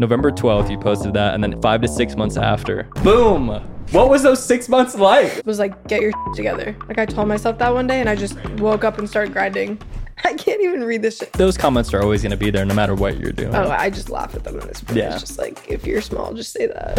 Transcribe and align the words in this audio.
November 0.00 0.30
12th, 0.30 0.70
you 0.70 0.78
posted 0.78 1.12
that, 1.14 1.34
and 1.34 1.42
then 1.42 1.60
five 1.60 1.80
to 1.80 1.88
six 1.88 2.14
months 2.14 2.36
after, 2.36 2.84
boom. 3.02 3.48
What 3.90 4.08
was 4.08 4.22
those 4.22 4.40
six 4.44 4.68
months 4.68 4.94
like? 4.94 5.38
It 5.38 5.46
was 5.46 5.58
like, 5.58 5.88
get 5.88 6.00
your 6.00 6.12
together. 6.36 6.76
Like 6.86 6.98
I 6.98 7.06
told 7.06 7.26
myself 7.26 7.58
that 7.58 7.74
one 7.74 7.88
day 7.88 7.98
and 7.98 8.08
I 8.08 8.14
just 8.14 8.38
woke 8.60 8.84
up 8.84 8.98
and 8.98 9.10
started 9.10 9.32
grinding. 9.32 9.80
I 10.24 10.34
can't 10.34 10.60
even 10.62 10.84
read 10.84 11.02
this 11.02 11.18
shit. 11.18 11.32
Those 11.32 11.56
comments 11.56 11.92
are 11.94 12.00
always 12.00 12.22
going 12.22 12.30
to 12.30 12.36
be 12.36 12.50
there 12.50 12.64
no 12.64 12.74
matter 12.74 12.94
what 12.94 13.18
you're 13.18 13.32
doing. 13.32 13.54
Oh, 13.56 13.70
I 13.70 13.90
just 13.90 14.08
laugh 14.08 14.36
at 14.36 14.44
them 14.44 14.60
in 14.60 14.68
this 14.68 14.80
point. 14.80 14.98
Yeah. 14.98 15.14
It's 15.14 15.20
just 15.20 15.38
like, 15.38 15.68
if 15.68 15.84
you're 15.84 16.00
small, 16.00 16.32
just 16.32 16.52
say 16.52 16.66
that. 16.66 16.94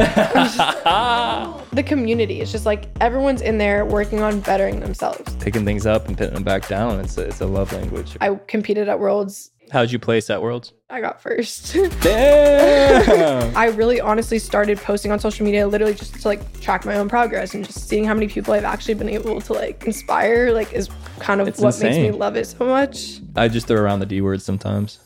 the 1.71 1.83
community, 1.83 2.41
it's 2.41 2.51
just 2.51 2.65
like 2.65 2.89
everyone's 2.99 3.41
in 3.41 3.57
there 3.57 3.85
working 3.85 4.21
on 4.21 4.41
bettering 4.41 4.81
themselves. 4.81 5.35
Picking 5.35 5.63
things 5.63 5.85
up 5.85 6.07
and 6.09 6.17
putting 6.17 6.33
them 6.33 6.43
back 6.43 6.67
down. 6.67 6.99
It's 6.99 7.17
a, 7.17 7.21
it's 7.21 7.39
a 7.39 7.45
love 7.45 7.71
language. 7.71 8.17
I 8.19 8.35
competed 8.47 8.89
at 8.89 8.99
Worlds. 8.99 9.51
How'd 9.71 9.91
you 9.91 9.99
place 9.99 10.29
at 10.29 10.41
Worlds? 10.41 10.73
I 10.89 10.99
got 10.99 11.21
first. 11.21 11.73
Damn. 12.01 13.55
I 13.55 13.67
really 13.67 14.01
honestly 14.01 14.39
started 14.39 14.79
posting 14.79 15.11
on 15.11 15.19
social 15.19 15.45
media 15.45 15.67
literally 15.67 15.93
just 15.93 16.15
to 16.21 16.27
like 16.27 16.59
track 16.59 16.85
my 16.85 16.95
own 16.95 17.07
progress 17.07 17.53
and 17.53 17.63
just 17.63 17.87
seeing 17.87 18.03
how 18.03 18.15
many 18.15 18.27
people 18.27 18.53
I've 18.53 18.63
actually 18.63 18.95
been 18.95 19.09
able 19.09 19.39
to 19.41 19.53
like 19.53 19.85
inspire 19.85 20.51
like 20.51 20.73
is 20.73 20.89
kind 21.19 21.39
of 21.39 21.47
It's 21.47 21.59
what 21.59 21.79
makes 21.79 21.97
me 21.97 22.11
love 22.11 22.35
it 22.35 22.47
so 22.47 22.65
much. 22.65 23.19
I 23.35 23.47
just 23.47 23.67
throw 23.67 23.79
around 23.79 23.99
the 23.99 24.07
D 24.07 24.21
word 24.21 24.41
sometimes. 24.41 24.99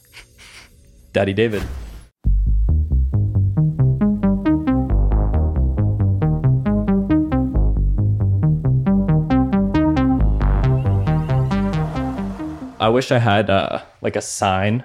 Daddy 1.11 1.33
David. 1.33 1.63
I 12.83 12.89
wish 12.89 13.13
I 13.13 13.17
had 13.19 13.49
uh, 13.49 13.81
like 14.01 14.17
a 14.17 14.21
sign 14.21 14.83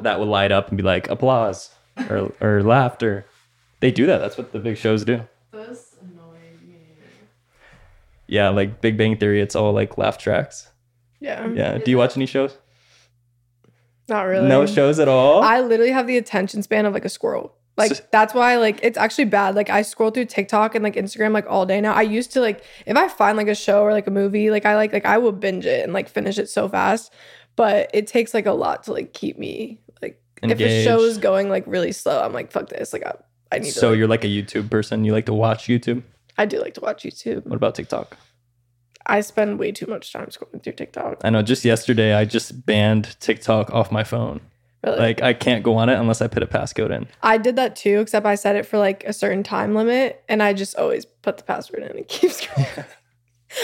that 0.00 0.18
would 0.18 0.26
light 0.26 0.50
up 0.50 0.66
and 0.70 0.76
be 0.76 0.82
like 0.82 1.08
applause 1.08 1.70
or, 2.10 2.32
or 2.40 2.60
laughter. 2.64 3.24
They 3.78 3.92
do 3.92 4.04
that. 4.06 4.18
That's 4.18 4.36
what 4.36 4.50
the 4.50 4.58
big 4.58 4.76
shows 4.76 5.04
do. 5.04 5.20
This 5.52 5.94
annoyed 6.02 6.60
me. 6.66 6.74
Yeah, 8.26 8.48
like 8.48 8.80
Big 8.80 8.98
Bang 8.98 9.16
Theory, 9.16 9.40
it's 9.40 9.54
all 9.54 9.72
like 9.72 9.96
laugh 9.96 10.18
tracks. 10.18 10.72
Yeah. 11.20 11.46
Yeah. 11.50 11.78
Do 11.78 11.88
you 11.92 11.98
watch 11.98 12.16
any 12.16 12.26
shows? 12.26 12.58
Not 14.08 14.22
really. 14.22 14.48
No 14.48 14.66
shows 14.66 14.98
at 14.98 15.06
all? 15.06 15.40
I 15.40 15.60
literally 15.60 15.92
have 15.92 16.08
the 16.08 16.16
attention 16.16 16.64
span 16.64 16.84
of 16.84 16.94
like 16.94 17.04
a 17.04 17.08
squirrel. 17.08 17.54
Like 17.76 18.10
that's 18.12 18.34
why 18.34 18.56
like 18.56 18.78
it's 18.82 18.96
actually 18.96 19.24
bad. 19.24 19.54
Like 19.56 19.68
I 19.68 19.82
scroll 19.82 20.10
through 20.10 20.26
TikTok 20.26 20.74
and 20.74 20.84
like 20.84 20.94
Instagram 20.94 21.32
like 21.32 21.46
all 21.48 21.66
day 21.66 21.80
now. 21.80 21.92
I 21.92 22.02
used 22.02 22.32
to 22.32 22.40
like 22.40 22.62
if 22.86 22.96
I 22.96 23.08
find 23.08 23.36
like 23.36 23.48
a 23.48 23.54
show 23.54 23.82
or 23.82 23.92
like 23.92 24.06
a 24.06 24.12
movie, 24.12 24.50
like 24.50 24.64
I 24.64 24.76
like 24.76 24.92
like 24.92 25.04
I 25.04 25.18
will 25.18 25.32
binge 25.32 25.66
it 25.66 25.82
and 25.82 25.92
like 25.92 26.08
finish 26.08 26.38
it 26.38 26.48
so 26.48 26.68
fast. 26.68 27.12
But 27.56 27.90
it 27.92 28.06
takes 28.06 28.32
like 28.32 28.46
a 28.46 28.52
lot 28.52 28.84
to 28.84 28.92
like 28.92 29.12
keep 29.12 29.38
me 29.38 29.80
like 30.00 30.20
if 30.42 30.60
a 30.60 30.84
show 30.84 31.00
is 31.00 31.18
going 31.18 31.48
like 31.48 31.64
really 31.66 31.92
slow, 31.92 32.22
I'm 32.22 32.32
like 32.32 32.52
fuck 32.52 32.68
this. 32.68 32.92
Like 32.92 33.04
I, 33.04 33.14
I 33.50 33.58
need 33.58 33.72
So 33.72 33.80
to. 33.80 33.88
Like, 33.88 33.98
you're 33.98 34.08
like 34.08 34.24
a 34.24 34.28
YouTube 34.28 34.70
person. 34.70 35.04
You 35.04 35.12
like 35.12 35.26
to 35.26 35.34
watch 35.34 35.64
YouTube. 35.64 36.02
I 36.38 36.46
do 36.46 36.60
like 36.60 36.74
to 36.74 36.80
watch 36.80 37.02
YouTube. 37.02 37.44
What 37.46 37.56
about 37.56 37.74
TikTok? 37.74 38.16
I 39.06 39.20
spend 39.20 39.58
way 39.58 39.72
too 39.72 39.86
much 39.86 40.12
time 40.12 40.26
scrolling 40.26 40.62
through 40.62 40.72
TikTok. 40.74 41.20
I 41.22 41.30
know. 41.30 41.42
Just 41.42 41.64
yesterday, 41.64 42.14
I 42.14 42.24
just 42.24 42.64
banned 42.64 43.16
TikTok 43.20 43.70
off 43.70 43.92
my 43.92 44.04
phone. 44.04 44.40
Really. 44.84 44.98
Like 44.98 45.22
I 45.22 45.32
can't 45.32 45.62
go 45.62 45.76
on 45.76 45.88
it 45.88 45.98
unless 45.98 46.20
I 46.20 46.26
put 46.28 46.42
a 46.42 46.46
passcode 46.46 46.94
in. 46.94 47.06
I 47.22 47.38
did 47.38 47.56
that 47.56 47.74
too, 47.76 48.00
except 48.00 48.26
I 48.26 48.34
set 48.34 48.56
it 48.56 48.66
for 48.66 48.78
like 48.78 49.02
a 49.04 49.12
certain 49.12 49.42
time 49.42 49.74
limit, 49.74 50.22
and 50.28 50.42
I 50.42 50.52
just 50.52 50.76
always 50.76 51.04
put 51.04 51.38
the 51.38 51.42
password 51.44 51.82
in 51.82 51.96
and 51.96 52.08
keep 52.08 52.30
scrolling. 52.30 52.84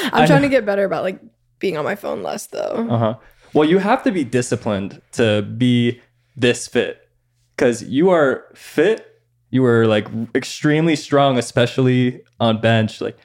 I'm 0.04 0.22
I 0.22 0.26
trying 0.26 0.42
know. 0.42 0.48
to 0.48 0.50
get 0.50 0.64
better 0.64 0.84
about 0.84 1.04
like 1.04 1.20
being 1.58 1.76
on 1.76 1.84
my 1.84 1.94
phone 1.94 2.22
less 2.22 2.46
though. 2.46 2.86
Uh 2.88 2.98
huh. 2.98 3.14
Well, 3.52 3.68
you 3.68 3.78
have 3.78 4.02
to 4.04 4.12
be 4.12 4.24
disciplined 4.24 5.02
to 5.12 5.42
be 5.42 6.00
this 6.36 6.66
fit 6.66 7.08
because 7.56 7.82
you 7.82 8.10
are 8.10 8.46
fit. 8.54 9.06
You 9.50 9.64
are 9.64 9.86
like 9.86 10.06
extremely 10.34 10.96
strong, 10.96 11.36
especially 11.36 12.22
on 12.38 12.60
bench. 12.60 13.00
Like 13.00 13.18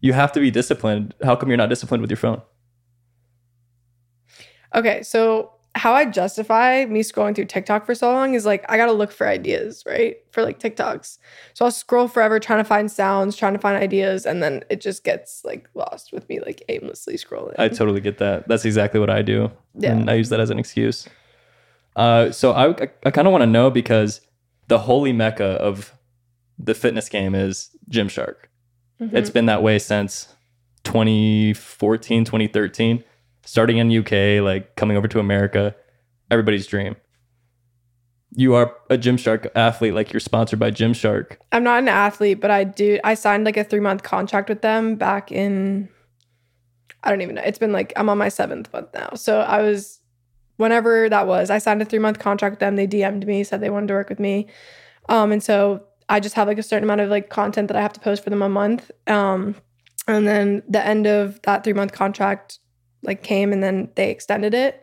you 0.00 0.12
have 0.12 0.32
to 0.32 0.40
be 0.40 0.50
disciplined. 0.50 1.14
How 1.22 1.36
come 1.36 1.48
you're 1.48 1.58
not 1.58 1.68
disciplined 1.68 2.00
with 2.00 2.10
your 2.10 2.16
phone? 2.16 2.40
Okay, 4.74 5.02
so 5.02 5.52
how 5.74 5.94
I 5.94 6.04
justify 6.04 6.84
me 6.84 7.00
scrolling 7.00 7.34
through 7.34 7.46
TikTok 7.46 7.86
for 7.86 7.94
so 7.94 8.12
long 8.12 8.34
is 8.34 8.44
like 8.44 8.64
I 8.68 8.76
gotta 8.76 8.92
look 8.92 9.10
for 9.10 9.26
ideas, 9.26 9.82
right? 9.86 10.16
For 10.30 10.42
like 10.42 10.58
TikToks. 10.60 11.18
So 11.54 11.64
I'll 11.64 11.70
scroll 11.70 12.08
forever 12.08 12.38
trying 12.38 12.58
to 12.58 12.64
find 12.64 12.90
sounds, 12.90 13.36
trying 13.36 13.54
to 13.54 13.58
find 13.58 13.82
ideas, 13.82 14.26
and 14.26 14.42
then 14.42 14.64
it 14.68 14.80
just 14.82 15.02
gets 15.02 15.42
like 15.44 15.68
lost 15.74 16.12
with 16.12 16.28
me 16.28 16.40
like 16.40 16.62
aimlessly 16.68 17.14
scrolling. 17.16 17.54
I 17.58 17.68
totally 17.68 18.00
get 18.00 18.18
that. 18.18 18.48
That's 18.48 18.64
exactly 18.66 19.00
what 19.00 19.08
I 19.10 19.22
do. 19.22 19.50
Yeah. 19.74 19.92
And 19.92 20.10
I 20.10 20.14
use 20.14 20.28
that 20.28 20.40
as 20.40 20.50
an 20.50 20.58
excuse. 20.58 21.08
Uh, 21.96 22.30
so 22.30 22.52
I, 22.52 22.68
I, 22.70 22.88
I 23.06 23.10
kind 23.10 23.26
of 23.26 23.32
want 23.32 23.42
to 23.42 23.46
know 23.46 23.70
because 23.70 24.20
the 24.68 24.78
holy 24.80 25.12
mecca 25.12 25.44
of 25.44 25.92
the 26.58 26.74
fitness 26.74 27.08
game 27.08 27.34
is 27.34 27.70
Gymshark. 27.90 28.36
Mhm. 29.00 29.12
It's 29.14 29.30
been 29.30 29.46
that 29.46 29.62
way 29.62 29.78
since 29.78 30.34
2014, 30.84 32.24
2013. 32.24 33.04
Starting 33.44 33.78
in 33.78 33.96
UK, 33.96 34.42
like 34.42 34.76
coming 34.76 34.96
over 34.96 35.08
to 35.08 35.18
America, 35.18 35.74
everybody's 36.30 36.66
dream. 36.66 36.96
You 38.34 38.54
are 38.54 38.74
a 38.88 38.96
Gymshark 38.96 39.50
athlete, 39.54 39.94
like 39.94 40.12
you're 40.12 40.20
sponsored 40.20 40.58
by 40.58 40.70
Gymshark. 40.70 41.36
I'm 41.50 41.64
not 41.64 41.80
an 41.80 41.88
athlete, 41.88 42.40
but 42.40 42.50
I 42.50 42.64
do. 42.64 42.98
I 43.04 43.14
signed 43.14 43.44
like 43.44 43.56
a 43.56 43.64
three 43.64 43.80
month 43.80 44.02
contract 44.02 44.48
with 44.48 44.62
them 44.62 44.96
back 44.96 45.30
in. 45.30 45.88
I 47.04 47.10
don't 47.10 47.20
even 47.20 47.34
know. 47.34 47.42
It's 47.44 47.58
been 47.58 47.72
like 47.72 47.92
I'm 47.96 48.08
on 48.08 48.16
my 48.16 48.28
seventh 48.28 48.72
month 48.72 48.88
now. 48.94 49.10
So 49.16 49.40
I 49.40 49.60
was, 49.60 50.00
whenever 50.56 51.08
that 51.08 51.26
was, 51.26 51.50
I 51.50 51.58
signed 51.58 51.82
a 51.82 51.84
three 51.84 51.98
month 51.98 52.20
contract 52.20 52.52
with 52.52 52.60
them. 52.60 52.76
They 52.76 52.86
DM'd 52.86 53.26
me, 53.26 53.44
said 53.44 53.60
they 53.60 53.70
wanted 53.70 53.88
to 53.88 53.94
work 53.94 54.08
with 54.08 54.20
me, 54.20 54.46
um, 55.08 55.32
and 55.32 55.42
so 55.42 55.84
I 56.08 56.20
just 56.20 56.34
have 56.34 56.48
like 56.48 56.58
a 56.58 56.62
certain 56.62 56.84
amount 56.84 57.00
of 57.00 57.10
like 57.10 57.28
content 57.28 57.68
that 57.68 57.76
I 57.76 57.82
have 57.82 57.92
to 57.94 58.00
post 58.00 58.22
for 58.22 58.30
them 58.30 58.42
a 58.42 58.48
month. 58.48 58.90
Um, 59.06 59.56
and 60.06 60.26
then 60.26 60.62
the 60.68 60.84
end 60.84 61.06
of 61.06 61.40
that 61.42 61.64
three 61.64 61.72
month 61.72 61.92
contract 61.92 62.58
like 63.02 63.22
came, 63.22 63.52
and 63.52 63.62
then 63.62 63.90
they 63.94 64.10
extended 64.10 64.54
it. 64.54 64.82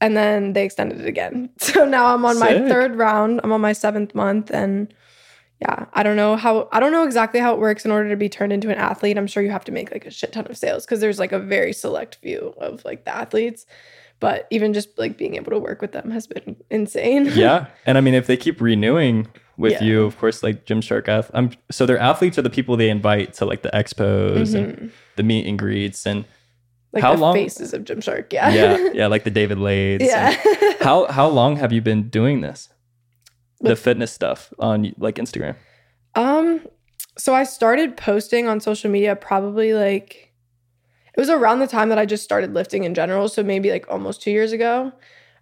And 0.00 0.16
then 0.16 0.54
they 0.54 0.64
extended 0.64 1.00
it 1.00 1.06
again. 1.06 1.50
So 1.58 1.84
now 1.84 2.12
I'm 2.14 2.24
on 2.24 2.38
my 2.38 2.52
third 2.68 2.96
round. 2.96 3.40
I'm 3.44 3.52
on 3.52 3.60
my 3.60 3.72
seventh 3.72 4.14
month, 4.14 4.50
and 4.50 4.92
yeah 5.60 5.86
i 5.92 6.04
don't 6.04 6.14
know 6.14 6.36
how 6.36 6.68
i 6.70 6.78
don't 6.78 6.92
know 6.92 7.02
exactly 7.02 7.40
how 7.40 7.52
it 7.52 7.58
works 7.58 7.84
in 7.84 7.90
order 7.90 8.08
to 8.08 8.14
be 8.14 8.28
turned 8.28 8.52
into 8.52 8.70
an 8.70 8.78
athlete 8.78 9.18
i'm 9.18 9.26
sure 9.26 9.42
you 9.42 9.50
have 9.50 9.64
to 9.64 9.72
make 9.72 9.90
like 9.90 10.06
a 10.06 10.10
shit 10.10 10.30
ton 10.32 10.46
of 10.46 10.56
sales 10.56 10.84
because 10.86 11.00
there's 11.00 11.18
like 11.18 11.32
a 11.32 11.38
very 11.40 11.72
select 11.72 12.14
few 12.22 12.54
of 12.58 12.84
like 12.84 13.04
the 13.04 13.12
athletes 13.12 13.66
but 14.20 14.46
even 14.50 14.72
just 14.72 14.96
like 15.00 15.18
being 15.18 15.34
able 15.34 15.50
to 15.50 15.58
work 15.58 15.82
with 15.82 15.90
them 15.90 16.12
has 16.12 16.28
been 16.28 16.54
insane 16.70 17.24
yeah 17.34 17.66
and 17.86 17.98
i 17.98 18.00
mean 18.00 18.14
if 18.14 18.28
they 18.28 18.36
keep 18.36 18.60
renewing 18.60 19.26
with 19.56 19.72
Yeah. 19.72 19.82
you 19.82 20.04
of 20.04 20.16
course 20.16 20.44
like 20.44 20.64
gymshark 20.64 21.08
ath- 21.08 21.32
i'm 21.34 21.50
so 21.72 21.86
their 21.86 21.98
athletes 21.98 22.38
are 22.38 22.42
the 22.42 22.50
people 22.50 22.76
they 22.76 22.88
invite 22.88 23.32
to 23.34 23.44
like 23.44 23.62
the 23.62 23.70
expos 23.70 24.54
and 24.54 24.76
Mhm. 24.76 24.90
the 25.16 25.24
meet 25.24 25.44
and 25.44 25.58
greets 25.58 26.06
and 26.06 26.24
like 26.92 27.02
How 27.02 27.14
the 27.14 27.20
long- 27.20 27.34
faces 27.34 27.72
of 27.74 27.84
gymshark 27.84 28.32
yeah 28.32 28.48
yeah 28.50 28.88
yeah 28.94 29.06
like 29.06 29.24
the 29.24 29.30
david 29.30 29.58
laids 29.58 30.04
yeah 30.04 30.34
how 30.80 31.06
how 31.06 31.28
long 31.28 31.56
have 31.56 31.72
you 31.72 31.80
been 31.82 32.08
doing 32.08 32.40
this 32.40 32.68
the 33.60 33.70
With- 33.70 33.80
fitness 33.80 34.12
stuff 34.12 34.52
on 34.58 34.92
like 34.98 35.16
instagram 35.16 35.56
Um, 36.14 36.66
so 37.16 37.34
I 37.34 37.44
started 37.44 37.96
posting 37.96 38.48
on 38.48 38.60
social 38.60 38.90
media 38.90 39.14
probably 39.16 39.74
like 39.74 40.32
it 41.16 41.20
was 41.20 41.28
around 41.30 41.58
the 41.58 41.66
time 41.66 41.88
that 41.90 41.98
I 41.98 42.06
just 42.06 42.22
started 42.22 42.54
lifting 42.54 42.84
in 42.84 42.94
general, 42.94 43.28
so 43.28 43.42
maybe 43.42 43.70
like 43.70 43.86
almost 43.90 44.22
2 44.22 44.30
years 44.30 44.52
ago. 44.52 44.92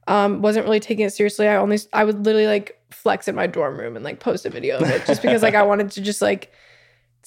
Um, 0.08 0.40
wasn't 0.40 0.64
really 0.64 0.80
taking 0.80 1.04
it 1.04 1.10
seriously. 1.12 1.46
I 1.48 1.56
only 1.56 1.78
I 1.92 2.04
would 2.04 2.24
literally 2.24 2.46
like 2.46 2.80
flex 2.90 3.28
in 3.28 3.34
my 3.34 3.46
dorm 3.46 3.76
room 3.78 3.94
and 3.96 4.04
like 4.04 4.20
post 4.20 4.46
a 4.46 4.50
video 4.50 4.78
of 4.78 4.88
it 4.88 5.04
just 5.06 5.20
because 5.22 5.42
like 5.42 5.54
I 5.54 5.62
wanted 5.64 5.90
to 5.92 6.00
just 6.00 6.22
like 6.22 6.50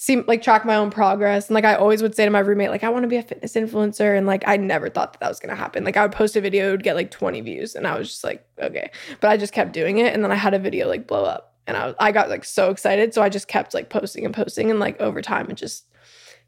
see 0.02 0.16
like 0.22 0.40
track 0.40 0.64
my 0.64 0.76
own 0.76 0.88
progress 0.90 1.48
and 1.48 1.54
like 1.54 1.66
I 1.66 1.74
always 1.74 2.00
would 2.00 2.14
say 2.14 2.24
to 2.24 2.30
my 2.30 2.38
roommate 2.38 2.70
like 2.70 2.82
I 2.82 2.88
want 2.88 3.02
to 3.02 3.06
be 3.08 3.18
a 3.18 3.22
fitness 3.22 3.52
influencer 3.52 4.16
and 4.16 4.26
like 4.26 4.42
I 4.46 4.56
never 4.56 4.88
thought 4.88 5.12
that 5.12 5.20
that 5.20 5.28
was 5.28 5.38
going 5.38 5.50
to 5.50 5.60
happen. 5.62 5.84
Like 5.84 5.98
I 5.98 6.02
would 6.02 6.12
post 6.12 6.34
a 6.36 6.40
video 6.40 6.68
it 6.68 6.70
would 6.70 6.82
get 6.82 6.96
like 6.96 7.10
20 7.10 7.42
views 7.42 7.74
and 7.74 7.86
I 7.86 7.98
was 7.98 8.08
just 8.08 8.24
like 8.24 8.42
okay. 8.58 8.90
But 9.20 9.30
I 9.30 9.36
just 9.36 9.52
kept 9.52 9.74
doing 9.74 9.98
it 9.98 10.14
and 10.14 10.24
then 10.24 10.32
I 10.32 10.36
had 10.36 10.54
a 10.54 10.58
video 10.58 10.88
like 10.88 11.06
blow 11.06 11.24
up 11.24 11.54
and 11.66 11.76
I 11.76 11.84
was, 11.84 11.94
I 12.00 12.12
got 12.12 12.30
like 12.30 12.46
so 12.46 12.70
excited 12.70 13.12
so 13.12 13.20
I 13.20 13.28
just 13.28 13.46
kept 13.46 13.74
like 13.74 13.90
posting 13.90 14.24
and 14.24 14.32
posting 14.32 14.70
and 14.70 14.80
like 14.80 14.98
over 15.02 15.20
time 15.20 15.50
it 15.50 15.58
just 15.58 15.84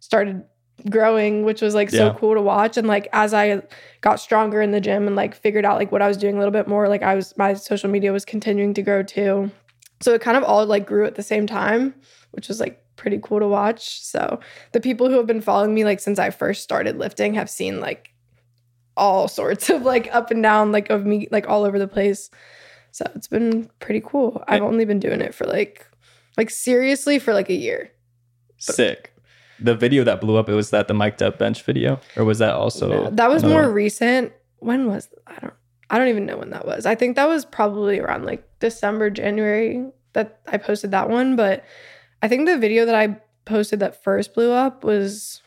started 0.00 0.44
growing 0.88 1.44
which 1.44 1.60
was 1.60 1.75
like 1.75 1.90
so 1.90 2.06
Yeah. 2.06 2.14
cool 2.19 2.34
to 2.34 2.40
watch 2.40 2.78
and 2.78 2.88
like 2.88 3.06
as 3.12 3.34
I 3.34 3.60
got 4.00 4.19
stronger 4.19 4.62
in 4.62 4.70
the 4.70 4.81
gym 4.81 5.06
and 5.06 5.14
like 5.14 5.34
figured 5.34 5.66
out 5.66 5.76
like 5.76 5.93
what 5.93 6.00
I 6.00 6.08
was 6.08 6.16
doing 6.16 6.37
a 6.37 6.38
little 6.38 6.52
bit 6.52 6.69
more 6.69 6.88
like 6.88 7.02
I 7.02 7.14
was 7.16 7.37
my 7.37 7.52
social 7.52 7.90
media 7.90 8.12
was 8.14 8.25
continuing 8.25 8.72
to 8.72 8.82
grow 8.82 9.02
too. 9.02 9.50
So 10.00 10.14
it 10.14 10.22
kind 10.22 10.38
of 10.38 10.43
all 10.43 10.64
like 10.64 10.87
grew 10.87 11.04
at 11.04 11.16
the 11.16 11.22
same 11.22 11.46
time, 11.46 11.94
which 12.31 12.49
was 12.49 12.58
like 12.58 12.81
pretty 13.02 13.19
cool 13.20 13.40
to 13.40 13.49
watch. 13.49 14.00
So 14.00 14.38
the 14.70 14.81
people 14.81 15.10
who 15.10 15.16
have 15.16 15.26
been 15.26 15.40
following 15.40 15.75
me 15.75 15.84
like 15.84 15.99
since 15.99 16.20
I 16.20 16.31
first 16.31 16.62
started 16.62 16.96
lifting 16.96 17.34
have 17.34 17.50
seen 17.50 17.81
like 17.81 18.14
all 18.96 19.26
sorts 19.26 19.69
of 19.69 19.82
like 19.82 20.08
up 20.14 20.31
and 20.31 20.43
down 20.43 20.70
like 20.70 20.88
of 20.88 21.04
me 21.04 21.26
like 21.32 21.49
all 21.49 21.64
over 21.64 21.78
the 21.81 21.88
place. 21.88 22.31
So 22.93 23.10
it's 23.16 23.26
been 23.26 23.69
pretty 23.81 24.00
cool. 24.04 24.43
I've 24.46 24.62
only 24.62 24.84
been 24.84 25.00
doing 25.00 25.20
it 25.20 25.34
for 25.34 25.44
like 25.44 25.84
like 26.38 26.49
seriously 26.49 27.19
for 27.19 27.34
like 27.34 27.50
a 27.50 27.54
year. 27.54 27.90
sick 28.56 29.12
the 29.58 29.75
video 29.75 30.02
that 30.04 30.20
blew 30.20 30.37
up 30.37 30.49
it 30.49 30.54
was 30.54 30.70
that 30.70 30.88
the 30.88 30.94
mic'd 30.94 31.22
up 31.22 31.38
bench 31.38 31.62
video 31.62 32.00
or 32.16 32.25
was 32.25 32.38
that 32.38 32.54
also 32.54 32.88
No, 32.88 33.10
that 33.10 33.28
was 33.28 33.43
another 33.43 33.62
more 33.62 33.72
recent. 33.72 34.32
When 34.58 34.87
was 34.87 35.08
I 35.26 35.34
don't 35.40 35.54
I 35.90 35.99
don't 35.99 36.08
even 36.08 36.25
know 36.25 36.38
when 36.38 36.50
that 36.50 36.66
was. 36.66 36.87
I 36.87 36.94
think 36.94 37.16
that 37.16 37.26
was 37.26 37.44
probably 37.44 37.99
around 37.99 38.25
like 38.25 38.49
December, 38.60 39.10
January 39.10 39.84
that 40.12 40.40
I 40.46 40.56
posted 40.56 40.93
that 40.93 41.10
one, 41.10 41.34
but 41.37 41.64
I 42.22 42.28
think 42.28 42.46
the 42.46 42.56
video 42.56 42.84
that 42.86 42.94
I 42.94 43.20
posted 43.44 43.80
that 43.80 44.02
first 44.04 44.32
blew 44.34 44.52
up 44.52 44.84
was 44.84 45.42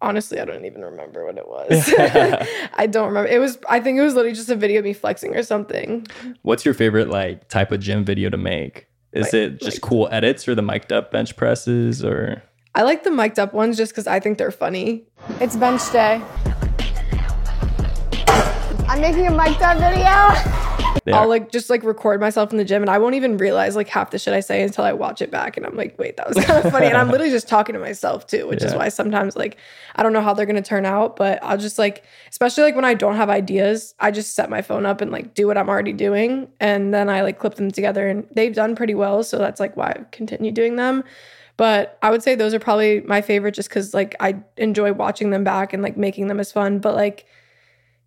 honestly 0.00 0.38
I 0.40 0.44
don't 0.44 0.64
even 0.64 0.82
remember 0.82 1.24
what 1.24 1.38
it 1.38 1.48
was. 1.48 1.94
I 2.74 2.86
don't 2.86 3.08
remember. 3.08 3.28
It 3.30 3.38
was 3.38 3.58
I 3.68 3.80
think 3.80 3.98
it 3.98 4.02
was 4.02 4.14
literally 4.14 4.34
just 4.34 4.50
a 4.50 4.56
video 4.56 4.80
of 4.80 4.84
me 4.84 4.92
flexing 4.92 5.34
or 5.34 5.42
something. 5.42 6.06
What's 6.42 6.64
your 6.64 6.74
favorite 6.74 7.08
like 7.08 7.48
type 7.48 7.72
of 7.72 7.80
gym 7.80 8.04
video 8.04 8.28
to 8.30 8.36
make? 8.36 8.86
Is 9.12 9.26
Like- 9.26 9.34
it 9.34 9.60
just 9.60 9.76
like- 9.76 9.82
cool 9.82 10.08
edits 10.12 10.46
or 10.48 10.54
the 10.54 10.62
mic'd 10.62 10.92
up 10.92 11.10
bench 11.10 11.36
presses 11.36 12.04
or 12.04 12.42
I 12.74 12.82
like 12.82 13.04
the 13.04 13.10
mic'd 13.10 13.38
up 13.38 13.52
ones 13.54 13.76
just 13.76 13.92
because 13.92 14.06
I 14.06 14.18
think 14.20 14.38
they're 14.38 14.50
funny. 14.50 15.04
It's 15.40 15.56
bench 15.56 15.90
day. 15.92 16.22
I'm 18.88 19.00
making 19.00 19.26
a 19.26 19.30
mic'd 19.30 19.62
up 19.62 19.78
video. 19.78 20.71
I'll 21.12 21.28
like 21.28 21.50
just 21.50 21.70
like 21.70 21.82
record 21.82 22.20
myself 22.20 22.52
in 22.52 22.58
the 22.58 22.64
gym 22.64 22.82
and 22.82 22.90
I 22.90 22.98
won't 22.98 23.14
even 23.14 23.36
realize 23.36 23.74
like 23.76 23.88
half 23.88 24.10
the 24.10 24.18
shit 24.18 24.34
I 24.34 24.40
say 24.40 24.62
until 24.62 24.84
I 24.84 24.92
watch 24.92 25.20
it 25.20 25.30
back 25.30 25.56
and 25.56 25.66
I'm 25.66 25.76
like, 25.76 25.98
wait, 25.98 26.16
that 26.16 26.28
was 26.28 26.44
kind 26.44 26.64
of 26.64 26.72
funny. 26.72 26.86
And 26.86 26.96
I'm 26.96 27.10
literally 27.10 27.32
just 27.32 27.48
talking 27.48 27.72
to 27.72 27.78
myself 27.78 28.26
too, 28.26 28.46
which 28.46 28.62
is 28.62 28.74
why 28.74 28.88
sometimes 28.88 29.36
like 29.36 29.56
I 29.96 30.02
don't 30.02 30.12
know 30.12 30.20
how 30.20 30.34
they're 30.34 30.46
gonna 30.46 30.62
turn 30.62 30.86
out, 30.86 31.16
but 31.16 31.38
I'll 31.42 31.58
just 31.58 31.78
like, 31.78 32.04
especially 32.30 32.64
like 32.64 32.76
when 32.76 32.84
I 32.84 32.94
don't 32.94 33.16
have 33.16 33.30
ideas, 33.30 33.94
I 34.00 34.10
just 34.10 34.34
set 34.34 34.50
my 34.50 34.62
phone 34.62 34.86
up 34.86 35.00
and 35.00 35.10
like 35.10 35.34
do 35.34 35.46
what 35.46 35.58
I'm 35.58 35.68
already 35.68 35.92
doing. 35.92 36.48
And 36.60 36.94
then 36.94 37.08
I 37.08 37.22
like 37.22 37.38
clip 37.38 37.54
them 37.54 37.70
together 37.70 38.08
and 38.08 38.26
they've 38.34 38.54
done 38.54 38.76
pretty 38.76 38.94
well. 38.94 39.22
So 39.24 39.38
that's 39.38 39.60
like 39.60 39.76
why 39.76 39.90
I 39.90 40.04
continue 40.12 40.52
doing 40.52 40.76
them. 40.76 41.04
But 41.56 41.98
I 42.02 42.10
would 42.10 42.22
say 42.22 42.34
those 42.34 42.54
are 42.54 42.58
probably 42.58 43.02
my 43.02 43.20
favorite 43.20 43.54
just 43.54 43.68
because 43.68 43.92
like 43.92 44.16
I 44.20 44.42
enjoy 44.56 44.92
watching 44.92 45.30
them 45.30 45.44
back 45.44 45.72
and 45.72 45.82
like 45.82 45.96
making 45.96 46.28
them 46.28 46.40
as 46.40 46.50
fun. 46.50 46.78
But 46.78 46.94
like 46.94 47.26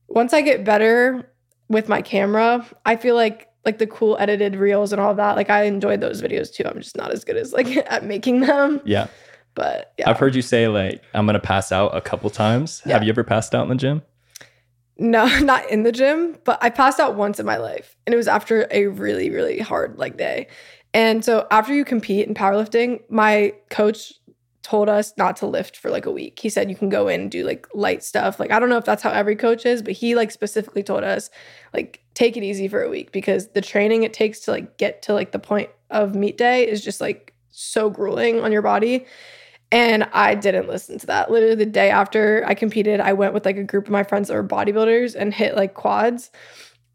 once 0.08 0.34
I 0.34 0.42
get 0.42 0.64
better 0.64 1.30
with 1.68 1.90
my 1.90 2.02
camera, 2.02 2.66
I 2.86 2.96
feel 2.96 3.16
like 3.16 3.50
like 3.66 3.80
the 3.80 3.88
cool 3.88 4.16
edited 4.20 4.56
reels 4.56 4.92
and 4.92 5.02
all 5.02 5.16
that. 5.16 5.36
Like 5.36 5.50
I 5.50 5.64
enjoyed 5.64 6.00
those 6.00 6.22
videos 6.22 6.54
too. 6.54 6.64
I'm 6.66 6.80
just 6.80 6.96
not 6.96 7.12
as 7.12 7.24
good 7.24 7.36
as 7.36 7.52
like 7.52 7.76
at 7.92 8.04
making 8.04 8.42
them. 8.42 8.82
yeah. 8.86 9.08
But 9.56 9.94
yeah. 9.98 10.10
I've 10.10 10.20
heard 10.20 10.36
you 10.36 10.42
say 10.42 10.68
like 10.68 11.02
I'm 11.14 11.26
gonna 11.26 11.40
pass 11.40 11.72
out 11.72 11.96
a 11.96 12.02
couple 12.02 12.30
times. 12.30 12.82
Yeah. 12.86 12.94
Have 12.94 13.04
you 13.04 13.10
ever 13.10 13.24
passed 13.24 13.56
out 13.56 13.64
in 13.64 13.70
the 13.70 13.76
gym? 13.76 14.02
No, 14.98 15.26
not 15.40 15.70
in 15.70 15.84
the 15.84 15.92
gym, 15.92 16.38
but 16.44 16.58
I 16.62 16.70
passed 16.70 17.00
out 17.00 17.16
once 17.16 17.40
in 17.40 17.46
my 17.46 17.58
life. 17.58 17.98
And 18.06 18.14
it 18.14 18.18
was 18.18 18.28
after 18.28 18.68
a 18.72 18.88
really, 18.88 19.30
really 19.30 19.60
hard 19.60 19.98
like 19.98 20.18
day. 20.18 20.48
And 20.94 21.26
so 21.26 21.46
after 21.52 21.74
you 21.74 21.84
compete 21.84 22.28
in 22.28 22.34
powerlifting, 22.34 23.02
my 23.10 23.54
coach 23.70 24.14
told 24.66 24.90
us 24.90 25.14
not 25.16 25.36
to 25.38 25.46
lift 25.46 25.78
for 25.78 25.92
like 25.92 26.08
a 26.08 26.12
week. 26.12 26.40
He 26.40 26.50
said 26.50 26.72
you 26.72 26.76
can 26.76 26.90
go 26.90 27.08
in 27.08 27.22
and 27.22 27.32
do 27.32 27.46
like 27.46 27.68
light 27.76 28.04
stuff. 28.04 28.40
Like 28.40 28.52
I 28.52 28.60
don't 28.60 28.68
know 28.68 28.80
if 28.80 28.84
that's 28.84 29.04
how 29.04 29.12
every 29.12 29.36
coach 29.36 29.64
is, 29.64 29.84
but 29.84 29.94
he 29.94 30.16
like 30.16 30.32
specifically 30.32 30.82
told 30.82 31.04
us 31.04 31.30
like 31.72 32.04
take 32.16 32.36
it 32.36 32.42
easy 32.42 32.68
for 32.68 32.82
a 32.82 32.90
week 32.90 33.12
because 33.12 33.50
the 33.50 33.62
training 33.62 34.02
it 34.02 34.12
takes 34.12 34.40
to 34.42 34.52
like 34.52 34.78
get 34.78 35.04
to 35.04 35.14
like 35.14 35.32
the 35.32 35.38
point 35.38 35.70
of 35.92 36.16
meet 36.16 36.36
day 36.36 36.68
is 36.68 36.84
just 36.84 37.00
like 37.00 37.36
so 37.52 37.92
grueling 37.92 38.42
on 38.42 38.52
your 38.52 38.64
body. 38.64 39.06
And 39.72 40.10
I 40.14 40.34
didn't 40.34 40.68
listen 40.68 40.98
to 40.98 41.06
that. 41.08 41.30
Literally 41.30 41.56
the 41.56 41.68
day 41.68 41.92
after 41.92 42.44
I 42.48 42.56
competed, 42.56 43.00
I 43.00 43.14
went 43.14 43.36
with 43.36 43.46
like 43.46 43.58
a 43.58 43.64
group 43.64 43.86
of 43.86 43.92
my 43.92 44.04
friends 44.04 44.30
that 44.30 44.34
were 44.34 44.44
bodybuilders 44.44 45.16
and 45.16 45.32
hit 45.32 45.56
like 45.56 45.76
quads. 45.76 46.32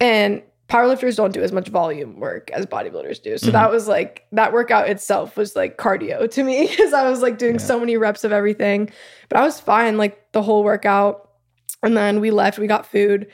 And 0.00 0.42
powerlifters 0.70 1.16
don't 1.16 1.32
do 1.34 1.42
as 1.42 1.52
much 1.52 1.68
volume 1.68 2.18
work 2.20 2.50
as 2.52 2.64
bodybuilders 2.64 3.22
do. 3.22 3.36
So 3.36 3.48
Mhm. 3.48 3.52
that 3.52 3.70
was 3.70 3.88
like 3.88 4.24
that 4.32 4.52
workout 4.52 4.88
itself 4.88 5.36
was 5.36 5.56
like 5.56 5.76
cardio 5.76 6.30
to 6.36 6.44
me 6.44 6.68
because 6.68 6.92
I 6.92 7.08
was 7.10 7.20
like 7.22 7.38
doing 7.38 7.54
Yeah. 7.54 7.58
so 7.60 7.80
many 7.80 7.96
reps 7.96 8.24
of 8.24 8.32
everything. 8.32 8.90
But 9.28 9.38
I 9.38 9.42
was 9.44 9.60
fine 9.60 9.98
like 9.98 10.32
the 10.32 10.42
whole 10.42 10.62
workout. 10.64 11.28
And 11.82 11.96
then 11.96 12.20
we 12.20 12.30
left, 12.30 12.58
we 12.58 12.66
got 12.66 12.86
food. 12.86 13.26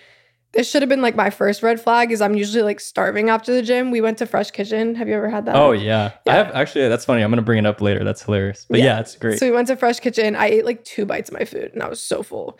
This 0.52 0.70
should 0.70 0.80
have 0.80 0.88
been 0.88 1.02
like 1.02 1.16
my 1.16 1.28
first 1.28 1.62
red 1.62 1.78
flag 1.80 2.12
is 2.12 2.22
I'm 2.22 2.34
usually 2.34 2.62
like 2.62 2.80
starving 2.80 3.28
after 3.28 3.52
the 3.52 3.60
gym. 3.60 3.90
We 3.90 4.00
went 4.00 4.16
to 4.18 4.26
Fresh 4.26 4.52
Kitchen. 4.52 4.94
Have 4.94 5.06
you 5.08 5.14
ever 5.14 5.28
had 5.28 5.44
that? 5.46 5.56
Oh 5.56 5.72
yeah. 5.72 6.12
I 6.26 6.32
have 6.32 6.50
actually 6.54 6.88
that's 6.88 7.04
funny. 7.04 7.20
I'm 7.22 7.30
gonna 7.30 7.42
bring 7.42 7.58
it 7.58 7.66
up 7.66 7.82
later. 7.82 8.04
That's 8.04 8.22
hilarious. 8.22 8.64
But 8.70 8.78
Yeah. 8.78 8.84
yeah, 8.86 9.00
it's 9.00 9.16
great. 9.16 9.38
So 9.38 9.46
we 9.46 9.52
went 9.52 9.68
to 9.68 9.76
Fresh 9.76 10.00
Kitchen. 10.00 10.34
I 10.36 10.46
ate 10.46 10.64
like 10.64 10.82
two 10.84 11.04
bites 11.04 11.28
of 11.28 11.38
my 11.38 11.44
food 11.44 11.72
and 11.74 11.82
I 11.82 11.88
was 11.88 12.00
so 12.02 12.22
full. 12.22 12.58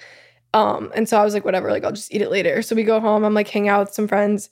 Um, 0.57 0.91
and 0.95 1.07
so 1.07 1.19
I 1.19 1.25
was 1.25 1.35
like, 1.35 1.45
whatever, 1.45 1.71
like 1.71 1.85
I'll 1.85 1.93
just 1.93 2.15
eat 2.15 2.23
it 2.23 2.31
later. 2.31 2.63
So 2.63 2.75
we 2.75 2.83
go 2.83 2.99
home, 2.99 3.25
I'm 3.25 3.35
like 3.35 3.49
hanging 3.49 3.69
out 3.69 3.81
with 3.81 3.95
some 3.95 4.09
friends. 4.09 4.49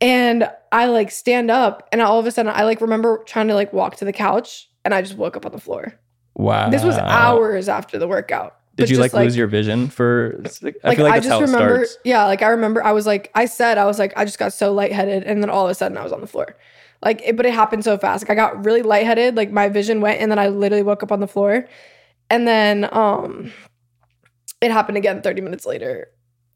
And 0.00 0.48
I 0.70 0.86
like 0.86 1.10
stand 1.10 1.50
up 1.50 1.88
and 1.90 2.00
all 2.00 2.20
of 2.20 2.26
a 2.26 2.30
sudden 2.30 2.52
I 2.54 2.62
like 2.62 2.80
remember 2.80 3.24
trying 3.24 3.48
to 3.48 3.54
like 3.54 3.72
walk 3.72 3.96
to 3.96 4.04
the 4.04 4.12
couch 4.12 4.70
and 4.84 4.94
I 4.94 5.02
just 5.02 5.16
woke 5.16 5.36
up 5.36 5.44
on 5.44 5.50
the 5.50 5.58
floor. 5.58 5.94
wow. 6.36 6.70
This 6.70 6.84
was 6.84 6.96
hours 6.98 7.68
after 7.68 7.98
the 7.98 8.06
workout. 8.06 8.54
Did 8.76 8.90
you 8.90 8.96
just, 8.96 9.12
like, 9.12 9.24
lose 9.24 9.36
your 9.36 9.48
vision 9.48 9.88
for 9.88 10.40
I 10.40 10.48
like 10.62 10.96
feel 10.96 11.04
like 11.04 11.14
I 11.14 11.18
just 11.18 11.40
remember, 11.40 11.84
yeah, 12.04 12.26
like 12.26 12.42
I 12.42 12.48
remember 12.50 12.80
I 12.84 12.92
was 12.92 13.06
like, 13.06 13.28
I 13.34 13.46
said 13.46 13.76
I 13.76 13.86
was 13.86 13.98
like, 13.98 14.12
I 14.16 14.24
just 14.24 14.38
got 14.38 14.52
so 14.52 14.72
lightheaded, 14.72 15.24
and 15.24 15.42
then 15.42 15.50
all 15.50 15.64
of 15.64 15.70
a 15.72 15.74
sudden 15.74 15.98
I 15.98 16.04
was 16.04 16.12
on 16.12 16.20
the 16.20 16.28
floor, 16.28 16.56
like, 17.02 17.20
it, 17.24 17.36
but 17.36 17.44
it 17.44 17.52
happened 17.52 17.82
so 17.82 17.98
fast. 17.98 18.22
Like 18.22 18.30
I 18.30 18.36
got 18.36 18.64
really 18.64 18.82
lightheaded, 18.82 19.34
like 19.34 19.50
my 19.50 19.68
vision 19.68 20.00
went, 20.00 20.20
and 20.20 20.30
then 20.30 20.38
I 20.38 20.46
literally 20.46 20.84
woke 20.84 21.02
up 21.02 21.10
on 21.10 21.18
the 21.18 21.26
floor, 21.26 21.66
and 22.30 22.46
then 22.46 22.88
um, 22.92 23.50
it 24.60 24.70
happened 24.70 24.96
again 24.96 25.22
thirty 25.22 25.40
minutes 25.40 25.66
later. 25.66 26.08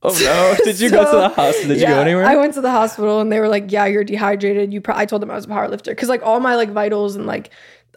Oh 0.03 0.17
no. 0.21 0.57
Did 0.65 0.81
you 0.81 0.91
go 0.91 1.05
to 1.05 1.17
the 1.17 1.29
hospital? 1.29 1.69
Did 1.69 1.81
you 1.81 1.87
go 1.87 2.01
anywhere? 2.01 2.27
I 2.27 2.37
went 2.37 2.55
to 2.55 2.61
the 2.61 2.71
hospital, 2.71 3.21
and 3.21 3.31
they 3.31 3.41
were 3.41 3.49
like, 3.49 3.71
"Yeah, 3.71 3.87
you're 3.87 4.05
dehydrated." 4.05 4.73
You, 4.73 4.81
pro-, 4.81 4.97
I 4.97 5.07
told 5.07 5.23
them 5.23 5.31
I 5.31 5.35
was 5.37 5.45
a 5.45 5.49
power 5.49 5.69
lifter 5.69 5.93
because 5.93 6.09
like 6.09 6.23
all 6.23 6.41
my 6.41 6.57
like 6.57 6.71
vitals 6.71 7.15
and 7.15 7.27
like 7.27 7.51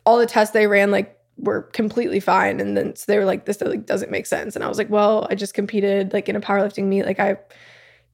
all 0.06 0.18
the 0.18 0.26
tests 0.26 0.54
they 0.54 0.68
ran 0.68 0.92
like 0.92 1.16
were 1.38 1.64
completely 1.74 2.20
fine 2.20 2.62
and 2.62 2.78
then 2.78 2.96
so 2.96 3.04
they 3.08 3.18
were 3.18 3.26
like 3.26 3.46
this 3.46 3.60
like 3.60 3.86
doesn't 3.86 4.10
make 4.10 4.26
sense 4.26 4.56
and 4.56 4.64
i 4.64 4.70
was 4.70 4.78
like 4.78 4.90
well 4.90 5.28
i 5.30 5.36
just 5.36 5.54
competed 5.54 6.14
like 6.14 6.30
in 6.30 6.36
a 6.36 6.40
powerlifting 6.40 6.86
meet 6.86 7.06
like 7.06 7.20
i 7.20 7.38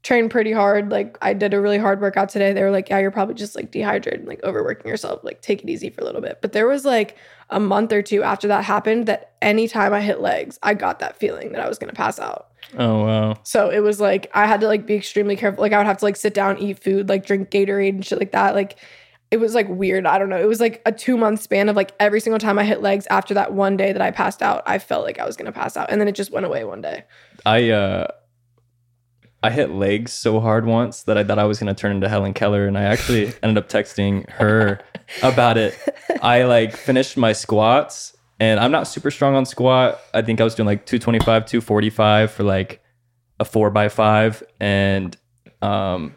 trained 0.04 0.32
pretty 0.32 0.52
hard 0.52 0.90
like 0.90 1.18
i 1.22 1.34
did 1.34 1.54
a 1.54 1.62
really 1.62 1.78
hard 1.78 2.02
workout 2.02 2.28
today 2.28 2.54
they 2.54 2.64
were 2.64 2.72
like 2.72 2.90
yeah 2.90 2.98
you're 2.98 3.12
probably 3.12 3.36
just 3.36 3.56
like 3.56 3.72
dehydrated 3.72 4.20
and 4.20 4.28
like 4.28 4.44
overworking 4.44 4.88
yourself 4.88 5.24
like 5.24 5.42
take 5.42 5.64
it 5.64 5.70
easy 5.70 5.90
for 5.90 6.02
a 6.02 6.04
little 6.04 6.22
bit 6.22 6.40
but 6.42 6.54
there 6.54 6.68
was 6.68 6.86
like 6.86 7.18
a 7.52 7.60
month 7.60 7.92
or 7.94 8.02
two 8.02 8.24
after 8.24 8.48
that 8.48 8.64
happened 8.64 9.06
that 9.06 9.34
anytime 9.42 9.94
i 9.94 10.02
hit 10.02 10.20
legs 10.20 10.58
i 10.64 10.74
got 10.74 11.00
that 11.00 11.16
feeling 11.18 11.52
that 11.52 11.62
i 11.62 11.70
was 11.70 11.78
going 11.78 11.90
to 11.90 11.96
pass 11.96 12.20
out 12.20 12.48
oh 12.78 13.06
wow. 13.06 13.38
so 13.44 13.70
it 13.70 13.80
was 13.80 14.00
like 14.00 14.30
I 14.34 14.46
had 14.48 14.62
to 14.62 14.68
like 14.68 14.86
be 14.86 14.96
extremely 14.96 15.36
careful. 15.36 15.62
Like 15.62 15.74
I 15.74 15.78
would 15.78 15.88
have 15.88 15.98
to 15.98 16.06
like 16.06 16.16
sit 16.16 16.34
down, 16.34 16.58
eat 16.58 16.80
food, 16.80 17.10
like 17.10 17.26
drink 17.26 17.50
Gatorade 17.50 17.90
and 17.90 18.06
shit 18.06 18.20
like 18.20 18.32
that. 18.32 18.56
Like 18.56 18.78
it 19.30 19.40
was 19.40 19.56
like 19.56 19.68
weird. 19.70 20.06
I 20.06 20.18
don't 20.18 20.30
know. 20.30 20.40
It 20.40 20.48
was 20.48 20.60
like 20.60 20.82
a 20.86 20.92
two 20.92 21.18
month 21.18 21.42
span 21.42 21.70
of 21.70 21.76
like 21.76 21.94
every 22.00 22.20
single 22.20 22.40
time 22.40 22.60
I 22.60 22.64
hit 22.64 22.82
legs 22.82 23.08
after 23.10 23.34
that 23.36 23.54
one 23.54 23.78
day 23.78 23.94
that 23.94 24.02
I 24.02 24.12
passed 24.12 24.42
out, 24.42 24.64
I 24.66 24.80
felt 24.80 25.06
like 25.06 25.20
I 25.20 25.26
was 25.26 25.38
gonna 25.38 25.52
pass 25.52 25.78
out. 25.78 25.90
And 25.90 26.00
then 26.02 26.08
it 26.08 26.16
just 26.16 26.32
went 26.32 26.46
away 26.46 26.64
one 26.64 26.82
day. 26.82 27.04
I 27.46 27.70
uh 27.70 28.08
I 29.44 29.50
hit 29.50 29.72
legs 29.72 30.14
so 30.14 30.40
hard 30.40 30.66
once 30.66 31.04
that 31.04 31.18
I 31.18 31.24
thought 31.24 31.40
I 31.40 31.46
was 31.46 31.60
gonna 31.60 31.74
turn 31.74 31.96
into 31.96 32.08
Helen 32.08 32.34
Keller, 32.34 32.68
and 32.68 32.78
I 32.78 32.84
actually 32.84 33.34
ended 33.44 33.58
up 33.64 33.70
texting 33.70 34.30
her 34.32 34.82
about 35.24 35.58
it. 35.58 35.78
I 36.22 36.44
like 36.44 36.76
finished 36.76 37.18
my 37.18 37.34
squats, 37.34 38.16
and 38.40 38.60
I'm 38.60 38.72
not 38.72 38.88
super 38.88 39.10
strong 39.10 39.36
on 39.36 39.46
squat. 39.46 40.00
I 40.14 40.22
think 40.22 40.40
I 40.40 40.44
was 40.44 40.56
doing 40.56 40.68
like 40.68 40.86
225, 40.86 41.46
245 41.46 42.32
for 42.32 42.44
like 42.44 42.82
a 43.40 43.46
four 43.46 43.72
by 43.72 43.90
five, 43.90 44.44
and 44.60 45.18
um, 45.64 46.14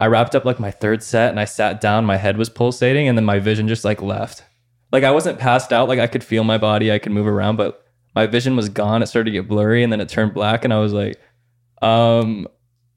I 0.00 0.06
wrapped 0.06 0.36
up 0.36 0.44
like 0.44 0.60
my 0.60 0.70
third 0.70 1.02
set, 1.02 1.30
and 1.30 1.40
I 1.40 1.44
sat 1.44 1.80
down. 1.80 2.04
My 2.04 2.16
head 2.16 2.36
was 2.36 2.48
pulsating, 2.48 3.08
and 3.08 3.18
then 3.18 3.24
my 3.24 3.40
vision 3.40 3.66
just 3.66 3.84
like 3.84 4.00
left. 4.00 4.44
Like 4.92 5.02
I 5.02 5.10
wasn't 5.10 5.40
passed 5.40 5.72
out. 5.72 5.88
Like 5.88 5.98
I 5.98 6.06
could 6.06 6.22
feel 6.22 6.44
my 6.44 6.56
body, 6.58 6.92
I 6.92 7.00
could 7.00 7.12
move 7.12 7.26
around, 7.26 7.56
but 7.56 7.84
my 8.14 8.26
vision 8.26 8.54
was 8.54 8.68
gone. 8.68 9.02
It 9.02 9.06
started 9.06 9.30
to 9.30 9.36
get 9.36 9.48
blurry, 9.48 9.82
and 9.82 9.92
then 9.92 10.00
it 10.00 10.08
turned 10.08 10.34
black, 10.34 10.64
and 10.64 10.72
I 10.72 10.78
was 10.78 10.92
like, 10.92 11.20
um, 11.82 12.46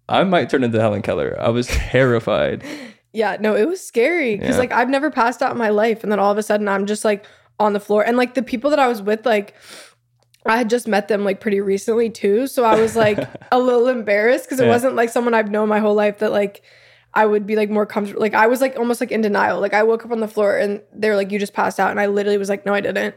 I 0.10 0.24
might 0.24 0.50
turn 0.50 0.64
into 0.64 0.80
Helen 0.80 1.02
Keller. 1.02 1.38
I 1.40 1.50
was 1.50 1.68
terrified. 1.72 2.64
Yeah, 3.14 3.38
no, 3.40 3.56
it 3.56 3.68
was 3.68 3.86
scary 3.86 4.38
because 4.38 4.56
Yeah. 4.56 4.60
like 4.60 4.72
I've 4.72 4.90
never 4.90 5.12
passed 5.12 5.42
out 5.42 5.52
in 5.52 5.58
my 5.58 5.70
life, 5.70 6.04
and 6.04 6.12
then 6.12 6.20
all 6.20 6.32
of 6.32 6.38
a 6.38 6.44
sudden 6.44 6.68
I'm 6.68 6.86
just 6.86 7.04
like 7.06 7.26
on 7.60 7.74
the 7.74 7.80
floor, 7.80 8.04
and 8.04 8.18
like 8.18 8.34
the 8.34 8.44
people 8.44 8.70
that 8.70 8.80
I 8.80 8.88
was 8.88 9.02
with, 9.02 9.26
like 9.26 9.54
I 10.46 10.58
had 10.58 10.70
just 10.70 10.88
met 10.88 11.08
them 11.08 11.24
like 11.24 11.40
pretty 11.40 11.62
recently 11.62 12.10
too, 12.10 12.48
so 12.48 12.64
I 12.64 12.80
was 12.80 12.96
like 12.96 13.20
a 13.52 13.60
little 13.60 13.88
embarrassed 13.88 14.46
because 14.46 14.60
it 14.60 14.64
Yeah. 14.66 14.70
wasn't 14.72 14.96
like 14.96 15.10
someone 15.10 15.34
I've 15.34 15.52
known 15.52 15.70
my 15.70 15.80
whole 15.80 15.94
life 15.94 16.20
that 16.20 16.32
like 16.32 16.62
I 17.14 17.26
would 17.26 17.46
be 17.46 17.56
like 17.58 17.70
more 17.70 17.86
comfortable. 17.86 18.22
Like 18.22 18.34
I 18.34 18.48
was 18.48 18.62
like 18.62 18.78
almost 18.78 19.02
like 19.02 19.12
in 19.12 19.20
denial. 19.22 19.60
Like 19.60 19.74
I 19.74 19.84
woke 19.84 20.06
up 20.06 20.12
on 20.12 20.22
the 20.22 20.28
floor 20.30 20.58
and 20.58 20.82
they're 20.94 21.18
like, 21.18 21.32
"You 21.32 21.38
just 21.40 21.54
passed 21.54 21.80
out," 21.80 21.92
and 21.92 22.00
I 22.00 22.06
literally 22.08 22.38
was 22.38 22.48
like, 22.50 22.66
"No, 22.66 22.74
I 22.74 22.80
didn't." 22.82 23.14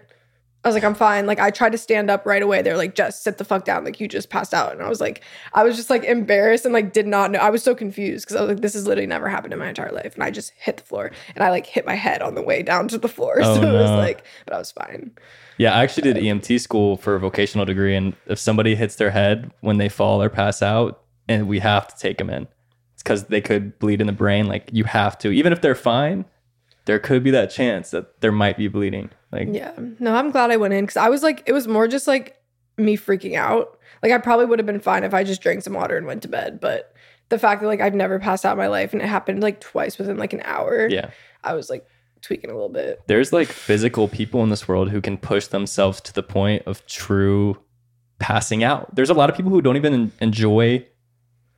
I 0.64 0.68
was 0.68 0.74
like, 0.74 0.84
I'm 0.84 0.94
fine. 0.94 1.26
Like 1.26 1.38
I 1.38 1.50
tried 1.50 1.72
to 1.72 1.78
stand 1.78 2.10
up 2.10 2.24
right 2.24 2.42
away. 2.42 2.62
They're 2.62 2.76
like, 2.76 2.94
just 2.94 3.22
sit 3.22 3.36
the 3.36 3.44
fuck 3.44 3.66
down. 3.66 3.84
Like 3.84 4.00
you 4.00 4.08
just 4.08 4.30
passed 4.30 4.54
out. 4.54 4.72
And 4.72 4.82
I 4.82 4.88
was 4.88 5.00
like, 5.00 5.22
I 5.52 5.62
was 5.62 5.76
just 5.76 5.90
like 5.90 6.04
embarrassed 6.04 6.64
and 6.64 6.72
like 6.72 6.92
did 6.92 7.06
not 7.06 7.30
know. 7.30 7.38
I 7.38 7.50
was 7.50 7.62
so 7.62 7.74
confused 7.74 8.24
because 8.24 8.36
I 8.36 8.40
was 8.40 8.48
like, 8.48 8.60
this 8.60 8.72
has 8.72 8.86
literally 8.86 9.06
never 9.06 9.28
happened 9.28 9.52
in 9.52 9.58
my 9.58 9.68
entire 9.68 9.92
life. 9.92 10.14
And 10.14 10.24
I 10.24 10.30
just 10.30 10.52
hit 10.56 10.78
the 10.78 10.82
floor 10.82 11.10
and 11.34 11.44
I 11.44 11.50
like 11.50 11.66
hit 11.66 11.84
my 11.84 11.94
head 11.94 12.22
on 12.22 12.34
the 12.34 12.42
way 12.42 12.62
down 12.62 12.88
to 12.88 12.98
the 12.98 13.08
floor. 13.08 13.34
Oh, 13.44 13.56
so 13.56 13.62
it 13.62 13.72
was 13.72 13.90
no. 13.90 13.98
like, 13.98 14.24
but 14.46 14.54
I 14.54 14.58
was 14.58 14.72
fine. 14.72 15.10
Yeah, 15.58 15.74
I 15.74 15.82
actually 15.82 16.12
did 16.12 16.22
EMT 16.22 16.60
school 16.60 16.96
for 16.96 17.14
a 17.14 17.20
vocational 17.20 17.66
degree, 17.66 17.94
and 17.94 18.14
if 18.26 18.38
somebody 18.38 18.74
hits 18.74 18.96
their 18.96 19.10
head 19.10 19.52
when 19.60 19.76
they 19.76 19.88
fall 19.88 20.22
or 20.22 20.30
pass 20.30 20.62
out, 20.62 21.02
and 21.28 21.46
we 21.46 21.58
have 21.60 21.88
to 21.88 21.96
take 21.96 22.18
them 22.18 22.30
in, 22.30 22.48
it's 22.94 23.02
because 23.02 23.24
they 23.24 23.40
could 23.40 23.78
bleed 23.78 24.00
in 24.00 24.06
the 24.06 24.12
brain. 24.12 24.46
Like 24.46 24.70
you 24.72 24.84
have 24.84 25.18
to, 25.18 25.30
even 25.30 25.52
if 25.52 25.60
they're 25.60 25.74
fine, 25.74 26.24
there 26.86 26.98
could 26.98 27.22
be 27.22 27.30
that 27.30 27.50
chance 27.50 27.90
that 27.90 28.20
there 28.20 28.32
might 28.32 28.56
be 28.56 28.68
bleeding. 28.68 29.10
Like 29.34 29.48
Yeah. 29.50 29.72
No, 29.98 30.14
I'm 30.14 30.30
glad 30.30 30.50
I 30.50 30.56
went 30.56 30.74
in 30.74 30.84
because 30.84 30.96
I 30.96 31.08
was 31.08 31.22
like, 31.22 31.42
it 31.46 31.52
was 31.52 31.68
more 31.68 31.88
just 31.88 32.06
like 32.06 32.36
me 32.76 32.96
freaking 32.96 33.36
out. 33.36 33.78
Like 34.02 34.12
I 34.12 34.18
probably 34.18 34.46
would 34.46 34.58
have 34.58 34.66
been 34.66 34.80
fine 34.80 35.04
if 35.04 35.14
I 35.14 35.24
just 35.24 35.40
drank 35.40 35.62
some 35.62 35.74
water 35.74 35.96
and 35.96 36.06
went 36.06 36.22
to 36.22 36.28
bed, 36.28 36.60
but 36.60 36.94
the 37.28 37.38
fact 37.38 37.62
that 37.62 37.66
like 37.66 37.80
I've 37.80 37.94
never 37.94 38.18
passed 38.18 38.44
out 38.44 38.52
in 38.52 38.58
my 38.58 38.68
life 38.68 38.92
and 38.92 39.02
it 39.02 39.08
happened 39.08 39.42
like 39.42 39.60
twice 39.60 39.98
within 39.98 40.16
like 40.16 40.32
an 40.32 40.42
hour. 40.44 40.88
Yeah. 40.88 41.10
I 41.42 41.54
was 41.54 41.70
like 41.70 41.86
tweaking 42.22 42.50
a 42.50 42.54
little 42.54 42.68
bit. 42.68 43.02
There's 43.06 43.32
like 43.32 43.48
physical 43.48 44.08
people 44.08 44.42
in 44.42 44.50
this 44.50 44.66
world 44.66 44.90
who 44.90 45.00
can 45.00 45.16
push 45.16 45.46
themselves 45.46 46.00
to 46.02 46.12
the 46.12 46.22
point 46.22 46.62
of 46.66 46.84
true 46.86 47.58
passing 48.18 48.64
out. 48.64 48.94
There's 48.94 49.10
a 49.10 49.14
lot 49.14 49.30
of 49.30 49.36
people 49.36 49.50
who 49.50 49.62
don't 49.62 49.76
even 49.76 50.12
enjoy 50.20 50.86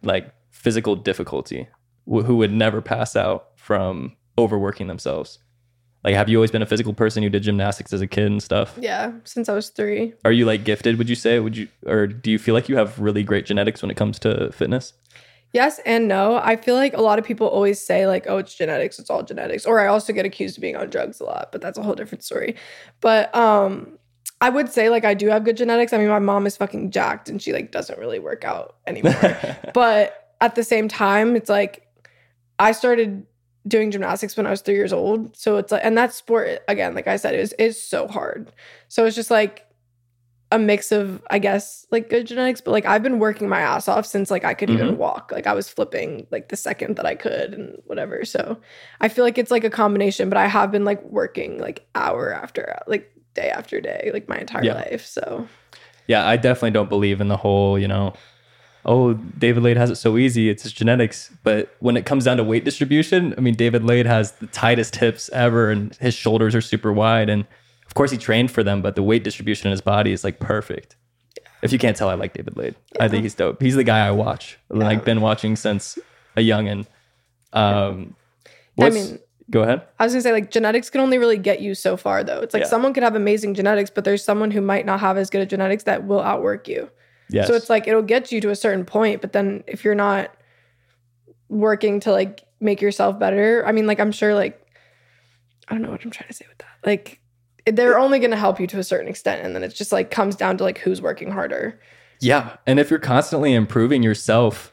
like 0.02 0.32
physical 0.50 0.96
difficulty, 0.96 1.68
who 2.06 2.36
would 2.36 2.52
never 2.52 2.82
pass 2.82 3.16
out 3.16 3.48
from 3.56 4.16
overworking 4.38 4.86
themselves. 4.86 5.38
Like, 6.06 6.14
have 6.14 6.28
you 6.28 6.38
always 6.38 6.52
been 6.52 6.62
a 6.62 6.66
physical 6.66 6.94
person 6.94 7.24
who 7.24 7.28
did 7.28 7.42
gymnastics 7.42 7.92
as 7.92 8.00
a 8.00 8.06
kid 8.06 8.26
and 8.26 8.40
stuff? 8.40 8.78
Yeah, 8.80 9.10
since 9.24 9.48
I 9.48 9.54
was 9.54 9.70
three. 9.70 10.14
Are 10.24 10.30
you 10.30 10.44
like 10.44 10.62
gifted? 10.62 10.98
Would 10.98 11.08
you 11.08 11.16
say? 11.16 11.40
Would 11.40 11.56
you, 11.56 11.66
or 11.84 12.06
do 12.06 12.30
you 12.30 12.38
feel 12.38 12.54
like 12.54 12.68
you 12.68 12.76
have 12.76 12.96
really 13.00 13.24
great 13.24 13.44
genetics 13.44 13.82
when 13.82 13.90
it 13.90 13.96
comes 13.96 14.20
to 14.20 14.52
fitness? 14.52 14.92
Yes 15.52 15.80
and 15.84 16.06
no. 16.06 16.36
I 16.36 16.54
feel 16.54 16.76
like 16.76 16.94
a 16.94 17.00
lot 17.00 17.18
of 17.18 17.24
people 17.24 17.48
always 17.48 17.84
say 17.84 18.06
like, 18.06 18.26
"Oh, 18.28 18.38
it's 18.38 18.54
genetics. 18.54 19.00
It's 19.00 19.10
all 19.10 19.24
genetics." 19.24 19.66
Or 19.66 19.80
I 19.80 19.88
also 19.88 20.12
get 20.12 20.24
accused 20.24 20.58
of 20.58 20.60
being 20.60 20.76
on 20.76 20.90
drugs 20.90 21.20
a 21.20 21.24
lot, 21.24 21.50
but 21.50 21.60
that's 21.60 21.76
a 21.76 21.82
whole 21.82 21.96
different 21.96 22.22
story. 22.22 22.54
But 23.00 23.34
um, 23.34 23.98
I 24.40 24.48
would 24.48 24.70
say 24.70 24.90
like 24.90 25.04
I 25.04 25.14
do 25.14 25.26
have 25.26 25.42
good 25.42 25.56
genetics. 25.56 25.92
I 25.92 25.98
mean, 25.98 26.08
my 26.08 26.20
mom 26.20 26.46
is 26.46 26.56
fucking 26.56 26.92
jacked 26.92 27.28
and 27.28 27.42
she 27.42 27.52
like 27.52 27.72
doesn't 27.72 27.98
really 27.98 28.20
work 28.20 28.44
out 28.44 28.76
anymore. 28.86 29.36
but 29.74 30.34
at 30.40 30.54
the 30.54 30.62
same 30.62 30.86
time, 30.86 31.34
it's 31.34 31.50
like 31.50 31.84
I 32.60 32.70
started 32.70 33.26
doing 33.66 33.90
gymnastics 33.90 34.36
when 34.36 34.46
I 34.46 34.50
was 34.50 34.60
three 34.60 34.74
years 34.74 34.92
old. 34.92 35.36
So 35.36 35.56
it's 35.56 35.72
like, 35.72 35.84
and 35.84 35.96
that 35.98 36.12
sport 36.12 36.60
again, 36.68 36.94
like 36.94 37.06
I 37.06 37.16
said, 37.16 37.34
is 37.34 37.52
is 37.54 37.82
so 37.82 38.06
hard. 38.08 38.52
So 38.88 39.04
it's 39.04 39.16
just 39.16 39.30
like 39.30 39.66
a 40.52 40.58
mix 40.58 40.92
of, 40.92 41.22
I 41.28 41.40
guess, 41.40 41.86
like 41.90 42.08
good 42.08 42.26
genetics. 42.26 42.60
But 42.60 42.70
like 42.70 42.86
I've 42.86 43.02
been 43.02 43.18
working 43.18 43.48
my 43.48 43.60
ass 43.60 43.88
off 43.88 44.06
since 44.06 44.30
like 44.30 44.44
I 44.44 44.54
could 44.54 44.70
even 44.70 44.88
mm-hmm. 44.88 44.96
walk. 44.96 45.32
Like 45.32 45.46
I 45.46 45.54
was 45.54 45.68
flipping 45.68 46.26
like 46.30 46.48
the 46.48 46.56
second 46.56 46.96
that 46.96 47.06
I 47.06 47.16
could 47.16 47.54
and 47.54 47.78
whatever. 47.86 48.24
So 48.24 48.58
I 49.00 49.08
feel 49.08 49.24
like 49.24 49.38
it's 49.38 49.50
like 49.50 49.64
a 49.64 49.70
combination. 49.70 50.28
But 50.28 50.38
I 50.38 50.46
have 50.46 50.70
been 50.70 50.84
like 50.84 51.02
working 51.02 51.58
like 51.58 51.86
hour 51.94 52.32
after 52.32 52.78
like 52.86 53.12
day 53.34 53.50
after 53.50 53.80
day, 53.80 54.10
like 54.12 54.28
my 54.28 54.38
entire 54.38 54.64
Yeah. 54.64 54.74
life. 54.74 55.04
So 55.04 55.48
yeah, 56.06 56.26
I 56.26 56.36
definitely 56.36 56.70
don't 56.70 56.88
believe 56.88 57.20
in 57.20 57.28
the 57.28 57.36
whole, 57.36 57.78
you 57.78 57.88
know, 57.88 58.12
oh, 58.86 59.14
David 59.14 59.62
Laid 59.62 59.76
has 59.76 59.90
it 59.90 59.96
so 59.96 60.16
easy. 60.16 60.48
It's 60.48 60.62
his 60.62 60.72
genetics. 60.72 61.30
But 61.42 61.74
when 61.80 61.96
it 61.96 62.06
comes 62.06 62.24
down 62.24 62.36
to 62.38 62.44
weight 62.44 62.64
distribution, 62.64 63.34
I 63.36 63.40
mean, 63.40 63.54
David 63.54 63.84
Laid 63.84 64.06
has 64.06 64.32
the 64.32 64.46
tightest 64.46 64.96
hips 64.96 65.28
ever 65.32 65.70
and 65.70 65.94
his 65.96 66.14
shoulders 66.14 66.54
are 66.54 66.60
super 66.60 66.92
wide. 66.92 67.28
And 67.28 67.44
of 67.86 67.94
course, 67.94 68.10
he 68.10 68.16
trained 68.16 68.50
for 68.50 68.62
them, 68.62 68.82
but 68.82 68.94
the 68.94 69.02
weight 69.02 69.24
distribution 69.24 69.66
in 69.66 69.72
his 69.72 69.80
body 69.80 70.12
is 70.12 70.24
like 70.24 70.38
perfect. 70.38 70.96
If 71.62 71.72
you 71.72 71.78
can't 71.78 71.96
tell, 71.96 72.08
I 72.08 72.14
like 72.14 72.32
David 72.32 72.56
Laid. 72.56 72.76
I 73.00 73.08
think 73.08 73.24
he's 73.24 73.34
dope. 73.34 73.60
He's 73.60 73.74
the 73.74 73.84
guy 73.84 74.06
I 74.06 74.10
watch. 74.12 74.58
Like, 74.68 75.04
been 75.04 75.20
watching 75.20 75.56
since 75.56 75.98
a 76.36 76.40
youngin. 76.40 76.86
Um, 77.52 78.14
I 78.78 78.90
mean, 78.90 79.18
go 79.50 79.62
ahead. 79.62 79.82
I 79.98 80.04
was 80.04 80.12
gonna 80.12 80.22
say 80.22 80.32
like 80.32 80.50
genetics 80.50 80.90
can 80.90 81.00
only 81.00 81.18
really 81.18 81.38
get 81.38 81.60
you 81.60 81.74
so 81.74 81.96
far 81.96 82.22
though. 82.22 82.40
It's 82.40 82.52
like 82.52 82.64
Yeah. 82.64 82.68
someone 82.68 82.92
could 82.92 83.02
have 83.02 83.16
amazing 83.16 83.54
genetics, 83.54 83.90
but 83.90 84.04
there's 84.04 84.22
someone 84.22 84.50
who 84.50 84.60
might 84.60 84.84
not 84.86 85.00
have 85.00 85.16
as 85.16 85.30
good 85.30 85.40
at 85.40 85.48
genetics 85.48 85.84
that 85.84 86.06
will 86.06 86.20
outwork 86.20 86.68
you. 86.68 86.90
Yes. 87.28 87.48
So 87.48 87.54
it's 87.54 87.70
like 87.70 87.88
it'll 87.88 88.02
get 88.02 88.30
you 88.30 88.40
to 88.40 88.50
a 88.50 88.56
certain 88.56 88.84
point, 88.84 89.20
but 89.20 89.32
then 89.32 89.64
if 89.66 89.84
you're 89.84 89.94
not 89.94 90.34
working 91.48 92.00
to 92.00 92.12
like 92.12 92.44
make 92.60 92.80
yourself 92.80 93.18
better, 93.18 93.64
I 93.66 93.72
mean, 93.72 93.86
like 93.86 94.00
I'm 94.00 94.12
sure 94.12 94.34
like 94.34 94.60
I 95.68 95.74
don't 95.74 95.82
know 95.82 95.90
what 95.90 96.04
I'm 96.04 96.10
trying 96.10 96.28
to 96.28 96.34
say 96.34 96.46
with 96.48 96.58
that. 96.58 96.78
Like 96.84 97.20
they're 97.66 97.98
only 97.98 98.18
gonna 98.18 98.36
help 98.36 98.60
you 98.60 98.66
to 98.68 98.78
a 98.78 98.84
certain 98.84 99.08
extent, 99.08 99.44
and 99.44 99.54
then 99.54 99.62
it's 99.62 99.74
just 99.74 99.92
like 99.92 100.10
comes 100.10 100.36
down 100.36 100.56
to 100.58 100.64
like 100.64 100.78
who's 100.78 101.02
working 101.02 101.30
harder. 101.30 101.80
Yeah. 102.20 102.56
And 102.66 102.80
if 102.80 102.90
you're 102.90 102.98
constantly 102.98 103.52
improving 103.54 104.02
yourself, 104.02 104.72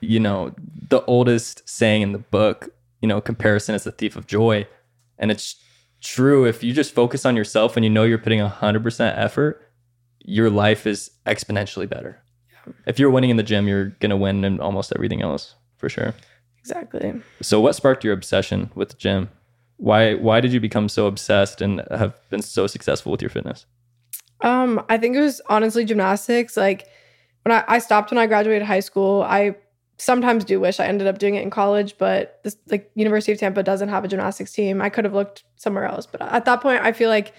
you 0.00 0.20
know, 0.20 0.54
the 0.88 1.04
oldest 1.06 1.68
saying 1.68 2.02
in 2.02 2.12
the 2.12 2.18
book, 2.18 2.68
you 3.00 3.08
know, 3.08 3.20
comparison 3.20 3.74
is 3.74 3.84
the 3.84 3.92
thief 3.92 4.16
of 4.16 4.26
joy. 4.26 4.66
And 5.18 5.30
it's 5.30 5.56
true. 6.00 6.46
If 6.46 6.62
you 6.62 6.72
just 6.72 6.94
focus 6.94 7.24
on 7.24 7.36
yourself 7.36 7.76
and 7.76 7.84
you 7.84 7.90
know 7.90 8.04
you're 8.04 8.18
putting 8.18 8.40
100% 8.40 9.18
effort, 9.18 9.63
your 10.24 10.50
life 10.50 10.86
is 10.86 11.10
exponentially 11.26 11.88
better. 11.88 12.20
If 12.86 12.98
you're 12.98 13.10
winning 13.10 13.30
in 13.30 13.36
the 13.36 13.42
gym, 13.42 13.68
you're 13.68 13.90
going 14.00 14.10
to 14.10 14.16
win 14.16 14.44
in 14.44 14.58
almost 14.58 14.92
everything 14.94 15.22
else 15.22 15.54
for 15.76 15.88
sure. 15.88 16.14
Exactly. 16.58 17.20
So 17.42 17.60
what 17.60 17.74
sparked 17.74 18.04
your 18.04 18.14
obsession 18.14 18.70
with 18.74 18.88
the 18.88 18.96
gym? 18.96 19.28
Why 19.76 20.14
why 20.14 20.40
did 20.40 20.52
you 20.52 20.60
become 20.60 20.88
so 20.88 21.06
obsessed 21.06 21.60
and 21.60 21.82
have 21.90 22.18
been 22.30 22.40
so 22.40 22.66
successful 22.66 23.12
with 23.12 23.20
your 23.20 23.28
fitness? 23.28 23.66
Um, 24.40 24.82
I 24.88 24.96
think 24.96 25.16
it 25.16 25.20
was 25.20 25.42
honestly 25.50 25.84
gymnastics. 25.84 26.56
Like 26.56 26.88
when 27.42 27.52
I, 27.52 27.64
I 27.68 27.78
stopped 27.80 28.10
when 28.10 28.18
I 28.18 28.26
graduated 28.26 28.66
high 28.66 28.80
school, 28.80 29.22
I 29.22 29.56
sometimes 29.98 30.44
do 30.44 30.58
wish 30.58 30.80
I 30.80 30.86
ended 30.86 31.06
up 31.06 31.18
doing 31.18 31.34
it 31.34 31.42
in 31.42 31.50
college, 31.50 31.96
but 31.98 32.40
this 32.44 32.56
like 32.70 32.90
University 32.94 33.32
of 33.32 33.38
Tampa 33.38 33.62
doesn't 33.62 33.90
have 33.90 34.04
a 34.04 34.08
gymnastics 34.08 34.52
team. 34.52 34.80
I 34.80 34.88
could 34.88 35.04
have 35.04 35.14
looked 35.14 35.44
somewhere 35.56 35.84
else, 35.84 36.06
but 36.06 36.22
at 36.22 36.46
that 36.46 36.62
point, 36.62 36.82
I 36.82 36.92
feel 36.92 37.10
like 37.10 37.34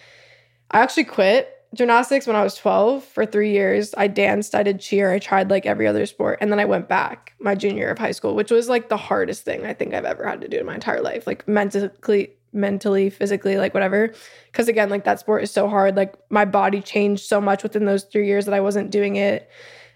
I 0.72 0.80
actually 0.80 1.06
quit 1.06 1.54
gymnastics 1.75 2.25
when 2.25 2.36
I 2.36 2.44
was 2.44 2.55
12 2.55 3.03
for 3.03 3.25
three 3.25 3.51
years. 3.51 3.94
I 3.98 4.08
danced, 4.08 4.55
I 4.55 4.63
did 4.63 4.79
cheer, 4.79 5.12
I 5.12 5.20
tried 5.20 5.50
like 5.50 5.65
every 5.65 5.88
other 5.88 6.05
sport, 6.05 6.39
and 6.41 6.51
then 6.51 6.60
I 6.60 6.65
went 6.65 6.88
back 6.88 7.34
my 7.39 7.53
junior 7.53 7.84
year 7.84 7.91
of 7.91 8.00
high 8.00 8.12
school, 8.12 8.36
which 8.36 8.51
was 8.51 8.70
like 8.70 8.89
the 8.89 8.98
hardest 8.98 9.44
thing 9.44 9.65
I 9.65 9.74
think 9.74 9.94
I've 9.94 10.05
ever 10.05 10.27
had 10.27 10.41
to 10.41 10.48
do 10.48 10.58
in 10.58 10.65
my 10.65 10.75
entire 10.75 11.01
life, 11.01 11.27
like 11.27 11.48
mentally, 11.48 12.32
mentally, 12.53 13.10
physically, 13.10 13.58
like 13.58 13.74
whatever. 13.74 14.13
Because 14.48 14.67
again, 14.67 14.89
like 14.89 15.03
that 15.03 15.20
sport 15.20 15.44
is 15.44 15.51
so 15.51 15.67
hard. 15.67 15.96
Like 15.96 16.15
my 16.29 16.46
body 16.46 16.82
changed 16.82 17.25
so 17.25 17.39
much 17.41 17.62
within 17.62 17.86
those 17.86 18.05
three 18.05 18.27
years 18.27 18.46
that 18.46 18.53
I 18.53 18.62
wasn't 18.62 18.89
doing 18.91 19.17
it, 19.17 19.50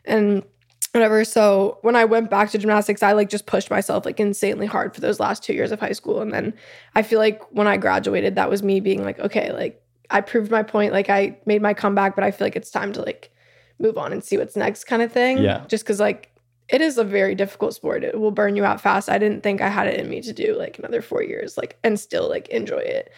and 0.06 0.44
whatever. 0.92 1.24
So 1.24 1.78
when 1.82 1.96
I 1.96 2.06
went 2.06 2.30
back 2.30 2.50
to 2.52 2.58
gymnastics, 2.58 3.04
I 3.04 3.14
like 3.14 3.30
just 3.30 3.46
pushed 3.46 3.70
myself 3.70 4.06
like 4.06 4.20
insanely 4.20 4.66
hard 4.66 4.94
for 4.94 5.02
those 5.02 5.20
last 5.20 5.44
two 5.44 5.54
years 5.54 5.72
of 5.72 5.80
high 5.80 5.92
school. 5.92 6.22
And 6.22 6.34
then 6.34 6.54
I 6.96 7.04
feel 7.04 7.20
like 7.20 7.42
when 7.52 7.68
I 7.68 7.78
graduated, 7.78 8.36
that 8.36 8.50
was 8.50 8.64
me 8.64 8.80
being 8.80 9.04
like, 9.04 9.20
okay, 9.20 9.52
like 9.52 9.82
I 10.10 10.22
proved 10.22 10.52
my 10.52 10.64
point, 10.64 10.94
like 10.94 11.10
I 11.10 11.38
made 11.46 11.62
my 11.62 11.74
comeback, 11.74 12.16
but 12.16 12.24
I 12.24 12.32
feel 12.32 12.46
like 12.46 12.56
it's 12.56 12.72
time 12.72 12.94
to 12.94 13.02
like 13.02 13.32
move 13.80 13.98
on 13.98 14.12
and 14.12 14.24
see 14.24 14.38
what's 14.38 14.56
next 14.56 14.86
kind 14.86 15.02
of 15.02 15.12
thing. 15.12 15.38
Yeah. 15.38 15.66
Just 15.68 15.86
cause 15.86 16.00
like 16.00 16.32
it 16.68 16.82
is 16.82 16.98
a 16.98 17.04
very 17.04 17.36
difficult 17.36 17.74
sport. 17.74 18.04
It 18.04 18.20
will 18.20 18.32
burn 18.32 18.56
you 18.56 18.64
out 18.64 18.80
fast. 18.80 19.10
I 19.10 19.18
didn't 19.18 19.42
think 19.42 19.62
I 19.62 19.70
had 19.70 19.88
it 19.88 20.00
in 20.00 20.10
me 20.10 20.22
to 20.22 20.34
do 20.34 20.56
like 20.58 20.78
another 20.78 21.02
four 21.02 21.24
years, 21.24 21.58
like 21.58 21.78
and 21.84 22.00
still 22.00 22.30
like 22.30 22.48
enjoy 22.50 22.80
it. 22.80 23.12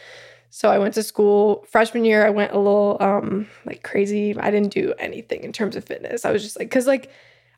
So 0.50 0.69
I 0.69 0.79
went 0.79 0.93
to 0.95 1.03
school 1.03 1.65
freshman 1.69 2.05
year. 2.05 2.25
I 2.25 2.29
went 2.29 2.53
a 2.53 2.57
little 2.57 2.98
um 3.00 3.48
like 3.65 3.83
crazy. 3.83 4.38
I 4.38 4.51
didn't 4.51 4.74
do 4.74 4.93
anything 5.00 5.43
in 5.43 5.53
terms 5.53 5.75
of 5.75 5.83
fitness. 5.83 6.25
I 6.25 6.31
was 6.31 6.43
just 6.43 6.60
like, 6.60 6.69
cause 6.69 6.88
like 6.88 7.10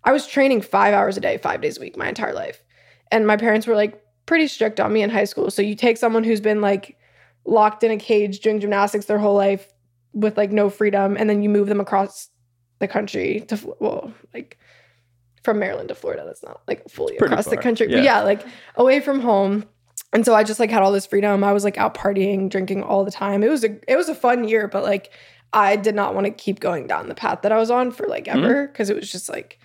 I 0.03 0.11
was 0.11 0.27
training 0.27 0.61
five 0.61 0.93
hours 0.93 1.17
a 1.17 1.21
day, 1.21 1.37
five 1.37 1.61
days 1.61 1.77
a 1.77 1.81
week, 1.81 1.97
my 1.97 2.09
entire 2.09 2.33
life. 2.33 2.63
And 3.11 3.25
my 3.25 3.37
parents 3.37 3.67
were 3.67 3.75
like 3.75 4.01
pretty 4.25 4.47
strict 4.47 4.79
on 4.79 4.91
me 4.91 5.01
in 5.01 5.09
high 5.09 5.23
school. 5.25 5.51
So 5.51 5.61
you 5.61 5.75
take 5.75 5.97
someone 5.97 6.23
who's 6.23 6.41
been 6.41 6.61
like 6.61 6.97
locked 7.45 7.83
in 7.83 7.91
a 7.91 7.97
cage 7.97 8.39
doing 8.39 8.59
gymnastics 8.59 9.05
their 9.05 9.19
whole 9.19 9.35
life 9.35 9.71
with 10.13 10.37
like 10.37 10.51
no 10.51 10.69
freedom, 10.69 11.17
and 11.17 11.29
then 11.29 11.41
you 11.41 11.49
move 11.49 11.67
them 11.67 11.79
across 11.79 12.29
the 12.79 12.87
country 12.87 13.41
to 13.47 13.75
well, 13.79 14.13
like 14.33 14.57
from 15.43 15.59
Maryland 15.59 15.89
to 15.89 15.95
Florida. 15.95 16.23
That's 16.25 16.43
not 16.43 16.61
like 16.67 16.89
fully 16.89 17.17
across 17.17 17.45
the 17.45 17.57
country, 17.57 17.89
yeah. 17.89 17.97
but 17.97 18.03
yeah, 18.03 18.21
like 18.21 18.45
away 18.75 18.99
from 18.99 19.19
home. 19.19 19.65
And 20.13 20.25
so 20.25 20.35
I 20.35 20.43
just 20.43 20.59
like 20.59 20.69
had 20.69 20.83
all 20.83 20.91
this 20.91 21.05
freedom. 21.05 21.43
I 21.43 21.53
was 21.53 21.63
like 21.63 21.77
out 21.77 21.95
partying, 21.95 22.49
drinking 22.49 22.83
all 22.83 23.03
the 23.03 23.11
time. 23.11 23.43
It 23.43 23.49
was 23.49 23.63
a 23.63 23.79
it 23.91 23.97
was 23.97 24.09
a 24.09 24.15
fun 24.15 24.47
year, 24.47 24.67
but 24.67 24.83
like 24.83 25.11
I 25.53 25.75
did 25.75 25.95
not 25.95 26.13
want 26.13 26.25
to 26.25 26.31
keep 26.31 26.59
going 26.59 26.87
down 26.87 27.09
the 27.09 27.15
path 27.15 27.41
that 27.41 27.51
I 27.51 27.57
was 27.57 27.71
on 27.71 27.91
for 27.91 28.07
like 28.07 28.25
Mm-hmm. 28.25 28.43
ever 28.43 28.67
because 28.67 28.89
it 28.89 28.95
was 28.95 29.11
just 29.11 29.29
like 29.29 29.59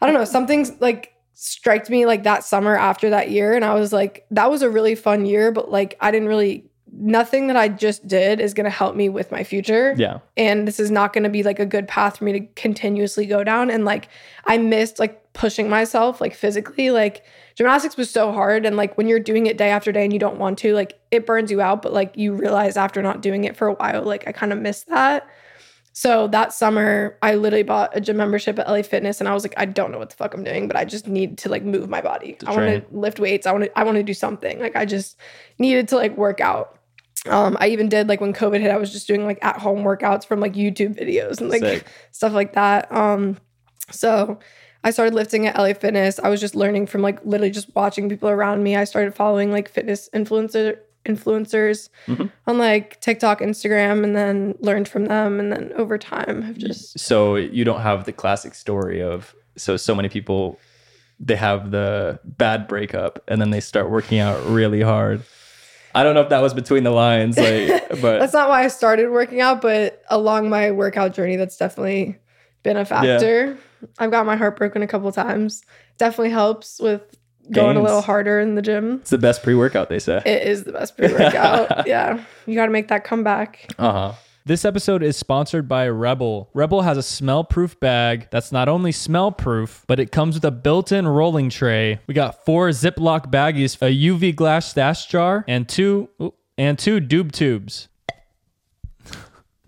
I 0.00 0.06
don't 0.06 0.14
know, 0.14 0.24
something's 0.24 0.72
like 0.80 1.12
striked 1.34 1.90
me 1.90 2.06
like 2.06 2.24
that 2.24 2.44
summer 2.44 2.76
after 2.76 3.10
that 3.10 3.30
year 3.30 3.54
and 3.54 3.64
I 3.64 3.74
was 3.74 3.92
like 3.92 4.26
that 4.30 4.50
was 4.50 4.62
a 4.62 4.70
really 4.70 4.94
fun 4.94 5.26
year, 5.26 5.52
but 5.52 5.70
like 5.70 5.96
I 6.00 6.10
didn't 6.10 6.28
really 6.28 6.70
nothing 6.92 7.46
that 7.46 7.56
I 7.56 7.68
just 7.68 8.06
did 8.06 8.38
is 8.38 8.52
going 8.52 8.64
to 8.64 8.70
help 8.70 8.94
me 8.94 9.08
with 9.08 9.32
my 9.32 9.44
future. 9.44 9.94
Yeah. 9.96 10.18
and 10.36 10.68
this 10.68 10.78
is 10.78 10.90
not 10.90 11.12
going 11.12 11.24
to 11.24 11.30
be 11.30 11.42
like 11.42 11.58
a 11.58 11.66
good 11.66 11.88
path 11.88 12.18
for 12.18 12.24
me 12.24 12.32
to 12.32 12.40
continuously 12.54 13.26
go 13.26 13.42
down. 13.42 13.70
And 13.70 13.84
like 13.84 14.08
i 14.44 14.58
missed 14.58 14.98
like 14.98 15.32
pushing 15.32 15.70
myself 15.70 16.20
like 16.20 16.34
physically. 16.34 16.90
Like 16.90 17.24
gymnastics 17.54 17.96
was 17.96 18.10
so 18.10 18.32
hard. 18.32 18.66
And 18.66 18.76
like 18.76 18.98
when 18.98 19.08
you're 19.08 19.20
doing 19.20 19.46
it 19.46 19.56
day 19.56 19.70
after 19.70 19.90
day 19.90 20.04
and 20.04 20.12
you 20.12 20.18
don't 20.18 20.38
want 20.38 20.58
to 20.60 20.74
like 20.74 20.98
it 21.10 21.26
burns 21.26 21.50
you 21.50 21.60
out 21.60 21.82
but 21.82 21.92
like 21.92 22.16
you 22.16 22.34
realize 22.34 22.76
after 22.76 23.02
not 23.02 23.22
doing 23.22 23.44
it 23.44 23.56
for 23.56 23.68
a 23.68 23.74
while 23.74 24.02
like 24.02 24.28
i 24.28 24.32
kind 24.32 24.52
of 24.52 24.60
missed 24.60 24.88
that. 24.88 25.26
So 25.94 26.26
that 26.28 26.52
summer 26.52 27.16
i 27.22 27.34
literally 27.34 27.62
bought 27.62 27.96
a 27.96 28.00
gym 28.00 28.18
membership 28.18 28.58
at 28.58 28.68
la 28.68 28.82
fitness 28.82 29.20
and 29.20 29.28
i 29.28 29.34
was 29.34 29.44
like 29.44 29.54
i 29.56 29.64
don't 29.64 29.92
know 29.92 29.98
what 29.98 30.10
the 30.10 30.16
fuck 30.16 30.32
i'm 30.34 30.42
doing 30.42 30.66
but 30.66 30.74
i 30.74 30.86
just 30.86 31.06
need 31.06 31.38
to 31.38 31.48
like 31.48 31.62
move 31.64 31.88
my 31.88 32.02
body. 32.02 32.36
I 32.46 32.54
want 32.54 32.90
to 32.90 32.96
lift 32.96 33.18
weights. 33.18 33.46
I 33.46 33.52
want 33.52 33.64
to 33.64 33.78
i 33.78 33.82
want 33.84 33.96
to 33.96 34.02
do 34.02 34.14
something. 34.14 34.58
Like 34.58 34.76
i 34.76 34.84
just 34.84 35.16
needed 35.58 35.88
to 35.88 35.96
like 35.96 36.16
work 36.16 36.40
out 36.40 36.78
um, 37.28 37.56
I 37.60 37.68
even 37.68 37.88
did 37.88 38.08
like 38.08 38.20
when 38.20 38.32
COVID 38.32 38.60
hit, 38.60 38.70
I 38.70 38.76
was 38.76 38.90
just 38.92 39.06
doing 39.06 39.24
like 39.24 39.38
at 39.42 39.58
home 39.58 39.84
workouts 39.84 40.26
from 40.26 40.40
like 40.40 40.54
YouTube 40.54 40.98
videos 40.98 41.40
and 41.40 41.48
like 41.50 41.60
Sick. 41.60 41.86
stuff 42.10 42.32
like 42.32 42.54
that. 42.54 42.90
Um, 42.92 43.36
so 43.90 44.38
I 44.84 44.90
started 44.90 45.14
lifting 45.14 45.46
at 45.46 45.56
LA 45.56 45.74
Fitness. 45.74 46.18
I 46.18 46.28
was 46.28 46.40
just 46.40 46.54
learning 46.56 46.86
from 46.86 47.02
like 47.02 47.24
literally 47.24 47.50
just 47.52 47.74
watching 47.76 48.08
people 48.08 48.28
around 48.28 48.62
me. 48.64 48.74
I 48.76 48.84
started 48.84 49.14
following 49.14 49.52
like 49.52 49.68
fitness 49.68 50.08
influencer 50.14 50.78
influencers 51.04 51.88
Mhm. 52.06 52.30
on 52.46 52.58
like 52.58 53.00
TikTok, 53.00 53.40
Instagram, 53.40 54.04
and 54.04 54.14
then 54.16 54.54
learned 54.60 54.88
from 54.88 55.06
them. 55.06 55.40
And 55.40 55.52
then 55.52 55.72
over 55.76 55.98
time 55.98 56.42
have 56.42 56.56
just 56.58 56.98
So 56.98 57.36
you 57.36 57.64
don't 57.64 57.80
have 57.80 58.04
the 58.04 58.12
classic 58.12 58.54
story 58.54 59.02
of 59.02 59.34
so 59.56 59.76
so 59.76 59.94
many 59.94 60.08
people 60.08 60.58
they 61.20 61.36
have 61.36 61.70
the 61.70 62.18
bad 62.24 62.66
breakup 62.66 63.22
and 63.28 63.40
then 63.40 63.50
they 63.50 63.60
start 63.60 63.88
working 63.90 64.18
out 64.18 64.44
really 64.46 64.80
hard. 64.80 65.22
I 65.94 66.02
don't 66.02 66.14
know 66.14 66.22
if 66.22 66.30
that 66.30 66.40
was 66.40 66.54
between 66.54 66.84
the 66.84 66.90
lines, 66.90 67.36
like, 67.36 67.88
but 68.00 68.18
That's 68.18 68.32
not 68.32 68.48
why 68.48 68.64
I 68.64 68.68
started 68.68 69.10
working 69.10 69.40
out, 69.40 69.60
but 69.60 70.02
along 70.08 70.48
my 70.48 70.70
workout 70.70 71.14
journey, 71.14 71.36
that's 71.36 71.56
definitely 71.56 72.18
been 72.62 72.76
a 72.76 72.84
factor. 72.84 73.58
I've 73.98 74.10
got 74.10 74.26
my 74.26 74.36
heart 74.36 74.56
broken 74.56 74.82
a 74.82 74.86
couple 74.86 75.10
times. 75.12 75.62
Definitely 75.98 76.30
helps 76.30 76.80
with 76.80 77.02
going 77.50 77.76
a 77.76 77.82
little 77.82 78.00
harder 78.00 78.38
in 78.40 78.54
the 78.54 78.62
gym. 78.62 79.00
it's 79.00 79.10
the 79.10 79.18
best 79.18 79.42
pre-workout 79.42 79.88
they 79.88 79.98
say. 79.98 80.22
It 80.24 80.46
is 80.46 80.64
the 80.64 80.72
best 80.72 80.96
pre 80.96 81.12
workout. 81.12 81.86
yeah. 81.86 82.22
You 82.46 82.54
got 82.54 82.66
to 82.66 82.72
make 82.72 82.88
that 82.88 83.04
comeback. 83.04 83.68
Uh 83.78 83.92
huh. 83.92 84.12
This 84.44 84.64
episode 84.64 85.04
is 85.04 85.16
sponsored 85.16 85.68
by 85.68 85.86
REBL. 85.86 86.48
REBL 86.52 86.82
has 86.82 86.98
a 86.98 87.02
smell 87.02 87.44
proof 87.44 87.78
bag 87.78 88.26
that's 88.32 88.50
not 88.50 88.68
only 88.68 88.90
smell 88.90 89.30
proof, 89.30 89.84
but 89.86 90.00
it 90.00 90.10
comes 90.10 90.34
with 90.34 90.44
a 90.44 90.50
built 90.50 90.90
in 90.90 91.06
rolling 91.06 91.48
tray. 91.48 92.00
We 92.08 92.14
got 92.14 92.44
four 92.44 92.70
Ziploc 92.70 93.30
baggies, 93.30 93.76
a 93.80 93.96
UV 93.96 94.34
glass 94.34 94.68
stash 94.68 95.06
jar, 95.06 95.44
and 95.46 95.68
two, 95.68 96.08
and 96.58 96.76
two 96.76 97.00
doob 97.00 97.30
tubes. 97.30 97.86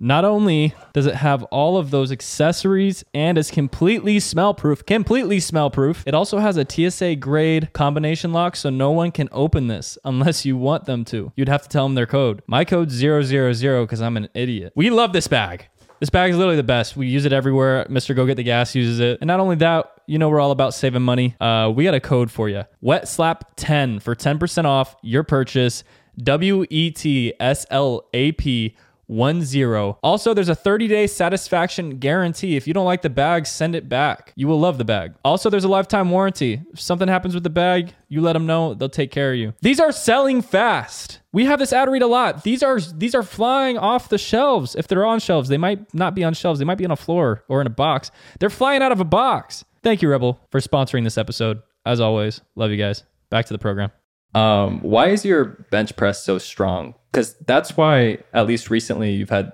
Not 0.05 0.27
only 0.27 0.75
does 0.93 1.07
it 1.07 1.15
have 1.15 1.45
all 1.45 1.79
of 1.79 1.91
those 1.91 2.13
accessories 2.13 3.07
and 3.15 3.39
is 3.39 3.51
completely 3.51 4.21
smell 4.21 4.53
proof, 4.53 4.85
completely 4.85 5.41
smell 5.41 5.71
proof, 5.71 6.05
it 6.07 6.13
also 6.13 6.41
has 6.41 6.59
a 6.59 6.67
TSA 6.69 7.17
grade 7.17 7.73
combination 7.73 8.31
lock 8.31 8.55
so 8.55 8.69
no 8.69 8.91
one 8.91 9.11
can 9.11 9.31
open 9.33 9.69
this 9.69 9.97
unless 10.05 10.45
you 10.45 10.59
want 10.59 10.85
them 10.85 11.07
to. 11.07 11.33
You'd 11.37 11.49
have 11.49 11.63
to 11.63 11.71
tell 11.71 11.87
them 11.87 11.95
their 11.95 12.05
code. 12.05 12.43
My 12.47 12.67
code's 12.67 12.93
000 12.93 13.23
because 13.23 14.03
I'm 14.03 14.19
an 14.19 14.29
idiot. 14.35 14.75
We 14.77 14.91
love 14.91 15.15
this 15.15 15.27
bag. 15.27 15.69
This 16.01 16.11
bag 16.11 16.33
is 16.33 16.37
literally 16.37 16.57
the 16.57 16.63
best. 16.63 16.99
We 16.99 17.07
use 17.07 17.25
it 17.25 17.33
everywhere. 17.33 17.87
Mr. 17.89 18.15
Go 18.15 18.27
Get 18.27 18.37
the 18.37 18.43
Gas 18.43 18.75
uses 18.75 19.01
it. 19.01 19.21
And 19.23 19.29
not 19.29 19.41
only 19.41 19.57
that, 19.57 19.91
you 20.07 20.19
know 20.19 20.29
we're 20.29 20.41
all 20.41 20.51
about 20.51 20.75
saving 20.75 21.01
money. 21.01 21.35
Uh, 21.41 21.73
we 21.75 21.85
got 21.85 21.95
a 21.95 22.01
code 22.01 22.31
for 22.31 22.51
you. 22.51 22.65
Wet 22.83 23.09
Slap 23.09 23.53
10 23.57 24.01
for 24.01 24.15
10% 24.15 24.67
off 24.67 24.97
your 25.01 25.23
purchase. 25.23 25.83
W 26.19 26.67
E 26.69 26.91
T 26.91 27.33
S 27.41 27.65
L 27.71 28.07
A 28.13 28.33
P 28.33 28.77
one 29.07 29.43
zero. 29.43 29.99
Also, 30.03 30.35
there's 30.35 30.49
a 30.49 30.55
30 30.55 30.89
day 30.89 31.07
satisfaction 31.07 31.99
guarantee. 31.99 32.57
If 32.57 32.67
you 32.67 32.75
don't 32.75 32.85
like 32.85 33.03
the 33.03 33.11
bag, 33.11 33.47
send 33.47 33.75
it 33.75 33.89
back. 33.89 34.33
You 34.37 34.49
will 34.49 34.61
love 34.61 34.79
the 34.79 34.85
bag. 34.85 35.15
Also, 35.25 35.51
there's 35.51 35.65
a 35.65 35.69
lifetime 35.69 36.11
warranty. 36.11 36.63
If 36.73 36.81
something 36.81 37.09
happens 37.09 37.35
with 37.35 37.45
the 37.45 37.51
bag, 37.51 37.93
you 38.09 38.21
let 38.21 38.35
them 38.35 38.47
know. 38.47 38.75
They'll 38.75 38.89
take 38.89 39.11
care 39.11 39.33
of 39.33 39.39
you. 39.39 39.55
These 39.61 39.81
are 39.81 39.93
selling 39.93 40.43
fast. 40.43 41.21
We 41.33 41.47
have 41.47 41.59
this 41.59 41.73
ad 41.73 41.89
read 41.89 42.03
a 42.03 42.07
lot. 42.07 42.45
These 42.45 42.63
are 42.63 42.81
these 42.81 43.15
are 43.15 43.23
flying 43.23 43.77
off 43.77 44.09
the 44.09 44.19
shelves. 44.19 44.77
If 44.77 44.87
they're 44.89 45.05
on 45.05 45.19
shelves, 45.21 45.49
they 45.49 45.59
might 45.59 45.93
not 45.93 46.15
be 46.15 46.25
on 46.25 46.35
shelves. 46.35 46.59
They 46.59 46.65
might 46.65 46.79
be 46.79 46.85
on 46.85 46.91
a 46.93 46.97
floor 46.97 47.45
or 47.49 47.61
in 47.61 47.67
a 47.67 47.71
box. 47.71 48.11
They're 48.39 48.51
flying 48.51 48.83
out 48.83 48.93
of 48.93 49.01
a 49.01 49.05
box. 49.05 49.65
Thank 49.83 50.01
you, 50.01 50.09
REBL, 50.09 50.39
for 50.51 50.61
sponsoring 50.61 51.05
this 51.05 51.19
episode. 51.19 51.61
As 51.85 52.01
always, 52.01 52.41
love 52.55 52.71
you 52.71 52.77
guys. 52.79 53.03
Back 53.31 53.47
to 53.47 53.53
the 53.53 53.59
program. 53.59 53.91
Um, 54.35 54.81
why 54.81 55.09
is 55.09 55.25
your 55.25 55.45
bench 55.71 55.95
press 55.97 56.25
so 56.25 56.39
strong? 56.39 56.95
Because 57.14 57.35
that's 57.47 57.76
why, 57.76 58.18
at 58.33 58.49
least 58.49 58.71
recently, 58.71 59.12
you've 59.12 59.30
had 59.30 59.52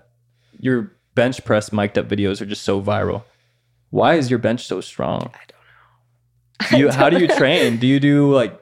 your 0.58 0.92
bench 1.14 1.44
press 1.44 1.72
mic'd 1.72 1.98
up 1.98 2.08
videos 2.08 2.40
are 2.40 2.46
just 2.46 2.62
so 2.62 2.80
viral. 2.80 3.22
Why 3.90 4.14
is 4.14 4.30
your 4.30 4.38
bench 4.38 4.66
so 4.66 4.80
strong? 4.80 5.30
I 5.34 5.40
don't 5.46 6.72
know. 6.72 6.78
You, 6.78 6.90
how 6.90 7.10
do 7.10 7.18
you 7.18 7.28
train? 7.28 7.76
Do 7.76 7.86
you 7.86 8.00
do 8.00 8.32
like 8.32 8.58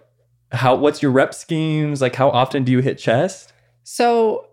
how? 0.51 0.75
What's 0.75 1.01
your 1.03 1.13
rep 1.13 1.33
schemes? 1.35 2.01
Like 2.01 2.17
how 2.17 2.31
often 2.31 2.65
do 2.65 2.73
you 2.73 2.81
hit 2.81 2.99
chest? 2.99 3.53
So 3.85 4.49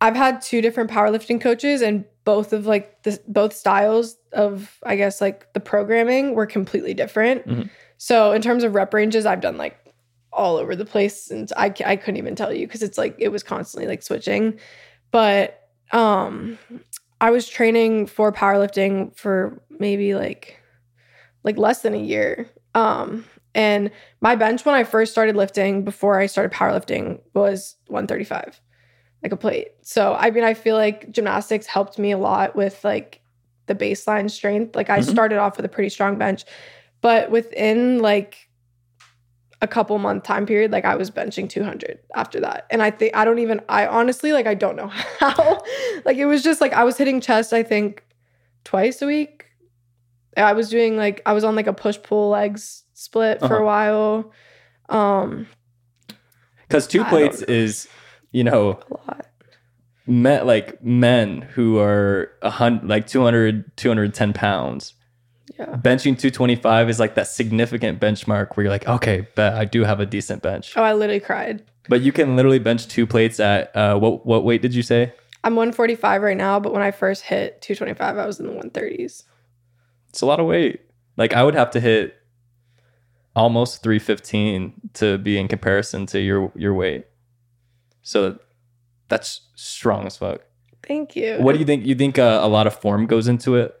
I've 0.00 0.16
had 0.16 0.40
two 0.40 0.62
different 0.62 0.90
powerlifting 0.90 1.40
coaches, 1.40 1.82
and 1.82 2.04
both 2.24 2.52
of 2.52 2.66
like 2.66 3.02
the 3.02 3.20
both 3.26 3.52
styles 3.52 4.16
of 4.32 4.78
I 4.82 4.96
guess 4.96 5.20
like 5.20 5.52
the 5.52 5.60
programming 5.60 6.34
were 6.34 6.46
completely 6.46 6.94
different. 6.94 7.46
Mhm. 7.46 7.70
So 7.98 8.32
in 8.32 8.40
terms 8.40 8.64
of 8.64 8.74
rep 8.74 8.94
ranges, 8.94 9.26
I've 9.26 9.40
done 9.40 9.56
like 9.58 9.76
all 10.32 10.56
over 10.56 10.76
the 10.76 10.84
place, 10.84 11.30
and 11.30 11.50
I 11.56 11.74
I 11.84 11.96
couldn't 11.96 12.18
even 12.18 12.34
tell 12.36 12.52
you 12.52 12.66
because 12.66 12.82
it's 12.82 12.98
like 12.98 13.16
it 13.18 13.28
was 13.28 13.42
constantly 13.42 13.88
like 13.88 14.02
switching. 14.02 14.58
But 15.10 15.68
um, 15.92 16.58
I 17.20 17.30
was 17.30 17.48
training 17.48 18.06
for 18.06 18.32
powerlifting 18.32 19.16
for 19.16 19.62
maybe 19.78 20.14
like 20.14 20.60
like 21.42 21.56
less 21.56 21.82
than 21.82 21.94
a 21.94 21.98
year. 21.98 22.48
Um, 22.74 23.24
and 23.54 23.90
my 24.20 24.36
bench 24.36 24.64
when 24.64 24.74
I 24.74 24.84
first 24.84 25.10
started 25.12 25.34
lifting 25.34 25.84
before 25.84 26.20
I 26.20 26.26
started 26.26 26.52
powerlifting 26.52 27.20
was 27.34 27.76
135 27.88 28.60
like 29.22 29.32
a 29.32 29.36
plate. 29.36 29.68
So 29.82 30.14
I 30.14 30.30
mean, 30.30 30.44
I 30.44 30.54
feel 30.54 30.76
like 30.76 31.10
gymnastics 31.10 31.66
helped 31.66 31.98
me 31.98 32.12
a 32.12 32.18
lot 32.18 32.54
with 32.56 32.82
like 32.84 33.20
the 33.66 33.74
baseline 33.74 34.30
strength. 34.30 34.74
Like 34.76 34.88
I 34.90 35.00
Mhm. 35.00 35.04
started 35.04 35.38
off 35.38 35.56
with 35.56 35.66
a 35.66 35.68
pretty 35.68 35.88
strong 35.90 36.16
bench, 36.16 36.44
but 37.00 37.30
within 37.30 37.98
like 37.98 38.48
a 39.62 39.68
couple 39.68 39.98
month 39.98 40.22
time 40.24 40.46
period, 40.46 40.70
like 40.72 40.84
I 40.84 40.96
was 40.96 41.10
benching 41.10 41.48
200 41.48 41.98
after 42.14 42.40
that. 42.40 42.66
And 42.70 42.82
I 42.82 42.90
think 42.90 43.14
I 43.14 43.24
don't 43.24 43.38
even 43.40 43.60
I 43.68 43.86
honestly 43.86 44.32
like 44.32 44.46
I 44.46 44.54
don't 44.54 44.76
know 44.76 44.86
how. 45.18 45.62
like 46.04 46.16
it 46.16 46.26
was 46.26 46.42
just 46.42 46.60
like 46.60 46.72
I 46.72 46.84
was 46.84 46.96
hitting 46.96 47.20
chest 47.20 47.52
I 47.52 47.62
think 47.62 48.02
twice 48.64 49.02
a 49.02 49.06
week. 49.06 49.46
I 50.36 50.52
was 50.54 50.70
doing 50.70 50.96
like 50.96 51.20
I 51.26 51.32
was 51.34 51.44
on 51.44 51.56
like 51.56 51.66
a 51.66 51.72
push 51.72 51.98
pull 52.02 52.30
legs 52.30 52.84
split 52.94 53.40
for 53.40 53.46
Uh-huh. 53.46 53.56
a 53.56 53.64
while. 53.64 54.32
Um 54.88 55.46
Because 56.68 56.86
two 56.86 57.02
I 57.02 57.08
plates 57.10 57.42
is, 57.42 57.86
you 58.32 58.44
know, 58.44 58.80
a 58.90 58.94
lot. 59.10 59.26
men 60.06 60.46
like 60.46 60.82
men 60.82 61.42
who 61.42 61.78
are 61.78 62.30
a 62.42 62.50
hundred, 62.50 62.88
like 62.88 63.06
200, 63.06 63.76
210 63.76 64.32
pounds. 64.32 64.94
Yeah. 65.60 65.76
Benching 65.76 66.18
225 66.18 66.88
is 66.88 66.98
like 66.98 67.16
that 67.16 67.26
significant 67.26 68.00
benchmark 68.00 68.56
where 68.56 68.64
you're 68.64 68.72
like, 68.72 68.88
okay, 68.88 69.28
but 69.34 69.52
I 69.52 69.66
do 69.66 69.84
have 69.84 70.00
a 70.00 70.06
decent 70.06 70.42
bench. 70.42 70.72
Oh, 70.74 70.82
I 70.82 70.94
literally 70.94 71.20
cried. 71.20 71.62
But 71.86 72.00
you 72.00 72.12
can 72.12 72.34
literally 72.34 72.58
bench 72.58 72.88
two 72.88 73.06
plates 73.06 73.38
at 73.38 73.74
uh, 73.76 73.98
what 73.98 74.24
what 74.24 74.42
weight 74.42 74.62
did 74.62 74.74
you 74.74 74.82
say? 74.82 75.12
I'm 75.44 75.56
145 75.56 76.22
right 76.22 76.36
now, 76.36 76.60
but 76.60 76.72
when 76.72 76.80
I 76.80 76.90
first 76.92 77.24
hit 77.24 77.60
225, 77.60 78.16
I 78.16 78.26
was 78.26 78.40
in 78.40 78.46
the 78.46 78.52
130s. 78.52 79.24
It's 80.08 80.22
a 80.22 80.26
lot 80.26 80.40
of 80.40 80.46
weight. 80.46 80.80
Like 81.18 81.34
I 81.34 81.42
would 81.42 81.54
have 81.54 81.70
to 81.72 81.80
hit 81.80 82.16
almost 83.36 83.82
315 83.82 84.72
to 84.94 85.18
be 85.18 85.38
in 85.38 85.46
comparison 85.46 86.06
to 86.06 86.20
your 86.20 86.52
your 86.54 86.72
weight. 86.72 87.06
So 88.00 88.38
that's 89.08 89.42
strong 89.56 90.06
as 90.06 90.16
fuck. 90.16 90.40
Thank 90.86 91.16
you. 91.16 91.36
What 91.38 91.52
do 91.52 91.58
you 91.58 91.66
think? 91.66 91.84
You 91.84 91.94
think 91.94 92.18
uh, 92.18 92.40
a 92.42 92.48
lot 92.48 92.66
of 92.66 92.74
form 92.74 93.06
goes 93.06 93.28
into 93.28 93.56
it? 93.56 93.79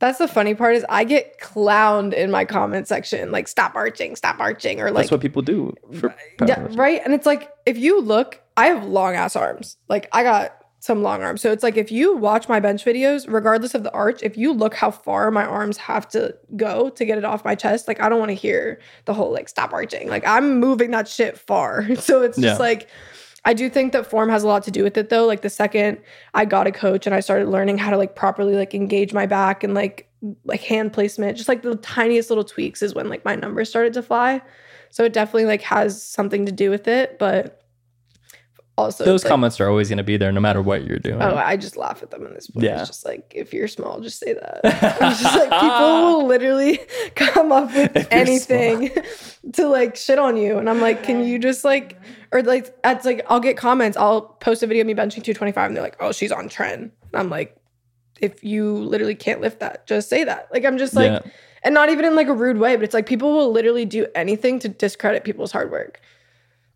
That's 0.00 0.18
the 0.18 0.28
funny 0.28 0.54
part 0.54 0.76
is 0.76 0.86
I 0.88 1.04
get 1.04 1.40
clowned 1.40 2.12
in 2.14 2.30
my 2.30 2.44
comment 2.44 2.86
section, 2.86 3.32
like 3.32 3.48
stop 3.48 3.74
arching, 3.74 4.14
stop 4.14 4.38
arching, 4.38 4.80
or 4.80 4.90
like 4.90 5.04
that's 5.04 5.10
what 5.10 5.20
people 5.20 5.42
do 5.42 5.74
for 5.98 6.14
yeah, 6.46 6.66
right. 6.72 7.00
And 7.04 7.12
it's 7.14 7.26
like 7.26 7.50
if 7.66 7.76
you 7.78 8.00
look, 8.00 8.40
I 8.56 8.66
have 8.66 8.84
long 8.84 9.14
ass 9.14 9.34
arms. 9.34 9.76
Like 9.88 10.08
I 10.12 10.22
got 10.22 10.54
some 10.80 11.02
long 11.02 11.24
arms. 11.24 11.40
So 11.40 11.50
it's 11.50 11.64
like 11.64 11.76
if 11.76 11.90
you 11.90 12.16
watch 12.16 12.48
my 12.48 12.60
bench 12.60 12.84
videos, 12.84 13.26
regardless 13.28 13.74
of 13.74 13.82
the 13.82 13.92
arch, 13.92 14.22
if 14.22 14.36
you 14.36 14.52
look 14.52 14.74
how 14.74 14.92
far 14.92 15.32
my 15.32 15.44
arms 15.44 15.76
have 15.78 16.08
to 16.10 16.36
go 16.54 16.90
to 16.90 17.04
get 17.04 17.18
it 17.18 17.24
off 17.24 17.44
my 17.44 17.56
chest, 17.56 17.88
like 17.88 18.00
I 18.00 18.08
don't 18.08 18.20
want 18.20 18.30
to 18.30 18.34
hear 18.36 18.80
the 19.06 19.12
whole 19.14 19.32
like 19.32 19.48
stop 19.48 19.72
arching. 19.72 20.08
Like 20.08 20.24
I'm 20.24 20.60
moving 20.60 20.92
that 20.92 21.08
shit 21.08 21.36
far. 21.38 21.82
So 21.96 22.22
it's 22.22 22.36
just 22.36 22.60
Yeah. 22.60 22.64
like 22.64 22.88
I 23.44 23.54
do 23.54 23.70
think 23.70 23.92
that 23.92 24.06
form 24.06 24.28
has 24.28 24.42
a 24.42 24.48
lot 24.48 24.62
to 24.64 24.70
do 24.70 24.82
with 24.82 24.96
it 24.96 25.08
though. 25.08 25.26
Like 25.26 25.42
the 25.42 25.50
second 25.50 25.98
I 26.34 26.44
got 26.44 26.66
a 26.66 26.72
coach 26.72 27.06
and 27.06 27.14
I 27.14 27.20
started 27.20 27.48
learning 27.48 27.78
how 27.78 27.90
to 27.90 27.96
like 27.96 28.14
properly 28.14 28.54
like 28.54 28.74
engage 28.74 29.12
my 29.12 29.26
back 29.26 29.62
and 29.64 29.74
like 29.74 30.08
like 30.44 30.62
hand 30.62 30.92
placement, 30.92 31.36
just 31.36 31.48
like 31.48 31.62
the 31.62 31.76
tiniest 31.76 32.30
little 32.30 32.44
tweaks 32.44 32.82
is 32.82 32.94
when 32.94 33.08
like 33.08 33.24
my 33.24 33.36
numbers 33.36 33.68
started 33.68 33.92
to 33.94 34.02
fly. 34.02 34.42
So 34.90 35.04
it 35.04 35.12
definitely 35.12 35.44
like 35.44 35.62
has 35.62 36.02
something 36.02 36.46
to 36.46 36.52
do 36.52 36.70
with 36.70 36.88
it, 36.88 37.18
but 37.18 37.57
also 38.78 39.04
Those 39.04 39.24
like, 39.24 39.30
comments 39.30 39.60
are 39.60 39.68
always 39.68 39.88
going 39.88 39.98
to 39.98 40.04
be 40.04 40.16
there 40.16 40.30
no 40.30 40.40
matter 40.40 40.62
what 40.62 40.84
you're 40.84 40.98
doing. 41.00 41.20
Oh, 41.20 41.34
I 41.34 41.56
just 41.56 41.76
laugh 41.76 42.02
at 42.02 42.10
them 42.10 42.24
in 42.24 42.32
this 42.32 42.46
point. 42.48 42.64
Yeah. 42.64 42.78
It's 42.78 42.88
just 42.88 43.04
like 43.04 43.32
if 43.34 43.52
you're 43.52 43.68
small, 43.68 44.00
just 44.00 44.18
say 44.20 44.34
that. 44.34 44.60
It's 45.10 45.20
just 45.20 45.36
like 45.36 45.50
people 45.50 46.02
will 46.04 46.26
literally 46.26 46.78
come 47.16 47.50
up 47.52 47.74
with 47.74 47.96
If 47.96 48.08
anything 48.12 48.90
to 49.52 49.66
like 49.66 49.96
shit 49.96 50.18
on 50.18 50.36
you. 50.36 50.58
And 50.58 50.70
I'm 50.70 50.80
like, 50.80 51.02
can 51.02 51.24
you 51.24 51.38
just 51.38 51.64
like 51.64 52.00
or 52.32 52.42
like 52.42 52.80
that's 52.82 53.04
like 53.04 53.26
I'll 53.28 53.40
get 53.40 53.56
comments. 53.56 53.96
I'll 53.96 54.22
post 54.22 54.62
a 54.62 54.66
video 54.66 54.82
of 54.82 54.86
me 54.86 54.94
benching 54.94 55.24
225 55.24 55.66
and 55.66 55.76
they're 55.76 55.82
like, 55.82 55.96
oh, 56.00 56.12
she's 56.12 56.30
on 56.32 56.48
tren. 56.48 56.74
And 56.74 56.92
I'm 57.14 57.30
like, 57.30 57.56
if 58.20 58.44
you 58.44 58.74
literally 58.74 59.14
can't 59.16 59.40
lift 59.40 59.60
that, 59.60 59.86
just 59.86 60.08
say 60.08 60.24
that. 60.24 60.48
Like 60.52 60.64
I'm 60.64 60.78
just 60.78 60.94
like 60.94 61.10
Yeah. 61.24 61.30
and 61.64 61.74
not 61.74 61.88
even 61.90 62.04
in 62.04 62.14
like 62.14 62.28
a 62.28 62.34
rude 62.34 62.58
way, 62.58 62.76
but 62.76 62.84
it's 62.84 62.94
like 62.94 63.06
people 63.06 63.32
will 63.32 63.50
literally 63.50 63.84
do 63.84 64.06
anything 64.14 64.58
to 64.60 64.68
discredit 64.68 65.24
people's 65.24 65.50
hard 65.52 65.70
work. 65.72 66.00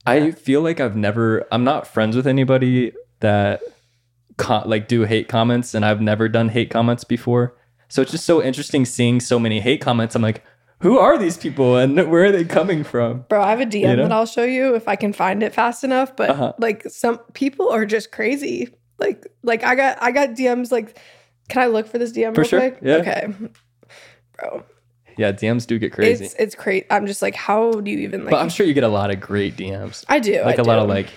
I 0.07 0.31
feel 0.33 0.61
like 0.63 0.81
I've 0.81 0.97
never. 0.97 1.47
I'm 1.53 1.65
not 1.65 1.87
friends 1.87 2.17
with 2.17 2.27
anybody 2.27 2.93
that 3.21 3.61
like 4.67 4.89
do 4.89 5.03
hate 5.03 5.29
comments, 5.29 5.75
and 5.75 5.85
I've 5.85 6.01
never 6.01 6.29
done 6.29 6.49
hate 6.49 6.71
comments 6.71 7.05
before. 7.05 7.55
So 7.89 8.03
it's 8.03 8.11
just 8.11 8.25
so 8.27 8.43
interesting 8.43 8.85
seeing 8.85 9.21
so 9.21 9.39
many 9.39 9.61
hate 9.61 9.81
comments. 9.81 10.15
I'm 10.15 10.23
like, 10.23 10.43
who 10.81 10.99
are 10.99 11.19
these 11.19 11.37
people, 11.37 11.77
and 11.77 11.95
where 12.11 12.25
are 12.25 12.33
they 12.33 12.45
coming 12.45 12.83
from? 12.85 13.25
Bro, 13.29 13.43
I 13.43 13.51
have 13.51 13.61
a 13.61 13.67
DM 13.67 13.81
You 13.91 13.97
know? 13.97 14.03
that 14.05 14.13
I'll 14.13 14.27
show 14.27 14.45
you 14.45 14.75
if 14.75 14.89
I 14.89 14.97
can 14.97 15.13
find 15.13 15.43
it 15.43 15.55
fast 15.55 15.85
enough. 15.85 16.17
But 16.17 16.31
Uh-huh. 16.31 16.53
like 16.59 16.83
some 16.89 17.19
people 17.35 17.69
are 17.71 17.85
just 17.87 18.11
crazy. 18.11 18.69
Like 18.99 19.25
like 19.43 19.63
I 19.65 19.75
got 19.75 19.99
I 20.03 20.11
got 20.11 20.31
DMs 20.31 20.73
like 20.73 20.99
can 21.49 21.63
I 21.63 21.67
look 21.67 21.87
for 21.87 21.99
this 21.99 22.13
DM 22.13 22.35
For 22.35 22.41
real 22.43 22.49
sure, 22.49 22.61
quick? 22.61 22.79
yeah. 22.83 22.95
Okay. 22.97 23.27
Bro. 24.39 24.65
Yeah, 25.17 25.33
DMs 25.33 25.67
do 25.67 25.79
get 25.79 25.93
crazy. 25.93 26.25
It's 26.25 26.35
it's 26.35 26.55
crazy. 26.55 26.87
I'm 26.91 27.07
just 27.07 27.23
like, 27.23 27.35
how 27.35 27.73
do 27.73 27.91
you 27.91 27.99
even 27.99 28.25
like? 28.25 28.31
but 28.31 28.41
I'm 28.41 28.49
sure 28.49 28.67
you 28.67 28.75
get 28.75 28.85
a 28.85 28.89
lot 28.89 29.11
of 29.11 29.21
great 29.21 29.57
DMs. 29.57 30.05
I 30.09 30.19
do 30.19 30.43
Like 30.43 30.59
a 30.59 30.63
a 30.63 30.65
lot 30.65 30.79
of 30.79 30.89
like 30.89 31.09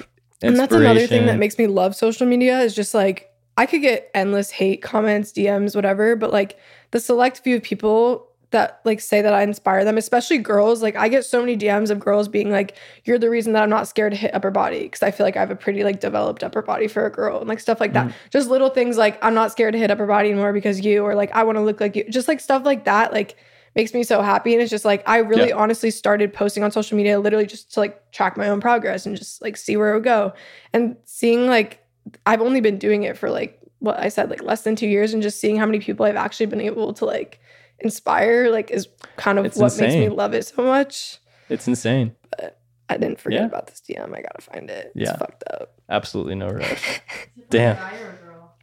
and 0.41 0.57
that's 0.57 0.73
another 0.73 1.07
thing 1.07 1.25
that 1.27 1.37
makes 1.37 1.57
me 1.57 1.67
love 1.67 1.95
social 1.95 2.27
media 2.27 2.59
is 2.59 2.75
just 2.75 2.93
like 2.93 3.31
I 3.57 3.65
could 3.65 3.81
get 3.81 4.11
endless 4.13 4.51
hate 4.51 4.81
comments, 4.81 5.31
DMs, 5.31 5.75
whatever, 5.75 6.15
but 6.15 6.31
like 6.31 6.59
the 6.91 6.99
select 6.99 7.39
few 7.39 7.61
people 7.61 8.31
that 8.51 8.79
like 8.85 8.99
say 8.99 9.21
that 9.21 9.33
I 9.33 9.43
inspire 9.43 9.83
them, 9.83 9.97
especially 9.97 10.37
girls. 10.37 10.81
Like 10.81 10.95
I 10.95 11.07
get 11.07 11.25
so 11.25 11.39
many 11.39 11.57
DMs 11.57 11.89
of 11.89 11.99
girls 11.99 12.27
being 12.27 12.51
like, 12.51 12.75
"You're 13.03 13.17
the 13.17 13.29
reason 13.29 13.53
that 13.53 13.63
I'm 13.63 13.69
not 13.69 13.87
scared 13.87 14.11
to 14.13 14.17
hit 14.17 14.33
upper 14.33 14.51
body," 14.51 14.83
because 14.83 15.03
I 15.03 15.11
feel 15.11 15.25
like 15.25 15.35
I 15.35 15.39
have 15.39 15.51
a 15.51 15.55
pretty 15.55 15.83
like 15.83 15.99
developed 15.99 16.43
upper 16.43 16.61
body 16.61 16.87
for 16.87 17.05
a 17.05 17.11
girl, 17.11 17.39
and 17.39 17.49
like 17.49 17.59
stuff 17.59 17.79
like 17.79 17.93
that. 17.93 18.07
Mm. 18.07 18.13
Just 18.29 18.49
little 18.49 18.69
things 18.69 18.97
like 18.97 19.23
I'm 19.23 19.33
not 19.33 19.51
scared 19.51 19.73
to 19.73 19.79
hit 19.79 19.91
upper 19.91 20.05
body 20.05 20.29
anymore 20.29 20.53
because 20.53 20.81
you, 20.81 21.03
or 21.03 21.15
like 21.15 21.31
I 21.31 21.43
want 21.43 21.57
to 21.57 21.61
look 21.61 21.79
like 21.81 21.95
you. 21.95 22.05
Just 22.09 22.27
like 22.27 22.39
stuff 22.39 22.65
like 22.65 22.85
that, 22.85 23.11
like 23.11 23.35
makes 23.75 23.93
me 23.93 24.03
so 24.03 24.21
happy. 24.21 24.53
And 24.53 24.61
it's 24.61 24.71
just 24.71 24.85
like 24.85 25.03
I 25.07 25.17
really 25.17 25.49
Yeah. 25.49 25.55
honestly 25.55 25.91
started 25.91 26.33
posting 26.33 26.63
on 26.63 26.71
social 26.71 26.95
media 26.97 27.19
literally 27.19 27.45
just 27.45 27.73
to 27.73 27.79
like 27.81 28.11
track 28.11 28.37
my 28.37 28.47
own 28.49 28.61
progress 28.61 29.05
and 29.05 29.15
just 29.17 29.41
like 29.41 29.57
see 29.57 29.75
where 29.77 29.91
it 29.91 29.95
would 29.95 30.03
go. 30.03 30.33
And 30.73 30.95
seeing 31.05 31.47
like 31.47 31.79
I've 32.25 32.41
only 32.41 32.61
been 32.61 32.77
doing 32.77 33.03
it 33.03 33.17
for 33.17 33.29
like 33.29 33.59
what 33.79 33.99
I 33.99 34.09
said, 34.09 34.29
like 34.29 34.41
less 34.41 34.61
than 34.61 34.75
two 34.75 34.87
years, 34.87 35.13
and 35.13 35.21
just 35.21 35.39
seeing 35.39 35.57
how 35.57 35.65
many 35.65 35.79
people 35.79 36.05
I've 36.05 36.15
actually 36.15 36.45
been 36.47 36.61
able 36.61 36.93
to 36.93 37.05
like 37.05 37.39
inspire, 37.79 38.49
like 38.49 38.71
is 38.71 38.87
kind 39.17 39.37
of 39.37 39.45
It's 39.45 39.57
what 39.57 39.77
makes 39.79 39.93
me 39.95 40.09
love 40.09 40.33
it 40.33 40.45
so 40.45 40.63
much. 40.63 41.19
It's 41.49 41.67
insane. 41.67 42.15
But 42.37 42.59
I 42.89 42.97
didn't 42.97 43.19
forget 43.19 43.41
Yeah. 43.41 43.45
about 43.47 43.67
this 43.67 43.81
DM. 43.81 44.13
I 44.15 44.21
gotta 44.21 44.41
find 44.41 44.69
it. 44.69 44.91
Yeah. 44.95 45.09
It's 45.09 45.19
fucked 45.19 45.43
up. 45.51 45.73
Absolutely 45.89 46.35
no 46.35 46.47
rush. 46.47 47.01
Damn. 47.49 47.75
a 47.75 47.79
guy 47.79 47.99
or 48.01 48.09
a 48.11 48.25
girl? 48.25 48.53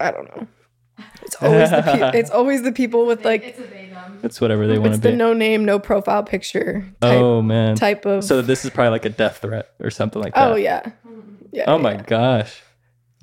I 0.00 0.10
don't 0.10 0.36
know. 0.36 0.46
It's 1.22 1.36
always 1.42 1.70
the 1.70 1.82
pe- 1.82 2.10
it's 2.18 2.30
always 2.30 2.62
the 2.62 2.72
people 2.72 3.06
with 3.06 3.24
like 3.24 3.42
it's 3.42 3.58
a 3.58 3.62
they 3.62 3.86
them. 3.86 4.20
It's 4.22 4.40
whatever 4.40 4.66
they 4.66 4.78
want 4.78 4.94
to 4.94 5.00
be. 5.00 5.08
it's 5.08 5.12
the 5.12 5.16
no 5.16 5.32
name, 5.32 5.64
no 5.64 5.78
profile 5.78 6.22
picture 6.22 6.86
type 7.00 7.20
oh 7.20 7.42
man. 7.42 7.76
type 7.76 8.06
of. 8.06 8.24
So 8.24 8.42
this 8.42 8.64
is 8.64 8.70
probably 8.70 8.90
like 8.90 9.04
a 9.04 9.10
death 9.10 9.38
threat 9.38 9.70
or 9.80 9.90
something 9.90 10.22
like 10.22 10.34
that. 10.34 10.50
oh 10.50 10.56
yeah, 10.56 10.82
yeah. 11.52 11.64
Oh 11.66 11.78
my 11.78 11.92
yeah. 11.92 12.02
gosh. 12.02 12.62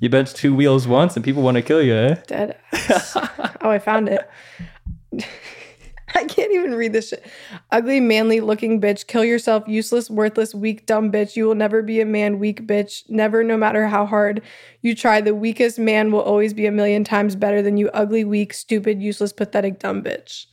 You 0.00 0.08
bench 0.08 0.34
two 0.34 0.52
wheels 0.52 0.88
once 0.88 1.14
and 1.14 1.24
people 1.24 1.42
want 1.42 1.56
to 1.56 1.62
kill 1.62 1.80
you, 1.80 1.94
eh? 1.94 2.14
Dead. 2.26 2.58
oh, 3.60 3.70
I 3.70 3.78
found 3.78 4.08
it. 4.08 4.28
I 6.14 6.24
can't 6.24 6.52
even 6.52 6.74
read 6.74 6.92
this 6.92 7.08
shit. 7.10 7.24
Ugly, 7.70 8.00
manly 8.00 8.40
looking 8.40 8.80
bitch. 8.80 9.06
Kill 9.06 9.24
yourself. 9.24 9.64
Useless, 9.66 10.10
worthless, 10.10 10.54
weak, 10.54 10.86
dumb 10.86 11.10
bitch. 11.12 11.36
You 11.36 11.46
will 11.46 11.54
never 11.54 11.82
be 11.82 12.00
a 12.00 12.06
man, 12.06 12.38
weak 12.38 12.66
bitch. 12.66 13.02
Never, 13.08 13.42
no 13.44 13.56
matter 13.56 13.86
how 13.88 14.06
hard 14.06 14.42
you 14.82 14.94
try. 14.94 15.20
The 15.20 15.34
weakest 15.34 15.78
man 15.78 16.12
will 16.12 16.22
always 16.22 16.52
be 16.54 16.66
a 16.66 16.72
million 16.72 17.04
times 17.04 17.36
better 17.36 17.62
than 17.62 17.76
you. 17.76 17.88
Ugly, 17.90 18.24
weak, 18.24 18.52
stupid, 18.52 19.02
useless, 19.02 19.32
pathetic, 19.32 19.78
dumb 19.78 20.02
bitch. 20.02 20.46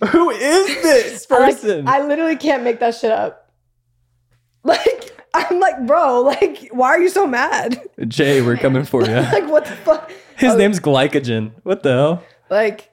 Who 0.10 0.30
is 0.30 0.66
this 0.82 1.26
I, 1.30 1.38
like- 1.38 1.54
person? 1.54 1.88
I 1.88 2.00
literally 2.06 2.36
can't 2.36 2.62
make 2.64 2.80
that 2.80 2.94
shit 2.94 3.10
up. 3.12 3.52
Like, 4.64 5.12
I'm 5.32 5.60
like, 5.60 5.86
bro, 5.86 6.22
like, 6.22 6.68
why 6.72 6.88
are 6.88 7.00
you 7.00 7.08
so 7.08 7.26
mad? 7.26 7.80
Jay, 8.08 8.42
we're 8.42 8.56
coming 8.56 8.84
for 8.84 9.04
you. 9.04 9.14
like, 9.14 9.48
what 9.48 9.64
the 9.64 9.72
fuck? 9.76 10.10
His 10.36 10.54
Oh, 10.54 10.56
name's 10.56 10.80
Glycogen. 10.80 11.52
What 11.62 11.82
the 11.82 11.90
hell? 11.92 12.22
Like 12.50 12.90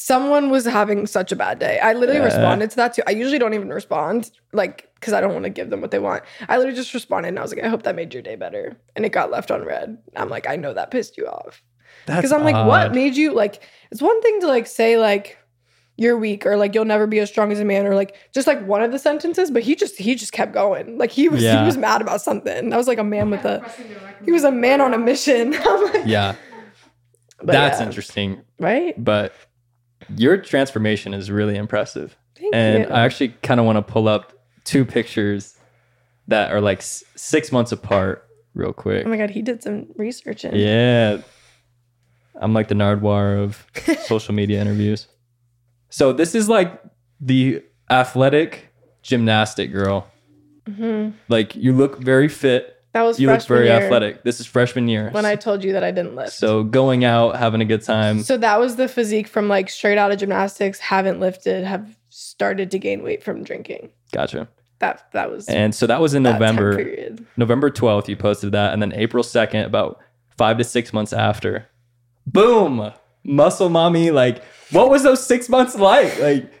someone 0.00 0.48
was 0.48 0.64
having 0.64 1.06
such 1.06 1.30
a 1.30 1.36
bad 1.36 1.58
day. 1.58 1.78
I 1.78 1.92
literally 1.92 2.20
Yeah. 2.20 2.24
responded 2.26 2.70
to 2.70 2.76
that 2.76 2.94
too. 2.94 3.02
I 3.06 3.10
usually 3.10 3.38
don't 3.38 3.52
even 3.52 3.68
respond, 3.68 4.30
like, 4.54 4.88
because 4.94 5.12
I 5.12 5.20
don't 5.20 5.34
want 5.34 5.44
to 5.44 5.50
give 5.50 5.68
them 5.68 5.82
what 5.82 5.90
they 5.90 5.98
want. 5.98 6.22
I 6.48 6.56
literally 6.56 6.74
just 6.76 6.94
responded 6.94 7.28
and 7.28 7.38
I 7.38 7.42
was 7.42 7.54
like, 7.54 7.62
I 7.62 7.68
hope 7.68 7.82
that 7.82 7.94
made 7.94 8.14
your 8.14 8.22
day 8.22 8.34
better. 8.36 8.78
And 8.96 9.04
it 9.04 9.10
got 9.10 9.30
left 9.30 9.50
on 9.50 9.62
red. 9.62 9.98
I'm 10.16 10.30
like, 10.30 10.48
I 10.48 10.56
know 10.56 10.72
that 10.72 10.90
pissed 10.90 11.18
you 11.18 11.26
off. 11.26 11.62
Because 12.06 12.32
I'm 12.32 12.44
like, 12.44 12.66
what 12.66 12.94
made 12.94 13.14
you 13.16 13.34
like 13.34 13.62
it's 13.90 14.00
one 14.00 14.20
thing 14.22 14.40
to 14.40 14.46
like 14.46 14.66
say 14.66 14.96
like 14.96 15.36
you're 15.96 16.16
weak 16.16 16.46
or 16.46 16.56
like 16.56 16.74
you'll 16.74 16.86
never 16.86 17.06
be 17.06 17.18
as 17.18 17.28
strong 17.28 17.52
as 17.52 17.60
a 17.60 17.64
man 17.64 17.86
or 17.86 17.94
like 17.94 18.16
just 18.32 18.46
like 18.46 18.64
one 18.66 18.82
of 18.82 18.92
the 18.92 18.98
sentences, 18.98 19.50
but 19.50 19.62
he 19.62 19.74
just 19.74 19.98
he 19.98 20.14
just 20.14 20.32
kept 20.32 20.52
going. 20.54 20.96
Like 20.96 21.10
he 21.10 21.28
was 21.28 21.42
Yeah. 21.42 21.60
he 21.60 21.66
was 21.66 21.76
mad 21.76 22.00
about 22.00 22.22
something. 22.22 22.70
That 22.70 22.76
was 22.78 22.88
like 22.88 22.98
a 22.98 23.04
man 23.04 23.28
with 23.30 23.44
a 23.44 23.58
Pressing 23.60 23.88
the 23.88 23.94
record. 23.96 24.24
he 24.24 24.32
was 24.32 24.44
a 24.44 24.52
man 24.52 24.80
on 24.80 24.94
a 24.94 24.98
mission. 24.98 25.52
Like, 25.64 26.06
Yeah, 26.06 26.36
but 27.38 27.52
that's 27.52 27.80
yeah. 27.80 27.86
interesting. 27.86 28.40
Right? 28.58 28.94
But 29.02 29.34
your 30.16 30.36
transformation 30.36 31.14
is 31.14 31.30
really 31.30 31.56
impressive. 31.56 32.16
Thank 32.36 32.54
and 32.54 32.84
you. 32.84 32.90
I 32.90 33.00
actually 33.04 33.28
kind 33.42 33.60
of 33.60 33.66
want 33.66 33.76
to 33.76 33.82
pull 33.82 34.08
up 34.08 34.32
two 34.64 34.84
pictures 34.84 35.56
that 36.28 36.52
are 36.52 36.60
like 36.60 36.78
s- 36.78 37.04
six 37.16 37.52
months 37.52 37.72
apart, 37.72 38.26
real 38.54 38.72
quick. 38.72 39.04
Oh 39.06 39.08
my 39.08 39.16
god, 39.16 39.30
he 39.30 39.42
did 39.42 39.62
some 39.62 39.86
research 39.96 40.44
in. 40.44 40.54
Yeah. 40.54 41.18
I'm 42.40 42.54
like 42.54 42.68
the 42.68 42.74
Nardwuar 42.74 43.42
of 43.42 43.66
social 44.06 44.34
media 44.34 44.60
interviews. 44.60 45.08
So 45.90 46.12
this 46.12 46.34
is 46.34 46.48
like 46.48 46.80
the 47.20 47.62
athletic 47.90 48.72
gymnastic 49.02 49.72
girl. 49.72 50.06
Mhm. 50.68 51.14
Like 51.28 51.54
you 51.56 51.72
look 51.72 51.98
very 51.98 52.28
fit. 52.28 52.79
That 52.92 53.02
was 53.02 53.20
You 53.20 53.28
look 53.28 53.42
very 53.44 53.66
year 53.66 53.76
athletic. 53.76 54.24
This 54.24 54.40
is 54.40 54.46
freshman 54.46 54.88
year. 54.88 55.10
when 55.10 55.24
I 55.24 55.36
told 55.36 55.62
you 55.62 55.72
that 55.74 55.84
I 55.84 55.90
didn't 55.92 56.16
lift. 56.16 56.32
so 56.32 56.64
going 56.64 57.04
out, 57.04 57.36
having 57.36 57.60
a 57.60 57.64
good 57.64 57.82
time. 57.82 58.22
So 58.22 58.36
that 58.38 58.58
was 58.58 58.76
the 58.76 58.88
physique 58.88 59.28
from 59.28 59.48
like 59.48 59.70
straight 59.70 59.96
out 59.98 60.10
of 60.10 60.18
gymnastics, 60.18 60.80
haven't 60.80 61.20
lifted, 61.20 61.64
have 61.64 61.96
started 62.08 62.70
to 62.72 62.78
gain 62.78 63.02
weight 63.04 63.22
from 63.22 63.44
drinking. 63.44 63.90
Gotcha. 64.12 64.48
That 64.80 65.06
that 65.12 65.30
was 65.30 65.46
And 65.48 65.74
so 65.74 65.86
that 65.86 66.00
was 66.00 66.14
in 66.14 66.22
that 66.24 66.32
November. 66.40 66.74
period. 66.76 67.24
November 67.36 67.70
12th, 67.70 68.08
you 68.08 68.16
posted 68.16 68.52
that. 68.52 68.72
And 68.72 68.82
then 68.82 68.92
April 68.94 69.22
2nd, 69.22 69.66
about 69.66 70.00
five 70.36 70.58
to 70.58 70.64
six 70.64 70.92
months 70.92 71.12
after, 71.12 71.68
boom, 72.26 72.92
muscle 73.22 73.68
mommy. 73.68 74.10
Like, 74.10 74.42
what 74.70 74.90
was 74.90 75.02
those 75.02 75.24
six 75.24 75.48
months 75.48 75.76
like? 75.76 76.18
Like, 76.18 76.59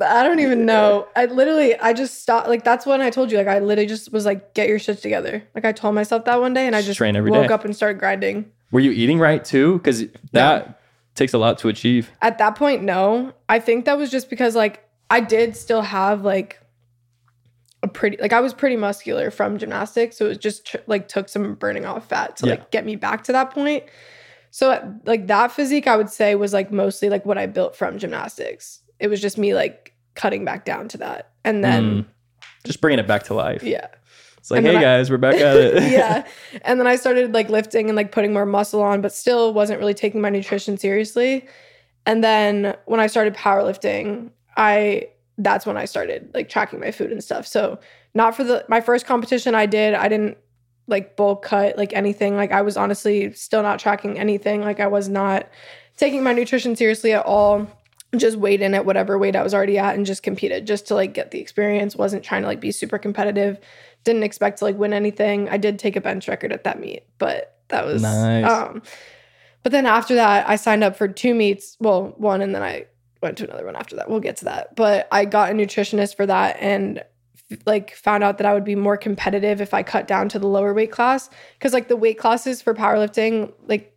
I 0.00 0.22
don't 0.22 0.38
even 0.40 0.64
know. 0.64 1.08
I 1.16 1.26
literally, 1.26 1.76
I 1.78 1.92
just 1.92 2.22
stopped. 2.22 2.48
Like 2.48 2.64
that's 2.64 2.86
when 2.86 3.00
I 3.02 3.10
told 3.10 3.30
you. 3.32 3.38
Like 3.38 3.48
I 3.48 3.58
literally 3.58 3.86
just 3.88 4.12
was 4.12 4.24
like, 4.24 4.54
get 4.54 4.68
your 4.68 4.78
shit 4.78 5.02
together. 5.02 5.42
Like 5.54 5.64
I 5.64 5.72
told 5.72 5.94
myself 5.94 6.24
that 6.26 6.40
one 6.40 6.54
day, 6.54 6.66
and 6.66 6.74
I 6.76 6.82
Just 6.82 6.98
train 6.98 7.16
every 7.16 7.30
woke 7.30 7.48
day. 7.48 7.54
up 7.54 7.64
and 7.64 7.74
started 7.74 7.98
grinding. 7.98 8.50
were 8.70 8.80
you 8.80 8.92
eating 8.92 9.18
right 9.18 9.44
too? 9.44 9.78
Because 9.78 10.04
that 10.32 10.80
takes 11.14 11.32
a 11.34 11.38
lot 11.38 11.58
to 11.58 11.68
achieve. 11.68 12.10
At 12.22 12.38
that 12.38 12.54
point, 12.56 12.82
no. 12.82 13.32
I 13.48 13.58
think 13.58 13.84
that 13.84 13.98
was 13.98 14.10
just 14.10 14.30
because 14.30 14.54
like 14.56 14.88
I 15.10 15.20
did 15.20 15.56
still 15.56 15.82
have 15.82 16.24
like 16.24 16.58
a 17.82 17.88
pretty 17.88 18.16
like 18.18 18.32
I 18.32 18.40
was 18.40 18.54
pretty 18.54 18.76
muscular 18.76 19.30
from 19.30 19.58
gymnastics, 19.58 20.16
so 20.16 20.26
it 20.30 20.40
just 20.40 20.66
tr- 20.66 20.76
like 20.86 21.08
took 21.08 21.28
some 21.28 21.54
burning 21.54 21.84
off 21.84 22.08
fat 22.08 22.36
to 22.38 22.46
Yeah. 22.46 22.52
like 22.52 22.70
get 22.70 22.86
me 22.86 22.94
back 22.96 23.24
to 23.24 23.32
that 23.32 23.50
point. 23.50 23.84
So 24.52 24.96
like 25.04 25.26
that 25.28 25.50
physique, 25.50 25.86
I 25.86 25.96
would 25.96 26.10
say 26.10 26.34
was 26.34 26.52
like 26.52 26.70
mostly 26.70 27.08
like 27.08 27.26
what 27.26 27.38
I 27.38 27.46
built 27.46 27.74
from 27.74 27.98
gymnastics. 27.98 28.80
It 29.02 29.08
was 29.08 29.20
just 29.20 29.36
me 29.36 29.54
like 29.54 29.92
cutting 30.14 30.44
back 30.44 30.64
down 30.64 30.88
to 30.88 30.98
that, 30.98 31.32
and 31.44 31.62
then 31.64 31.82
Mm. 32.02 32.06
Just 32.64 32.80
bringing 32.80 33.00
it 33.00 33.08
back 33.08 33.24
to 33.24 33.34
life. 33.34 33.62
yeah. 33.64 33.88
It's 34.38 34.50
like, 34.50 34.62
hey 34.62 34.76
I- 34.76 34.80
guys, 34.80 35.10
we're 35.10 35.16
back 35.18 35.34
at 35.34 35.56
it. 35.66 35.90
yeah. 35.92 36.24
And 36.62 36.78
then 36.80 36.86
I 36.86 36.96
started 36.96 37.32
like 37.34 37.48
lifting 37.48 37.88
and 37.88 37.96
like 37.96 38.12
putting 38.12 38.32
more 38.32 38.46
muscle 38.46 38.82
on, 38.82 39.00
but 39.00 39.12
still 39.12 39.52
wasn't 39.52 39.80
really 39.80 39.94
taking 39.94 40.20
my 40.20 40.30
nutrition 40.30 40.78
seriously. 40.78 41.46
And 42.06 42.22
then 42.24 42.76
when 42.86 43.00
I 43.00 43.06
started 43.08 43.34
powerlifting, 43.34 44.30
I 44.56 45.08
that's 45.38 45.64
when 45.66 45.76
I 45.76 45.86
started 45.86 46.30
like 46.34 46.48
tracking 46.48 46.78
my 46.80 46.90
food 46.92 47.10
and 47.10 47.22
stuff. 47.24 47.46
So 47.46 47.78
not 48.14 48.36
for 48.36 48.44
the 48.44 48.64
my 48.68 48.80
first 48.80 49.06
competition 49.06 49.54
I 49.54 49.66
did, 49.66 49.94
I 49.94 50.08
didn't 50.08 50.36
like 50.88 51.16
bulk 51.16 51.42
cut 51.44 51.76
like 51.78 51.92
anything. 51.92 52.36
Like 52.36 52.52
I 52.52 52.62
was 52.62 52.76
honestly 52.76 53.32
still 53.32 53.62
not 53.62 53.78
tracking 53.80 54.18
anything. 54.18 54.60
Like 54.62 54.78
I 54.80 54.86
was 54.88 55.08
not 55.08 55.48
taking 55.96 56.22
my 56.22 56.32
nutrition 56.32 56.74
seriously 56.76 57.12
at 57.12 57.24
all. 57.24 57.66
Just 58.16 58.36
weighed 58.36 58.60
in 58.60 58.74
at 58.74 58.84
whatever 58.84 59.18
weight 59.18 59.36
I 59.36 59.42
was 59.42 59.54
already 59.54 59.78
at 59.78 59.94
and 59.94 60.04
just 60.04 60.22
competed 60.22 60.66
just 60.66 60.86
to 60.88 60.94
like 60.94 61.14
get 61.14 61.30
the 61.30 61.40
experience. 61.40 61.96
Wasn't 61.96 62.22
trying 62.22 62.42
to 62.42 62.48
like 62.48 62.60
be 62.60 62.70
super 62.70 62.98
competitive 62.98 63.58
didn't 64.04 64.22
expect 64.22 64.58
to 64.58 64.64
like 64.64 64.76
win 64.76 64.92
anything. 64.92 65.48
I 65.48 65.56
did 65.56 65.78
take 65.78 65.96
a 65.96 66.00
bench 66.00 66.28
record 66.28 66.52
at 66.52 66.64
that 66.64 66.80
meet, 66.80 67.04
but 67.18 67.56
that 67.68 67.84
was 67.84 68.02
Nice. 68.02 68.50
Um, 68.50 68.82
but 69.62 69.72
then 69.72 69.86
after 69.86 70.16
that, 70.16 70.48
I 70.48 70.56
signed 70.56 70.82
up 70.82 70.96
for 70.96 71.06
two 71.06 71.34
meets. 71.34 71.76
Well, 71.78 72.14
one, 72.16 72.42
and 72.42 72.54
then 72.54 72.62
I 72.62 72.86
went 73.22 73.38
to 73.38 73.44
another 73.44 73.64
one 73.64 73.76
after 73.76 73.94
that. 73.96 74.10
We'll 74.10 74.20
get 74.20 74.36
to 74.38 74.46
that. 74.46 74.74
But 74.74 75.06
I 75.12 75.24
got 75.24 75.50
a 75.50 75.54
nutritionist 75.54 76.16
for 76.16 76.26
that, 76.26 76.56
and 76.58 77.04
like 77.64 77.94
found 77.94 78.24
out 78.24 78.38
that 78.38 78.46
I 78.46 78.54
would 78.54 78.64
be 78.64 78.74
more 78.74 78.96
competitive 78.96 79.60
if 79.60 79.72
I 79.72 79.82
cut 79.82 80.08
down 80.08 80.28
to 80.30 80.38
the 80.38 80.48
lower 80.48 80.74
weight 80.74 80.90
class. 80.90 81.30
Because 81.58 81.72
like 81.72 81.86
the 81.86 81.96
weight 81.96 82.18
classes 82.18 82.60
for 82.60 82.74
powerlifting, 82.74 83.52
like 83.66 83.96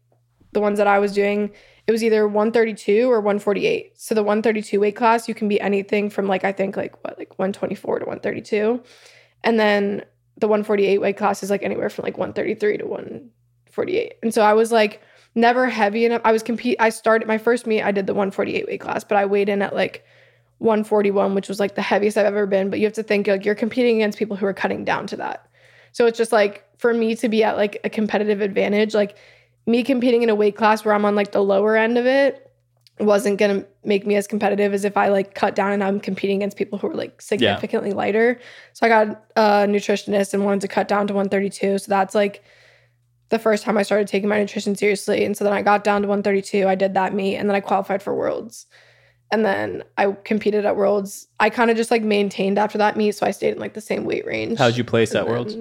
the 0.51 0.59
ones 0.59 0.77
that 0.77 0.87
I 0.87 0.99
was 0.99 1.13
doing, 1.13 1.51
it 1.87 1.91
was 1.91 2.03
either 2.03 2.27
132 2.27 3.09
or 3.09 3.19
148. 3.19 3.99
So 3.99 4.15
the 4.15 4.23
132 4.23 4.79
weight 4.79 4.95
class, 4.95 5.27
you 5.27 5.35
can 5.35 5.47
be 5.47 5.61
anything 5.61 6.09
from 6.09 6.27
like 6.27 6.43
I 6.43 6.51
think 6.51 6.75
like 6.75 7.03
what 7.03 7.17
like 7.17 7.37
124 7.37 7.99
to 7.99 8.05
132. 8.05 8.81
And 9.43 9.59
then 9.59 10.03
the 10.37 10.47
148 10.47 10.97
weight 10.99 11.17
class 11.17 11.43
is 11.43 11.49
like 11.49 11.63
anywhere 11.63 11.89
from 11.89 12.03
like 12.03 12.17
133 12.17 12.77
to 12.79 12.85
148. 12.85 14.15
And 14.23 14.33
so 14.33 14.41
I 14.41 14.53
was 14.53 14.71
like 14.71 15.01
never 15.35 15.67
heavy 15.69 16.05
enough. 16.05 16.21
I 16.25 16.31
was 16.31 16.41
compete 16.41 16.77
I 16.79 16.89
started 16.89 17.27
my 17.27 17.37
first 17.37 17.67
meet, 17.67 17.83
I 17.83 17.91
did 17.91 18.07
the 18.07 18.13
148 18.13 18.65
weight 18.67 18.81
class, 18.81 19.03
but 19.03 19.17
I 19.17 19.25
weighed 19.25 19.49
in 19.49 19.61
at 19.61 19.75
like 19.75 20.03
141, 20.59 21.35
which 21.35 21.49
was 21.49 21.59
like 21.59 21.75
the 21.75 21.81
heaviest 21.81 22.17
I've 22.17 22.25
ever 22.25 22.47
been. 22.47 22.69
But 22.71 22.79
you 22.79 22.85
have 22.85 22.93
to 22.93 23.03
think 23.03 23.27
like 23.27 23.45
you're 23.45 23.55
competing 23.55 23.97
against 23.97 24.17
people 24.17 24.35
who 24.35 24.45
are 24.47 24.53
cutting 24.53 24.85
down 24.85 25.05
to 25.07 25.17
that. 25.17 25.47
So 25.91 26.07
it's 26.07 26.17
just 26.17 26.31
like 26.31 26.65
for 26.77 26.93
me 26.93 27.15
to 27.15 27.29
be 27.29 27.43
at 27.43 27.57
like 27.57 27.79
a 27.83 27.89
competitive 27.89 28.41
advantage, 28.41 28.93
like 28.93 29.17
me 29.65 29.83
competing 29.83 30.23
in 30.23 30.29
a 30.29 30.35
weight 30.35 30.55
class 30.55 30.85
where 30.85 30.93
I'm 30.93 31.05
on 31.05 31.15
like 31.15 31.31
the 31.31 31.43
lower 31.43 31.75
end 31.75 31.97
of 31.97 32.05
it 32.05 32.41
wasn't 32.99 33.37
gonna 33.37 33.65
make 33.83 34.05
me 34.05 34.15
as 34.15 34.25
competitive 34.25 34.73
as 34.73 34.85
if 34.85 34.95
I 34.95 35.09
like 35.09 35.35
cut 35.35 35.53
down 35.53 35.73
and 35.73 35.83
I'm 35.83 35.99
competing 35.99 36.37
against 36.37 36.55
people 36.55 36.79
who 36.79 36.87
are 36.87 36.93
like 36.93 37.21
significantly 37.21 37.91
lighter. 37.91 38.39
So 38.73 38.85
I 38.85 38.89
got 38.89 39.25
a 39.35 39.41
nutritionist 39.67 40.33
and 40.33 40.45
wanted 40.45 40.61
to 40.61 40.67
cut 40.67 40.87
down 40.87 41.07
to 41.07 41.13
132. 41.13 41.79
So 41.79 41.89
that's 41.89 42.15
like 42.15 42.41
the 43.29 43.39
first 43.39 43.63
time 43.63 43.77
I 43.77 43.83
started 43.83 44.07
taking 44.07 44.29
my 44.29 44.39
nutrition 44.39 44.75
seriously. 44.75 45.25
And 45.25 45.35
so 45.35 45.43
then 45.43 45.51
I 45.51 45.61
got 45.61 45.83
down 45.83 46.03
to 46.03 46.07
132. 46.07 46.67
I 46.67 46.75
did 46.75 46.93
that 46.93 47.13
meet 47.13 47.35
and 47.35 47.49
then 47.49 47.55
I 47.55 47.59
qualified 47.59 48.01
for 48.01 48.15
worlds. 48.15 48.65
And 49.31 49.43
then 49.43 49.83
I 49.97 50.11
competed 50.23 50.65
at 50.65 50.77
worlds. 50.77 51.27
I 51.39 51.49
kind 51.49 51.69
of 51.69 51.75
just 51.75 51.91
like 51.91 52.03
maintained 52.03 52.57
after 52.57 52.77
that 52.77 52.95
meet. 52.95 53.13
So 53.13 53.25
I 53.25 53.31
stayed 53.31 53.55
in 53.55 53.59
like 53.59 53.73
the 53.73 53.81
same 53.81 54.05
weight 54.05 54.25
range. 54.25 54.57
How'd 54.57 54.77
you 54.77 54.83
place 54.85 55.13
at 55.15 55.27
Worlds? 55.27 55.57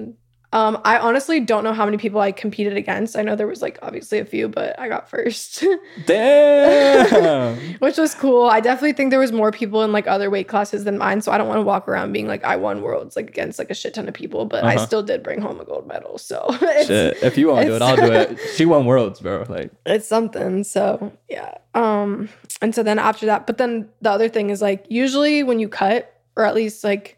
Um, 0.55 0.79
I 0.85 0.97
honestly 0.99 1.41
don't 1.41 1.65
know 1.65 1.73
how 1.73 1.83
many 1.83 1.97
people 1.97 2.21
I 2.21 2.31
competed 2.31 2.77
against. 2.77 3.17
I 3.17 3.23
know 3.23 3.35
there 3.35 3.45
was 3.45 3.61
like 3.61 3.77
obviously 3.81 4.19
a 4.19 4.25
few, 4.25 4.47
but 4.47 4.79
I 4.79 4.87
got 4.87 5.09
first, 5.09 5.63
Damn. 6.05 7.57
which 7.79 7.97
was 7.97 8.15
cool. 8.15 8.45
I 8.45 8.59
definitely 8.61 8.93
think 8.93 9.09
there 9.09 9.19
was 9.19 9.31
more 9.31 9.51
people 9.51 9.83
in 9.83 9.91
like 9.91 10.07
other 10.07 10.29
weight 10.29 10.47
classes 10.47 10.83
than 10.85 10.97
mine, 10.97 11.21
so 11.21 11.31
I 11.31 11.37
don't 11.37 11.47
want 11.47 11.57
to 11.57 11.63
walk 11.63 11.87
around 11.87 12.13
being 12.13 12.27
like 12.27 12.43
I 12.43 12.55
won 12.55 12.81
worlds 12.81 13.15
like 13.15 13.27
against 13.29 13.59
like 13.59 13.69
a 13.69 13.73
shit 13.73 13.93
ton 13.93 14.07
of 14.07 14.13
people, 14.13 14.45
but 14.45 14.63
I 14.63 14.75
Uh-huh. 14.75 14.85
still 14.85 15.03
did 15.03 15.23
bring 15.23 15.41
home 15.41 15.59
a 15.59 15.65
gold 15.65 15.87
medal. 15.87 16.17
So 16.17 16.45
Shit. 16.85 17.17
If 17.21 17.37
you 17.37 17.49
want 17.49 17.63
to 17.63 17.67
do 17.67 17.75
it, 17.75 17.81
I'll 17.81 17.95
do 17.97 18.11
it. 18.13 18.39
She 18.55 18.65
won 18.65 18.85
worlds, 18.85 19.19
bro. 19.19 19.45
Like, 19.49 19.71
it's 19.85 20.07
something. 20.07 20.63
So 20.63 21.11
yeah. 21.29 21.55
Um, 21.73 22.29
and 22.61 22.73
so 22.73 22.81
then 22.83 22.99
after 22.99 23.25
that, 23.25 23.45
but 23.45 23.57
then 23.57 23.89
the 24.01 24.09
other 24.11 24.29
thing 24.29 24.49
is 24.49 24.61
like 24.61 24.85
usually 24.89 25.43
when 25.43 25.59
you 25.59 25.67
cut, 25.67 26.13
or 26.37 26.45
at 26.45 26.55
least 26.55 26.83
like 26.83 27.17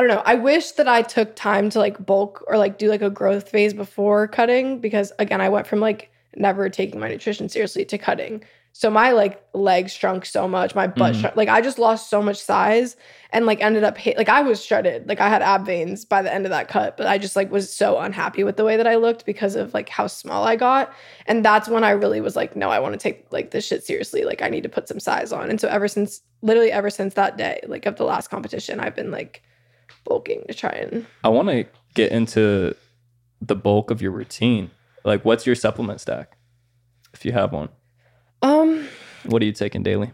I 0.00 0.02
don't 0.02 0.16
know. 0.16 0.22
I 0.24 0.36
wish 0.36 0.70
that 0.72 0.88
I 0.88 1.02
took 1.02 1.36
time 1.36 1.68
to 1.70 1.78
like 1.78 2.06
bulk 2.06 2.42
or 2.46 2.56
like 2.56 2.78
do 2.78 2.88
like 2.88 3.02
a 3.02 3.10
growth 3.10 3.50
phase 3.50 3.74
before 3.74 4.26
cutting 4.28 4.80
because 4.80 5.12
again, 5.18 5.42
I 5.42 5.50
went 5.50 5.66
from 5.66 5.80
like 5.80 6.10
never 6.34 6.70
taking 6.70 6.98
my 6.98 7.08
nutrition 7.08 7.50
seriously 7.50 7.84
to 7.84 7.98
cutting. 7.98 8.42
So 8.72 8.88
my 8.88 9.10
like 9.10 9.44
legs 9.52 9.92
shrunk 9.92 10.24
so 10.24 10.48
much, 10.48 10.74
my 10.74 10.86
butt 10.86 11.12
Mhm. 11.12 11.20
shrunk. 11.20 11.36
Like 11.36 11.50
I 11.50 11.60
just 11.60 11.78
lost 11.78 12.08
so 12.08 12.22
much 12.22 12.38
size 12.38 12.96
and 13.30 13.44
like 13.44 13.60
ended 13.60 13.84
up 13.84 13.98
hit, 13.98 14.16
like 14.16 14.30
I 14.30 14.40
was 14.40 14.64
shredded. 14.64 15.06
Like 15.06 15.20
I 15.20 15.28
had 15.28 15.42
ab 15.42 15.66
veins 15.66 16.06
by 16.06 16.22
the 16.22 16.32
end 16.32 16.46
of 16.46 16.50
that 16.50 16.68
cut, 16.68 16.96
but 16.96 17.06
I 17.06 17.18
just 17.18 17.36
like 17.36 17.50
was 17.50 17.70
so 17.70 17.98
unhappy 17.98 18.42
with 18.42 18.56
the 18.56 18.64
way 18.64 18.78
that 18.78 18.86
I 18.86 18.94
looked 18.94 19.26
because 19.26 19.54
of 19.54 19.74
like 19.74 19.90
how 19.90 20.06
small 20.06 20.44
I 20.44 20.56
got. 20.56 20.94
And 21.26 21.44
that's 21.44 21.68
when 21.68 21.84
I 21.84 21.90
really 21.90 22.22
was 22.22 22.36
like, 22.36 22.56
no, 22.56 22.70
I 22.70 22.78
want 22.78 22.94
to 22.94 22.98
take 22.98 23.26
like 23.32 23.50
this 23.50 23.66
shit 23.66 23.84
seriously. 23.84 24.24
Like 24.24 24.40
I 24.40 24.48
need 24.48 24.62
to 24.62 24.70
put 24.70 24.88
some 24.88 24.98
size 24.98 25.30
on. 25.30 25.50
And 25.50 25.60
so 25.60 25.68
ever 25.68 25.88
since 25.88 26.22
literally 26.40 26.72
ever 26.72 26.88
since 26.88 27.12
that 27.14 27.36
day, 27.36 27.60
like 27.66 27.84
of 27.84 27.96
the 27.96 28.04
last 28.04 28.30
competition, 28.30 28.80
I've 28.80 28.96
been 28.96 29.10
like 29.10 29.42
bulking 30.04 30.44
to 30.48 30.54
try 30.54 30.70
and 30.70 31.06
I 31.24 31.28
want 31.28 31.48
to 31.48 31.66
get 31.94 32.12
into 32.12 32.74
the 33.40 33.56
bulk 33.56 33.90
of 33.90 34.02
your 34.02 34.12
routine. 34.12 34.70
Like, 35.04 35.24
what's 35.24 35.46
your 35.46 35.54
supplement 35.54 36.00
stack? 36.00 36.36
If 37.14 37.24
you 37.24 37.32
have 37.32 37.52
one, 37.52 37.68
um 38.42 38.88
what 39.24 39.42
are 39.42 39.44
you 39.44 39.52
taking 39.52 39.82
daily? 39.82 40.12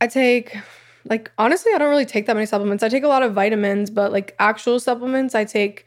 I 0.00 0.06
take 0.06 0.56
like 1.04 1.30
honestly, 1.38 1.72
I 1.74 1.78
don't 1.78 1.90
really 1.90 2.06
take 2.06 2.26
that 2.26 2.34
many 2.34 2.46
supplements. 2.46 2.82
I 2.82 2.88
take 2.88 3.04
a 3.04 3.08
lot 3.08 3.22
of 3.22 3.32
vitamins, 3.32 3.90
but 3.90 4.12
like 4.12 4.34
actual 4.38 4.80
supplements, 4.80 5.34
I 5.34 5.44
take 5.44 5.86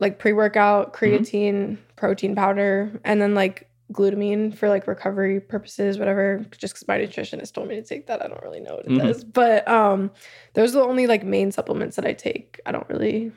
like 0.00 0.18
pre-workout, 0.18 0.92
creatine, 0.92 1.78
protein 1.96 2.34
powder, 2.34 3.00
and 3.04 3.20
then 3.20 3.34
like 3.34 3.68
glutamine 3.92 4.56
for 4.56 4.68
like 4.68 4.86
recovery 4.86 5.40
purposes, 5.40 5.98
whatever. 5.98 6.44
Just 6.56 6.74
because 6.74 6.88
my 6.88 6.98
nutritionist 6.98 7.52
told 7.52 7.68
me 7.68 7.76
to 7.76 7.82
take 7.82 8.06
that, 8.06 8.22
I 8.24 8.28
don't 8.28 8.42
really 8.42 8.60
know 8.60 8.76
what 8.76 8.86
it 8.86 8.92
Mhm. 8.92 8.98
does. 8.98 9.24
But 9.24 9.66
um, 9.68 10.10
those 10.54 10.74
are 10.74 10.80
the 10.80 10.84
only 10.86 11.06
like 11.06 11.22
main 11.24 11.52
supplements 11.52 11.96
that 11.96 12.06
I 12.06 12.12
take. 12.12 12.60
I 12.66 12.72
don't 12.72 12.88
really 12.88 13.32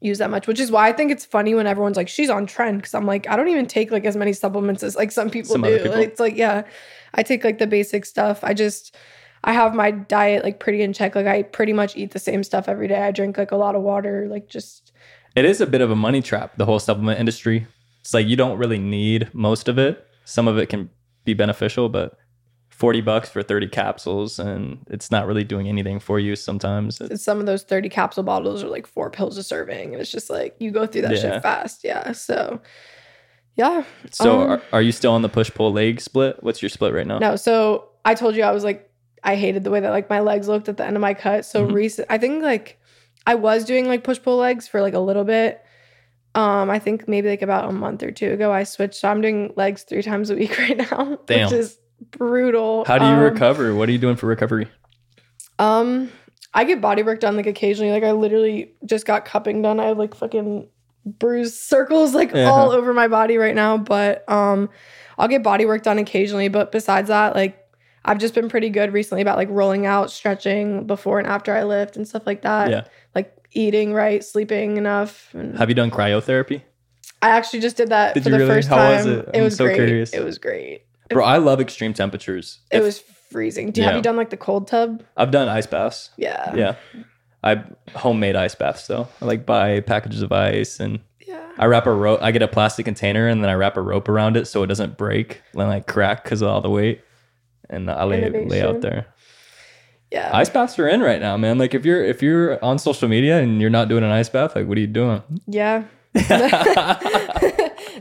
use 0.00 0.16
that 0.18 0.30
much, 0.30 0.46
which 0.46 0.58
is 0.58 0.70
why 0.70 0.88
I 0.88 0.92
think 0.92 1.12
it's 1.12 1.26
funny 1.26 1.54
when 1.54 1.66
everyone's 1.66 1.98
like, 1.98 2.08
"She's 2.08 2.30
on 2.30 2.46
tren," 2.46 2.76
because 2.76 2.94
I'm 2.94 3.04
like, 3.06 3.28
I 3.28 3.36
don't 3.36 3.48
even 3.48 3.66
take 3.66 3.90
like 3.90 4.06
as 4.06 4.16
many 4.16 4.32
supplements 4.32 4.82
as 4.82 4.96
like 4.96 5.12
some 5.12 5.28
people 5.28 5.52
Some 5.52 5.62
do. 5.62 5.78
people. 5.78 5.92
It's 6.00 6.18
like, 6.18 6.36
yeah, 6.36 6.62
I 7.12 7.22
take 7.22 7.44
like 7.44 7.58
the 7.58 7.66
basic 7.66 8.06
stuff. 8.06 8.42
I 8.42 8.54
just 8.54 8.96
I 9.44 9.52
have 9.52 9.74
my 9.74 9.90
diet 9.90 10.42
like 10.42 10.58
pretty 10.58 10.80
in 10.82 10.94
check. 10.94 11.14
Like 11.14 11.26
I 11.26 11.42
pretty 11.42 11.74
much 11.74 11.96
eat 11.98 12.12
the 12.12 12.18
same 12.18 12.42
stuff 12.44 12.66
every 12.68 12.88
day. 12.88 13.02
I 13.02 13.10
drink 13.10 13.36
like 13.36 13.52
a 13.52 13.56
lot 13.56 13.74
of 13.74 13.82
water. 13.82 14.26
Like 14.30 14.48
just 14.48 14.92
It 15.36 15.44
is 15.44 15.60
a 15.60 15.66
bit 15.66 15.82
of 15.82 15.90
a 15.90 15.96
money 15.96 16.22
trap, 16.22 16.56
the 16.56 16.64
whole 16.64 16.78
supplement 16.78 17.20
industry. 17.20 17.66
It's 18.00 18.14
like 18.14 18.26
you 18.26 18.36
don't 18.36 18.58
really 18.58 18.78
need 18.78 19.30
most 19.34 19.68
of 19.68 19.78
it. 19.78 20.06
Some 20.24 20.48
of 20.48 20.58
it 20.58 20.68
can 20.68 20.90
be 21.24 21.34
beneficial, 21.34 21.88
but 21.88 22.16
40 22.70 23.02
bucks 23.02 23.28
for 23.28 23.42
30 23.42 23.68
capsules 23.68 24.38
and 24.38 24.78
it's 24.88 25.10
not 25.10 25.26
really 25.26 25.44
doing 25.44 25.68
anything 25.68 26.00
for 26.00 26.18
you 26.18 26.34
sometimes. 26.34 26.98
It's- 27.00 27.22
some 27.22 27.38
of 27.38 27.44
those 27.46 27.62
30 27.62 27.90
capsule 27.90 28.22
bottles 28.22 28.64
are 28.64 28.68
like 28.68 28.86
four 28.86 29.10
pills 29.10 29.36
a 29.36 29.42
serving. 29.42 29.92
And 29.92 30.00
it's 30.00 30.10
just 30.10 30.30
like 30.30 30.56
you 30.58 30.70
go 30.70 30.86
through 30.86 31.02
that 31.02 31.12
Yeah. 31.16 31.20
shit 31.20 31.42
fast. 31.42 31.84
Yeah. 31.84 32.12
So 32.12 32.60
yeah. 33.56 33.84
so 34.10 34.40
Um, 34.42 34.50
are, 34.52 34.62
are 34.74 34.82
you 34.82 34.92
still 34.92 35.12
on 35.12 35.20
the 35.22 35.28
push 35.28 35.50
pull 35.52 35.72
leg 35.72 36.00
split? 36.00 36.42
What's 36.42 36.62
your 36.62 36.70
split 36.70 36.94
right 36.94 37.06
now? 37.06 37.18
No, 37.18 37.36
so 37.36 37.88
I 38.04 38.14
told 38.14 38.34
you 38.34 38.42
I 38.44 38.52
was 38.52 38.64
like 38.64 38.90
I 39.22 39.34
hated 39.34 39.64
the 39.64 39.70
way 39.70 39.80
that 39.80 39.90
like 39.90 40.08
my 40.08 40.20
legs 40.20 40.48
looked 40.48 40.70
at 40.70 40.78
the 40.78 40.86
end 40.86 40.96
of 40.96 41.02
my 41.02 41.12
cut. 41.12 41.44
So 41.44 41.66
Mhm. 41.66 41.74
recent 41.74 42.06
I 42.08 42.16
think 42.16 42.42
like 42.42 42.78
I 43.26 43.34
was 43.34 43.64
doing 43.66 43.86
like 43.88 44.04
push 44.04 44.22
pull 44.22 44.38
legs 44.38 44.66
for 44.66 44.80
like 44.80 44.94
a 44.94 44.98
little 45.00 45.24
bit. 45.24 45.60
Um, 46.34 46.70
I 46.70 46.78
think 46.78 47.08
maybe 47.08 47.28
like 47.28 47.42
about 47.42 47.68
a 47.68 47.72
month 47.72 48.02
or 48.04 48.10
two 48.12 48.30
ago 48.32 48.52
I 48.52 48.62
switched. 48.64 48.94
So 48.94 49.08
I'm 49.08 49.20
doing 49.20 49.52
legs 49.56 49.82
three 49.82 50.02
times 50.02 50.30
a 50.30 50.36
week 50.36 50.56
right 50.58 50.76
now, 50.76 51.18
Damn. 51.26 51.46
which 51.46 51.52
is 51.52 51.78
brutal. 52.12 52.84
How 52.86 52.98
do 52.98 53.04
you 53.04 53.10
Um, 53.12 53.18
recover? 53.20 53.74
What 53.74 53.88
are 53.88 53.92
you 53.92 53.98
doing 53.98 54.16
for 54.16 54.26
recovery? 54.26 54.68
Um, 55.58 56.10
I 56.54 56.64
get 56.64 56.80
body 56.80 57.02
work 57.02 57.20
done 57.20 57.36
like 57.36 57.46
occasionally. 57.46 57.90
Like 57.92 58.04
I 58.04 58.12
literally 58.12 58.72
just 58.84 59.06
got 59.06 59.24
cupping 59.24 59.62
done. 59.62 59.78
I 59.80 59.86
have 59.86 59.98
like 59.98 60.14
fucking 60.14 60.68
bruised 61.04 61.54
circles 61.54 62.14
like 62.14 62.32
Yeah. 62.32 62.50
all 62.50 62.70
over 62.70 62.92
my 62.92 63.08
body 63.08 63.36
right 63.36 63.54
now. 63.54 63.76
But 63.76 64.28
um, 64.30 64.70
I'll 65.18 65.28
get 65.28 65.42
body 65.42 65.66
work 65.66 65.82
done 65.82 65.98
occasionally. 65.98 66.48
But 66.48 66.72
besides 66.72 67.08
that, 67.08 67.34
like 67.34 67.56
I've 68.04 68.18
just 68.18 68.34
been 68.34 68.48
pretty 68.48 68.70
good 68.70 68.92
recently 68.92 69.22
about 69.22 69.36
like 69.36 69.48
rolling 69.50 69.84
out, 69.86 70.10
stretching 70.10 70.86
before 70.86 71.18
and 71.18 71.26
after 71.28 71.54
I 71.54 71.64
lift 71.64 71.96
and 71.96 72.08
stuff 72.08 72.22
like 72.26 72.42
that. 72.42 72.70
Yeah. 72.70 72.84
Like 73.14 73.36
eating 73.52 73.92
right, 73.92 74.22
sleeping 74.24 74.76
enough. 74.76 75.30
And 75.34 75.56
Have 75.58 75.68
you 75.68 75.74
done 75.74 75.90
cryotherapy? 75.90 76.62
I 77.22 77.30
actually 77.30 77.60
just 77.60 77.76
did 77.76 77.90
that 77.90 78.14
Did 78.14 78.22
for 78.24 78.30
the 78.30 78.38
really? 78.38 78.48
first 78.50 78.68
How 78.68 78.76
time. 78.76 78.96
was 78.96 79.06
it? 79.06 79.28
I'm 79.34 79.44
was 79.44 79.56
so 79.56 79.64
great. 79.66 79.76
curious. 79.76 80.12
It 80.14 80.24
was 80.24 80.38
great. 80.38 80.84
Bro, 81.10 81.24
I 81.24 81.38
love 81.38 81.60
extreme 81.60 81.92
temperatures. 81.92 82.60
It 82.70 82.78
If- 82.78 82.84
was 82.84 82.98
freezing. 83.30 83.70
Do 83.72 83.80
you 83.80 83.86
have 83.86 83.96
you 83.96 84.02
done 84.02 84.16
like 84.16 84.30
the 84.30 84.36
cold 84.36 84.66
tub? 84.68 85.02
I've 85.16 85.30
done 85.30 85.48
ice 85.48 85.66
baths. 85.66 86.10
Yeah. 86.16 86.54
Yeah. 86.54 86.74
I 87.44 87.62
homemade 87.94 88.36
ice 88.36 88.54
baths 88.54 88.86
though. 88.86 89.08
I 89.20 89.24
like 89.24 89.46
buy 89.46 89.80
packages 89.80 90.22
of 90.22 90.32
ice 90.32 90.80
and 90.80 91.00
Yeah. 91.26 91.40
I 91.58 91.66
wrap 91.66 91.86
a 91.86 91.92
rope. 91.92 92.20
I 92.22 92.32
get 92.32 92.42
a 92.42 92.48
plastic 92.48 92.84
container 92.86 93.28
and 93.28 93.42
then 93.42 93.50
I 93.50 93.54
wrap 93.54 93.76
a 93.76 93.82
rope 93.82 94.08
around 94.08 94.36
it 94.36 94.46
so 94.46 94.62
it 94.62 94.66
doesn't 94.66 94.96
break 94.96 95.42
and 95.52 95.68
like 95.68 95.86
crack 95.86 96.24
because 96.24 96.42
of 96.42 96.48
all 96.48 96.60
the 96.60 96.70
weight. 96.70 97.02
And 97.68 97.90
I 97.90 98.04
lay 98.04 98.28
lay 98.46 98.62
out 98.62 98.80
there. 98.80 99.06
Yeah. 100.10 100.30
Ice 100.34 100.48
baths 100.50 100.78
are 100.78 100.88
in 100.88 101.00
right 101.00 101.20
now, 101.20 101.36
man. 101.36 101.56
Like 101.58 101.72
if 101.74 101.84
you're 101.84 102.04
if 102.04 102.20
you're 102.22 102.62
on 102.64 102.78
social 102.78 103.08
media 103.08 103.38
and 103.40 103.60
you're 103.60 103.70
not 103.70 103.88
doing 103.88 104.02
an 104.04 104.10
ice 104.10 104.28
bath, 104.28 104.56
like 104.56 104.66
what 104.66 104.76
are 104.76 104.80
you 104.80 104.86
doing? 104.86 105.22
Yeah. 105.46 105.84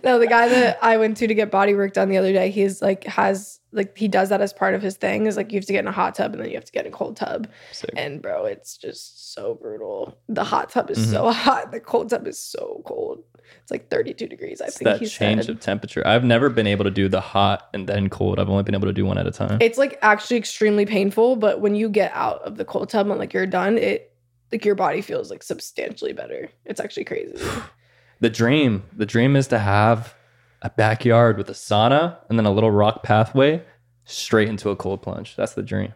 no, 0.03 0.17
the 0.19 0.27
guy 0.27 0.47
that 0.49 0.79
I 0.81 0.97
went 0.97 1.17
to 1.17 1.27
to 1.27 1.33
get 1.33 1.51
body 1.51 1.75
work 1.75 1.93
done 1.93 2.09
the 2.09 2.17
other 2.17 2.33
day, 2.33 2.49
he's 2.49 2.81
like 2.81 3.03
has 3.05 3.59
like 3.71 3.95
he 3.97 4.07
does 4.07 4.29
that 4.29 4.41
as 4.41 4.53
part 4.53 4.73
of 4.73 4.81
his 4.81 4.97
thing. 4.97 5.27
Is 5.27 5.37
like 5.37 5.51
you 5.51 5.57
have 5.59 5.65
to 5.65 5.73
get 5.73 5.79
in 5.81 5.87
a 5.87 5.91
hot 5.91 6.15
tub 6.15 6.33
and 6.33 6.41
then 6.41 6.49
you 6.49 6.55
have 6.55 6.65
to 6.65 6.71
get 6.71 6.85
in 6.87 6.93
a 6.93 6.95
cold 6.95 7.15
tub. 7.17 7.47
Sick. 7.71 7.91
And 7.95 8.21
bro, 8.21 8.45
it's 8.45 8.77
just 8.77 9.33
so 9.33 9.53
brutal. 9.53 10.17
The 10.27 10.43
hot 10.43 10.69
tub 10.69 10.89
is 10.89 10.97
Mm-hmm. 10.99 11.11
so 11.11 11.31
hot. 11.31 11.71
The 11.71 11.79
cold 11.79 12.09
tub 12.09 12.27
is 12.27 12.39
so 12.39 12.81
cold. 12.85 13.23
It's 13.61 13.71
like 13.71 13.89
32 13.89 14.27
degrees. 14.27 14.61
I 14.61 14.65
It's 14.65 14.77
think 14.77 14.85
that 14.85 14.99
he 14.99 15.05
change 15.07 15.45
said. 15.45 15.55
of 15.55 15.59
temperature. 15.59 16.05
I've 16.05 16.23
never 16.23 16.49
been 16.49 16.67
able 16.67 16.83
to 16.85 16.91
do 16.91 17.07
the 17.07 17.21
hot 17.21 17.69
and 17.73 17.87
then 17.87 18.09
cold. 18.09 18.39
I've 18.39 18.49
only 18.49 18.63
been 18.63 18.75
able 18.75 18.87
to 18.87 18.93
do 18.93 19.05
one 19.05 19.17
at 19.17 19.27
a 19.27 19.31
time. 19.31 19.57
It's 19.61 19.77
like 19.77 19.97
actually 20.01 20.37
extremely 20.37 20.85
painful, 20.85 21.35
but 21.35 21.61
when 21.61 21.75
you 21.75 21.89
get 21.89 22.11
out 22.13 22.41
of 22.41 22.57
the 22.57 22.65
cold 22.65 22.89
tub 22.89 23.07
and 23.09 23.19
like 23.19 23.33
you're 23.33 23.45
done, 23.45 23.77
it 23.77 24.15
like 24.51 24.65
your 24.65 24.75
body 24.75 25.01
feels 25.01 25.29
like 25.29 25.43
substantially 25.43 26.13
better. 26.13 26.49
It's 26.65 26.79
actually 26.79 27.05
crazy. 27.05 27.37
the 28.19 28.29
dream, 28.29 28.83
the 28.95 29.05
dream 29.05 29.35
is 29.35 29.47
to 29.47 29.59
have 29.59 30.15
a 30.61 30.69
backyard 30.69 31.37
with 31.37 31.49
a 31.49 31.53
sauna 31.53 32.17
and 32.29 32.37
then 32.37 32.45
a 32.45 32.51
little 32.51 32.71
rock 32.71 33.03
pathway 33.03 33.63
straight 34.05 34.49
into 34.49 34.69
a 34.71 34.75
cold 34.75 35.01
plunge. 35.01 35.35
That's 35.35 35.53
the 35.53 35.61
dream. 35.63 35.93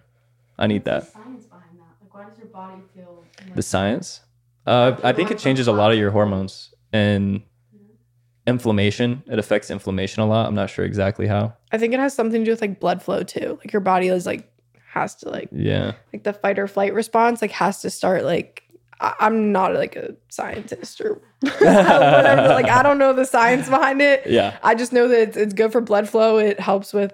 I 0.58 0.68
need 0.68 0.86
that. 0.86 1.12
Science 1.12 1.46
behind 1.46 1.80
that. 1.80 1.86
Like, 2.02 2.14
why 2.14 2.30
does 2.30 2.38
your 2.38 2.48
body 2.48 2.82
feel? 2.96 3.26
The 3.56 3.62
science. 3.64 4.22
Uh, 4.66 4.96
I 5.04 5.12
think 5.12 5.32
it 5.32 5.40
changes 5.40 5.68
a 5.68 5.74
lot 5.74 5.92
of 5.92 5.98
your 5.98 6.12
hormones 6.12 6.73
and 6.94 7.42
inflammation. 8.48 9.24
It 9.28 9.40
affects 9.40 9.70
inflammation 9.72 10.22
a 10.22 10.26
lot. 10.26 10.48
I'm 10.48 10.56
not 10.56 10.70
sure 10.70 10.86
exactly 10.86 11.28
how. 11.28 11.54
I 11.72 11.78
think 11.78 11.94
it 11.94 12.00
has 12.00 12.14
something 12.14 12.42
to 12.42 12.46
do 12.46 12.52
with 12.52 12.62
like 12.62 12.80
blood 12.80 13.02
flow 13.02 13.24
too. 13.24 13.58
Like 13.60 13.74
your 13.74 13.80
body 13.82 14.08
is 14.08 14.26
like 14.26 14.50
has 14.92 15.16
to 15.16 15.30
like 15.30 15.50
Yeah. 15.52 15.94
like 16.14 16.24
the 16.24 16.34
fight 16.34 16.60
or 16.60 16.68
flight 16.68 16.94
response 16.94 17.42
like 17.42 17.52
has 17.52 17.82
to 17.82 17.90
start 17.90 18.24
like 18.24 18.62
I- 19.02 19.16
I'm 19.22 19.52
not 19.52 19.74
like 19.74 19.96
a 19.96 20.16
scientist 20.30 21.02
or 21.02 21.20
whatever. 21.42 22.50
Like 22.50 22.70
I 22.70 22.84
don't 22.84 22.98
know 23.00 23.12
the 23.14 23.26
science 23.26 23.68
behind 23.70 24.02
it. 24.02 24.28
Yeah. 24.28 24.58
I 24.62 24.76
just 24.76 24.94
know 24.94 25.08
that 25.08 25.20
it's, 25.30 25.38
it's 25.38 25.54
good 25.54 25.72
for 25.72 25.82
blood 25.82 26.08
flow. 26.08 26.38
It 26.38 26.60
helps 26.60 26.94
with 26.94 27.14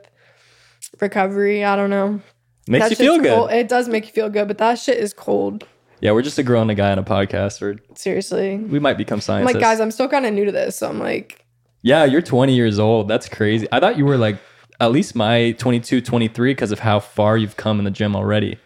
recovery. 1.00 1.64
I 1.64 1.76
don't 1.76 1.90
know. 1.90 2.22
Makes 2.68 2.84
That 2.86 2.92
you 2.92 2.96
feel 2.98 3.18
good. 3.20 3.34
cold. 3.34 3.52
It 3.52 3.68
does 3.68 3.88
make 3.88 4.06
you 4.08 4.12
feel 4.12 4.30
good, 4.30 4.48
but 4.48 4.58
that 4.60 4.78
shit 4.78 4.98
is 4.98 5.14
cold. 5.14 5.66
Yeah, 6.02 6.12
we're 6.12 6.22
just 6.22 6.38
a 6.38 6.44
girl 6.44 6.62
and 6.62 6.72
a 6.72 6.76
guy 6.76 6.92
on 6.92 7.00
a 7.00 7.04
podcast, 7.04 7.62
or 7.62 7.78
Seriously. 7.96 8.58
we 8.58 8.80
might 8.80 8.98
become 8.98 9.18
I'm 9.18 9.22
scientists. 9.22 9.54
like, 9.56 9.62
guys, 9.62 9.80
I'm 9.80 9.92
still 9.92 10.08
kind 10.08 10.26
of 10.26 10.34
new 10.34 10.46
to 10.46 10.52
this. 10.52 10.78
So 10.78 10.88
I'm 10.90 11.00
like, 11.00 11.46
yeah, 11.82 12.06
you're 12.06 12.22
20 12.22 12.56
years 12.56 12.80
old. 12.80 13.08
That's 13.08 13.28
crazy. 13.28 13.68
I 13.72 13.80
thought 13.80 13.98
you 13.98 14.06
were 14.06 14.18
like 14.18 14.38
at 14.80 14.92
least 14.92 15.16
my 15.16 15.52
22, 15.54 16.02
23 16.02 16.52
because 16.52 16.72
of 16.72 16.80
how 16.80 17.00
far 17.00 17.38
you've 17.38 17.58
come 17.58 17.80
in 17.80 17.86
the 17.86 17.92
gym 17.92 18.16
already. 18.16 18.58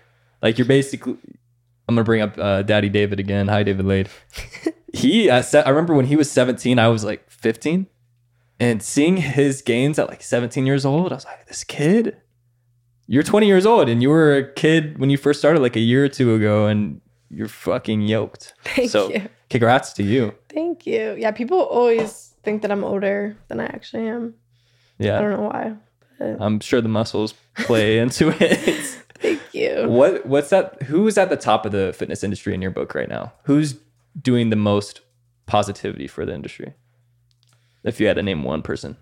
Like 0.41 0.57
you're 0.57 0.67
basically, 0.67 1.17
I'm 1.87 1.95
gonna 1.95 2.03
bring 2.03 2.21
up 2.21 2.37
uh, 2.37 2.61
Daddy 2.61 2.89
David 2.89 3.19
again. 3.19 3.47
Hi, 3.47 3.63
David 3.63 3.85
Laid. 3.85 4.09
he, 4.93 5.27
se- 5.41 5.63
I 5.63 5.69
remember 5.69 5.93
when 5.93 6.05
he 6.05 6.15
was 6.15 6.29
17, 6.31 6.77
I 6.77 6.87
was 6.89 7.03
like 7.03 7.29
15, 7.31 7.87
and 8.59 8.83
seeing 8.83 9.17
his 9.17 9.61
gains 9.61 9.97
at 9.97 10.09
like 10.09 10.21
17 10.21 10.65
years 10.65 10.85
old, 10.85 11.11
I 11.11 11.15
was 11.15 11.25
like, 11.25 11.47
this 11.47 11.63
kid. 11.63 12.17
You're 13.05 13.23
20 13.23 13.47
years 13.47 13.65
old, 13.65 13.89
and 13.89 14.01
you 14.01 14.09
were 14.09 14.35
a 14.37 14.53
kid 14.53 14.97
when 14.97 15.09
you 15.09 15.17
first 15.17 15.39
started, 15.39 15.61
like 15.61 15.75
a 15.75 15.81
year 15.81 16.05
or 16.05 16.09
two 16.09 16.35
ago, 16.35 16.67
and 16.67 17.01
you're 17.33 17.47
fucking 17.47 18.01
yoked. 18.01 18.53
Thank 18.63 18.91
so, 18.91 19.09
you. 19.09 19.27
congrats 19.49 19.93
to 19.93 20.03
you. 20.03 20.33
Thank 20.49 20.85
you. 20.85 21.15
Yeah, 21.17 21.31
people 21.31 21.59
always 21.59 22.33
think 22.43 22.61
that 22.61 22.71
I'm 22.71 22.83
older 22.83 23.37
than 23.47 23.59
I 23.59 23.65
actually 23.65 24.07
am. 24.07 24.35
Yeah. 24.99 25.17
I 25.17 25.21
don't 25.21 25.31
know 25.31 25.47
why. 25.47 25.75
But 26.19 26.37
I'm 26.39 26.59
sure 26.59 26.81
the 26.81 26.89
muscles 26.89 27.33
play 27.55 27.97
into 28.03 28.29
it. 28.39 28.79
thank 29.19 29.41
you. 29.53 29.87
What 29.87 30.25
what's 30.25 30.49
that? 30.49 30.81
Who's 30.83 31.17
at 31.17 31.29
the 31.29 31.37
top 31.37 31.65
of 31.65 31.71
the 31.71 31.93
fitness 31.93 32.23
industry 32.23 32.53
in 32.53 32.61
your 32.61 32.71
book 32.71 32.93
right 32.93 33.09
now? 33.09 33.33
Who's 33.43 33.75
doing 34.21 34.49
the 34.49 34.55
most 34.55 35.01
positivity 35.45 36.07
for 36.07 36.25
the 36.25 36.33
industry? 36.33 36.73
If 37.83 37.99
you 37.99 38.07
had 38.07 38.15
to 38.15 38.23
name 38.23 38.43
one 38.43 38.61
person, 38.61 38.95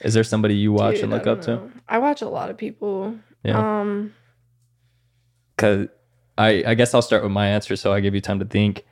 is 0.00 0.14
there 0.14 0.24
somebody 0.24 0.54
you 0.54 0.72
watch 0.72 0.96
Dude, 0.96 1.04
and 1.04 1.12
look 1.12 1.26
up 1.26 1.42
to? 1.42 1.70
I 1.88 1.98
watch 1.98 2.22
a 2.22 2.28
lot 2.28 2.50
of 2.50 2.56
people. 2.56 3.14
Yeah. 3.44 3.80
Um, 3.80 4.14
Because 5.54 5.88
I 6.38 6.64
I 6.66 6.74
guess 6.74 6.94
I'll 6.94 7.02
start 7.02 7.22
with 7.22 7.32
my 7.32 7.48
answer, 7.48 7.76
so 7.76 7.92
I 7.92 8.00
give 8.00 8.14
you 8.14 8.20
time 8.20 8.38
to 8.38 8.44
think. 8.44 8.84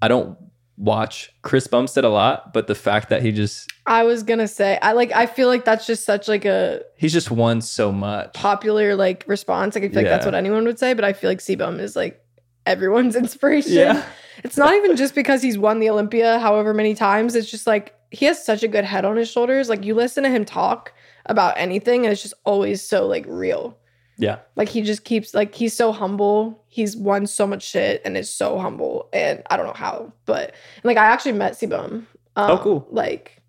I 0.00 0.08
don't 0.08 0.38
watch 0.76 1.34
Chris 1.42 1.66
Bumstead 1.66 2.04
a 2.04 2.08
lot, 2.08 2.52
but 2.52 2.68
the 2.68 2.74
fact 2.74 3.08
that 3.08 3.22
he 3.22 3.32
just 3.32 3.70
I 3.86 4.04
was 4.04 4.22
gonna 4.22 4.48
say 4.48 4.78
I 4.80 4.92
like 4.92 5.12
I 5.12 5.26
feel 5.26 5.48
like 5.48 5.64
that's 5.64 5.86
just 5.86 6.04
such 6.04 6.28
like 6.28 6.44
a 6.44 6.82
he's 6.96 7.12
just 7.12 7.30
won 7.30 7.60
so 7.60 7.90
much. 7.90 8.32
popular 8.34 8.94
like 8.94 9.24
response. 9.26 9.74
Like 9.74 9.84
I 9.84 9.88
feel 9.88 9.96
like 9.96 10.06
that's 10.06 10.24
what 10.24 10.34
anyone 10.34 10.64
would 10.64 10.78
say, 10.78 10.94
but 10.94 11.04
I 11.04 11.12
feel 11.12 11.30
like 11.30 11.40
CBum 11.40 11.80
is 11.80 11.96
like 11.96 12.22
everyone's 12.64 13.16
inspiration. 13.24 13.72
Yeah. 13.72 14.04
It's 14.44 14.56
not 14.56 14.74
even 14.74 14.96
just 14.96 15.16
because 15.16 15.42
he's 15.42 15.58
won 15.58 15.80
the 15.80 15.90
Olympia 15.90 16.38
however 16.38 16.72
many 16.72 16.94
times. 16.94 17.34
It's 17.34 17.50
just 17.50 17.66
like 17.66 17.94
he 18.10 18.26
has 18.26 18.44
such 18.44 18.62
a 18.62 18.68
good 18.68 18.84
head 18.84 19.04
on 19.04 19.16
his 19.16 19.28
shoulders. 19.28 19.68
Like 19.68 19.84
you 19.84 19.94
listen 19.94 20.22
to 20.22 20.30
him 20.30 20.44
talk 20.44 20.92
about 21.26 21.54
anything 21.56 22.04
and 22.04 22.12
it's 22.12 22.22
just 22.22 22.34
always 22.44 22.86
so 22.86 23.06
like 23.06 23.24
real. 23.26 23.77
Yeah. 24.18 24.40
Like 24.56 24.68
he 24.68 24.82
just 24.82 25.04
keeps 25.04 25.32
like 25.32 25.54
he's 25.54 25.74
so 25.74 25.92
humble. 25.92 26.64
He's 26.66 26.96
won 26.96 27.26
so 27.26 27.46
much 27.46 27.62
shit 27.62 28.02
and 28.04 28.16
is 28.16 28.28
so 28.28 28.58
humble. 28.58 29.08
And 29.12 29.42
I 29.48 29.56
don't 29.56 29.66
know 29.66 29.72
how, 29.72 30.12
but 30.26 30.54
like 30.82 30.96
I 30.96 31.06
actually 31.06 31.32
met 31.32 31.52
CBum. 31.52 31.80
Um, 31.90 32.06
Oh, 32.36 32.58
cool. 32.58 32.86
Like 32.90 33.40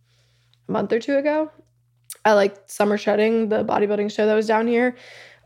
a 0.67 0.71
month 0.71 0.93
or 0.93 0.99
two 0.99 1.17
ago. 1.17 1.51
I 2.23 2.33
like 2.33 2.55
summer 2.67 2.97
shedding, 2.97 3.49
the 3.49 3.63
bodybuilding 3.63 4.11
show 4.11 4.27
that 4.27 4.35
was 4.35 4.47
down 4.47 4.67
here. 4.67 4.95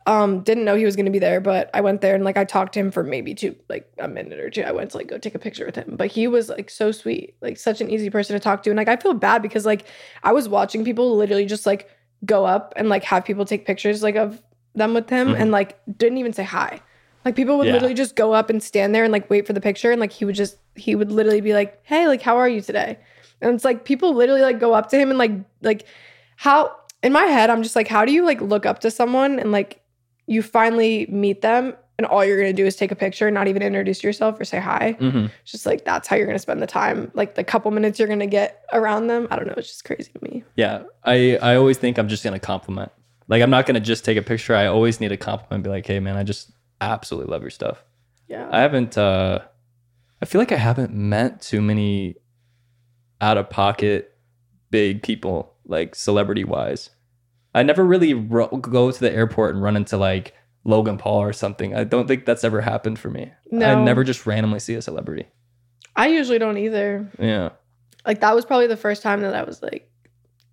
Um, 0.05 0.41
didn't 0.41 0.65
know 0.65 0.75
he 0.75 0.83
was 0.83 0.97
gonna 0.97 1.11
be 1.11 1.19
there, 1.19 1.39
but 1.39 1.69
I 1.73 1.79
went 1.79 2.01
there 2.01 2.13
and 2.15 2.25
like 2.25 2.35
I 2.35 2.43
talked 2.43 2.73
to 2.73 2.79
him 2.81 2.91
for 2.91 3.03
maybe 3.03 3.33
two 3.33 3.55
like 3.69 3.89
a 3.99 4.09
minute 4.09 4.39
or 4.41 4.49
two. 4.49 4.63
I 4.63 4.71
went 4.73 4.91
to 4.91 4.97
like 4.97 5.07
go 5.07 5.17
take 5.17 5.35
a 5.35 5.39
picture 5.39 5.65
with 5.65 5.75
him. 5.75 5.95
But 5.97 6.11
he 6.11 6.27
was 6.27 6.49
like 6.49 6.69
so 6.69 6.91
sweet, 6.91 7.35
like 7.41 7.57
such 7.57 7.79
an 7.79 7.89
easy 7.89 8.09
person 8.09 8.33
to 8.33 8.41
talk 8.41 8.63
to. 8.63 8.69
And 8.69 8.75
like 8.75 8.89
I 8.89 8.97
feel 8.97 9.13
bad 9.13 9.41
because 9.41 9.65
like 9.65 9.85
I 10.23 10.33
was 10.33 10.49
watching 10.49 10.83
people 10.83 11.15
literally 11.15 11.45
just 11.45 11.65
like 11.65 11.89
go 12.25 12.45
up 12.45 12.73
and 12.75 12.89
like 12.89 13.05
have 13.05 13.23
people 13.23 13.45
take 13.45 13.65
pictures 13.65 14.03
like 14.03 14.15
of 14.15 14.41
them 14.75 14.93
with 14.93 15.09
him 15.09 15.33
Mhm. 15.33 15.39
and 15.41 15.51
like 15.51 15.77
didn't 15.97 16.17
even 16.17 16.33
say 16.33 16.43
hi. 16.43 16.79
Like 17.25 17.35
people 17.35 17.57
would 17.57 17.67
Yeah. 17.67 17.73
literally 17.73 17.93
just 17.93 18.15
go 18.15 18.33
up 18.33 18.49
and 18.49 18.61
stand 18.61 18.93
there 18.93 19.03
and 19.03 19.11
like 19.13 19.29
wait 19.29 19.47
for 19.47 19.53
the 19.53 19.61
picture 19.61 19.91
and 19.91 20.01
like 20.01 20.11
he 20.11 20.25
would 20.25 20.35
just 20.35 20.57
he 20.75 20.95
would 20.95 21.11
literally 21.11 21.41
be 21.41 21.53
like, 21.53 21.79
"Hey, 21.83 22.07
like 22.07 22.21
how 22.21 22.37
are 22.37 22.49
you 22.49 22.59
today?" 22.61 22.97
And 23.41 23.53
it's 23.55 23.63
like 23.65 23.85
people 23.85 24.13
literally 24.13 24.41
like 24.41 24.59
go 24.59 24.73
up 24.73 24.89
to 24.89 24.97
him 24.97 25.09
and 25.09 25.17
like 25.19 25.31
like 25.61 25.85
how 26.35 26.75
in 27.01 27.11
my 27.13 27.23
head 27.25 27.49
I'm 27.49 27.63
just 27.63 27.75
like 27.75 27.87
how 27.87 28.03
do 28.05 28.11
you 28.11 28.25
like 28.25 28.41
look 28.41 28.65
up 28.65 28.79
to 28.79 28.91
someone 28.91 29.39
and 29.39 29.51
like 29.51 29.81
you 30.27 30.41
finally 30.41 31.05
meet 31.07 31.41
them 31.41 31.75
and 31.99 32.07
all 32.07 32.25
you're 32.25 32.37
going 32.41 32.53
to 32.55 32.59
do 32.61 32.65
is 32.65 32.75
take 32.75 32.91
a 32.91 32.95
picture 32.95 33.27
and 33.27 33.35
not 33.35 33.47
even 33.47 33.61
introduce 33.61 34.03
yourself 34.03 34.39
or 34.39 34.45
say 34.45 34.59
hi. 34.59 34.93
hmm 34.99 35.25
It's 35.43 35.51
just 35.51 35.65
like 35.65 35.85
that's 35.85 36.07
how 36.07 36.15
you're 36.15 36.25
going 36.25 36.35
to 36.35 36.41
spend 36.41 36.61
the 36.61 36.65
time, 36.67 37.11
like 37.13 37.35
the 37.35 37.43
couple 37.43 37.69
minutes 37.71 37.99
you're 37.99 38.07
going 38.07 38.19
to 38.19 38.25
get 38.25 38.63
around 38.73 39.07
them. 39.07 39.27
I 39.29 39.35
don't 39.35 39.45
know, 39.47 39.53
it's 39.57 39.67
just 39.67 39.83
crazy 39.85 40.11
to 40.11 40.19
me. 40.23 40.43
Yeah. 40.55 40.83
I 41.03 41.37
I 41.41 41.55
always 41.55 41.77
think 41.77 41.97
I'm 41.99 42.07
just 42.07 42.23
gonna 42.23 42.39
compliment. 42.39 42.91
Like 43.33 43.41
I'm 43.41 43.49
not 43.49 43.65
gonna 43.65 43.79
just 43.79 44.05
take 44.05 44.15
a 44.15 44.21
picture. 44.21 44.53
I 44.55 44.67
always 44.67 44.99
need 44.99 45.11
a 45.11 45.17
compliment. 45.17 45.63
Be 45.63 45.69
like, 45.71 45.87
hey 45.87 45.99
man, 45.99 46.15
I 46.15 46.21
just 46.21 46.51
absolutely 46.79 47.31
love 47.31 47.41
your 47.41 47.49
stuff. 47.49 47.83
Yeah. 48.27 48.47
I 48.51 48.59
haven't. 48.59 48.95
uh 48.95 49.39
I 50.21 50.25
feel 50.25 50.39
like 50.39 50.51
I 50.51 50.57
haven't 50.57 50.93
met 50.93 51.41
too 51.41 51.59
many 51.59 52.17
out 53.19 53.39
of 53.39 53.49
pocket 53.49 54.15
big 54.69 55.01
people 55.01 55.55
like 55.65 55.95
celebrity 55.95 56.43
wise. 56.43 56.91
I 57.55 57.63
never 57.63 57.83
really 57.83 58.13
ro- 58.13 58.49
go 58.49 58.91
to 58.91 58.99
the 58.99 59.11
airport 59.11 59.55
and 59.55 59.63
run 59.63 59.77
into 59.77 59.97
like 59.97 60.35
Logan 60.63 60.99
Paul 60.99 61.23
or 61.23 61.33
something. 61.33 61.73
I 61.73 61.85
don't 61.85 62.07
think 62.07 62.25
that's 62.25 62.43
ever 62.43 62.61
happened 62.61 62.99
for 62.99 63.09
me. 63.09 63.31
No. 63.49 63.65
I 63.65 63.83
never 63.83 64.03
just 64.03 64.27
randomly 64.27 64.59
see 64.59 64.75
a 64.75 64.81
celebrity. 64.83 65.25
I 65.95 66.09
usually 66.09 66.37
don't 66.37 66.59
either. 66.59 67.09
Yeah. 67.17 67.49
Like 68.05 68.19
that 68.19 68.35
was 68.35 68.45
probably 68.45 68.67
the 68.67 68.77
first 68.77 69.01
time 69.01 69.21
that 69.21 69.33
I 69.33 69.41
was 69.41 69.63
like 69.63 69.89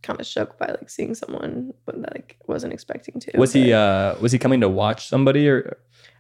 kind 0.03 0.19
of 0.21 0.27
shook 0.27 0.59
by 0.59 0.67
like 0.67 0.89
seeing 0.89 1.15
someone 1.15 1.73
but 1.87 2.01
that 2.03 2.15
like 2.15 2.37
wasn't 2.47 2.73
expecting 2.73 3.21
to. 3.21 3.31
Was 3.39 3.53
he 3.53 3.73
uh 3.73 4.17
was 4.21 4.33
he 4.33 4.39
coming 4.39 4.61
to 4.61 4.69
watch 4.69 5.09
somebody 5.09 5.49
or 5.49 5.77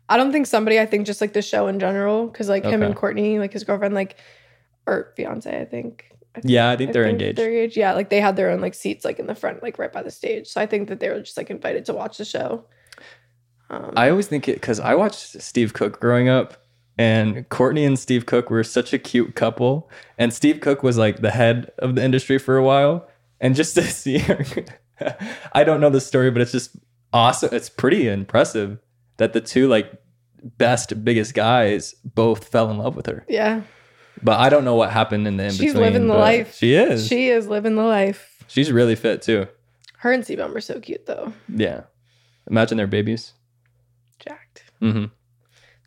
I 0.08 0.16
don't 0.16 0.32
think 0.32 0.46
somebody. 0.46 0.80
I 0.80 0.86
think 0.86 1.06
just 1.06 1.20
like 1.20 1.32
the 1.34 1.42
show 1.42 1.66
in 1.68 1.78
general, 1.78 2.26
because 2.26 2.48
like 2.48 2.64
him 2.64 2.82
and 2.82 2.96
Courtney, 2.96 3.38
like 3.38 3.52
his 3.52 3.62
girlfriend, 3.64 3.94
like 3.94 4.16
or 4.86 5.12
fiance, 5.16 5.48
I 5.60 5.64
think. 5.64 6.06
I 6.34 6.40
think- 6.40 6.50
Yeah, 6.50 6.70
I 6.70 6.76
think 6.76 6.92
they're 6.92 7.06
engaged. 7.06 7.38
They're 7.38 7.48
engaged. 7.48 7.76
Yeah, 7.76 7.92
like 7.92 8.10
they 8.10 8.20
had 8.20 8.36
their 8.36 8.50
own 8.50 8.60
like 8.60 8.74
seats 8.74 9.04
like 9.04 9.18
in 9.18 9.26
the 9.28 9.34
front, 9.34 9.62
like 9.62 9.78
right 9.78 9.92
by 9.92 10.02
the 10.02 10.10
stage. 10.10 10.46
So 10.48 10.60
I 10.60 10.66
think 10.66 10.88
that 10.88 10.98
they 11.00 11.08
were 11.10 11.20
just 11.20 11.36
like 11.36 11.48
invited 11.50 11.84
to 11.86 11.94
watch 11.94 12.18
the 12.18 12.24
show. 12.24 12.64
Um, 13.68 13.92
I 13.96 14.10
always 14.10 14.26
think 14.26 14.48
it 14.48 14.54
because 14.54 14.80
I 14.80 14.94
watched 14.94 15.40
Steve 15.40 15.74
Cook 15.74 16.00
growing 16.00 16.28
up, 16.28 16.56
and 16.98 17.48
Courtney 17.48 17.84
and 17.84 17.98
Steve 17.98 18.26
Cook 18.26 18.50
were 18.50 18.64
such 18.64 18.92
a 18.92 18.98
cute 18.98 19.34
couple. 19.36 19.88
And 20.18 20.32
Steve 20.32 20.60
Cook 20.60 20.82
was 20.82 20.98
like 20.98 21.20
the 21.20 21.30
head 21.30 21.70
of 21.78 21.94
the 21.94 22.04
industry 22.04 22.38
for 22.38 22.56
a 22.56 22.64
while. 22.64 23.06
And 23.40 23.54
just 23.54 23.74
to 23.76 23.82
see 23.90 24.18
her, 24.18 24.44
I 25.52 25.64
don't 25.64 25.80
know 25.80 25.90
the 25.90 26.00
story, 26.00 26.30
but 26.30 26.42
it's 26.42 26.52
just 26.52 26.76
awesome. 27.12 27.50
It's 27.52 27.68
pretty 27.70 28.08
impressive 28.08 28.78
that 29.16 29.32
the 29.32 29.40
two 29.40 29.68
like 29.68 29.90
best, 30.42 31.04
biggest 31.04 31.34
guys 31.34 31.94
both 32.04 32.48
fell 32.48 32.70
in 32.70 32.78
love 32.78 32.96
with 32.96 33.06
her. 33.06 33.24
yeah, 33.28 33.62
But 34.22 34.38
I 34.40 34.48
don't 34.48 34.64
know 34.64 34.74
what 34.74 34.90
happened 34.90 35.26
in 35.26 35.36
the 35.36 35.44
in 35.44 35.50
she's 35.52 35.74
living 35.74 36.06
the 36.08 36.14
life. 36.14 36.54
She 36.54 36.74
is. 36.74 37.06
She 37.06 37.28
is 37.28 37.46
living 37.46 37.76
the 37.76 37.82
life. 37.82 38.44
She's 38.46 38.70
really 38.72 38.94
fit 38.96 39.22
too. 39.22 39.46
Her 39.98 40.12
and 40.12 40.24
CBum 40.24 40.54
are 40.54 40.60
so 40.60 40.80
cute 40.80 41.06
though. 41.06 41.32
Yeah. 41.48 41.82
Imagine 42.50 42.78
their 42.78 42.86
babies. 42.86 43.34
Jacked, 44.18 44.64
hmm 44.80 45.04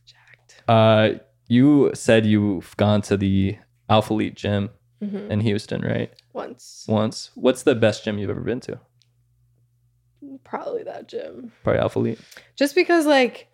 jacked. 0.06 0.64
Uh, 0.68 1.20
you 1.48 1.92
said 1.94 2.26
you've 2.26 2.76
gone 2.78 3.02
to 3.04 3.18
the 3.18 3.58
Alpha 3.90 4.14
Elite 4.14 4.36
gym 4.36 4.70
hmm 5.00 5.30
in 5.32 5.40
Houston, 5.42 5.82
right? 5.82 6.12
Once, 6.34 6.86
Once. 6.88 7.30
What's 7.36 7.64
the 7.64 7.76
best 7.76 8.04
gym 8.04 8.18
you've 8.18 8.30
ever 8.30 8.42
been 8.42 8.60
to? 8.62 8.80
probably 10.44 10.84
that 10.84 11.08
gym. 11.08 11.52
Probably 11.64 11.80
Alpha 11.82 12.00
Elite. 12.00 12.20
just 12.56 12.76
because 12.76 13.06
like 13.06 13.48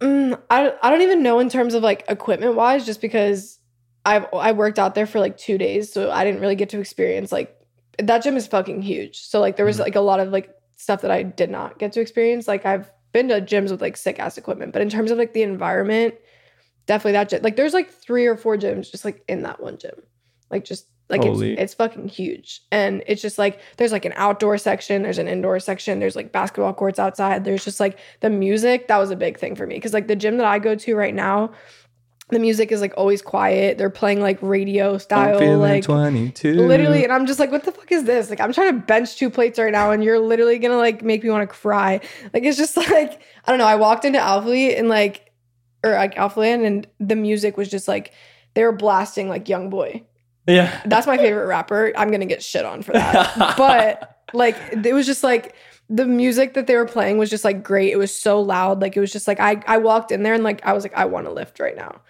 mm, 0.00 0.40
I, 0.50 0.72
I 0.82 0.90
don't 0.90 1.02
even 1.02 1.22
know 1.22 1.38
in 1.38 1.48
terms 1.48 1.74
of 1.74 1.82
like 1.82 2.04
equipment 2.08 2.54
wise 2.54 2.86
just 2.86 3.00
because 3.00 3.58
I've 4.04 4.26
I 4.32 4.52
worked 4.52 4.78
out 4.78 4.94
there 4.94 5.06
for 5.06 5.20
like 5.20 5.36
two 5.36 5.58
days 5.58 5.92
so 5.92 6.10
I 6.10 6.24
didn't 6.24 6.40
really 6.40 6.54
get 6.54 6.70
to 6.70 6.80
experience 6.80 7.30
like 7.32 7.54
that 7.98 8.22
gym 8.22 8.36
is 8.36 8.46
fucking 8.46 8.82
huge 8.82 9.18
so 9.20 9.40
like 9.40 9.56
there 9.56 9.66
was 9.66 9.76
Mhm. 9.76 9.80
like 9.80 9.96
a 9.96 10.00
lot 10.00 10.20
of 10.20 10.28
like 10.30 10.50
stuff 10.76 11.02
that 11.02 11.10
I 11.10 11.22
did 11.22 11.50
not 11.50 11.78
get 11.78 11.92
to 11.92 12.00
experience 12.00 12.46
like 12.48 12.64
I've 12.66 12.90
been 13.12 13.28
to 13.28 13.40
gyms 13.40 13.70
with 13.70 13.80
like 13.80 13.96
sick 13.96 14.18
ass 14.18 14.36
equipment 14.38 14.72
but 14.72 14.82
in 14.82 14.88
terms 14.90 15.10
of 15.10 15.18
like 15.18 15.32
the 15.32 15.42
environment 15.42 16.14
definitely 16.86 17.12
that 17.12 17.28
gym 17.28 17.42
like 17.42 17.56
there's 17.56 17.74
like 17.74 17.90
three 17.90 18.26
or 18.26 18.36
four 18.36 18.56
gyms 18.56 18.90
just 18.90 19.04
like 19.04 19.22
in 19.28 19.42
that 19.42 19.60
one 19.62 19.78
gym 19.78 20.02
like 20.50 20.64
just 20.64 20.86
like 21.08 21.22
Holy. 21.22 21.52
it's, 21.52 21.62
it's 21.62 21.74
fucking 21.74 22.08
huge. 22.08 22.62
And 22.70 23.02
it's 23.06 23.22
just 23.22 23.38
like 23.38 23.60
there's 23.76 23.92
like 23.92 24.04
an 24.04 24.12
outdoor 24.16 24.58
section 24.58 25.02
there's 25.02 25.18
an 25.18 25.28
indoor 25.28 25.60
section 25.60 25.98
there's 26.00 26.16
like 26.16 26.32
basketball 26.32 26.74
courts 26.74 26.98
outside 26.98 27.44
there's 27.44 27.64
just 27.64 27.80
like 27.80 27.98
the 28.20 28.30
music 28.30 28.88
that 28.88 28.98
was 28.98 29.10
a 29.10 29.16
big 29.16 29.38
thing 29.38 29.54
for 29.54 29.66
me. 29.66 29.76
Because 29.76 29.92
like 29.92 30.08
the 30.08 30.16
gym 30.16 30.36
that 30.38 30.46
i 30.46 30.58
go 30.58 30.74
to 30.74 30.94
right 30.96 31.14
now 31.14 31.52
the 32.28 32.40
music 32.40 32.72
is 32.72 32.80
like 32.80 32.92
always 32.96 33.22
quiet. 33.22 33.78
They're 33.78 33.88
playing 33.88 34.20
like 34.20 34.38
radio 34.42 34.98
style 34.98 35.38
like 35.58 35.84
22. 35.84 36.54
literally 36.54 37.04
and 37.04 37.12
i'm 37.12 37.24
just 37.24 37.38
like 37.38 37.52
what 37.52 37.62
the 37.62 37.70
fuck 37.70 37.92
is 37.92 38.04
this? 38.04 38.30
Like 38.30 38.40
i'm 38.40 38.52
trying 38.52 38.74
to 38.74 38.84
bench 38.84 39.16
two 39.16 39.30
plates 39.30 39.58
right 39.58 39.72
now 39.72 39.92
and 39.92 40.02
you're 40.02 40.18
literally 40.18 40.58
gonna 40.58 40.76
like 40.76 41.02
make 41.02 41.22
me 41.22 41.30
want 41.30 41.48
to 41.48 41.54
cry. 41.54 42.00
Like 42.34 42.42
it's 42.42 42.56
just 42.58 42.76
like 42.76 42.88
i 43.44 43.52
don't 43.52 43.58
know 43.58 43.66
i 43.66 43.76
walked 43.76 44.04
into 44.04 44.18
alpha 44.18 44.48
Elite 44.48 44.76
and 44.76 44.88
like 44.88 45.26
or 45.84 45.92
like 45.92 46.14
Alphaland 46.16 46.66
and 46.66 46.86
the 46.98 47.16
music 47.16 47.56
was 47.56 47.68
just 47.68 47.86
like 47.86 48.12
they 48.54 48.64
were 48.64 48.72
blasting 48.72 49.28
like 49.28 49.44
YoungBoy 49.44 50.02
Yeah. 50.46 50.80
that's 50.86 51.06
my 51.06 51.16
favorite 51.16 51.46
rapper. 51.46 51.92
I'm 51.96 52.10
gonna 52.10 52.26
get 52.26 52.42
shit 52.42 52.64
on 52.64 52.82
for 52.82 52.92
that. 52.92 53.54
but 53.56 54.20
like 54.32 54.56
it 54.72 54.92
was 54.94 55.06
just 55.06 55.22
like 55.22 55.54
the 55.88 56.04
music 56.06 56.54
that 56.54 56.66
they 56.66 56.76
were 56.76 56.84
playing 56.86 57.18
was 57.18 57.30
just 57.30 57.44
like 57.44 57.62
great. 57.62 57.92
It 57.92 57.96
was 57.96 58.14
so 58.14 58.40
loud. 58.40 58.80
Like 58.80 58.96
it 58.96 59.00
was 59.00 59.12
just 59.12 59.26
like 59.28 59.40
I 59.40 59.62
I 59.66 59.78
walked 59.78 60.10
in 60.12 60.22
there 60.22 60.34
and 60.34 60.42
like 60.44 60.64
I 60.66 60.72
was 60.72 60.84
like 60.84 60.94
I 60.94 61.04
want 61.06 61.26
to 61.26 61.32
lift 61.32 61.58
right 61.60 61.76
now. 61.76 62.00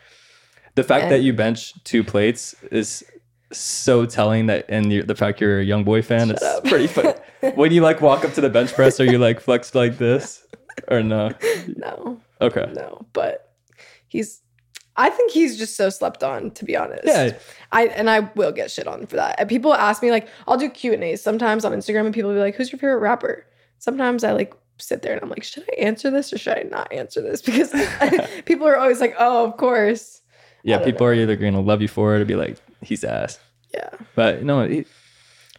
the 0.74 0.84
fact 0.84 1.08
that 1.10 1.22
you 1.22 1.32
bench 1.32 1.72
two 1.84 2.02
plates 2.04 2.54
is 2.70 3.02
so 3.52 4.04
telling 4.06 4.46
that, 4.46 4.64
and 4.68 4.90
the 4.90 5.14
fact 5.14 5.40
you're 5.40 5.60
a 5.60 5.64
YoungBoy 5.64 6.04
fan, 6.04 6.30
it's 6.30 6.42
up. 6.42 6.64
pretty 6.64 6.88
funny. 6.88 7.12
when 7.54 7.70
you 7.72 7.80
like 7.80 8.00
walk 8.00 8.24
up 8.24 8.34
to 8.34 8.40
the 8.40 8.50
bench 8.50 8.74
press, 8.74 8.98
are 8.98 9.04
you 9.04 9.18
like 9.18 9.40
flexed 9.40 9.74
like 9.74 9.98
this 9.98 10.44
or 10.88 11.02
no? 11.02 11.30
No, 11.76 12.20
Okay. 12.40 12.70
no, 12.74 13.06
but 13.12 13.52
he's. 14.08 14.42
I 14.96 15.10
think 15.10 15.32
he's 15.32 15.58
just 15.58 15.76
so 15.76 15.90
slept 15.90 16.22
on, 16.22 16.50
to 16.52 16.64
be 16.64 16.76
honest. 16.76 17.06
Yeah. 17.06 17.36
I 17.72 17.86
and 17.86 18.08
I 18.08 18.20
will 18.34 18.52
get 18.52 18.70
shit 18.70 18.86
on 18.86 19.06
for 19.06 19.16
that. 19.16 19.36
And 19.38 19.48
people 19.48 19.74
ask 19.74 20.02
me 20.02 20.10
like, 20.10 20.28
I'll 20.48 20.56
do 20.56 20.70
Q 20.70 20.92
and 20.92 21.04
A's 21.04 21.22
sometimes 21.22 21.64
on 21.64 21.72
Instagram, 21.72 22.06
and 22.06 22.14
people 22.14 22.30
will 22.30 22.36
be 22.36 22.40
like, 22.42 22.54
"Who's 22.54 22.72
your 22.72 22.78
favorite 22.78 23.00
rapper?" 23.00 23.46
Sometimes 23.78 24.24
I 24.24 24.32
like 24.32 24.54
sit 24.78 25.02
there 25.02 25.14
and 25.14 25.22
I'm 25.22 25.30
like, 25.30 25.42
should 25.42 25.64
I 25.72 25.80
answer 25.82 26.10
this 26.10 26.32
or 26.32 26.38
should 26.38 26.58
I 26.58 26.62
not 26.62 26.92
answer 26.92 27.22
this? 27.22 27.40
Because 27.46 27.72
people 28.44 28.66
are 28.66 28.76
always 28.76 29.00
like, 29.00 29.14
"Oh, 29.18 29.44
of 29.44 29.56
course." 29.56 30.22
Yeah, 30.62 30.82
people 30.82 31.06
are 31.06 31.14
either 31.14 31.36
going 31.36 31.54
to 31.54 31.60
love 31.60 31.80
you 31.80 31.86
for 31.86 32.16
it 32.16 32.20
or 32.20 32.24
be 32.24 32.34
like, 32.34 32.56
he's 32.82 33.04
ass. 33.04 33.38
Yeah. 33.72 33.88
But 34.16 34.42
no, 34.42 34.66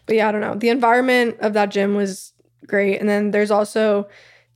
But 0.04 0.16
yeah, 0.16 0.28
I 0.28 0.32
don't 0.32 0.42
know. 0.42 0.54
The 0.54 0.68
environment 0.68 1.38
of 1.40 1.54
that 1.54 1.70
gym 1.70 1.94
was 1.94 2.32
great. 2.66 3.00
And 3.00 3.08
then 3.08 3.30
there's 3.30 3.50
also 3.50 4.06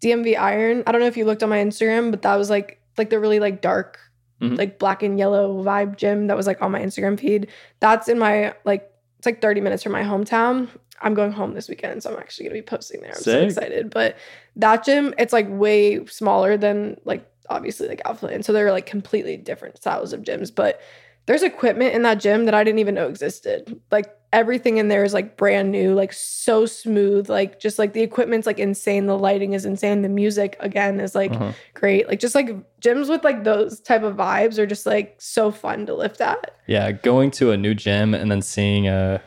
DMV 0.02 0.36
Iron. 0.38 0.82
I 0.86 0.92
don't 0.92 1.00
know 1.00 1.06
if 1.06 1.16
you 1.16 1.24
looked 1.24 1.42
on 1.42 1.48
my 1.48 1.58
Instagram, 1.58 2.10
but 2.10 2.22
that 2.22 2.36
was 2.36 2.50
like 2.50 2.80
like 2.98 3.08
the 3.08 3.18
really 3.18 3.40
like 3.40 3.62
dark, 3.62 3.98
Mhm. 4.42 4.58
like 4.58 4.78
black 4.78 5.02
and 5.02 5.18
yellow 5.18 5.62
vibe 5.62 5.96
gym 5.96 6.26
that 6.26 6.36
was 6.36 6.46
like 6.46 6.60
on 6.60 6.72
my 6.72 6.80
Instagram 6.80 7.18
feed. 7.18 7.48
That's 7.80 8.08
in 8.08 8.18
my 8.18 8.54
like 8.64 8.90
it's 9.18 9.26
like 9.26 9.40
30 9.40 9.60
minutes 9.60 9.82
from 9.82 9.92
my 9.92 10.02
hometown. 10.02 10.68
I'm 11.00 11.14
going 11.14 11.32
home 11.32 11.54
this 11.54 11.68
weekend, 11.68 12.02
so 12.02 12.12
I'm 12.12 12.18
actually 12.18 12.46
gonna 12.46 12.54
be 12.54 12.62
posting 12.62 13.00
there. 13.00 13.12
I'm 13.14 13.22
so 13.22 13.40
excited. 13.42 13.90
But 13.90 14.16
that 14.56 14.84
gym, 14.84 15.14
it's 15.18 15.32
like 15.32 15.46
way 15.48 16.04
smaller 16.06 16.56
than 16.56 16.96
like 17.04 17.24
obviously 17.50 17.88
like 17.88 18.00
Alpha 18.04 18.26
and 18.26 18.44
so 18.44 18.52
they're 18.52 18.72
like 18.72 18.86
completely 18.86 19.36
different 19.36 19.76
styles 19.76 20.12
of 20.12 20.22
gyms. 20.22 20.52
But 20.54 20.80
there's 21.26 21.42
equipment 21.42 21.94
in 21.94 22.02
that 22.02 22.18
gym 22.18 22.46
that 22.46 22.54
I 22.54 22.64
didn't 22.64 22.80
even 22.80 22.94
know 22.94 23.08
existed. 23.08 23.80
Like 23.90 24.12
everything 24.32 24.78
in 24.78 24.88
there 24.88 25.04
is 25.04 25.12
like 25.12 25.36
brand 25.36 25.70
new, 25.70 25.94
like 25.94 26.12
so 26.12 26.66
smooth. 26.66 27.28
Like 27.28 27.60
just 27.60 27.78
like 27.78 27.92
the 27.92 28.00
equipment's 28.00 28.46
like 28.46 28.58
insane. 28.58 29.06
The 29.06 29.18
lighting 29.18 29.52
is 29.52 29.64
insane. 29.64 30.02
The 30.02 30.08
music 30.08 30.56
again 30.60 31.00
is 31.00 31.14
like 31.14 31.32
uh-huh. 31.32 31.52
great. 31.74 32.08
Like 32.08 32.18
just 32.20 32.34
like 32.34 32.48
gyms 32.80 33.08
with 33.08 33.24
like 33.24 33.44
those 33.44 33.80
type 33.80 34.02
of 34.02 34.16
vibes 34.16 34.58
are 34.58 34.66
just 34.66 34.86
like 34.86 35.16
so 35.18 35.50
fun 35.50 35.86
to 35.86 35.94
lift 35.94 36.20
at. 36.20 36.56
yeah, 36.66 36.92
going 36.92 37.30
to 37.32 37.50
a 37.50 37.56
new 37.56 37.74
gym 37.74 38.14
and 38.14 38.30
then 38.30 38.42
seeing 38.42 38.88
a 38.88 39.22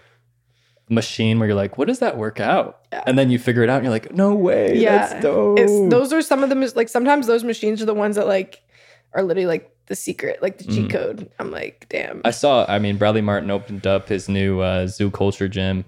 machine 0.90 1.40
where 1.40 1.48
you're 1.48 1.56
like, 1.56 1.78
what 1.78 1.88
does 1.88 2.00
that 2.00 2.18
work 2.18 2.40
out? 2.40 2.82
Yeah. 2.92 3.04
And 3.08 3.18
then 3.18 3.30
you 3.30 3.40
figure 3.40 3.64
it 3.64 3.70
out 3.70 3.78
and 3.78 3.86
you're 3.86 3.92
like, 3.92 4.14
no 4.14 4.34
way. 4.34 4.78
Yeah. 4.78 5.08
That's 5.08 5.24
dope. 5.24 5.60
It's 5.60 5.72
those 5.90 6.14
are 6.14 6.22
some 6.22 6.44
of 6.44 6.50
the 6.50 6.74
like 6.76 6.90
sometimes 6.90 7.28
those 7.28 7.44
machines 7.44 7.82
are 7.82 7.86
the 7.86 7.94
ones 7.94 8.16
that 8.16 8.28
like 8.28 8.62
are 9.16 9.24
literally 9.24 9.48
like 9.48 9.72
the 9.88 9.96
secret, 9.96 10.42
like 10.42 10.58
the 10.60 10.66
cheat 10.66 10.88
Mhm. 10.88 10.92
code. 10.92 11.30
I'm 11.40 11.50
like, 11.52 11.86
damn. 11.90 12.22
I 12.26 12.32
saw, 12.32 12.66
I 12.68 12.80
mean, 12.80 12.98
Bradley 12.98 13.22
Martin 13.22 13.50
opened 13.52 13.88
up 13.88 14.10
his 14.10 14.28
new 14.30 14.60
uh, 14.60 14.88
zoo 14.88 15.10
culture 15.12 15.48
gym. 15.48 15.86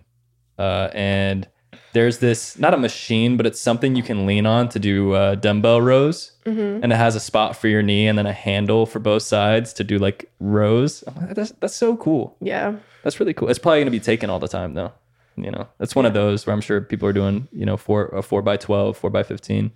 Uh, 0.57 0.89
and 0.93 1.47
there's 1.93 2.19
this, 2.19 2.57
not 2.59 2.73
a 2.73 2.78
machine, 2.78 3.38
but 3.38 3.45
it's 3.45 3.59
something 3.59 3.95
you 3.95 4.03
can 4.03 4.25
lean 4.25 4.45
on 4.45 4.69
to 4.69 4.80
do 4.80 5.13
uh, 5.13 5.36
dumbbell 5.36 5.82
rows. 5.82 6.32
Mhm. 6.45 6.82
And 6.84 6.91
it 6.93 6.95
has 6.95 7.15
a 7.15 7.19
spot 7.19 7.55
for 7.55 7.67
your 7.67 7.82
knee 7.82 8.07
and 8.07 8.17
then 8.17 8.25
a 8.28 8.34
handle 8.34 8.86
for 8.86 8.99
both 8.99 9.23
sides 9.23 9.73
to 9.73 9.84
do 9.84 9.97
like 9.97 10.30
rows. 10.39 11.03
I'm 11.07 11.15
like, 11.15 11.36
That's, 11.36 11.51
that's 11.59 11.75
so 11.75 11.97
cool. 11.97 12.36
Yeah. 12.39 12.75
That's 13.03 13.19
really 13.19 13.34
cool. 13.34 13.49
It's 13.49 13.59
probably 13.59 13.80
going 13.80 13.86
to 13.88 13.91
be 13.91 13.99
taken 13.99 14.30
all 14.30 14.39
the 14.39 14.47
time 14.47 14.73
though. 14.75 14.91
You 15.36 15.51
know, 15.51 15.67
that's 15.80 15.95
one 15.95 16.05
of 16.07 16.13
those 16.15 16.45
where 16.47 16.53
I'm 16.53 16.61
sure 16.61 16.82
people 16.82 17.07
are 17.07 17.13
doing, 17.13 17.47
you 17.51 17.65
know, 17.65 17.78
four, 17.78 18.07
a 18.07 18.21
four 18.23 18.41
by 18.41 18.57
12, 18.57 18.97
four 18.97 19.09
by 19.11 19.21
15. 19.23 19.71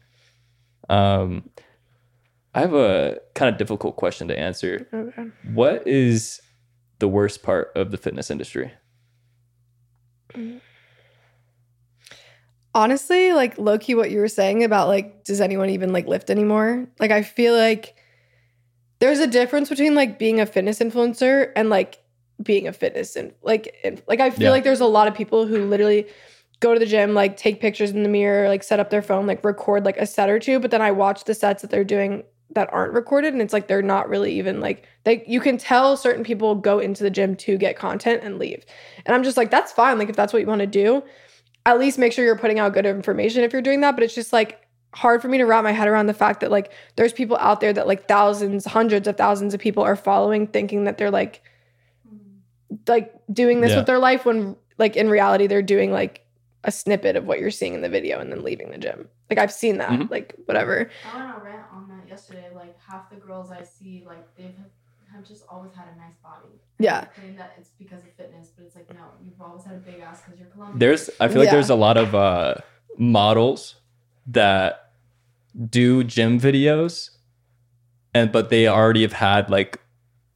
Um, 0.89 1.49
I 2.53 2.59
have 2.61 2.73
a 2.73 3.19
kind 3.33 3.49
of 3.51 3.57
difficult 3.57 3.95
question 3.95 4.27
to 4.27 4.37
answer. 4.37 4.87
Okay. 4.93 5.27
What 5.53 5.87
is 5.87 6.41
the 6.99 7.07
worst 7.07 7.43
part 7.43 7.71
of 7.75 7.91
the 7.91 7.97
fitness 7.97 8.29
industry? 8.29 8.71
honestly 12.73 13.33
like 13.33 13.57
low 13.57 13.77
key 13.77 13.95
what 13.95 14.11
you 14.11 14.19
were 14.19 14.27
saying 14.29 14.63
about 14.63 14.87
like 14.87 15.23
does 15.25 15.41
anyone 15.41 15.69
even 15.69 15.91
like 15.91 16.07
lift 16.07 16.29
anymore 16.29 16.87
like 16.99 17.11
i 17.11 17.21
feel 17.21 17.53
like 17.55 17.95
there's 18.99 19.19
a 19.19 19.27
difference 19.27 19.67
between 19.67 19.93
like 19.93 20.17
being 20.17 20.39
a 20.39 20.45
fitness 20.45 20.79
influencer 20.79 21.51
and 21.55 21.69
like 21.69 21.99
being 22.41 22.67
a 22.67 22.73
fitness 22.73 23.15
and 23.17 23.33
like 23.41 23.75
in, 23.83 24.01
like 24.07 24.21
i 24.21 24.29
feel 24.29 24.43
Yeah. 24.43 24.49
like 24.51 24.63
there's 24.63 24.79
a 24.79 24.85
lot 24.85 25.07
of 25.09 25.13
people 25.13 25.45
who 25.45 25.65
literally 25.65 26.07
go 26.61 26.73
to 26.73 26.79
the 26.79 26.85
gym 26.85 27.13
like 27.13 27.35
take 27.35 27.59
pictures 27.59 27.91
in 27.91 28.03
the 28.03 28.09
mirror 28.09 28.47
like 28.47 28.63
set 28.63 28.79
up 28.79 28.89
their 28.89 29.01
phone 29.01 29.27
like 29.27 29.43
record 29.43 29.83
like 29.83 29.97
a 29.97 30.05
set 30.05 30.29
or 30.29 30.39
two 30.39 30.59
but 30.59 30.71
then 30.71 30.81
i 30.81 30.91
watch 30.91 31.25
the 31.25 31.33
sets 31.33 31.61
that 31.61 31.71
they're 31.71 31.83
doing 31.83 32.23
that 32.53 32.71
aren't 32.73 32.93
recorded 32.93 33.33
and 33.33 33.41
it's 33.41 33.53
like 33.53 33.67
they're 33.67 33.81
not 33.81 34.09
really 34.09 34.33
even 34.33 34.59
like 34.59 34.85
they 35.03 35.23
you 35.27 35.39
can 35.39 35.57
tell 35.57 35.95
certain 35.95 36.23
people 36.23 36.53
go 36.55 36.79
into 36.79 37.03
the 37.03 37.09
gym 37.09 37.35
to 37.35 37.57
get 37.57 37.75
content 37.77 38.21
and 38.23 38.37
leave 38.39 38.65
and 39.05 39.15
i'm 39.15 39.23
just 39.23 39.37
like 39.37 39.49
that's 39.51 39.71
fine 39.71 39.97
like 39.97 40.09
if 40.09 40.15
that's 40.15 40.33
what 40.33 40.41
you 40.41 40.47
want 40.47 40.59
to 40.61 40.67
do 40.67 41.01
at 41.65 41.79
least 41.79 41.97
make 41.99 42.11
sure 42.11 42.25
you're 42.25 42.37
putting 42.37 42.57
out 42.59 42.73
good 42.73 42.85
information 42.87 43.43
if 43.43 43.53
you're 43.53 43.61
doing 43.61 43.81
that. 43.81 43.91
But 43.91 44.03
it's 44.03 44.15
just 44.15 44.33
like 44.33 44.67
hard 44.95 45.21
for 45.21 45.27
me 45.27 45.37
to 45.37 45.45
wrap 45.45 45.63
my 45.63 45.71
head 45.71 45.87
around 45.87 46.07
the 46.07 46.13
fact 46.13 46.39
that 46.39 46.49
like 46.49 46.71
there's 46.95 47.13
people 47.13 47.37
out 47.37 47.61
there 47.61 47.71
that 47.71 47.85
like 47.85 48.07
thousands, 48.07 48.65
hundreds 48.65 49.07
of 49.07 49.15
thousands 49.15 49.53
of 49.53 49.59
people 49.59 49.83
are 49.83 49.95
following, 49.95 50.47
thinking 50.47 50.85
that 50.85 50.97
they're 50.97 51.11
like 51.11 51.43
like 52.87 53.13
doing 53.31 53.61
this 53.61 53.71
Yeah. 53.71 53.77
with 53.77 53.85
their 53.85 53.99
life 53.99 54.25
when 54.25 54.55
like 54.77 54.95
in 54.95 55.09
reality 55.09 55.45
they're 55.47 55.61
doing 55.61 55.91
like 55.91 56.25
a 56.63 56.71
snippet 56.71 57.15
of 57.15 57.25
what 57.25 57.39
you're 57.39 57.51
seeing 57.51 57.73
in 57.73 57.81
the 57.81 57.89
video 57.89 58.19
and 58.19 58.31
then 58.31 58.43
leaving 58.43 58.71
the 58.71 58.77
gym. 58.77 59.07
Like 59.29 59.39
I've 59.39 59.51
seen 59.53 59.77
that. 59.77 59.91
Mhm. 59.91 60.09
Like 60.09 60.33
whatever. 60.45 60.89
I 61.13 61.17
went 61.17 61.29
on 61.29 61.41
a 62.12 62.16
rant 62.16 62.26
on 62.26 62.32
that 62.32 62.49
yesterday. 62.51 62.55
Like 62.55 62.78
half 62.80 63.09
the 63.09 63.16
girls 63.18 63.51
I 63.51 63.64
see, 63.64 64.03
like 64.05 64.36
they've 64.36 64.55
have 65.14 65.28
just 65.28 65.43
always 65.49 65.74
had 65.74 65.88
a 65.93 65.97
nice 65.97 66.16
body. 66.24 66.55
Yeah. 66.80 67.03
Claim 67.05 67.36
that 67.36 67.55
it's 67.57 67.72
because 67.78 68.01
of 68.03 68.14
fitness, 68.14 68.49
but 68.55 68.66
it's 68.66 68.76
like 68.76 68.93
no, 68.93 69.01
you've 69.24 69.41
always 69.41 69.64
had 69.66 69.76
a 69.76 69.80
big 69.80 69.99
ass 69.99 70.22
because 70.24 70.39
you're 70.39 70.49
Colombian. 70.49 70.80
There's, 70.80 71.09
I 71.20 71.28
feel 71.28 71.39
like 71.39 71.47
Yeah. 71.47 71.51
there's 71.55 71.70
a 71.70 71.76
lot 71.76 71.97
of 71.97 72.16
uh, 72.16 72.55
models 72.97 73.76
that 74.28 74.91
do 75.70 76.03
gym 76.05 76.39
videos, 76.39 77.09
and 78.14 78.32
but 78.32 78.49
they 78.49 78.68
already 78.68 79.01
have 79.01 79.14
had 79.14 79.49
like 79.49 79.80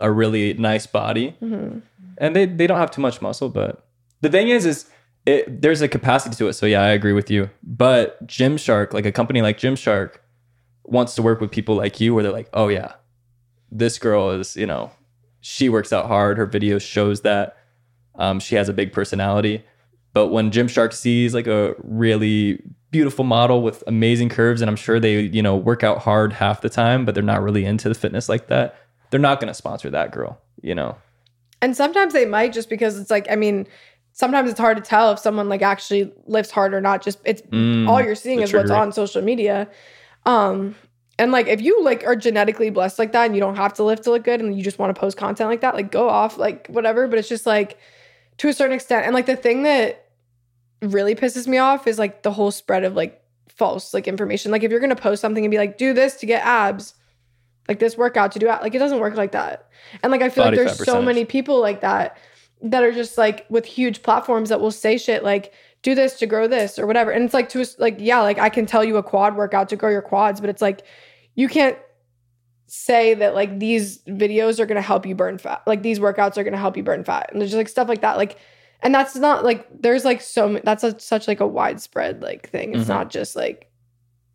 a 0.02 0.12
really 0.12 0.54
nice 0.56 0.86
body, 0.88 1.36
Mhm. 1.42 1.82
and 2.18 2.36
they 2.36 2.46
they 2.46 2.68
don't 2.68 2.78
have 2.78 2.92
too 2.92 3.02
much 3.02 3.22
muscle. 3.22 3.48
But 3.50 3.86
the 4.22 4.30
thing 4.30 4.50
is, 4.50 4.66
is 4.66 4.90
it 5.26 5.62
there's 5.62 5.82
a 5.82 5.88
capacity 5.88 6.36
to 6.36 6.48
it. 6.50 6.54
So 6.54 6.66
yeah, 6.66 6.82
I 6.82 6.90
agree 6.90 7.14
with 7.14 7.32
you. 7.32 7.50
But 7.64 8.28
Gymshark, 8.28 8.92
like 8.94 9.06
a 9.06 9.12
company 9.12 9.42
like 9.42 9.58
Gymshark, 9.58 10.18
wants 10.86 11.16
to 11.16 11.22
work 11.22 11.42
with 11.42 11.52
people 11.52 11.76
like 11.76 12.00
you, 12.00 12.14
where 12.14 12.24
they're 12.24 12.32
like, 12.32 12.50
oh 12.54 12.68
yeah, 12.68 12.94
this 13.72 13.98
girl 14.00 14.32
is 14.32 14.56
you 14.56 14.66
know, 14.66 14.92
she 15.42 15.70
works 15.70 15.92
out 15.94 16.08
hard. 16.08 16.38
Her 16.38 16.46
video 16.46 16.80
shows 16.80 17.22
that. 17.22 17.58
Um, 18.18 18.40
she 18.40 18.56
has 18.56 18.70
a 18.70 18.74
big 18.74 18.94
personality. 18.94 19.66
But 20.14 20.28
when 20.28 20.50
Gymshark 20.50 20.94
sees 20.94 21.34
like 21.34 21.48
a 21.48 21.76
really 21.84 22.64
beautiful 22.90 23.26
model 23.26 23.62
with 23.62 23.84
amazing 23.88 24.30
curves, 24.30 24.62
and 24.62 24.70
I'm 24.70 24.78
sure 24.78 25.02
they, 25.02 25.20
you 25.20 25.42
know, 25.42 25.58
work 25.58 25.84
out 25.84 25.98
hard 25.98 26.32
half 26.32 26.62
the 26.62 26.70
time, 26.70 27.04
but 27.04 27.14
they're 27.14 27.24
not 27.24 27.44
really 27.44 27.66
into 27.66 27.90
the 27.90 27.96
fitness 27.96 28.30
like 28.30 28.48
that, 28.48 28.78
they're 29.10 29.20
not 29.20 29.42
going 29.42 29.50
to 29.50 29.54
sponsor 29.54 29.90
that 29.90 30.12
girl, 30.14 30.40
you 30.62 30.74
know? 30.74 30.96
And 31.62 31.76
sometimes 31.76 32.14
they 32.14 32.26
might 32.26 32.54
just 32.54 32.70
because 32.70 32.98
it's 32.98 33.12
like, 33.12 33.30
I 33.30 33.36
mean, 33.36 33.68
sometimes 34.14 34.50
it's 34.50 34.60
hard 34.60 34.78
to 34.78 34.84
tell 34.84 35.12
if 35.12 35.20
someone 35.20 35.50
like 35.50 35.62
actually 35.62 36.14
lifts 36.26 36.52
hard 36.52 36.74
or 36.74 36.80
not. 36.80 37.02
Just 37.02 37.20
it's 37.26 37.42
Mm, 37.42 37.90
all 37.90 38.02
you're 38.02 38.16
seeing 38.16 38.40
is 38.40 38.54
what's 38.54 38.72
on 38.72 38.94
social 38.94 39.22
media. 39.22 39.68
Um, 40.26 40.76
and 41.18 41.32
like 41.32 41.48
if 41.48 41.62
you 41.62 41.84
like 41.84 42.06
are 42.06 42.16
genetically 42.16 42.70
blessed 42.70 43.00
like 43.00 43.14
that 43.14 43.26
and 43.26 43.36
you 43.36 43.42
don't 43.42 43.56
have 43.56 43.74
to 43.76 43.84
lift 43.84 44.04
to 44.04 44.12
look 44.12 44.24
good 44.24 44.42
and 44.42 44.58
you 44.58 44.64
just 44.64 44.80
want 44.80 44.94
to 44.94 45.00
post 45.00 45.18
content 45.18 45.50
like 45.50 45.62
that, 45.62 45.76
like 45.76 45.92
go 45.92 46.10
off, 46.10 46.38
like 46.38 46.68
whatever. 46.68 47.08
But 47.08 47.20
it's 47.20 47.30
just 47.30 47.46
like 47.46 47.78
to 48.38 48.50
a 48.50 48.54
certain 48.54 48.76
extent. 48.76 49.06
And 49.06 49.14
like 49.14 49.26
the 49.26 49.36
thing 49.36 49.64
that 49.64 50.10
really 50.82 51.16
pisses 51.16 51.48
me 51.48 51.58
off 51.58 51.88
is 51.88 51.98
like 51.98 52.24
the 52.24 52.32
whole 52.32 52.52
spread 52.52 52.84
of 52.84 52.96
like 52.96 53.22
false 53.48 53.94
like 53.94 54.08
information. 54.08 54.52
Like 54.52 54.64
if 54.64 54.72
you're 54.72 54.82
gonna 54.82 54.96
post 54.96 55.22
something 55.22 55.44
and 55.46 55.52
be 55.52 55.58
like, 55.58 55.78
do 55.78 55.94
this 55.94 56.16
to 56.18 56.26
get 56.26 56.46
abs, 56.46 56.96
like 57.70 57.80
this 57.80 57.98
workout 57.98 58.34
to 58.34 58.40
do 58.40 58.48
ab-" 58.50 58.62
like 58.62 58.76
it 58.76 58.80
doesn't 58.80 59.00
work 59.00 59.16
like 59.16 59.32
that. 59.32 59.70
And 60.04 60.12
like 60.12 60.22
I 60.22 60.30
feel 60.30 60.44
Body 60.44 60.58
like 60.58 60.66
there's 60.66 60.78
so 60.78 60.86
percentage. 60.86 61.06
many 61.06 61.26
people 61.26 61.62
like 61.62 61.82
that 61.82 62.18
that 62.62 62.84
are 62.84 62.92
just 62.92 63.18
like 63.18 63.46
with 63.50 63.66
huge 63.66 64.04
platforms 64.04 64.50
that 64.50 64.60
will 64.60 64.72
say 64.72 64.98
shit 64.98 65.24
like 65.24 65.54
do 65.86 65.94
this 65.96 66.18
to 66.18 66.26
grow 66.26 66.48
this 66.48 66.80
or 66.80 66.88
whatever. 66.88 67.12
And 67.12 67.24
it's 67.24 67.34
like 67.34 67.48
to 67.50 67.64
like 67.78 67.98
yeah, 68.00 68.20
like 68.22 68.40
I 68.40 68.50
can 68.50 68.66
tell 68.66 68.84
you 68.84 68.98
a 68.98 69.04
quad 69.04 69.38
workout 69.38 69.70
to 69.70 69.76
grow 69.76 69.92
your 69.92 70.02
quads, 70.02 70.42
but 70.42 70.50
it's 70.50 70.62
like 70.62 70.82
you 71.36 71.48
can't 71.48 71.78
say 72.68 73.14
that 73.14 73.36
like 73.36 73.60
these 73.60 74.00
videos 74.06 74.60
are 74.60 74.66
going 74.66 74.76
to 74.78 74.82
help 74.82 75.06
you 75.06 75.14
burn 75.14 75.38
fat. 75.38 75.62
Like 75.68 75.84
these 75.84 76.00
workouts 76.00 76.38
are 76.38 76.44
going 76.44 76.54
to 76.54 76.58
help 76.60 76.76
you 76.76 76.84
burn 76.84 77.04
fat. 77.04 77.30
And 77.32 77.40
there's 77.40 77.52
just 77.52 77.58
like 77.58 77.70
stuff 77.70 77.88
like 77.88 78.02
that 78.02 78.18
like 78.18 78.38
and 78.82 78.94
that's 78.94 79.16
not 79.16 79.44
like 79.46 79.68
there's 79.82 80.04
like 80.04 80.22
so 80.22 80.60
that's 80.64 80.84
a, 80.84 81.00
such 81.00 81.28
like 81.28 81.40
a 81.40 81.48
widespread 81.48 82.22
like 82.24 82.50
thing. 82.50 82.74
It's 82.74 82.86
Mhm. 82.86 82.90
not 82.90 83.10
just 83.12 83.36
like 83.36 83.70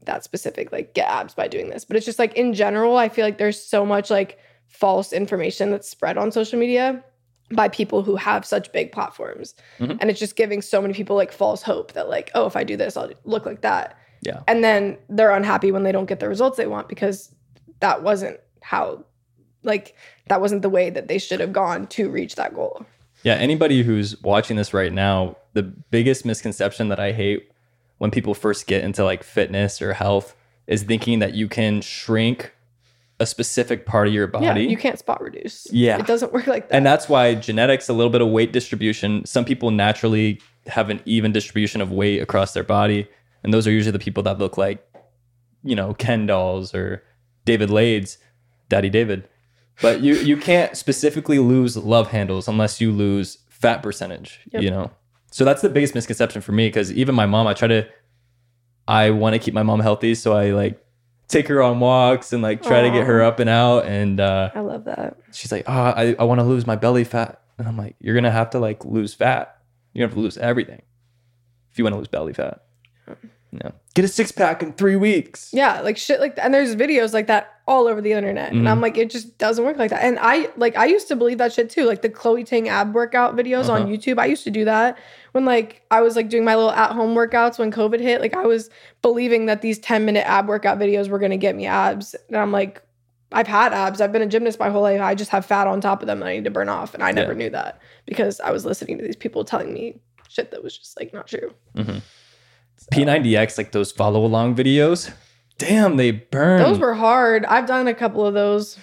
that 0.05 0.23
specific 0.25 0.71
like 0.71 0.95
get 0.95 1.09
abs 1.09 1.35
by 1.35 1.49
doing 1.49 1.69
this, 1.69 1.85
but 1.85 1.97
it's 1.97 2.07
just 2.07 2.19
like 2.21 2.35
in 2.35 2.55
general 2.55 2.97
I 2.97 3.09
feel 3.09 3.25
like 3.25 3.39
there's 3.39 3.61
so 3.61 3.85
much 3.85 4.09
like 4.11 4.39
false 4.69 5.13
information 5.13 5.73
that's 5.73 5.91
spread 5.91 6.17
on 6.17 6.31
social 6.31 6.59
media 6.61 7.03
by 7.53 7.69
people 7.69 8.03
who 8.03 8.17
have 8.17 8.45
such 8.45 8.73
big 8.73 8.93
platforms. 8.93 9.55
Mhm. 9.79 9.99
And 10.01 10.11
it's 10.11 10.21
just 10.21 10.37
giving 10.37 10.63
so 10.63 10.81
many 10.81 10.95
people 10.95 11.17
like 11.17 11.33
false 11.33 11.63
hope 11.63 11.93
that 11.93 12.09
like, 12.09 12.31
oh, 12.35 12.47
if 12.47 12.57
I 12.57 12.65
do 12.65 12.77
this, 12.77 12.97
I'll 12.97 13.11
look 13.25 13.45
like 13.47 13.63
that. 13.63 13.97
Yeah. 14.23 14.41
And 14.47 14.63
then 14.63 14.99
they're 15.09 15.33
unhappy 15.33 15.73
when 15.73 15.83
they 15.83 15.93
don't 15.93 16.07
get 16.07 16.21
the 16.21 16.29
results 16.29 16.57
they 16.57 16.67
want 16.67 16.89
because 16.89 17.35
that 17.81 18.03
wasn't 18.03 18.39
how 18.63 19.05
like 19.63 19.95
that 20.29 20.41
wasn't 20.41 20.63
the 20.63 20.69
way 20.69 20.91
that 20.91 21.09
they 21.09 21.19
should 21.19 21.41
have 21.41 21.53
gone 21.53 21.87
to 21.89 22.09
reach 22.09 22.37
that 22.37 22.55
goal. 22.55 22.85
Yeah, 23.23 23.35
anybody 23.35 23.83
who's 23.83 24.21
watching 24.23 24.57
this 24.57 24.73
right 24.73 24.93
now, 24.93 25.37
the 25.53 25.63
biggest 25.63 26.25
misconception 26.25 26.89
that 26.89 27.01
I 27.01 27.13
hate 27.13 27.51
when 27.99 28.11
people 28.11 28.33
first 28.33 28.67
get 28.67 28.83
into 28.83 29.05
like 29.05 29.23
fitness 29.23 29.83
or 29.83 29.93
health 29.93 30.35
is 30.67 30.85
thinking 30.85 31.19
that 31.19 31.35
you 31.35 31.49
can 31.49 31.81
shrink 31.81 32.55
a 33.21 33.27
specific 33.27 33.87
part 33.87 34.09
of 34.09 34.15
your 34.15 34.27
body. 34.27 34.47
Yeah, 34.63 34.69
you 34.69 34.77
can't 34.77 34.99
spot 34.99 35.23
reduce. 35.23 35.67
Yeah. 35.71 35.99
It 35.99 36.07
doesn't 36.07 36.33
work 36.33 36.47
like 36.47 36.69
that. 36.69 36.75
And 36.75 36.85
that's 36.85 37.09
why 37.09 37.35
genetics, 37.35 37.89
a 37.89 37.93
little 37.93 38.11
bit 38.11 38.23
of 38.23 38.29
weight 38.29 38.53
distribution. 38.53 39.25
Some 39.27 39.45
people 39.45 39.71
naturally 39.71 40.41
have 40.67 40.89
an 40.91 41.01
even 41.05 41.31
distribution 41.31 41.81
of 41.81 41.93
weight 41.93 42.21
across 42.21 42.55
their 42.55 42.65
body. 42.65 43.07
And 43.45 43.53
those 43.55 43.67
are 43.67 43.71
usually 43.71 43.93
the 43.93 43.99
people 43.99 44.23
that 44.25 44.39
look 44.39 44.57
like, 44.57 44.85
you 45.63 45.77
know, 45.77 45.93
Ken 45.95 46.27
dolls 46.27 46.75
or 46.75 47.05
David 47.45 47.71
Laids, 47.71 48.17
Daddy 48.69 48.89
David. 48.89 49.29
But 49.83 50.01
you 50.01 50.15
you 50.15 50.37
can't 50.37 50.77
specifically 50.77 51.39
lose 51.39 51.77
love 51.77 52.11
handles 52.11 52.49
unless 52.49 52.81
you 52.81 52.91
lose 52.93 53.39
fat 53.49 53.83
percentage, 53.83 54.41
Yep. 54.53 54.63
you 54.63 54.71
know. 54.71 54.91
So 55.31 55.45
that's 55.45 55.63
the 55.63 55.69
biggest 55.71 55.95
misconception 55.95 56.43
for 56.43 56.53
me 56.53 56.69
because 56.69 56.93
even 56.93 57.15
my 57.15 57.27
mom, 57.27 57.47
I 57.47 57.55
try 57.55 57.69
to 57.69 57.87
I 58.89 59.11
want 59.11 59.35
to 59.35 59.39
keep 59.39 59.55
my 59.55 59.63
mom 59.63 59.81
healthy, 59.81 60.15
so 60.15 60.35
I 60.35 60.51
like 60.51 60.83
take 61.31 61.49
her 61.49 61.63
on 61.63 61.81
walks 61.81 62.33
and 62.33 62.43
like 62.43 62.63
try 62.63 62.83
to 62.83 62.91
get 62.91 63.07
her 63.07 63.23
up 63.23 63.39
and 63.41 63.49
out 63.49 63.87
and 63.87 64.21
uh 64.21 64.51
I 64.55 64.61
love 64.61 64.85
that. 64.85 65.17
she's 65.33 65.53
like, 65.53 65.65
oh, 65.67 65.73
I, 65.73 66.17
I 66.19 66.25
want 66.25 66.41
to 66.41 66.45
lose 66.45 66.67
my 66.67 66.77
belly 66.77 67.05
fat. 67.05 67.41
And 67.59 67.69
I'm 67.69 67.77
like, 67.77 67.95
you're 68.01 68.15
going 68.15 68.25
to 68.25 68.31
have 68.31 68.51
to 68.51 68.59
like 68.59 68.85
lose 68.85 69.13
fat. 69.15 69.59
You're 69.93 70.03
going 70.03 70.11
to 70.11 70.15
have 70.15 70.19
to 70.19 70.23
lose 70.23 70.39
everything 70.39 70.83
if 71.71 71.79
you 71.79 71.85
want 71.85 71.95
to 71.95 71.99
lose 71.99 72.09
belly 72.09 72.33
fat. 72.33 72.63
Yeah. 73.53 73.71
Get 73.95 74.05
a 74.05 74.09
six 74.09 74.33
pack 74.33 74.63
in 74.63 74.73
three 74.73 74.97
weeks. 74.97 75.51
Yeah, 75.53 75.81
like 75.81 75.97
shit 75.97 76.21
like 76.21 76.37
that. 76.37 76.45
And 76.45 76.55
there's 76.55 76.75
videos 76.77 77.13
like 77.13 77.27
that 77.27 77.60
all 77.71 77.87
over 77.87 78.01
the 78.01 78.11
internet. 78.13 78.51
And 78.51 78.63
Mhm. 78.63 78.69
I'm 78.71 78.81
like, 78.81 78.99
it 78.99 79.11
just 79.11 79.39
doesn't 79.39 79.65
work 79.65 79.79
like 79.79 79.91
that. 79.91 80.03
And 80.03 80.19
I 80.21 80.49
like 80.57 80.77
I 80.77 80.87
used 80.87 81.07
to 81.09 81.15
believe 81.17 81.39
that 81.39 81.53
shit 81.53 81.71
too. 81.71 81.85
Like 81.85 82.03
the 82.03 82.09
Chloe 82.09 82.43
Ting 82.43 82.69
ab 82.69 82.93
workout 82.95 83.37
videos 83.37 83.69
on 83.71 83.83
Uh-huh. 83.83 83.93
YouTube. 83.93 84.19
I 84.19 84.27
used 84.27 84.43
to 84.45 84.51
do 84.51 84.65
that 84.65 84.99
when 85.33 85.45
like 85.45 85.83
I 85.91 86.01
was 86.01 86.17
like 86.17 86.29
doing 86.29 86.45
my 86.45 86.57
little 86.57 86.73
at 86.73 86.91
home 86.91 87.15
workouts 87.15 87.59
when 87.61 87.71
COVID 87.71 88.01
hit. 88.01 88.21
Like 88.21 88.35
I 88.37 88.45
was 88.45 88.71
believing 89.03 89.47
that 89.47 89.63
these 89.63 89.79
10 89.79 90.05
minute 90.05 90.27
ab 90.29 90.49
workout 90.49 90.79
videos 90.81 91.09
were 91.09 91.21
gonna 91.21 91.37
get 91.37 91.55
me 91.55 91.67
abs. 91.67 92.17
And 92.29 92.37
I'm 92.37 92.51
like, 92.51 92.83
I've 93.31 93.47
had 93.47 93.73
abs. 93.73 94.01
I've 94.01 94.11
been 94.11 94.23
a 94.23 94.27
gymnast 94.27 94.59
my 94.59 94.69
whole 94.71 94.83
life. 94.83 95.01
I 95.01 95.15
just 95.15 95.31
have 95.31 95.47
fat 95.47 95.69
on 95.69 95.81
top 95.81 96.03
of 96.03 96.09
them 96.09 96.19
that 96.21 96.27
I 96.27 96.35
need 96.35 96.45
to 96.45 96.51
burn 96.51 96.69
off. 96.69 96.93
And 96.95 97.05
I 97.05 97.13
never 97.13 97.31
Yeah. 97.33 97.39
knew 97.39 97.51
that 97.51 97.81
because 98.05 98.41
I 98.41 98.51
was 98.51 98.65
listening 98.65 98.99
to 98.99 99.05
these 99.05 99.15
people 99.15 99.45
telling 99.45 99.73
me 99.73 100.01
shit 100.29 100.51
that 100.51 100.65
was 100.65 100.77
just 100.77 100.99
like 100.99 101.15
not 101.15 101.29
true. 101.29 101.55
mm-hmm 101.77 101.99
P90X, 102.93 103.59
like 103.59 103.71
those 103.73 103.93
follow 103.93 104.25
along 104.25 104.57
videos. 104.57 105.13
Damn, 105.61 105.97
they 105.99 106.11
burn. 106.11 106.63
Those 106.63 106.79
were 106.79 106.95
hard. 106.95 107.45
I've 107.45 107.67
done 107.67 107.87
a 107.87 107.95
couple 107.95 108.25
of 108.27 108.33
those. 108.33 108.79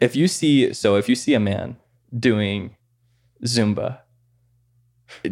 if 0.00 0.16
you 0.16 0.26
see, 0.26 0.72
so 0.72 0.96
if 0.96 1.08
you 1.08 1.14
see 1.14 1.34
a 1.34 1.40
man 1.40 1.76
doing 2.18 2.74
Zumba, 3.44 4.00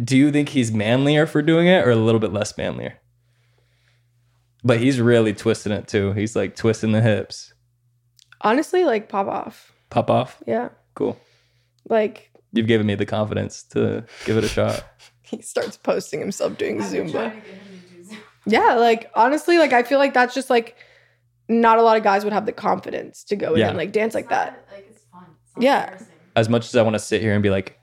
do 0.05 0.16
you 0.16 0.30
think 0.30 0.51
he's 0.51 0.70
manlier 0.70 1.26
for 1.26 1.42
doing 1.42 1.66
it 1.66 1.84
or 1.84 1.90
a 1.90 1.97
little 1.97 2.20
bit 2.20 2.32
less 2.32 2.57
manlier? 2.57 3.01
But 4.62 4.78
he's 4.78 5.01
really 5.01 5.34
twisting 5.34 5.72
it 5.72 5.88
too. 5.88 6.12
He's 6.12 6.36
like 6.36 6.55
twisting 6.55 6.92
the 6.92 7.03
hips. 7.03 7.53
Honestly, 8.40 8.84
like 8.84 9.09
pop 9.09 9.26
off. 9.26 9.72
Pop 9.90 10.11
off. 10.11 10.42
Yeah. 10.47 10.68
Cool. 10.95 11.18
Like 11.88 12.30
You've 12.53 12.68
given 12.68 12.86
me 12.86 12.95
the 12.95 13.05
confidence 13.05 13.64
to 13.70 14.05
give 14.26 14.36
it 14.36 14.45
a 14.45 14.49
shot. 14.49 14.84
he 15.22 15.42
starts 15.42 15.76
posting 15.76 16.20
himself 16.20 16.57
doing 16.57 16.80
I've 16.80 16.92
been 16.92 17.09
Zumba. 17.09 17.42
Yeah, 18.47 18.74
like 18.74 19.11
honestly, 19.14 19.59
like 19.59 19.72
I 19.72 19.82
feel 19.82 19.99
like 19.99 20.14
that's 20.14 20.34
just 20.34 20.51
like 20.51 20.76
not 21.49 21.78
a 21.78 21.82
lot 21.82 21.97
of 21.97 22.03
guys 22.03 22.24
would 22.24 22.32
have 22.32 22.47
the 22.47 22.53
confidence 22.53 23.24
to 23.24 23.36
go 23.36 23.55
in 23.55 23.61
Yeah. 23.61 23.68
and 23.68 23.76
like 23.76 23.92
dance 23.92 24.14
like 24.14 24.28
that. 24.30 24.66
Like 24.72 24.86
it's 24.90 25.03
fun. 25.12 25.24
It's 25.45 25.57
not 25.57 25.62
Yeah. 25.62 25.80
embarrassing. 25.84 26.07
As 26.36 26.49
much 26.49 26.66
as 26.66 26.76
I 26.76 26.82
want 26.82 26.95
to 26.95 26.99
sit 26.99 27.20
here 27.22 27.32
and 27.34 27.42
be 27.42 27.51
like, 27.51 27.78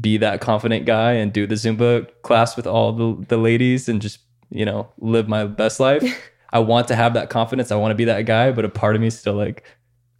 be 0.00 0.16
that 0.18 0.40
confident 0.40 0.86
guy 0.86 1.12
and 1.12 1.32
do 1.32 1.46
the 1.46 1.56
Zumba 1.56 2.08
class 2.22 2.56
with 2.56 2.66
all 2.66 2.92
the, 2.92 3.24
the 3.28 3.36
ladies 3.36 3.88
and 3.88 4.00
just, 4.00 4.20
you 4.48 4.64
know, 4.64 4.88
live 4.98 5.28
my 5.28 5.44
best 5.44 5.80
life. 5.80 6.02
I 6.52 6.60
want 6.60 6.88
to 6.88 6.96
have 6.96 7.14
that 7.14 7.28
confidence. 7.30 7.70
I 7.70 7.76
want 7.76 7.90
to 7.92 7.94
be 7.96 8.04
that 8.06 8.22
guy, 8.22 8.50
but 8.52 8.64
a 8.64 8.68
part 8.68 8.94
of 8.94 9.00
me 9.00 9.08
is 9.08 9.18
still 9.18 9.34
like 9.34 9.64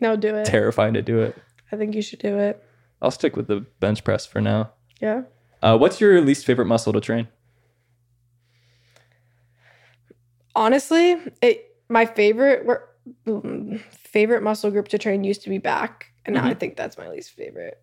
No, 0.01 0.17
do 0.17 0.35
it. 0.37 0.45
terrified 0.45 0.95
to 0.95 1.03
do 1.03 1.21
it. 1.21 1.37
I 1.73 1.77
think 1.77 1.95
you 1.95 2.03
should 2.03 2.19
do 2.19 2.39
it. 2.39 2.63
I'll 3.01 3.11
stick 3.11 3.35
with 3.37 3.47
the 3.47 3.61
bench 3.81 4.05
press 4.05 4.27
for 4.27 4.41
now. 4.41 4.73
Yeah. 5.01 5.23
Uh, 5.63 5.79
what's 5.79 6.01
your 6.01 6.21
least 6.21 6.45
favorite 6.45 6.67
muscle 6.67 6.93
to 6.93 7.01
train? 7.01 7.29
Honestly, 10.55 11.17
it 11.43 11.77
my 11.89 12.07
favorite 12.07 12.67
favorite 13.91 14.43
muscle 14.43 14.71
group 14.71 14.89
to 14.89 14.99
train 14.99 15.25
used 15.25 15.43
to 15.43 15.51
be 15.51 15.59
back, 15.59 16.07
and 16.25 16.35
now 16.35 16.45
I 16.47 16.55
think 16.55 16.77
that's 16.77 16.99
my 16.99 17.09
least 17.09 17.33
favorite. 17.33 17.81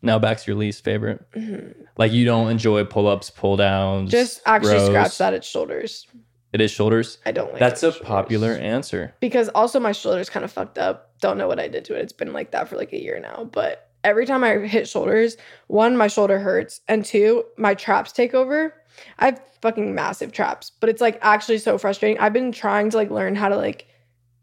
Now 0.00 0.18
back's 0.18 0.46
your 0.46 0.56
least 0.56 0.84
favorite. 0.84 1.24
Mhm. 1.32 1.74
Like 1.96 2.12
you 2.12 2.24
don't 2.24 2.50
enjoy 2.50 2.84
pull 2.84 3.08
ups, 3.08 3.30
pull 3.30 3.56
downs. 3.56 4.10
Just 4.10 4.40
actually 4.46 4.74
rows. 4.74 4.86
scratch 4.86 5.18
that. 5.18 5.34
It's 5.34 5.46
shoulders. 5.46 6.06
It 6.52 6.60
is 6.60 6.70
shoulders. 6.70 7.18
I 7.26 7.32
don't 7.32 7.50
like. 7.50 7.58
That's 7.58 7.82
a 7.82 7.88
with 7.88 8.02
popular 8.02 8.52
answer. 8.52 9.14
because 9.20 9.48
also 9.50 9.80
my 9.80 9.92
shoulders 9.92 10.30
kind 10.30 10.44
of 10.44 10.52
fucked 10.52 10.78
up. 10.78 11.18
Don't 11.20 11.36
know 11.36 11.48
what 11.48 11.58
I 11.60 11.68
did 11.68 11.84
to 11.86 11.94
it. 11.94 12.00
It's 12.02 12.12
been 12.12 12.32
like 12.32 12.52
that 12.52 12.68
for 12.68 12.76
like 12.76 12.92
a 12.92 13.02
year 13.02 13.18
now. 13.20 13.48
But 13.52 13.87
every 14.04 14.26
time 14.26 14.44
I 14.44 14.58
hit 14.58 14.88
shoulders, 14.88 15.36
one, 15.66 15.96
my 15.96 16.08
shoulder 16.08 16.38
hurts, 16.38 16.80
and 16.88 17.04
two, 17.04 17.44
my 17.56 17.74
traps 17.74 18.12
take 18.12 18.34
over. 18.34 18.74
I 19.18 19.26
have 19.26 19.42
fucking 19.62 19.94
massive 19.94 20.32
traps, 20.32 20.70
but 20.80 20.88
it's 20.88 21.00
like 21.00 21.18
actually 21.22 21.58
so 21.58 21.78
frustrating. 21.78 22.18
I've 22.18 22.32
been 22.32 22.52
trying 22.52 22.90
to 22.90 22.96
like 22.96 23.10
learn 23.10 23.34
how 23.34 23.48
to 23.48 23.56
like 23.56 23.86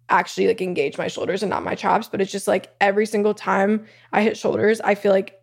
actually 0.09 0.47
like 0.47 0.61
engage 0.61 0.97
my 0.97 1.07
shoulders 1.07 1.43
and 1.43 1.49
not 1.49 1.63
my 1.63 1.75
traps, 1.75 2.07
but 2.07 2.21
it's 2.21 2.31
just 2.31 2.47
like 2.47 2.73
every 2.79 3.05
single 3.05 3.33
time 3.33 3.85
I 4.13 4.21
hit 4.21 4.37
shoulders, 4.37 4.79
I 4.81 4.95
feel 4.95 5.11
like 5.11 5.41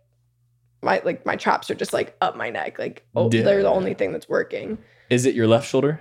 my 0.83 1.01
like 1.05 1.25
my 1.27 1.37
traps 1.37 1.71
are 1.71 1.75
just 1.75 1.93
like 1.93 2.17
up 2.21 2.37
my 2.37 2.51
neck. 2.51 2.79
Like 2.79 3.05
oh, 3.15 3.31
Yeah. 3.33 3.43
they're 3.43 3.63
the 3.63 3.69
only 3.71 3.95
thing 3.95 4.13
that's 4.13 4.29
working. 4.29 4.79
Is 5.11 5.27
it 5.27 5.35
your 5.35 5.47
left 5.47 5.69
shoulder? 5.69 6.01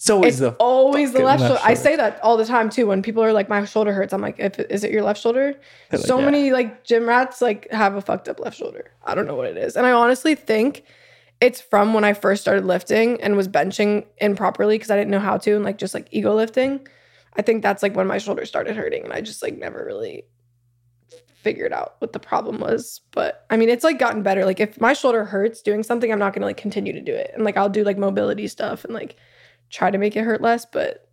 It's 0.00 0.08
always 0.08 0.40
It's 0.40 0.56
the 0.56 0.56
always 0.58 1.12
the 1.12 1.18
left, 1.18 1.42
left 1.42 1.50
shoulder. 1.50 1.62
I 1.62 1.74
say 1.74 1.94
that 1.94 2.18
all 2.22 2.38
the 2.38 2.46
time 2.46 2.70
too. 2.70 2.86
When 2.86 3.02
people 3.02 3.22
are 3.22 3.34
like, 3.34 3.50
"My 3.50 3.62
shoulder 3.66 3.92
hurts," 3.92 4.14
I'm 4.14 4.22
like, 4.22 4.36
if, 4.38 4.58
"Is 4.58 4.82
it 4.82 4.92
your 4.92 5.02
left 5.02 5.20
shoulder?" 5.20 5.54
Like, 5.92 6.00
so 6.00 6.18
yeah. 6.18 6.24
many 6.24 6.52
like 6.52 6.84
gym 6.84 7.06
rats 7.06 7.42
like 7.42 7.70
have 7.70 7.96
a 7.96 8.00
fucked 8.00 8.26
up 8.26 8.40
left 8.40 8.56
shoulder. 8.56 8.92
I 9.04 9.14
don't 9.14 9.26
know 9.26 9.34
what 9.34 9.48
it 9.48 9.58
is, 9.58 9.76
and 9.76 9.84
I 9.84 9.92
honestly 9.92 10.34
think 10.34 10.84
it's 11.42 11.60
from 11.60 11.92
when 11.92 12.04
I 12.04 12.14
first 12.14 12.40
started 12.40 12.64
lifting 12.64 13.20
and 13.20 13.36
was 13.36 13.46
benching 13.46 14.06
improperly 14.16 14.76
because 14.76 14.90
I 14.90 14.96
didn't 14.96 15.10
know 15.10 15.20
how 15.20 15.36
to, 15.36 15.54
and 15.54 15.66
like 15.66 15.76
just 15.76 15.92
like 15.92 16.08
ego 16.10 16.34
lifting. 16.34 16.88
I 17.34 17.42
think 17.42 17.62
that's 17.62 17.82
like 17.82 17.94
when 17.94 18.06
my 18.06 18.16
shoulder 18.16 18.46
started 18.46 18.76
hurting, 18.76 19.04
and 19.04 19.12
I 19.12 19.20
just 19.20 19.42
like 19.42 19.58
never 19.58 19.84
really 19.84 20.24
figured 21.42 21.74
out 21.74 21.96
what 21.98 22.14
the 22.14 22.18
problem 22.18 22.58
was. 22.58 23.02
But 23.10 23.44
I 23.50 23.58
mean, 23.58 23.68
it's 23.68 23.84
like 23.84 23.98
gotten 23.98 24.22
better. 24.22 24.46
Like 24.46 24.60
if 24.60 24.80
my 24.80 24.94
shoulder 24.94 25.26
hurts 25.26 25.60
doing 25.60 25.82
something, 25.82 26.10
I'm 26.10 26.18
not 26.18 26.32
gonna 26.32 26.46
like 26.46 26.56
continue 26.56 26.94
to 26.94 27.02
do 27.02 27.12
it, 27.12 27.32
and 27.34 27.44
like 27.44 27.58
I'll 27.58 27.68
do 27.68 27.84
like 27.84 27.98
mobility 27.98 28.48
stuff 28.48 28.86
and 28.86 28.94
like 28.94 29.16
try 29.70 29.90
to 29.90 29.98
make 29.98 30.16
it 30.16 30.22
hurt 30.24 30.40
less, 30.40 30.66
but 30.66 31.08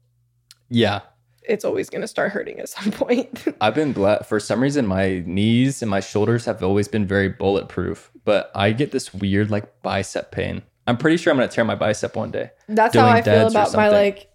yeah. 0.70 1.02
it's 1.44 1.64
always 1.64 1.90
going 1.90 2.02
to 2.02 2.08
start 2.08 2.32
hurting 2.32 2.60
at 2.60 2.70
some 2.70 2.92
point. 3.04 3.46
I've 3.62 3.76
been 3.76 3.94
blessed 3.94 4.26
for 4.28 4.40
some 4.40 4.62
reason. 4.62 4.86
My 4.88 5.24
knees 5.26 5.82
and 5.82 5.90
my 5.90 6.00
shoulders 6.00 6.46
have 6.46 6.62
always 6.64 6.88
been 6.88 7.06
very 7.06 7.30
bulletproof, 7.30 8.12
but 8.26 8.52
I 8.56 8.72
get 8.72 8.92
this 8.92 9.14
weird 9.14 9.50
like 9.52 9.82
bicep 9.82 10.32
pain. 10.32 10.64
I'm 10.88 10.98
pretty 10.98 11.18
sure 11.18 11.32
I'm 11.32 11.38
gonna 11.38 11.50
tear 11.50 11.66
my 11.66 11.76
bicep 11.76 12.16
one 12.16 12.32
day. 12.32 12.52
That's 12.70 12.96
how 12.96 13.08
I 13.08 13.22
feel 13.22 13.48
about 13.48 13.74
my 13.74 13.90
like 13.90 14.30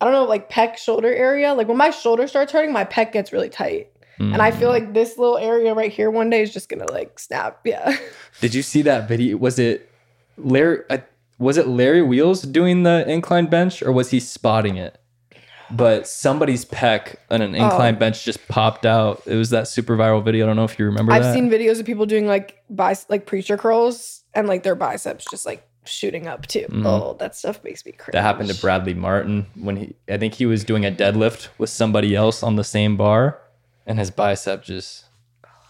I 0.00 0.04
don't 0.06 0.14
know, 0.14 0.24
like 0.24 0.48
pec 0.50 0.78
shoulder 0.78 1.12
area. 1.12 1.52
Like 1.52 1.68
when 1.68 1.76
my 1.76 1.90
shoulder 1.90 2.26
starts 2.26 2.52
hurting, 2.52 2.72
my 2.72 2.84
pec 2.84 3.12
gets 3.12 3.32
really 3.32 3.50
tight. 3.50 3.92
And 4.18 4.42
I 4.42 4.50
feel 4.50 4.68
Mm. 4.68 4.72
like 4.72 4.92
this 4.92 5.16
little 5.16 5.38
area 5.38 5.72
right 5.72 5.90
here 5.90 6.10
one 6.10 6.28
day 6.28 6.42
is 6.42 6.52
just 6.52 6.68
going 6.68 6.86
to 6.86 6.92
like 6.92 7.18
snap. 7.18 7.60
Yeah. 7.64 7.96
Did 8.42 8.54
you 8.54 8.62
see 8.62 8.82
that 8.82 9.08
video? 9.08 9.38
Was 9.38 9.58
it 9.58 9.90
Larry? 10.36 10.80
Uh, 10.90 10.98
was 11.40 11.56
it 11.56 11.66
Larry 11.66 12.02
Wheels 12.02 12.42
doing 12.42 12.84
the 12.84 13.04
incline 13.10 13.46
bench, 13.46 13.82
or 13.82 13.90
was 13.90 14.10
he 14.10 14.20
spotting 14.20 14.76
it? 14.76 14.96
But 15.72 16.06
somebody's 16.08 16.64
pec 16.64 17.16
on 17.30 17.42
an 17.42 17.54
incline 17.54 17.94
Oh. 17.94 17.98
bench 17.98 18.24
just 18.24 18.46
popped 18.48 18.84
out. 18.84 19.22
It 19.26 19.36
was 19.36 19.50
that 19.50 19.66
super 19.68 19.96
viral 19.96 20.22
video. 20.24 20.44
I 20.44 20.48
don't 20.48 20.56
know 20.56 20.64
if 20.64 20.78
you 20.78 20.84
remember 20.84 21.12
I've 21.12 21.22
that. 21.22 21.34
seen 21.34 21.48
videos 21.48 21.78
of 21.80 21.86
people 21.86 22.06
doing 22.06 22.26
like 22.26 22.56
bice- 22.68 23.06
like 23.08 23.24
preacher 23.26 23.56
curls 23.56 24.22
and 24.34 24.48
like 24.48 24.62
their 24.64 24.74
biceps 24.74 25.24
just 25.30 25.46
like 25.46 25.64
shooting 25.84 26.26
up 26.26 26.46
too. 26.48 26.66
Mhm. 26.68 26.84
Oh, 26.86 27.16
that 27.20 27.36
stuff 27.36 27.62
makes 27.62 27.86
me 27.86 27.92
cringe. 27.92 28.12
that 28.14 28.22
happened 28.22 28.48
to 28.50 28.60
Bradley 28.60 28.94
Martin 28.94 29.46
when 29.54 29.76
he. 29.76 29.94
I 30.08 30.18
think 30.18 30.34
he 30.34 30.44
was 30.46 30.64
doing 30.64 30.84
a 30.84 30.90
deadlift 30.90 31.48
with 31.56 31.70
somebody 31.70 32.16
else 32.16 32.42
on 32.42 32.56
the 32.56 32.64
same 32.64 32.96
bar, 32.96 33.38
and 33.86 33.98
his 33.98 34.10
bicep 34.10 34.64
just. 34.64 35.04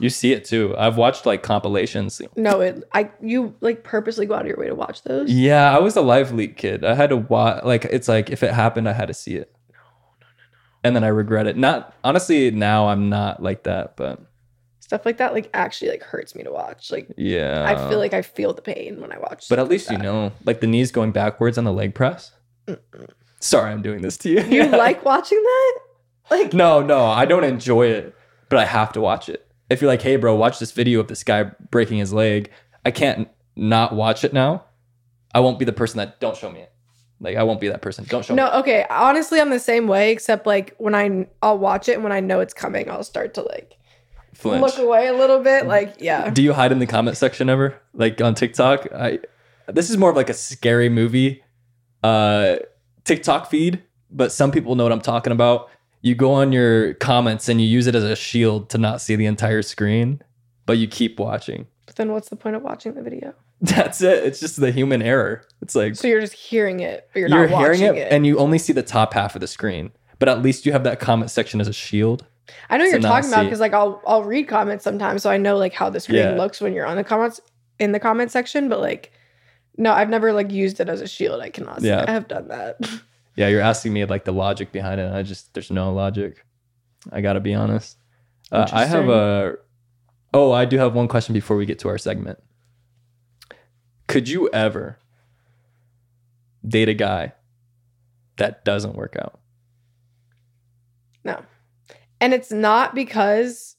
You 0.01 0.09
see 0.09 0.32
it 0.32 0.44
too. 0.44 0.74
I've 0.78 0.96
watched 0.96 1.26
like 1.26 1.42
compilations. 1.42 2.22
No, 2.34 2.61
it 2.61 2.82
I 2.92 3.11
you 3.20 3.55
like 3.61 3.84
purposely 3.84 4.26
go 4.26 4.34
out 4.34 4.42
of 4.42 4.46
your 4.46 4.57
way 4.57 4.68
to 4.68 4.74
watch 4.74 5.03
those. 5.03 5.30
Yeah, 5.30 5.76
I 5.76 5.78
was 5.78 5.96
a 5.96 6.01
LiveLeak 6.01 6.57
kid. 6.57 6.84
I 6.84 6.94
had 6.94 7.11
to 7.11 7.16
watch. 7.16 7.64
Like 7.64 7.84
it's 7.84 8.09
like 8.09 8.30
if 8.30 8.42
it 8.42 8.53
happened, 8.53 8.88
I 8.88 8.92
had 8.92 9.09
to 9.09 9.14
see 9.14 9.34
it. 9.36 9.55
No, 9.70 9.76
no, 9.76 10.26
no, 10.26 10.26
no. 10.26 10.59
And 10.82 10.96
then 10.96 11.05
I 11.05 11.09
regret 11.09 11.46
it. 11.46 11.57
Not 11.57 11.94
honestly. 12.03 12.51
Now 12.51 12.88
I'm 12.88 13.11
not 13.11 13.42
like 13.42 13.64
that, 13.64 13.96
but 13.96 14.20
Stuff 14.90 15.07
like 15.07 15.18
that 15.18 15.34
like 15.34 15.48
actually 15.55 15.90
like 15.90 16.03
hurts 16.03 16.34
me 16.34 16.42
to 16.42 16.51
watch. 16.51 16.90
Like 16.90 17.09
yeah. 17.16 17.64
I 17.64 17.88
feel 17.88 17.98
like 17.98 18.12
I 18.12 18.22
feel 18.22 18.53
the 18.53 18.61
pain 18.62 19.01
when 19.01 19.12
I 19.12 19.18
watch. 19.18 19.48
But 19.48 19.61
at 19.61 19.68
least 19.68 19.88
like 19.88 19.98
you 19.98 20.03
know, 20.03 20.32
like 20.44 20.61
the 20.61 20.66
knees 20.66 20.90
going 20.90 21.12
backwards 21.12 21.59
on 21.59 21.64
the 21.64 21.72
leg 21.72 21.94
press. 21.94 22.32
Sorry, 23.38 23.70
I'm 23.70 23.82
doing 23.82 24.03
this 24.03 24.16
to 24.18 24.30
you. 24.30 24.40
You 24.40 24.66
like 24.70 25.05
watching 25.05 25.40
that? 25.40 25.78
Like 26.30 26.53
No, 26.53 26.82
no, 26.82 27.05
I 27.05 27.24
don't 27.24 27.44
enjoy 27.44 27.86
it, 27.86 28.16
but 28.48 28.59
I 28.59 28.64
have 28.64 28.92
to 28.94 29.01
watch 29.01 29.28
it. 29.28 29.46
If 29.70 29.80
you're 29.80 29.90
like, 29.90 30.02
hey, 30.02 30.16
bro, 30.16 30.34
watch 30.34 30.58
this 30.58 30.72
video 30.72 31.00
of 31.00 31.08
this 31.08 31.22
guy 31.24 31.44
breaking 31.70 31.98
his 31.98 32.12
leg, 32.12 32.50
I 32.84 32.90
can't 32.90 33.28
not 33.56 33.94
watch 33.94 34.24
it 34.24 34.32
now. 34.32 34.64
I 35.32 35.40
won't 35.40 35.58
be 35.58 35.64
the 35.64 35.72
person 35.72 35.98
that 35.98 36.20
don't 36.20 36.36
show 36.36 36.50
me 36.50 36.60
it. 36.60 36.72
Like 37.20 37.36
I 37.36 37.42
won't 37.42 37.60
be 37.60 37.68
that 37.68 37.82
person. 37.82 38.04
Don't 38.08 38.24
show 38.24 38.32
me. 38.32 38.38
No, 38.38 38.50
okay. 38.60 38.86
Honestly, 38.88 39.40
I'm 39.40 39.50
the 39.50 39.60
same 39.60 39.86
way, 39.86 40.10
except 40.10 40.46
like 40.46 40.74
when 40.78 40.94
I 40.94 41.28
I'll 41.42 41.58
watch 41.58 41.88
it 41.88 41.94
and 41.94 42.02
when 42.02 42.12
I 42.12 42.20
know 42.20 42.40
it's 42.40 42.54
coming, 42.54 42.90
I'll 42.90 43.04
start 43.04 43.34
to 43.34 43.42
like 43.42 43.76
Flinch. 44.34 44.62
look 44.62 44.78
away 44.78 45.06
a 45.08 45.12
little 45.12 45.40
bit. 45.40 45.66
Like, 45.66 45.96
yeah. 46.00 46.30
Do 46.30 46.42
you 46.42 46.54
hide 46.54 46.72
in 46.72 46.78
the 46.78 46.86
comment 46.86 47.16
section 47.18 47.50
ever? 47.50 47.78
Like 47.92 48.20
on 48.22 48.34
TikTok? 48.34 48.90
I 48.92 49.20
this 49.68 49.90
is 49.90 49.98
more 49.98 50.10
of 50.10 50.16
like 50.16 50.30
a 50.30 50.34
scary 50.34 50.88
movie 50.88 51.42
uh 52.02 52.56
TikTok 53.04 53.50
feed, 53.50 53.82
but 54.10 54.32
some 54.32 54.50
people 54.50 54.74
know 54.74 54.84
what 54.84 54.92
I'm 54.92 55.02
talking 55.02 55.32
about. 55.32 55.68
You 56.03 56.14
go 56.14 56.32
on 56.32 56.53
your 56.53 56.94
comments 56.94 57.48
and 57.48 57.61
you 57.61 57.66
use 57.66 57.86
it 57.86 57.94
as 57.94 58.05
a 58.05 58.16
shield 58.16 58.70
to 58.70 58.78
not 58.78 59.01
see 59.01 59.16
the 59.16 59.26
entire 59.26 59.62
screen, 59.62 60.22
but 60.66 60.78
you 60.78 60.88
keep 60.88 61.18
watching. 61.18 61.66
But 61.86 61.96
then 61.96 62.12
what's 62.12 62.28
the 62.28 62.36
point 62.36 62.57
of 62.57 62.62
watching 62.62 62.94
the 62.94 63.03
video? 63.03 63.34
That's 63.61 64.01
it. 64.01 64.24
It's 64.24 64.40
just 64.40 64.59
the 64.59 64.70
human 64.70 65.03
error. 65.03 65.44
It's 65.61 65.74
like 65.74 65.94
So 65.96 66.09
you're 66.09 66.20
just 66.22 66.32
hearing 66.32 66.80
it, 66.80 67.09
but 67.12 67.20
you're, 67.20 67.28
you're 67.28 67.48
not 67.48 67.51
watching 67.51 67.82
it, 67.82 67.96
it. 67.96 68.12
and 68.12 68.26
you 68.26 68.38
only 68.38 68.57
see 68.59 68.72
the 68.72 68.82
top 68.82 69.12
half 69.12 69.34
of 69.34 69.40
the 69.42 69.46
screen. 69.46 69.90
But 70.18 70.28
at 70.30 70.40
least 70.40 70.64
you 70.64 70.72
have 70.72 70.84
that 70.84 71.01
comment 71.01 71.30
section 71.30 71.61
as 71.61 71.68
a 71.68 71.72
shield. 71.72 72.24
I 72.70 72.78
know 72.78 72.84
what 72.84 72.90
you're 72.92 73.01
talking 73.01 73.28
about 73.30 73.44
because 73.44 73.61
like 73.61 73.74
I'll 73.74 74.03
I'll 74.07 74.24
read 74.24 74.48
comments 74.48 74.82
sometimes, 74.84 75.22
so 75.22 75.30
I 75.30 75.36
know 75.36 75.57
like 75.57 75.72
how 75.74 75.88
the 75.90 76.01
screen 76.01 76.18
Yeah. 76.20 76.30
looks 76.36 76.61
when 76.61 76.72
you're 76.72 76.86
on 76.86 76.96
the 76.96 77.05
comments 77.05 77.40
in 77.78 77.92
the 77.92 78.01
comment 78.01 78.30
section. 78.30 78.68
But 78.68 78.80
like, 78.80 79.12
no, 79.76 79.92
I've 79.92 80.09
never 80.09 80.32
like 80.32 80.51
used 80.51 80.80
it 80.80 80.88
as 80.88 81.01
a 81.01 81.07
shield. 81.07 81.40
I 81.40 81.51
cannot. 81.51 81.80
say 81.82 81.88
Yeah. 81.88 82.05
I 82.09 82.11
have 82.12 82.28
done 82.28 82.48
that. 82.48 82.76
Yeah, 83.36 83.48
you're 83.48 83.60
asking 83.60 83.92
me 83.92 84.04
like 84.04 84.24
the 84.24 84.32
logic 84.32 84.72
behind 84.72 85.00
it. 85.00 85.12
I 85.12 85.22
just 85.22 85.54
there's 85.54 85.70
no 85.70 85.92
logic. 85.92 86.44
I 87.12 87.20
gotta 87.20 87.40
be 87.40 87.54
honest. 87.54 87.96
Uh, 88.52 88.68
I 88.72 88.84
have 88.84 89.08
a. 89.08 89.56
Oh, 90.32 90.52
I 90.52 90.64
do 90.64 90.78
have 90.78 90.94
one 90.94 91.08
question 91.08 91.32
before 91.32 91.56
we 91.56 91.66
get 91.66 91.78
to 91.80 91.88
our 91.88 91.98
segment. 91.98 92.38
Could 94.06 94.28
you 94.28 94.48
ever 94.52 94.98
date 96.66 96.88
a 96.88 96.94
guy 96.94 97.32
that 98.36 98.64
doesn't 98.64 98.96
work 98.96 99.16
out? 99.18 99.38
No. 101.24 101.42
And 102.20 102.34
it's 102.34 102.50
not 102.50 102.94
because 102.94 103.76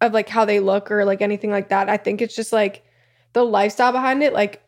of 0.00 0.12
like 0.12 0.28
how 0.28 0.44
they 0.44 0.60
look 0.60 0.90
or 0.90 1.04
like 1.04 1.22
anything 1.22 1.50
like 1.50 1.70
that. 1.70 1.88
I 1.88 1.96
think 1.96 2.20
it's 2.20 2.36
just 2.36 2.52
like 2.52 2.84
the 3.32 3.44
lifestyle 3.44 3.92
behind 3.92 4.22
it. 4.22 4.32
Like 4.32 4.62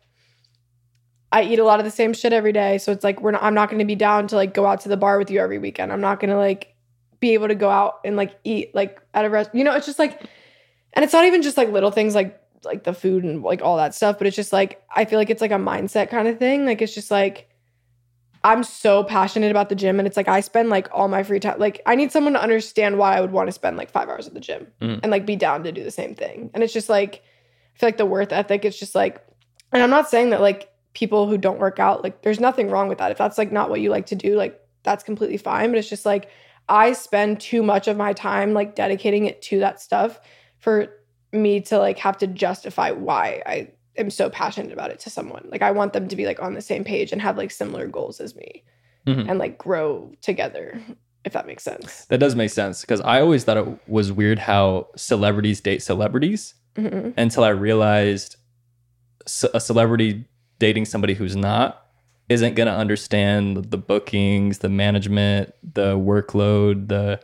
I 1.31 1.43
eat 1.43 1.59
a 1.59 1.63
lot 1.63 1.79
of 1.79 1.85
the 1.85 1.91
same 1.91 2.13
shit 2.13 2.33
every 2.33 2.51
day. 2.51 2.77
So 2.79 2.91
it's 2.91 3.03
like 3.03 3.21
we're 3.21 3.31
not 3.31 3.43
I'm 3.43 3.53
not 3.53 3.69
gonna 3.69 3.85
be 3.85 3.95
down 3.95 4.27
to 4.27 4.35
like 4.35 4.53
go 4.53 4.65
out 4.65 4.81
to 4.81 4.89
the 4.89 4.97
bar 4.97 5.17
with 5.17 5.29
you 5.29 5.39
every 5.39 5.57
weekend. 5.59 5.91
I'm 5.93 6.01
not 6.01 6.19
gonna 6.19 6.37
like 6.37 6.75
be 7.19 7.33
able 7.33 7.49
to 7.49 7.55
go 7.55 7.69
out 7.69 7.99
and 8.05 8.15
like 8.15 8.37
eat 8.43 8.73
like 8.73 8.99
at 9.13 9.25
a 9.25 9.29
rest. 9.29 9.51
You 9.53 9.63
know, 9.63 9.75
it's 9.75 9.85
just 9.85 9.99
like 9.99 10.21
and 10.93 11.03
it's 11.03 11.13
not 11.13 11.25
even 11.25 11.41
just 11.41 11.57
like 11.57 11.69
little 11.69 11.91
things 11.91 12.15
like 12.15 12.41
like 12.65 12.83
the 12.83 12.93
food 12.93 13.23
and 13.23 13.41
like 13.43 13.61
all 13.61 13.77
that 13.77 13.93
stuff, 13.95 14.17
but 14.17 14.27
it's 14.27 14.35
just 14.35 14.51
like 14.51 14.81
I 14.95 15.05
feel 15.05 15.19
like 15.19 15.29
it's 15.29 15.41
like 15.41 15.51
a 15.51 15.55
mindset 15.55 16.09
kind 16.09 16.27
of 16.27 16.39
thing. 16.39 16.65
Like 16.65 16.81
it's 16.81 16.93
just 16.95 17.11
like 17.11 17.47
I'm 18.43 18.63
so 18.63 19.03
passionate 19.03 19.51
about 19.51 19.67
the 19.69 19.75
gym 19.75 19.99
and 19.99 20.07
it's 20.07 20.15
like 20.17 20.29
I 20.29 20.39
spend 20.39 20.69
like 20.69 20.87
all 20.93 21.09
my 21.09 21.23
free 21.23 21.39
time. 21.41 21.59
Like 21.59 21.81
I 21.85 21.95
need 21.95 22.11
someone 22.11 22.33
to 22.33 22.41
understand 22.41 22.97
why 22.97 23.17
I 23.17 23.21
would 23.21 23.31
want 23.31 23.47
to 23.49 23.51
spend 23.51 23.75
like 23.77 23.91
5 23.91 24.07
hours 24.09 24.27
at 24.27 24.33
the 24.33 24.39
gym 24.39 24.67
Mm. 24.81 25.01
and 25.03 25.11
like 25.11 25.25
be 25.25 25.35
down 25.35 25.63
to 25.65 25.71
do 25.71 25.83
the 25.83 25.91
same 25.91 26.15
thing. 26.15 26.49
And 26.53 26.63
it's 26.63 26.73
just 26.73 26.89
like 26.89 27.21
I 27.75 27.79
feel 27.79 27.87
like 27.87 27.97
the 27.97 28.05
worth 28.05 28.31
ethic 28.31 28.65
it's 28.65 28.79
just 28.79 28.95
like 28.95 29.23
and 29.71 29.83
I'm 29.83 29.89
not 29.89 30.09
saying 30.09 30.29
that 30.31 30.41
like 30.41 30.68
people 30.93 31.27
who 31.27 31.37
don't 31.37 31.59
work 31.59 31.79
out 31.79 32.03
like 32.03 32.21
there's 32.23 32.39
nothing 32.39 32.69
wrong 32.69 32.87
with 32.87 32.97
that. 32.97 33.11
If 33.11 33.17
that's 33.17 33.37
like 33.37 33.51
not 33.51 33.69
what 33.69 33.81
you 33.81 33.89
like 33.89 34.07
to 34.07 34.15
do, 34.15 34.35
like 34.35 34.59
that's 34.83 35.03
completely 35.03 35.37
fine, 35.37 35.69
but 35.69 35.77
it's 35.77 35.89
just 35.89 36.05
like 36.05 36.29
I 36.67 36.93
spend 36.93 37.39
too 37.39 37.63
much 37.63 37.87
of 37.87 37.97
my 37.97 38.13
time 38.13 38.53
like 38.53 38.75
dedicating 38.75 39.25
it 39.25 39.41
to 39.43 39.59
that 39.59 39.81
stuff 39.81 40.19
for 40.59 40.87
me 41.31 41.61
to 41.61 41.77
like 41.77 41.97
have 41.99 42.17
to 42.17 42.27
justify 42.27 42.91
why 42.91 43.41
I 43.45 43.69
am 43.97 44.09
so 44.09 44.29
passionate 44.29 44.71
about 44.71 44.91
it 44.91 44.99
to 45.01 45.09
someone. 45.09 45.47
Like 45.51 45.61
I 45.61 45.71
want 45.71 45.93
them 45.93 46.07
to 46.07 46.15
be 46.15 46.25
like 46.25 46.41
on 46.41 46.53
the 46.53 46.61
same 46.61 46.83
page 46.83 47.11
and 47.11 47.21
have 47.21 47.37
like 47.37 47.51
similar 47.51 47.87
goals 47.87 48.19
as 48.19 48.35
me 48.35 48.63
Mhm. 49.07 49.29
and 49.29 49.39
like 49.39 49.57
grow 49.57 50.11
together, 50.21 50.79
if 51.25 51.33
that 51.33 51.47
makes 51.47 51.63
sense. 51.63 52.05
That 52.05 52.17
does 52.19 52.35
make 52.35 52.49
sense 52.49 52.81
because 52.81 53.01
I 53.01 53.21
always 53.21 53.43
thought 53.43 53.57
it 53.57 53.67
was 53.87 54.11
weird 54.11 54.39
how 54.39 54.87
celebrities 54.95 55.61
date 55.61 55.81
celebrities 55.81 56.55
Mhm. 56.75 57.13
until 57.17 57.43
I 57.43 57.49
realized 57.49 58.35
a 59.53 59.59
celebrity 59.59 60.25
dating 60.59 60.85
somebody 60.85 61.13
who's 61.13 61.35
not 61.35 61.85
isn't 62.29 62.53
going 62.53 62.67
to 62.67 62.73
understand 62.73 63.71
the 63.71 63.77
bookings, 63.77 64.59
the 64.59 64.69
management, 64.69 65.53
the 65.73 65.97
workload, 65.97 66.87
the 66.87 67.19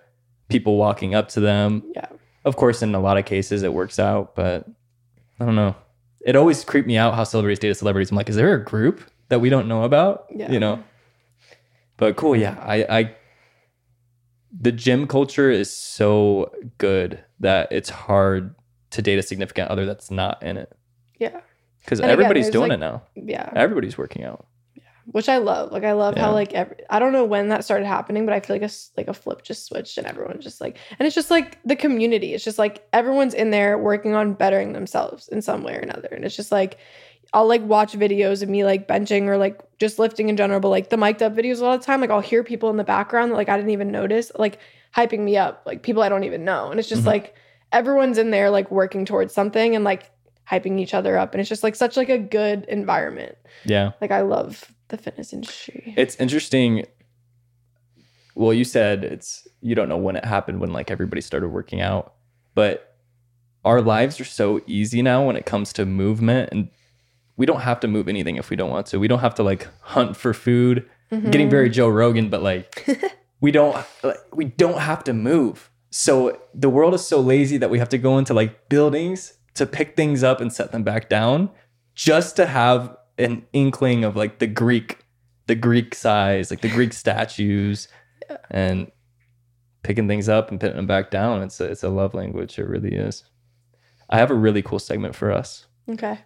people 0.50 0.78
walking 0.78 1.14
up 1.14 1.30
to 1.30 1.40
them. 1.40 1.84
Yeah. 1.96 2.08
Of 2.44 2.56
course, 2.56 2.82
in 2.82 2.96
a 2.96 3.00
lot 3.00 3.18
of 3.18 3.26
cases, 3.26 3.64
it 3.64 3.74
works 3.74 4.00
out, 4.00 4.36
but 4.36 4.68
I 5.40 5.46
don't 5.46 5.56
know. 5.56 5.76
It 6.26 6.36
always 6.36 6.64
creeped 6.64 6.88
me 6.88 6.98
out 6.98 7.14
how 7.14 7.24
celebrities 7.24 7.60
date 7.60 7.78
celebrities. 7.78 8.10
I'm 8.10 8.18
like, 8.18 8.30
is 8.30 8.36
there 8.36 8.56
a 8.56 8.64
group 8.64 9.02
that 9.30 9.42
we 9.42 9.50
don't 9.50 9.68
know 9.68 9.84
about? 9.84 10.26
Yeah. 10.34 10.52
You 10.52 10.60
know? 10.60 10.84
But 11.98 12.16
cool. 12.16 12.36
Yeah. 12.36 12.58
I, 12.62 12.76
I, 12.90 13.16
the 14.60 14.72
gym 14.72 15.08
culture 15.08 15.52
is 15.52 15.76
so 15.76 16.52
good 16.78 17.24
that 17.40 17.72
it's 17.72 17.90
hard 17.90 18.56
to 18.92 19.02
date 19.02 19.20
a 19.20 19.24
significant 19.24 19.70
other 19.70 19.86
that's 19.86 20.10
not 20.10 20.42
in 20.42 20.58
it 20.58 20.72
Yeah. 21.20 21.42
Because 21.86 22.00
And 22.00 22.06
again, 22.10 22.14
everybody's 22.26 22.50
doing 22.50 22.70
like- 22.70 22.78
it 22.78 22.80
now. 22.80 23.04
Yeah. 23.16 23.50
Everybody's 23.56 23.98
working 23.98 24.24
out. 24.24 24.46
Yeah. 24.76 24.84
Which 25.12 25.30
I 25.30 25.38
love. 25.38 25.72
Like 25.72 25.84
I 25.84 25.94
love 25.94 26.16
Yeah. 26.18 26.24
how 26.24 26.32
like 26.34 26.54
every, 26.54 26.76
I 26.90 27.00
don't 27.00 27.14
know 27.14 27.24
when 27.26 27.50
that 27.50 27.64
started 27.64 27.86
happening, 27.86 28.26
but 28.26 28.34
I 28.34 28.40
feel 28.40 28.56
like 28.56 28.70
a 28.70 28.74
like 28.98 29.08
a 29.08 29.14
flip 29.14 29.44
just 29.44 29.66
switched 29.66 29.98
and 29.98 30.08
everyone's 30.08 30.44
just 30.44 30.60
like 30.62 30.78
and 31.00 31.06
it's 31.06 31.16
just 31.16 31.30
like 31.32 31.60
the 31.64 31.76
community. 31.76 32.34
It's 32.34 32.44
just 32.44 32.60
like 32.60 32.88
everyone's 32.92 33.34
in 33.34 33.52
there 33.52 33.78
working 33.78 34.16
on 34.16 34.34
bettering 34.34 34.74
themselves 34.74 35.28
in 35.30 35.42
some 35.42 35.64
way 35.64 35.76
or 35.76 35.80
another. 35.80 36.10
And 36.12 36.26
it's 36.26 36.36
just 36.36 36.52
like 36.52 36.78
I'll 37.34 37.48
like 37.48 37.64
watch 37.64 37.94
videos 37.94 38.42
of 38.44 38.50
me 38.50 38.64
like 38.64 38.88
benching 38.88 39.28
or 39.28 39.38
like 39.38 39.60
just 39.78 40.00
lifting 40.00 40.30
in 40.30 40.38
general, 40.38 40.60
but 40.60 40.70
like 40.70 40.90
the 40.90 40.98
mic'd 40.98 41.22
up 41.22 41.36
videos 41.36 41.60
a 41.60 41.66
lot 41.66 41.74
of 41.76 41.82
the 41.82 41.86
time, 41.86 42.00
like 42.02 42.10
I'll 42.12 42.22
hear 42.22 42.44
people 42.44 42.70
in 42.70 42.78
the 42.78 42.84
background 42.84 43.32
that 43.32 43.36
like 43.36 43.50
I 43.50 43.58
didn't 43.58 43.72
even 43.72 43.92
notice, 43.92 44.32
like 44.36 44.60
hyping 44.96 45.20
me 45.22 45.36
up, 45.36 45.64
like 45.66 45.82
people 45.84 46.02
I 46.02 46.10
don't 46.10 46.24
even 46.24 46.46
know. 46.46 46.70
And 46.72 46.80
it's 46.80 46.88
just 46.90 47.02
Mhm. 47.04 47.08
like 47.08 47.36
everyone's 47.74 48.18
in 48.18 48.30
there 48.32 48.50
like 48.50 48.72
working 48.72 49.06
towards 49.06 49.34
something 49.34 49.76
and 49.76 49.84
like 49.84 50.12
hyping 50.50 50.80
each 50.80 50.94
other 50.94 51.18
up. 51.18 51.34
And 51.34 51.42
it's 51.42 51.50
just 51.50 51.64
like 51.64 51.76
such 51.76 51.98
like 51.98 52.10
a 52.10 52.18
good 52.18 52.66
environment. 52.66 53.38
Yeah. 53.64 53.92
Like 54.02 54.12
I 54.12 54.22
love 54.22 54.72
the 54.90 54.98
fitness 54.98 55.34
industry. 55.34 55.94
It's 55.98 56.16
interesting. 56.16 56.86
Well, 58.36 58.54
you 58.54 58.64
said 58.64 59.04
it's 59.04 59.48
you 59.62 59.76
don't 59.76 59.90
know 59.90 59.98
when 59.98 60.16
it 60.16 60.26
happened 60.26 60.60
when 60.60 60.74
like 60.74 60.92
everybody 60.92 61.22
started 61.22 61.50
working 61.50 61.82
out, 61.82 62.14
but 62.54 62.96
our 63.64 63.82
lives 63.82 64.20
are 64.20 64.26
so 64.26 64.62
easy 64.68 65.02
now 65.02 65.26
when 65.26 65.36
it 65.36 65.46
comes 65.46 65.74
to 65.74 65.86
movement 65.86 66.50
and 66.52 66.70
we 67.38 67.46
don't 67.46 67.62
have 67.62 67.80
to 67.82 67.88
move 67.88 68.08
anything 68.08 68.36
if 68.36 68.50
we 68.50 68.56
don't 68.56 68.70
want 68.70 68.88
to. 68.88 69.00
We 69.00 69.08
don't 69.08 69.20
have 69.20 69.36
to 69.36 69.44
like 69.44 69.68
hunt 69.82 70.16
for 70.16 70.34
food. 70.34 70.88
Mm-hmm. 71.12 71.32
Getting 71.32 71.50
very 71.50 71.70
Joe 71.70 71.90
Rogan, 71.90 72.30
but 72.30 72.42
like 72.44 72.88
we 73.42 73.52
don't 73.52 73.76
like, 74.04 74.18
we 74.34 74.46
don't 74.46 74.80
have 74.80 75.04
to 75.06 75.14
move. 75.14 75.72
So 75.90 76.40
the 76.54 76.70
world 76.70 76.94
is 76.94 77.06
so 77.06 77.20
lazy 77.20 77.58
that 77.58 77.70
we 77.70 77.80
have 77.80 77.90
to 77.90 77.98
go 77.98 78.18
into 78.18 78.34
like 78.34 78.70
buildings 78.70 79.34
to 79.56 79.66
pick 79.66 79.96
things 79.96 80.24
up 80.24 80.40
and 80.42 80.52
set 80.54 80.72
them 80.72 80.84
back 80.84 81.10
down 81.10 81.50
just 81.96 82.36
to 82.36 82.46
have 82.46 82.96
an 83.18 83.46
inkling 83.54 84.04
of 84.04 84.16
like 84.16 84.40
the 84.40 84.48
Greek, 84.48 85.00
the 85.48 85.56
Greek 85.56 85.96
size, 85.96 86.52
like 86.52 86.62
the 86.62 86.70
Greek 86.70 86.94
statues, 86.94 87.88
and 88.52 88.92
picking 89.84 90.08
things 90.08 90.28
up 90.28 90.52
and 90.52 90.60
putting 90.60 90.76
them 90.76 90.88
back 90.88 91.12
down. 91.12 91.42
It's 91.42 91.60
a, 91.60 91.66
it's 91.66 91.84
a 91.84 91.90
love 91.90 92.14
language. 92.14 92.60
It 92.60 92.68
really 92.68 92.94
is. 92.96 93.24
I 94.10 94.18
have 94.18 94.32
a 94.32 94.36
really 94.36 94.62
cool 94.62 94.80
segment 94.80 95.16
for 95.16 95.32
us. 95.32 95.66
Okay. 95.90 96.20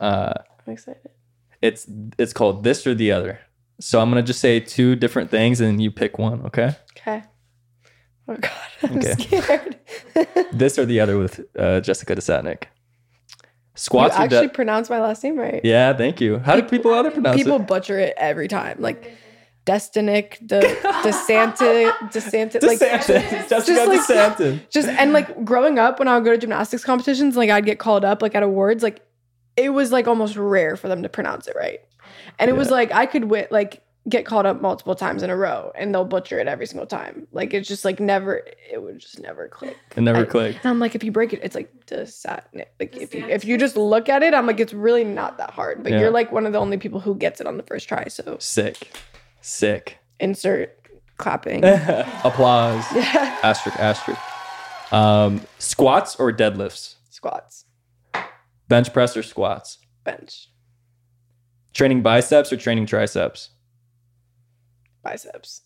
Uh, 0.00 0.32
I'm 0.66 0.72
excited. 0.72 1.10
it's 1.62 1.86
it's 2.18 2.32
called 2.32 2.64
this 2.64 2.86
or 2.86 2.94
the 2.94 3.12
other. 3.12 3.40
So 3.80 4.00
I'm 4.00 4.08
gonna 4.10 4.22
just 4.22 4.40
say 4.40 4.60
two 4.60 4.96
different 4.96 5.30
things 5.30 5.60
and 5.60 5.82
you 5.82 5.90
pick 5.90 6.18
one. 6.18 6.42
Okay. 6.46 6.74
Okay. 6.96 7.22
Oh 8.28 8.36
god, 8.36 8.50
I'm 8.82 8.98
Okay. 8.98 9.12
scared. 9.12 9.76
This 10.52 10.78
or 10.78 10.84
the 10.86 11.00
other 11.00 11.18
with 11.18 11.40
uh, 11.58 11.80
Jessica 11.80 12.14
Desatnick. 12.16 12.62
you 12.64 12.68
Squats 13.74 14.16
or 14.16 14.22
actually 14.22 14.46
dead. 14.48 14.54
pronounced 14.54 14.90
my 14.90 15.00
last 15.00 15.22
name 15.22 15.38
right. 15.38 15.60
Yeah, 15.64 15.92
thank 15.92 16.20
you. 16.20 16.38
How 16.38 16.56
do 16.56 16.62
people 16.62 16.92
other 16.94 17.10
pronounce 17.10 17.36
People 17.36 17.56
it? 17.56 17.66
butcher 17.66 17.98
it 17.98 18.14
every 18.16 18.48
time. 18.48 18.78
Like 18.80 19.12
Destinic, 19.66 20.38
the 20.46 20.60
DeSanta, 21.02 21.90
DeSanta, 22.12 22.62
like 22.62 22.78
DeSantis. 22.78 23.48
Jessica 23.48 23.74
just 23.74 23.86
like- 24.10 24.36
DeSantis. 24.36 24.60
just 24.70 24.88
and 24.88 25.12
like 25.12 25.44
growing 25.44 25.78
up 25.78 25.98
when 25.98 26.08
I 26.08 26.14
would 26.16 26.24
go 26.24 26.32
to 26.32 26.38
gymnastics 26.38 26.84
competitions, 26.84 27.36
like 27.36 27.50
I'd 27.50 27.66
get 27.66 27.78
called 27.78 28.04
up 28.04 28.22
like 28.22 28.34
at 28.34 28.42
awards, 28.42 28.82
like 28.82 29.04
it 29.56 29.70
was 29.70 29.92
like 29.92 30.06
almost 30.08 30.36
rare 30.36 30.76
for 30.76 30.88
them 30.88 31.02
to 31.02 31.08
pronounce 31.08 31.46
it 31.48 31.56
right. 31.56 31.80
And 32.38 32.48
it 32.50 32.54
was 32.54 32.70
like 32.70 32.92
I 32.92 33.06
could 33.06 33.24
win 33.24 33.46
like 33.50 33.82
get 34.08 34.24
called 34.24 34.46
up 34.46 34.60
multiple 34.60 34.94
times 34.94 35.22
in 35.24 35.30
a 35.30 35.36
row 35.36 35.72
and 35.74 35.92
they'll 35.92 36.04
butcher 36.04 36.38
it 36.38 36.46
every 36.46 36.66
single 36.66 36.86
time. 36.86 37.26
Like 37.32 37.52
it's 37.52 37.66
just 37.68 37.84
like 37.84 37.98
never 37.98 38.42
it 38.72 38.80
would 38.82 38.98
just 39.00 39.18
never 39.20 39.48
click. 39.48 39.76
It 39.96 40.00
never 40.00 40.20
I- 40.20 40.24
clicked. 40.24 40.58
And 40.62 40.70
I'm 40.70 40.78
like, 40.78 40.94
if 40.94 41.02
you 41.02 41.10
break 41.10 41.32
it, 41.32 41.40
it's 41.42 41.54
like 41.56 41.72
desatnic. 41.86 42.66
Like 42.78 42.96
if 42.96 43.14
you 43.14 43.26
if 43.26 43.44
you 43.44 43.58
just 43.58 43.76
look 43.76 44.08
at 44.08 44.22
it, 44.22 44.32
I'm 44.34 44.46
like, 44.46 44.60
it's 44.60 44.72
really 44.72 45.04
not 45.04 45.38
that 45.38 45.50
hard. 45.50 45.82
But 45.82 45.92
Yeah. 45.92 46.00
you're 46.00 46.10
like 46.10 46.30
one 46.30 46.46
of 46.46 46.52
the 46.52 46.58
only 46.60 46.76
people 46.78 47.00
who 47.00 47.14
gets 47.16 47.40
it 47.40 47.46
on 47.46 47.56
the 47.56 47.62
first 47.64 47.88
try. 47.88 48.06
So 48.08 48.36
Sick. 48.38 48.96
Sick. 49.40 49.98
insert 50.20 50.72
clapping. 51.16 51.64
Applause. 52.24 52.84
yeah. 52.94 53.38
Asterisk, 53.42 53.78
asterisk. 53.80 54.20
Um, 54.92 55.40
squats 55.58 56.14
or 56.16 56.32
deadlifts? 56.32 56.94
Squats. 57.10 57.64
Bench 58.68 58.92
press 58.92 59.16
or 59.16 59.22
squats? 59.22 59.78
bench, 60.04 60.48
Training 61.74 62.02
biceps 62.02 62.52
or 62.52 62.56
training 62.56 62.86
triceps? 62.86 63.50
Biceps, 65.06 65.62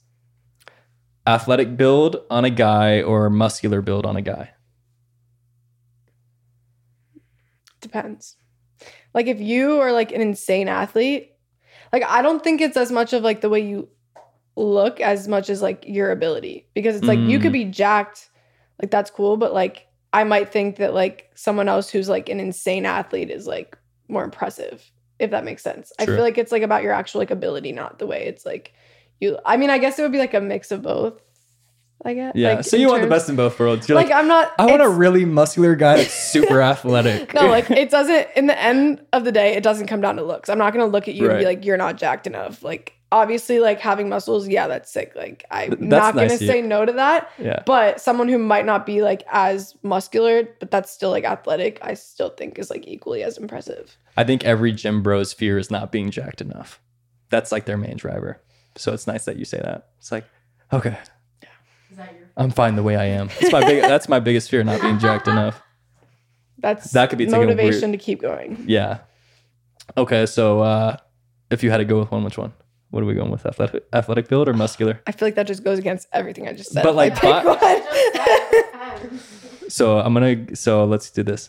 Athletic 1.27 1.77
build 1.77 2.17
on 2.31 2.45
a 2.45 2.51
guy 2.51 3.03
or 3.03 3.31
muscular 3.31 3.81
build 3.83 4.07
on 4.07 4.17
a 4.17 4.23
guy? 4.23 4.51
depends. 7.81 8.37
Like 9.15 9.27
if 9.27 9.41
you 9.41 9.81
are 9.81 9.93
like 9.93 10.13
an 10.13 10.21
insane 10.21 10.69
athlete, 10.69 11.33
like 11.93 12.05
I 12.05 12.23
don't 12.23 12.43
think 12.43 12.61
it's 12.61 12.77
as 12.77 12.93
much 12.93 13.13
of 13.13 13.23
like 13.23 13.41
the 13.41 13.49
way 13.49 13.61
you 13.61 13.89
look 14.57 15.01
as 15.01 15.27
much 15.27 15.51
as 15.51 15.63
like 15.63 15.85
your 15.87 16.11
ability 16.11 16.69
because 16.75 16.97
it's 16.97 17.07
like 17.07 17.19
you 17.19 17.39
could 17.39 17.51
mm. 17.51 17.55
be 17.55 17.65
jacked, 17.65 18.31
like 18.81 18.91
that's 18.91 19.11
cool, 19.11 19.37
but 19.37 19.53
like 19.53 19.89
I 20.13 20.25
might 20.25 20.53
think 20.53 20.77
that 20.77 20.95
like 20.95 21.31
someone 21.35 21.69
else 21.69 21.91
who's 21.91 22.09
like 22.09 22.29
an 22.29 22.41
insane 22.41 22.87
athlete 22.87 23.31
is 23.31 23.47
like 23.47 23.77
more 24.09 24.25
impressive 24.25 24.91
if 25.19 25.31
that 25.33 25.45
makes 25.45 25.63
sense. 25.63 25.93
I 25.99 26.07
feel 26.07 26.21
like 26.21 26.39
it's 26.39 26.51
like 26.51 26.63
about 26.63 26.83
your 26.83 26.93
actual 26.93 27.19
like 27.19 27.31
ability, 27.31 27.73
not 27.73 27.99
the 27.99 28.07
way 28.07 28.25
it's 28.25 28.47
like 28.47 28.73
you. 29.21 29.39
I 29.45 29.57
mean, 29.57 29.71
I 29.71 29.79
guess 29.79 29.99
it 29.99 30.03
would 30.03 30.13
be 30.13 30.19
like 30.19 30.35
a 30.35 30.41
mix 30.41 30.71
of 30.71 30.83
both. 30.83 31.21
I 32.03 32.15
guess. 32.15 32.33
Yeah. 32.35 32.55
Like, 32.55 32.65
so 32.65 32.77
in 32.77 32.81
you 32.83 32.89
want 32.89 33.03
the 33.03 33.09
best 33.09 33.29
in 33.29 33.37
both 33.37 33.59
worlds. 33.61 33.87
You're 33.87 33.97
Like, 33.97 34.09
like, 34.09 34.17
I'm 34.17 34.27
not. 34.27 34.53
I 34.59 34.65
want 34.67 34.81
a 34.81 34.89
really 34.89 35.27
muscular 35.27 35.75
guy 35.77 35.99
that's 35.99 36.15
super 36.33 36.63
athletic. 36.63 37.35
no, 37.35 37.47
like 37.47 37.71
it 37.71 37.91
doesn't. 37.91 38.29
In 38.37 38.47
the 38.47 38.59
end 38.59 39.05
of 39.13 39.25
the 39.25 39.33
day, 39.33 39.55
it 39.55 39.63
doesn't 39.63 39.87
come 39.87 40.01
down 40.01 40.17
to 40.17 40.23
looks. 40.23 40.49
I'm 40.49 40.57
not 40.59 40.73
gonna 40.73 40.87
look 40.87 41.09
at 41.09 41.15
you 41.15 41.29
and 41.29 41.39
be 41.39 41.45
like, 41.45 41.65
"You're 41.65 41.77
not 41.77 41.97
jacked 41.99 42.27
enough." 42.27 42.63
Like, 42.63 42.95
obviously, 43.13 43.61
like 43.61 43.81
having 43.81 44.09
muscles, 44.09 44.49
yeah, 44.49 44.67
that's 44.67 44.91
sick. 44.91 45.13
Like, 45.15 45.45
I'm 45.51 45.73
Th- 45.73 45.81
not 45.83 46.15
that's 46.15 46.17
gonna 46.17 46.29
nice 46.29 46.39
say 46.39 46.63
no 46.63 46.87
to 46.87 46.93
that. 46.95 47.31
yeah. 47.39 47.63
But 47.67 48.01
someone 48.01 48.31
who 48.31 48.39
might 48.39 48.65
not 48.65 48.87
be 48.87 49.03
like 49.03 49.23
as 49.31 49.75
muscular, 49.83 50.49
but 50.59 50.71
that's 50.71 50.91
still 50.91 51.11
like 51.11 51.25
athletic, 51.25 51.81
I 51.83 51.93
still 51.93 52.31
think 52.31 52.59
is 52.59 52.71
like 52.71 52.87
equally 52.89 53.23
as 53.23 53.37
impressive. 53.37 53.99
I 54.17 54.25
think 54.25 54.43
every 54.43 54.73
gym 54.73 55.03
bro's 55.03 55.35
fear 55.35 55.59
is 55.59 55.71
not 55.71 55.93
being 55.93 56.11
jacked 56.11 56.41
enough. 56.41 56.81
That's 57.29 57.53
like 57.53 57.67
their 57.67 57.77
main 57.77 57.99
driver. 57.99 58.41
So 58.77 58.93
it's 58.93 59.07
nice 59.07 59.25
that 59.25 59.37
you 59.37 59.45
say 59.45 59.59
that. 59.59 59.89
It's 59.99 60.13
like, 60.13 60.25
okay, 60.73 60.97
Is 61.91 61.97
that 61.97 62.15
your 62.15 62.29
I'm 62.37 62.51
fine 62.51 62.77
the 62.77 62.83
way 62.83 62.97
I 62.97 63.05
am. 63.07 63.29
That's 63.41 63.53
my 63.53 63.61
big. 63.61 63.83
that's 63.83 64.09
my 64.09 64.21
biggest 64.21 64.51
fear, 64.51 64.63
not 64.65 64.81
being 64.81 64.99
jacked 64.99 65.29
enough. 65.29 65.63
That's 66.59 66.91
That 66.93 67.09
could 67.09 67.17
be 67.19 67.27
motivation 67.27 67.91
to 67.93 67.97
keep 67.97 68.21
going. 68.21 68.65
Yeah. 68.69 68.99
Okay, 69.97 70.27
so 70.27 70.61
uh, 70.61 70.99
if 71.51 71.63
you 71.63 71.71
had 71.71 71.79
to 71.79 71.87
go 71.87 71.99
with 72.01 72.11
one, 72.11 72.23
which 72.23 72.37
one? 72.37 72.53
What 72.91 73.03
are 73.03 73.07
we 73.07 73.15
going 73.15 73.31
with? 73.31 73.47
Athletic, 73.47 73.85
athletic 73.95 74.29
build 74.29 74.47
or 74.47 74.53
muscular? 74.53 75.01
I 75.07 75.13
feel 75.13 75.27
like 75.27 75.37
that 75.37 75.47
just 75.47 75.65
goes 75.65 75.79
against 75.79 76.07
everything 76.13 76.47
I 76.49 76.53
just 76.53 76.73
said. 76.73 76.83
But, 76.83 76.95
like, 76.95 77.13
I 77.13 77.21
pick 77.21 77.45
but- 77.45 77.63
I 77.63 77.79
just 77.79 78.13
said 78.13 79.11
one. 79.11 79.21
So 79.71 80.01
I'm 80.01 80.13
gonna. 80.13 80.55
So 80.57 80.85
let's 80.85 81.11
do 81.11 81.23
this. 81.23 81.49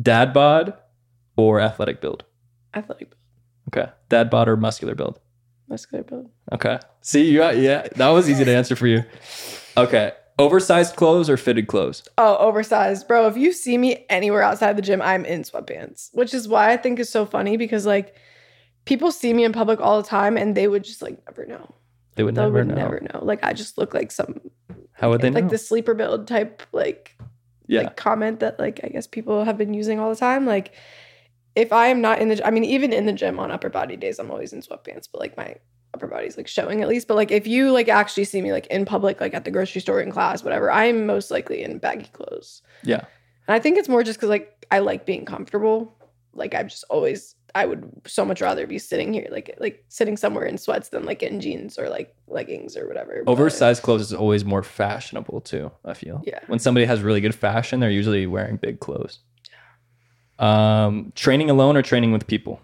Dad 0.00 0.32
bod 0.34 0.74
or 1.36 1.60
athletic 1.60 2.00
build? 2.00 2.24
athletic 2.74 3.10
build, 3.10 3.20
Okay. 3.86 3.92
Dad 4.08 4.28
bod 4.30 4.48
or 4.48 4.56
muscular 4.56 4.94
build? 4.94 5.20
Muscular 5.72 6.04
build. 6.04 6.30
Okay. 6.52 6.78
See, 7.00 7.24
you 7.30 7.38
got, 7.38 7.56
yeah, 7.56 7.88
that 7.96 8.08
was 8.10 8.28
easy 8.30 8.44
to 8.44 8.54
answer 8.54 8.76
for 8.76 8.86
you. 8.86 9.02
Okay. 9.76 10.12
Oversized 10.38 10.96
clothes 10.96 11.28
or 11.30 11.36
fitted 11.36 11.66
clothes? 11.66 12.02
Oh, 12.18 12.36
oversized. 12.36 13.08
Bro, 13.08 13.26
if 13.28 13.36
you 13.36 13.52
see 13.52 13.76
me 13.78 14.04
anywhere 14.08 14.42
outside 14.42 14.76
the 14.76 14.82
gym, 14.82 15.00
I'm 15.02 15.24
in 15.24 15.42
sweatpants, 15.42 16.10
which 16.14 16.32
is 16.34 16.46
why 16.48 16.70
I 16.72 16.76
think 16.76 16.98
is 16.98 17.08
so 17.10 17.24
funny 17.26 17.56
because 17.56 17.86
like 17.86 18.14
people 18.84 19.10
see 19.12 19.32
me 19.32 19.44
in 19.44 19.52
public 19.52 19.80
all 19.80 20.00
the 20.02 20.08
time 20.08 20.36
and 20.36 20.54
they 20.56 20.68
would 20.68 20.84
just 20.84 21.02
like 21.02 21.18
never 21.26 21.46
know. 21.46 21.74
They 22.16 22.22
would 22.24 22.34
They 22.34 22.42
never 22.42 22.58
would 22.58 22.68
know. 22.68 22.74
never 22.74 23.00
know. 23.00 23.20
Like 23.22 23.42
I 23.44 23.52
just 23.52 23.78
look 23.78 23.94
like 23.94 24.10
some 24.12 24.40
How 24.92 25.10
would 25.10 25.20
they 25.22 25.30
know? 25.30 25.40
like 25.40 25.50
the 25.50 25.58
sleeper 25.58 25.94
build 25.94 26.26
type 26.28 26.62
like 26.72 27.16
yeah. 27.66 27.82
like 27.82 27.96
comment 27.96 28.40
that 28.40 28.58
like 28.58 28.80
I 28.84 28.88
guess 28.88 29.06
people 29.06 29.44
have 29.44 29.56
been 29.58 29.72
using 29.74 29.98
all 30.00 30.10
the 30.10 30.16
time. 30.16 30.44
Like 30.46 30.72
if 31.54 31.72
I 31.72 31.88
am 31.88 32.00
not 32.00 32.20
in 32.20 32.28
the 32.28 32.46
I 32.46 32.50
mean 32.50 32.64
even 32.64 32.92
in 32.92 33.06
the 33.06 33.12
gym 33.12 33.38
on 33.38 33.50
upper 33.50 33.68
body 33.68 33.96
days 33.96 34.18
I'm 34.18 34.30
always 34.30 34.52
in 34.52 34.60
sweatpants, 34.62 35.08
but 35.10 35.20
like 35.20 35.36
my 35.36 35.56
upper 35.94 36.06
body's 36.06 36.36
like 36.36 36.48
showing 36.48 36.80
at 36.82 36.88
least. 36.88 37.08
But 37.08 37.16
like 37.16 37.30
if 37.30 37.46
you 37.46 37.70
like 37.70 37.88
actually 37.88 38.24
see 38.24 38.40
me 38.40 38.52
like 38.52 38.66
in 38.68 38.84
public, 38.84 39.20
like 39.20 39.34
at 39.34 39.44
the 39.44 39.50
grocery 39.50 39.80
store 39.80 40.00
in 40.00 40.10
class, 40.10 40.42
whatever, 40.42 40.70
I'm 40.70 41.06
most 41.06 41.30
likely 41.30 41.62
in 41.62 41.78
baggy 41.78 42.08
clothes. 42.12 42.62
yeah. 42.82 43.04
And 43.48 43.56
I 43.56 43.58
think 43.58 43.76
it's 43.76 43.88
more 43.88 44.04
just 44.04 44.18
because 44.18 44.30
like 44.30 44.66
I 44.70 44.78
like 44.78 45.04
being 45.04 45.24
comfortable. 45.24 45.98
Like 46.32 46.54
I've 46.54 46.68
just 46.68 46.84
always 46.88 47.34
I 47.54 47.66
would 47.66 47.90
so 48.06 48.24
much 48.24 48.40
rather 48.40 48.66
be 48.66 48.78
sitting 48.78 49.12
here 49.12 49.26
like 49.30 49.54
like 49.58 49.84
sitting 49.88 50.16
somewhere 50.16 50.46
in 50.46 50.56
sweats 50.56 50.88
than 50.88 51.04
like 51.04 51.22
in 51.22 51.40
jeans 51.40 51.78
or 51.78 51.90
like 51.90 52.14
leggings 52.28 52.76
or 52.76 52.86
whatever. 52.86 53.22
But- 53.26 53.32
Oversized 53.32 53.82
clothes 53.82 54.00
is 54.02 54.14
always 54.14 54.44
more 54.44 54.62
fashionable 54.62 55.42
too, 55.42 55.70
I 55.84 55.92
feel. 55.94 56.22
Yeah. 56.24 56.38
When 56.46 56.60
somebody 56.60 56.86
has 56.86 57.02
really 57.02 57.20
good 57.20 57.34
fashion, 57.34 57.80
they're 57.80 57.90
usually 57.90 58.26
wearing 58.26 58.56
big 58.56 58.80
clothes. 58.80 59.18
Um, 60.38 61.12
training 61.14 61.50
alone 61.50 61.76
or 61.76 61.82
training 61.82 62.12
with 62.12 62.26
people? 62.26 62.60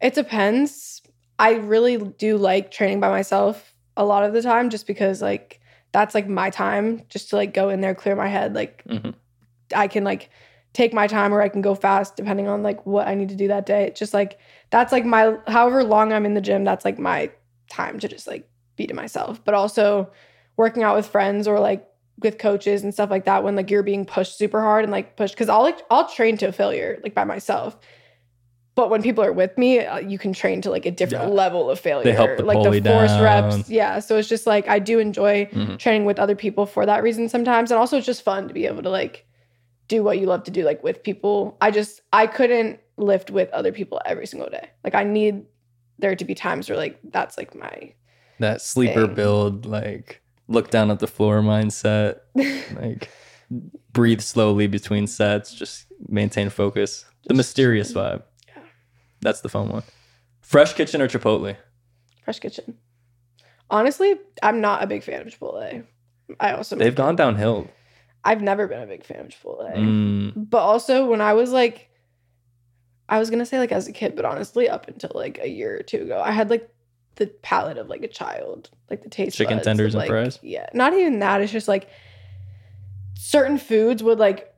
It 0.00 0.14
depends. 0.14 1.02
I 1.38 1.54
really 1.54 1.96
do 1.96 2.36
like 2.36 2.70
training 2.70 3.00
by 3.00 3.08
myself 3.08 3.74
a 3.96 4.04
lot 4.04 4.24
of 4.24 4.32
the 4.32 4.42
time 4.42 4.70
just 4.70 4.86
because 4.86 5.22
like 5.22 5.60
that's 5.92 6.14
like 6.14 6.28
my 6.28 6.50
time 6.50 7.02
just 7.08 7.30
to 7.30 7.36
like 7.36 7.54
go 7.54 7.68
in 7.70 7.80
there 7.80 7.94
clear 7.94 8.16
my 8.16 8.26
head 8.26 8.54
like 8.54 8.82
Mhm. 8.88 9.14
I 9.74 9.86
can 9.88 10.02
like 10.04 10.30
take 10.72 10.92
my 10.92 11.06
time 11.06 11.32
or 11.32 11.40
I 11.40 11.48
can 11.48 11.62
go 11.62 11.74
fast 11.74 12.16
depending 12.16 12.48
on 12.48 12.62
like 12.62 12.84
what 12.84 13.06
I 13.06 13.14
need 13.14 13.28
to 13.28 13.36
do 13.36 13.48
that 13.48 13.66
day. 13.66 13.84
It's 13.84 13.98
just 13.98 14.12
like 14.12 14.38
that's 14.70 14.92
like 14.92 15.04
my 15.04 15.36
however 15.46 15.84
long 15.84 16.12
I'm 16.12 16.26
in 16.26 16.34
the 16.34 16.40
gym 16.40 16.64
that's 16.64 16.84
like 16.84 16.98
my 16.98 17.30
time 17.70 17.98
to 18.00 18.08
just 18.08 18.26
like 18.26 18.48
be 18.76 18.86
to 18.86 18.94
myself. 18.94 19.42
But 19.44 19.54
also 19.54 20.10
working 20.56 20.82
out 20.82 20.96
with 20.96 21.06
friends 21.06 21.48
or 21.48 21.60
like 21.60 21.86
with 22.20 22.38
coaches 22.38 22.82
and 22.84 22.92
stuff 22.94 23.10
like 23.10 23.24
that 23.24 23.42
when 23.44 23.56
like 23.56 23.70
you're 23.70 23.82
being 23.82 24.04
pushed 24.04 24.38
super 24.38 24.60
hard 24.60 24.84
and 24.84 24.92
like 24.92 25.16
pushed 25.16 25.36
cuz 25.36 25.48
I'll 25.48 25.62
like 25.62 25.78
I'll 25.90 26.08
train 26.08 26.36
to 26.38 26.46
a 26.46 26.52
failure 26.52 26.98
like 27.02 27.14
by 27.14 27.24
myself. 27.24 27.76
But 28.76 28.90
when 28.90 29.02
people 29.02 29.22
are 29.22 29.32
with 29.32 29.56
me, 29.56 29.78
uh, 29.80 29.98
you 29.98 30.18
can 30.18 30.32
train 30.32 30.60
to 30.62 30.70
like 30.70 30.84
a 30.84 30.90
different 30.90 31.28
Yeah. 31.28 31.30
level 31.30 31.70
of 31.70 31.78
failure. 31.78 32.02
They 32.04 32.12
help 32.12 32.36
the 32.38 32.44
like 32.44 32.58
the 32.62 32.80
force 32.90 33.12
down. 33.12 33.22
reps. 33.22 33.70
Yeah. 33.70 34.00
So 34.00 34.16
it's 34.18 34.28
just 34.28 34.46
like 34.48 34.68
I 34.68 34.80
do 34.80 34.98
enjoy 34.98 35.46
Mhm. 35.46 35.78
training 35.78 36.04
with 36.06 36.18
other 36.18 36.34
people 36.34 36.66
for 36.66 36.84
that 36.86 37.02
reason 37.02 37.28
sometimes. 37.28 37.70
And 37.70 37.78
also 37.78 37.96
it's 37.98 38.06
just 38.06 38.22
fun 38.22 38.48
to 38.48 38.54
be 38.54 38.66
able 38.66 38.82
to 38.82 38.90
like 38.90 39.26
do 39.86 40.02
what 40.02 40.18
you 40.18 40.26
love 40.26 40.42
to 40.44 40.50
do 40.50 40.64
like 40.64 40.82
with 40.82 41.02
people. 41.04 41.56
I 41.60 41.70
just 41.70 42.00
I 42.12 42.26
couldn't 42.26 42.80
lift 42.96 43.30
with 43.30 43.48
other 43.50 43.70
people 43.70 44.00
every 44.06 44.26
single 44.26 44.48
day. 44.50 44.68
Like 44.82 44.94
I 44.96 45.04
need 45.04 45.44
there 46.00 46.16
to 46.16 46.24
be 46.24 46.34
times 46.34 46.68
where 46.68 46.78
like 46.78 46.98
that's 47.12 47.38
like 47.38 47.54
my 47.54 47.92
That 48.40 48.60
sleeper 48.60 49.06
Thing. 49.06 49.14
build, 49.14 49.66
like 49.66 50.20
look 50.48 50.70
down 50.70 50.90
at 50.90 50.98
the 51.00 51.06
floor 51.06 51.40
mindset, 51.40 52.20
like 52.80 53.10
breathe 53.92 54.20
slowly 54.20 54.66
between 54.66 55.06
sets, 55.06 55.54
just 55.54 55.86
maintain 56.08 56.50
focus. 56.50 57.04
The 57.26 57.34
mysterious 57.34 57.92
vibe. 57.92 58.22
Yeah. 58.48 58.62
That's 59.20 59.40
the 59.40 59.48
fun 59.48 59.68
one. 59.68 59.82
Fresh 60.42 60.74
kitchen 60.74 61.00
or 61.00 61.08
Chipotle? 61.08 61.56
fresh 62.24 62.38
kitchen. 62.40 62.76
Honestly, 63.70 64.14
I'm 64.42 64.60
not 64.60 64.82
a 64.82 64.86
big 64.86 65.02
fan 65.02 65.20
of 65.26 65.28
Chipotle. 65.28 65.84
I 66.40 66.52
also 66.52 66.76
They've 66.76 66.94
gone 66.94 67.16
downhill. 67.16 67.68
I've 68.24 68.40
never 68.40 68.66
been 68.66 68.82
a 68.82 68.86
big 68.86 69.04
fan 69.04 69.20
of 69.20 69.28
Chipotle. 69.28 69.74
Mm, 69.76 70.50
But 70.50 70.58
also 70.62 71.06
when 71.06 71.20
I 71.20 71.32
was 71.34 71.50
like 71.52 71.90
I 73.08 73.18
was 73.18 73.28
gonna 73.30 73.44
say 73.46 73.58
like 73.58 73.72
as 73.72 73.86
a 73.88 73.92
kid, 73.92 74.16
but 74.16 74.24
honestly, 74.24 74.68
up 74.68 74.88
until 74.88 75.12
like 75.14 75.38
a 75.42 75.48
year 75.48 75.78
or 75.78 75.82
two 75.82 76.02
ago, 76.02 76.20
I 76.24 76.30
had 76.32 76.48
like 76.50 76.68
the 77.16 77.26
palate 77.42 77.78
of 77.78 77.88
like 77.88 78.02
a 78.02 78.08
child, 78.08 78.70
like 78.90 79.02
the 79.02 79.08
taste. 79.08 79.28
Of 79.34 79.34
chicken 79.38 79.56
buds 79.58 79.66
tenders 79.66 79.94
and 79.94 80.00
like- 80.00 80.08
fries? 80.08 80.38
Yeah, 80.42 80.66
not 80.74 80.92
even 80.94 81.20
that. 81.20 81.40
It's 81.40 81.52
just 81.52 81.68
like 81.68 81.88
certain 83.18 83.58
foods 83.58 84.02
would 84.02 84.18
like. 84.18 84.50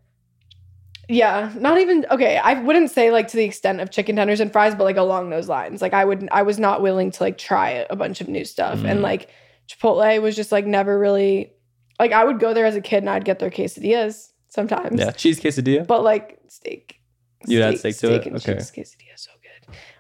Yeah, 1.09 1.53
not 1.57 1.79
even 1.79 2.05
okay. 2.11 2.37
I 2.37 2.55
wouldn't 2.61 2.91
say 2.91 3.13
like 3.13 3.29
to 3.29 3.37
the 3.37 3.45
extent 3.45 3.81
of 3.81 3.91
chicken 3.93 4.17
tenders 4.17 4.41
and 4.41 4.53
fries, 4.53 4.75
but 4.75 4.83
like 4.85 4.97
along 4.97 5.31
those 5.31 5.49
lines. 5.49 5.81
Like 5.81 5.95
I 5.95 6.05
would, 6.05 6.29
I 6.33 6.43
was 6.43 6.59
not 6.59 6.83
willing 6.83 7.13
to 7.13 7.23
like 7.23 7.39
try 7.39 7.87
a 7.89 7.95
bunch 7.95 8.21
of 8.21 8.29
new 8.29 8.45
stuff, 8.45 8.79
Mm. 8.81 8.91
and 8.91 9.03
like 9.03 9.29
Chipotle 9.69 10.21
was 10.21 10.35
just 10.35 10.51
like 10.51 10.67
never 10.67 10.99
really. 10.99 11.53
Like 12.01 12.13
I 12.13 12.25
would 12.25 12.41
go 12.41 12.53
there 12.55 12.67
as 12.67 12.75
a 12.75 12.81
kid 12.81 12.99
and 12.99 13.09
I'd 13.11 13.25
get 13.25 13.39
their 13.39 13.51
quesadillas 13.51 14.31
sometimes. 14.49 14.99
yeah, 14.99 15.13
cheese 15.13 15.39
quesadilla. 15.41 15.87
But 15.87 16.03
like 16.03 16.41
steak. 16.49 17.01
You'd 17.47 17.63
add 17.63 17.79
steak 17.79 17.97
to 17.99 18.15
it? 18.15 18.27
and 18.27 18.37
Okay. 18.37 18.55
cheese 18.55 18.73
quesadilla 18.73 19.17
so. 19.17 19.31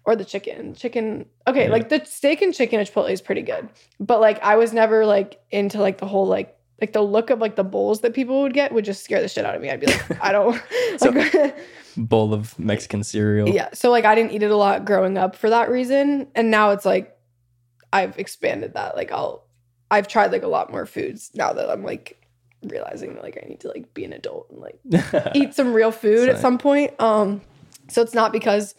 Or 0.04 0.14
the 0.16 0.24
chicken. 0.24 0.74
Chicken. 0.74 1.26
Okay, 1.46 1.64
Yeah. 1.66 1.70
like 1.72 1.88
the 1.88 2.04
steak 2.04 2.42
and 2.42 2.54
chicken 2.54 2.78
at 2.80 2.86
Chipotle 2.92 3.10
is 3.10 3.20
pretty 3.20 3.42
good. 3.42 3.68
But 4.00 4.20
like 4.20 4.42
I 4.42 4.56
was 4.56 4.72
never 4.72 5.04
like 5.06 5.40
into 5.50 5.80
like 5.80 5.98
the 5.98 6.06
whole 6.06 6.26
like 6.26 6.56
like 6.80 6.92
the 6.92 7.02
look 7.02 7.30
of 7.30 7.38
like 7.40 7.56
the 7.56 7.64
bowls 7.64 8.02
that 8.02 8.12
people 8.14 8.42
would 8.42 8.52
get 8.54 8.70
would 8.72 8.84
just 8.84 9.02
scare 9.02 9.20
the 9.22 9.28
shit 9.28 9.44
out 9.44 9.54
of 9.54 9.62
me. 9.62 9.70
I'd 9.70 9.80
be 9.80 9.86
like, 9.86 10.22
I 10.24 10.32
don't 10.32 10.62
So- 10.98 11.10
like 11.10 11.56
Bowl 11.96 12.34
of 12.34 12.58
Mexican 12.58 13.02
cereal. 13.02 13.48
Yeah. 13.48 13.70
So 13.72 13.90
like 13.90 14.04
I 14.04 14.14
didn't 14.14 14.32
eat 14.32 14.42
it 14.42 14.50
a 14.50 14.56
lot 14.56 14.84
growing 14.84 15.16
up 15.16 15.34
for 15.34 15.48
that 15.50 15.70
reason. 15.70 16.28
And 16.34 16.50
now 16.50 16.70
it's 16.70 16.84
like 16.84 17.16
I've 17.92 18.18
expanded 18.18 18.74
that. 18.74 18.94
Like 18.96 19.10
I'll 19.12 19.44
I've 19.90 20.06
tried 20.06 20.30
like 20.32 20.42
a 20.42 20.48
lot 20.48 20.70
more 20.70 20.84
foods 20.84 21.30
now 21.34 21.52
that 21.54 21.70
I'm 21.70 21.82
like 21.82 22.20
realizing 22.62 23.14
that 23.14 23.22
like 23.22 23.38
I 23.42 23.48
need 23.48 23.60
to 23.60 23.68
like 23.68 23.94
be 23.94 24.04
an 24.04 24.12
adult 24.12 24.50
and 24.50 24.60
like 24.60 24.78
eat 25.34 25.54
some 25.54 25.72
real 25.72 25.90
food 25.92 26.28
at 26.28 26.38
some 26.38 26.58
point. 26.58 26.92
Um, 27.00 27.40
so 27.88 28.02
it's 28.02 28.12
not 28.14 28.32
because 28.32 28.74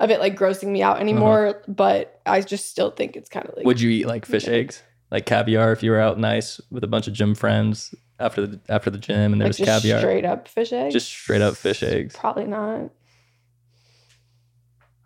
of 0.00 0.10
it 0.10 0.18
like 0.18 0.36
grossing 0.36 0.68
me 0.68 0.82
out 0.82 0.94
uh-huh. 0.94 1.02
anymore, 1.02 1.62
but 1.68 2.20
I 2.26 2.40
just 2.40 2.68
still 2.70 2.90
think 2.90 3.16
it's 3.16 3.28
kind 3.28 3.46
of 3.46 3.56
like 3.56 3.66
Would 3.66 3.80
you 3.80 3.90
eat 3.90 4.06
like 4.06 4.26
fish 4.26 4.46
Yeah. 4.46 4.54
eggs, 4.54 4.82
like 5.10 5.26
caviar, 5.26 5.72
if 5.72 5.82
you 5.82 5.92
were 5.92 6.00
out 6.00 6.18
nice 6.18 6.60
with 6.70 6.82
a 6.82 6.88
bunch 6.88 7.06
of 7.06 7.12
gym 7.12 7.34
friends 7.34 7.94
after 8.18 8.46
the 8.46 8.60
after 8.68 8.90
the 8.90 8.98
gym 8.98 9.32
and 9.32 9.40
there 9.40 9.48
like 9.48 9.56
just 9.56 9.68
caviar? 9.68 10.00
straight 10.00 10.24
up 10.24 10.48
fish 10.48 10.72
eggs. 10.72 10.94
Just 10.94 11.08
straight 11.08 11.42
up 11.42 11.56
fish 11.56 11.82
eggs. 11.82 12.16
Probably 12.16 12.46
not. 12.46 12.90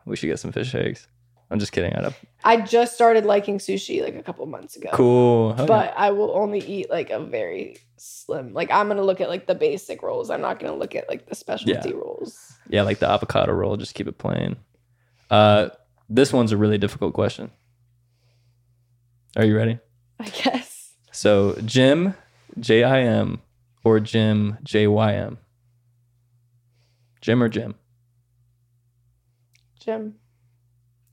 We 0.06 0.16
should 0.16 0.28
get 0.28 0.38
some 0.38 0.52
fish 0.52 0.74
eggs. 0.74 1.08
I'm 1.50 1.58
just 1.58 1.72
kidding. 1.72 1.92
I 1.94 2.02
don't. 2.02 2.14
I 2.42 2.60
just 2.60 2.94
started 2.94 3.24
liking 3.24 3.58
sushi 3.58 4.02
like 4.02 4.14
a 4.14 4.22
couple 4.22 4.46
months 4.46 4.76
ago. 4.76 4.90
Cool. 4.92 5.54
Yeah. 5.58 5.66
But 5.66 5.94
I 5.96 6.10
will 6.10 6.30
only 6.34 6.60
eat 6.60 6.90
like 6.90 7.10
a 7.10 7.20
very 7.20 7.78
slim. 7.96 8.52
Like 8.52 8.70
I'm 8.70 8.88
gonna 8.88 9.02
look 9.02 9.20
at 9.20 9.28
like 9.28 9.46
the 9.46 9.54
basic 9.54 10.02
rolls. 10.02 10.30
I'm 10.30 10.40
not 10.40 10.60
gonna 10.60 10.76
look 10.76 10.94
at 10.94 11.08
like 11.08 11.26
the 11.26 11.34
specialty 11.34 11.92
rolls. 11.92 12.52
Yeah, 12.68 12.82
like 12.82 12.98
the 12.98 13.08
avocado 13.08 13.52
roll, 13.52 13.76
just 13.76 13.94
keep 13.94 14.08
it 14.08 14.18
plain. 14.18 14.56
Uh, 15.34 15.68
this 16.08 16.32
one's 16.32 16.52
a 16.52 16.56
really 16.56 16.78
difficult 16.78 17.12
question. 17.12 17.50
Are 19.36 19.44
you 19.44 19.56
ready? 19.56 19.80
I 20.20 20.28
guess. 20.28 20.92
So, 21.10 21.56
Jim, 21.64 22.14
J 22.60 22.84
I 22.84 23.00
M, 23.00 23.42
or 23.82 23.98
Jim, 23.98 24.58
J 24.62 24.86
Y 24.86 25.12
M? 25.12 25.38
Jim 27.20 27.42
or 27.42 27.48
Jim? 27.48 27.74
Jim. 29.80 30.14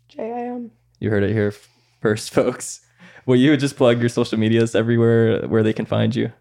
J 0.08 0.32
I 0.32 0.42
M. 0.54 0.70
You 1.00 1.10
heard 1.10 1.24
it 1.24 1.32
here 1.32 1.56
first, 2.00 2.30
folks. 2.34 2.82
Will 3.26 3.38
you 3.38 3.58
just 3.58 3.76
plug 3.76 4.00
your 4.00 4.10
social 4.10 4.38
medias 4.38 4.76
everywhere 4.76 5.48
where 5.48 5.64
they 5.64 5.74
can 5.74 5.88
find 5.88 6.16
you? 6.16 6.32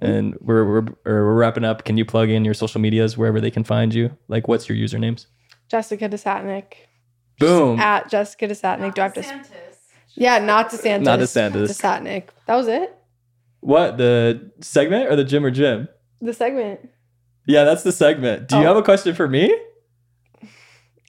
And 0.00 0.38
we're, 0.40 0.64
we're, 0.64 0.86
or 1.04 1.26
we're 1.26 1.34
wrapping 1.34 1.64
up. 1.64 1.84
Can 1.84 1.98
you 1.98 2.06
plug 2.06 2.30
in 2.30 2.46
your 2.46 2.54
social 2.54 2.80
medias 2.80 3.18
wherever 3.18 3.42
they 3.42 3.50
can 3.50 3.62
find 3.62 3.92
you? 3.92 4.16
Like, 4.26 4.48
what's 4.48 4.70
your 4.70 4.78
usernames? 4.78 5.26
Jessica 5.68 6.08
Desatnick. 6.08 6.86
Boom. 7.38 7.78
At 7.80 8.08
Jessica 8.10 8.48
Desatnick. 8.48 8.94
Do 8.94 9.02
I 9.02 9.04
have 9.04 9.14
to? 9.14 9.20
DeSantis. 9.20 9.76
Yeah, 10.14 10.38
not 10.38 10.70
DeSantis. 10.70 11.02
Not 11.02 11.18
DeSantis. 11.18 11.68
Desatnick. 11.68 12.24
That 12.46 12.56
was 12.56 12.68
it. 12.68 12.94
What? 13.60 13.98
The 13.98 14.50
segment 14.60 15.10
or 15.10 15.16
the 15.16 15.24
Jim 15.24 15.44
or 15.44 15.50
Jim? 15.50 15.88
The 16.20 16.32
segment. 16.32 16.88
Yeah, 17.46 17.64
that's 17.64 17.82
the 17.82 17.92
segment. 17.92 18.48
Do 18.48 18.56
you 18.56 18.62
Oh. 18.62 18.66
have 18.66 18.76
a 18.76 18.82
question 18.82 19.14
for 19.14 19.28
me? 19.28 19.54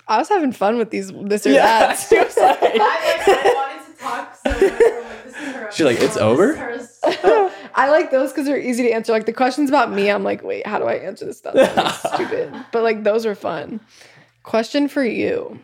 I 0.08 0.18
was 0.20 0.30
having 0.30 0.52
fun 0.54 0.78
with 0.78 0.90
these 0.90 1.12
this 1.12 1.46
or 1.46 1.52
Yeah, 1.52 1.88
that. 1.88 1.94
she 2.10 2.18
was 2.20 2.38
like- 2.38 2.58
I, 2.62 2.68
like, 2.68 3.28
I 3.28 3.54
wanted 3.56 3.96
to 3.96 4.02
talk 4.02 4.36
so 4.36 4.52
much. 4.52 4.62
Like, 4.62 4.82
oh, 4.82 5.06
this 5.26 5.36
is 5.36 5.54
her 5.56 5.72
She's 5.72 5.86
like, 5.86 5.96
"It's 5.98 6.04
episode. 6.18 6.22
over?" 6.30 6.54
This 6.54 6.84
is 7.08 7.16
hers. 7.16 7.52
I 7.76 7.90
like 7.90 8.10
those 8.12 8.32
because 8.32 8.46
they're 8.46 8.60
easy 8.60 8.84
to 8.84 8.92
answer. 8.92 9.12
Like 9.12 9.26
the 9.26 9.34
questions 9.34 9.70
about 9.70 9.92
me, 9.92 10.10
I'm 10.10 10.24
like, 10.24 10.44
wait, 10.44 10.66
how 10.66 10.80
do 10.80 10.86
I 10.86 10.94
answer 10.96 11.26
this 11.26 11.38
stuff? 11.38 11.54
That's 11.56 12.14
stupid. 12.14 12.54
But 12.72 12.84
like 12.84 13.04
those 13.04 13.26
are 13.26 13.36
fun. 13.36 13.80
Question 14.44 14.88
for 14.88 15.04
you. 15.04 15.60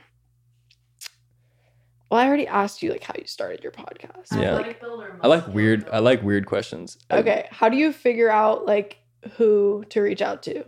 Well, 2.13 2.21
I 2.21 2.27
already 2.27 2.45
asked 2.45 2.83
you 2.83 2.91
like 2.91 3.03
how 3.03 3.15
you 3.17 3.25
started 3.25 3.63
your 3.63 3.71
podcast. 3.71 4.39
Yeah. 4.39 4.53
Like, 4.53 4.79
builder, 4.79 5.17
I 5.19 5.25
like 5.27 5.47
weird. 5.47 5.89
I 5.91 5.97
like 5.97 6.21
weird 6.21 6.45
questions. 6.45 6.99
I- 7.09 7.17
okay, 7.17 7.47
how 7.49 7.69
do 7.69 7.75
you 7.75 7.91
figure 7.91 8.29
out 8.29 8.67
like 8.67 8.97
who 9.37 9.83
to 9.89 9.99
reach 9.99 10.21
out 10.21 10.43
to? 10.43 10.63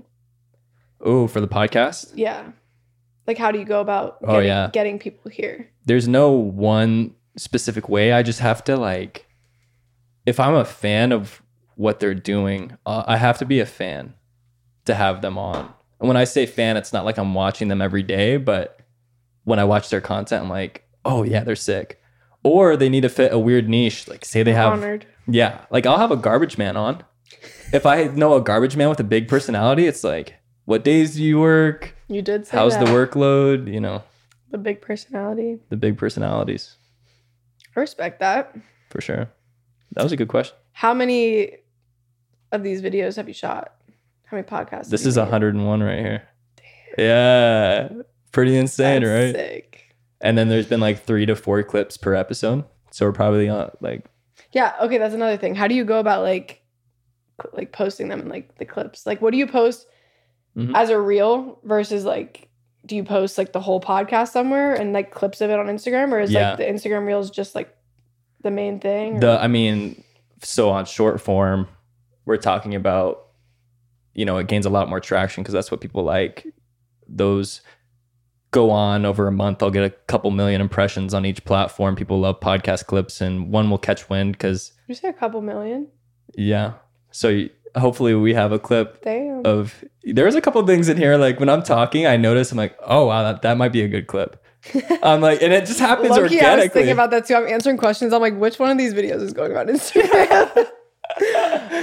Oh, 1.00 1.28
for 1.28 1.41
the 1.41 1.48
podcast, 1.48 2.14
Yeah. 2.16 2.48
Like 3.28 3.38
how 3.38 3.52
do 3.52 3.60
you 3.60 3.66
go 3.66 3.80
about 3.80 4.18
Oh, 4.24 4.34
getting, 4.34 4.48
yeah. 4.48 4.70
getting 4.74 4.98
people 4.98 5.30
here? 5.30 5.70
there's 5.86 6.08
no 6.08 6.32
one 6.32 7.14
specific 7.38 7.88
way. 7.89 8.12
I 8.12 8.24
just 8.24 8.39
have 8.39 8.64
to 8.64 8.76
like, 8.76 9.28
if 10.26 10.39
I'm 10.39 10.56
a 10.56 10.66
fan 10.66 11.12
of 11.12 11.43
what 11.76 12.00
they're 12.00 12.16
doing, 12.16 12.76
uh, 12.88 13.04
I 13.06 13.18
have 13.18 13.38
to 13.38 13.46
be 13.46 13.60
a 13.60 13.68
fan 13.68 14.16
to 14.86 14.96
have 14.96 15.22
them 15.22 15.38
on. 15.38 15.72
And 16.00 16.08
when 16.08 16.18
I 16.18 16.24
say 16.24 16.48
fan, 16.48 16.76
it's 16.76 16.91
not 16.91 17.06
like 17.06 17.20
I'm 17.20 17.36
watching 17.36 17.68
them 17.68 17.84
every 17.84 18.02
day, 18.02 18.38
but 18.38 18.80
when 19.43 19.60
I 19.60 19.64
watch 19.66 19.89
their 19.91 20.02
content, 20.02 20.41
I'm 20.43 20.50
like, 20.50 20.82
oh 21.06 21.24
yeah, 21.24 21.43
they're 21.43 21.56
sick. 21.56 22.01
Or 22.43 22.76
they 22.78 22.89
need 22.89 23.01
to 23.01 23.10
fit 23.10 23.34
a 23.34 23.39
weird 23.39 23.68
niche. 23.70 24.08
Like 24.08 24.26
say 24.26 24.43
they 24.43 24.53
have 24.53 24.74
Honored. 24.74 25.06
Yeah, 25.28 25.62
like 25.72 25.86
I'll 25.86 25.97
have 25.97 26.12
a 26.12 26.18
garbage 26.18 26.58
man 26.58 26.78
on. 26.78 27.03
If 27.74 27.86
I 27.86 28.03
know 28.06 28.36
a 28.36 28.41
garbage 28.41 28.76
man 28.78 28.89
with 28.89 28.99
a 28.99 29.03
big 29.03 29.28
personality, 29.28 29.88
it's 29.88 30.03
like, 30.03 30.36
what 30.66 30.84
days 30.84 31.16
do 31.16 31.24
you 31.24 31.39
work? 31.39 31.95
You 32.08 32.22
did 32.22 32.45
say 32.45 32.56
How's 32.58 32.74
that. 32.78 32.86
the 32.86 32.91
workload? 32.91 33.72
You 33.74 33.80
know, 33.80 34.03
The 34.51 34.60
big 34.60 34.82
personality. 34.82 35.58
the 35.70 35.78
big 35.78 35.97
personalities 35.97 36.76
I 37.76 37.80
respect 37.80 38.20
that. 38.20 38.56
for 38.91 39.01
sure. 39.01 39.30
That 39.93 40.03
was 40.03 40.12
a 40.12 40.18
good 40.18 40.28
question. 40.28 40.56
How 40.74 40.93
many 40.93 41.51
of 42.51 42.62
these 42.64 42.82
videos 42.82 43.16
have 43.16 43.28
you 43.28 43.34
shot? 43.34 43.74
How 44.26 44.38
many 44.38 44.47
podcasts? 44.47 44.89
This 44.89 45.06
is 45.06 45.16
made? 45.18 45.24
101 45.24 45.82
right 45.84 45.99
here. 45.99 46.24
Yeah, 46.97 47.89
pretty 48.32 48.56
insane, 48.58 49.01
That's 49.03 49.36
right? 49.36 49.36
Sick. 49.36 49.84
And 50.22 50.38
then 50.38 50.47
there's 50.49 50.68
been 50.68 50.80
like 50.80 51.03
three 51.03 51.26
to 51.26 51.36
four 51.36 51.61
clips 51.63 51.97
per 51.97 52.13
episode, 52.16 52.63
so 52.91 53.05
we're 53.05 53.11
probably 53.11 53.49
on 53.49 53.72
like 53.82 54.05
Yeah. 54.51 54.74
Okay. 54.82 54.97
That's 54.97 55.13
another 55.16 55.38
thing. 55.38 55.55
How 55.55 55.68
do 55.68 55.76
you 55.76 55.84
go 55.86 55.99
about 55.99 56.22
like, 56.22 56.61
like 57.53 57.72
posting 57.72 58.07
them 58.07 58.22
in 58.22 58.30
like 58.30 58.57
the 58.57 58.66
clips? 58.66 59.05
Like, 59.05 59.22
what 59.22 59.32
do 59.32 59.38
you 59.38 59.47
post 59.47 59.88
Mhm. 60.57 60.72
as 60.74 60.89
a 60.89 60.99
reel 60.99 61.59
versus 61.63 62.05
like, 62.05 62.47
do 62.86 62.95
you 62.95 63.03
post 63.03 63.38
like 63.38 63.51
the 63.51 63.59
whole 63.59 63.82
podcast 63.82 64.30
somewhere 64.32 64.74
and 64.74 64.93
like 64.93 65.11
clips 65.11 65.41
of 65.41 65.49
it 65.49 65.59
on 65.59 65.66
Instagram, 65.68 66.11
or 66.13 66.20
is 66.20 66.32
Yeah. 66.32 66.49
like 66.51 66.59
the 66.59 66.66
Instagram 66.66 67.05
reels 67.05 67.30
just 67.30 67.55
like 67.55 67.76
the 68.41 68.51
main 68.51 68.80
thing? 68.80 69.18
or- 69.18 69.20
the 69.22 69.41
i 69.41 69.47
mean 69.47 70.03
so 70.43 70.70
on 70.70 70.86
short 70.86 71.20
form 71.20 71.68
we're 72.26 72.38
talking 72.38 72.76
about 72.76 73.26
you 74.13 74.24
know 74.24 74.38
it 74.38 74.45
gains 74.47 74.68
a 74.68 74.70
lot 74.70 74.88
more 74.88 74.99
traction 74.99 75.41
because 75.41 75.53
that's 75.53 75.72
what 75.72 75.82
people 75.82 76.03
like 76.03 76.45
those 77.07 77.61
go 78.56 78.72
on 78.72 79.06
over 79.06 79.28
a 79.28 79.32
month 79.34 79.62
i'll 79.62 79.70
get 79.70 79.84
a 79.84 79.89
couple 80.08 80.32
million 80.32 80.62
impressions 80.62 81.14
on 81.14 81.26
each 81.26 81.43
platform 81.43 81.93
people 81.93 82.22
love 82.22 82.39
podcast 82.39 82.86
clips 82.86 83.20
and 83.20 83.51
one 83.51 83.70
will 83.70 83.78
catch 83.78 84.10
wind 84.10 84.32
because 84.32 84.72
you 84.88 84.95
say 84.95 85.10
a 85.10 85.14
couple 85.14 85.41
million? 85.41 85.88
yeah 86.38 86.74
so 87.12 87.47
hopefully 87.76 88.16
we 88.16 88.34
have 88.34 88.53
a 88.53 88.60
clip 88.60 89.03
Damn. 89.03 89.45
of 89.45 89.84
there's 90.03 90.36
a 90.36 90.41
couple 90.41 90.66
things 90.66 90.88
in 90.88 90.95
here 90.95 91.18
like 91.18 91.38
when 91.38 91.49
i'm 91.49 91.64
talking 91.64 92.08
i 92.08 92.16
notice 92.16 92.49
i'm 92.53 92.58
like 92.58 92.78
oh 92.84 93.08
wow 93.08 93.24
that, 93.24 93.41
that 93.41 93.58
might 93.58 93.74
be 93.74 93.82
a 93.82 93.89
good 93.89 94.08
clip 94.08 94.41
i'm 95.03 95.20
like 95.20 95.41
and 95.41 95.51
it 95.51 95.66
just 95.66 95.82
happens 95.82 96.12
Low-key, 96.12 96.22
I 96.22 96.24
was 96.24 96.32
organically 96.32 96.70
thinking 96.70 96.93
about 96.93 97.12
that 97.12 97.26
too. 97.28 97.36
I'm 97.36 97.47
answering 97.47 97.78
questions. 97.78 98.14
I'm 98.14 98.22
like, 98.22 98.36
which 98.36 98.58
one 98.58 98.72
of 98.72 98.80
these 98.80 98.95
videos 98.95 99.22
is 99.22 99.32
going 99.32 99.56
on 99.56 99.68
Instagram? 99.68 100.68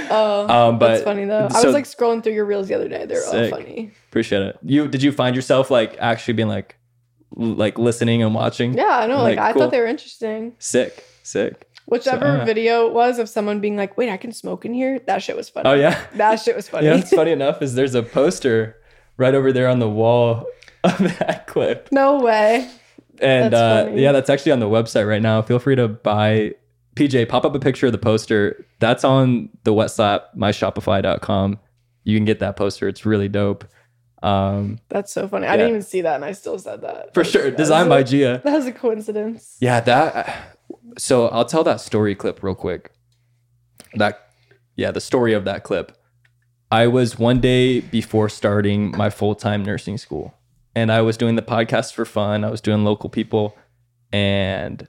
oh, 0.09 0.47
Um, 0.49 0.79
but- 0.79 0.89
that's 0.89 1.03
funny 1.03 1.25
though. 1.25 1.47
I 1.51 1.61
was 1.63 1.73
like 1.73 1.85
scrolling 1.85 2.23
through 2.23 2.33
your 2.33 2.45
reels 2.45 2.67
the 2.67 2.75
other 2.75 2.87
day. 2.89 3.05
They're 3.05 3.25
all 3.25 3.49
funny. 3.49 3.91
Appreciate 4.09 4.41
it. 4.41 4.59
You 4.63 4.87
did 4.87 5.01
you 5.03 5.11
find 5.11 5.35
yourself 5.35 5.71
like 5.71 5.95
actually 5.99 6.35
being 6.35 6.47
like 6.49 6.75
like 7.35 7.77
listening 7.79 8.21
and 8.21 8.35
watching? 8.35 8.73
Yeah, 8.75 8.85
I 8.99 9.07
know. 9.07 9.17
Like, 9.23 9.37
Like, 9.37 9.39
I 9.39 9.53
cool. 9.53 9.63
thought 9.63 9.71
they 9.71 9.79
were 9.79 9.87
interesting. 9.87 10.53
Sick. 10.59 11.03
Sick. 11.23 11.67
Whichever 11.85 12.25
alright. 12.27 12.45
video 12.45 12.87
it 12.87 12.93
was 12.93 13.19
of 13.19 13.27
someone 13.27 13.59
being 13.59 13.75
like, 13.75 13.97
"Wait, 13.97 14.09
I 14.09 14.15
can 14.17 14.31
smoke 14.31 14.63
in 14.65 14.73
here." 14.73 14.99
That 14.99 15.21
shit 15.21 15.35
was 15.35 15.49
funny. 15.49 15.67
Oh 15.69 15.73
yeah. 15.73 15.99
that 16.15 16.39
shit 16.39 16.55
was 16.55 16.69
funny. 16.69 16.85
yeah, 16.87 16.95
what's 16.95 17.09
funny 17.09 17.31
enough 17.31 17.61
is 17.61 17.75
there's 17.75 17.95
a 17.95 18.03
poster 18.03 18.77
right 19.17 19.35
over 19.35 19.51
there 19.51 19.67
on 19.67 19.79
the 19.79 19.89
wall 19.89 20.45
of 20.83 20.97
that 21.19 21.45
clip. 21.47 21.89
no 21.91 22.19
way. 22.21 22.69
And 23.19 23.53
That's 23.53 23.89
uh, 23.89 23.91
yeah, 23.95 24.11
that's 24.11 24.29
actually 24.29 24.53
on 24.53 24.59
the 24.59 24.67
website 24.69 25.07
right 25.07 25.21
now. 25.21 25.41
Feel 25.41 25.59
free 25.59 25.75
to 25.75 25.87
buy 25.87 26.53
PJ, 26.95 27.27
pop 27.29 27.45
up 27.45 27.55
a 27.55 27.59
picture 27.59 27.87
of 27.87 27.91
the 27.91 27.97
poster. 27.97 28.65
That's 28.79 29.03
on 29.03 29.49
the 29.63 29.73
wet 29.73 29.91
slap, 29.91 30.33
myshopify.com. 30.35 31.59
You 32.03 32.17
can 32.17 32.25
get 32.25 32.39
that 32.39 32.55
poster. 32.55 32.87
It's 32.87 33.05
really 33.05 33.27
dope. 33.29 33.65
Um, 34.21 34.79
That's 34.89 35.11
so 35.11 35.27
funny. 35.27 35.47
I 35.47 35.51
Yeah. 35.51 35.57
didn't 35.57 35.69
even 35.69 35.81
see 35.81 36.01
that, 36.01 36.15
and 36.15 36.23
I 36.25 36.31
still 36.31 36.57
said 36.57 36.81
that. 36.81 37.13
for 37.13 37.23
That 37.23 37.29
sure. 37.29 37.51
Designed 37.51 37.89
by 37.89 38.01
was 38.01 38.11
Gia. 38.11 38.41
That 38.43 38.53
was 38.55 38.65
a 38.67 38.71
coincidence. 38.71 39.57
Yeah, 39.59 39.79
that. 39.81 40.57
So 40.97 41.27
I'll 41.29 41.45
tell 41.45 41.63
that 41.65 41.81
story 41.81 42.15
clip 42.15 42.41
real 42.43 42.55
quick. 42.55 42.91
That, 43.95 44.19
yeah, 44.75 44.91
the 44.91 45.01
story 45.01 45.33
of 45.33 45.45
that 45.45 45.63
clip. 45.63 45.97
I 46.71 46.87
was 46.87 47.19
one 47.19 47.39
day 47.39 47.81
before 47.81 48.29
starting 48.29 48.91
my 48.97 49.09
full 49.09 49.35
time 49.35 49.63
nursing 49.63 49.97
school, 49.97 50.33
and 50.75 50.91
I 50.91 51.01
was 51.01 51.17
doing 51.17 51.35
the 51.35 51.41
podcast 51.41 51.93
for 51.93 52.05
fun. 52.05 52.43
I 52.43 52.49
was 52.49 52.61
doing 52.61 52.83
local 52.83 53.09
people, 53.09 53.57
and 54.11 54.87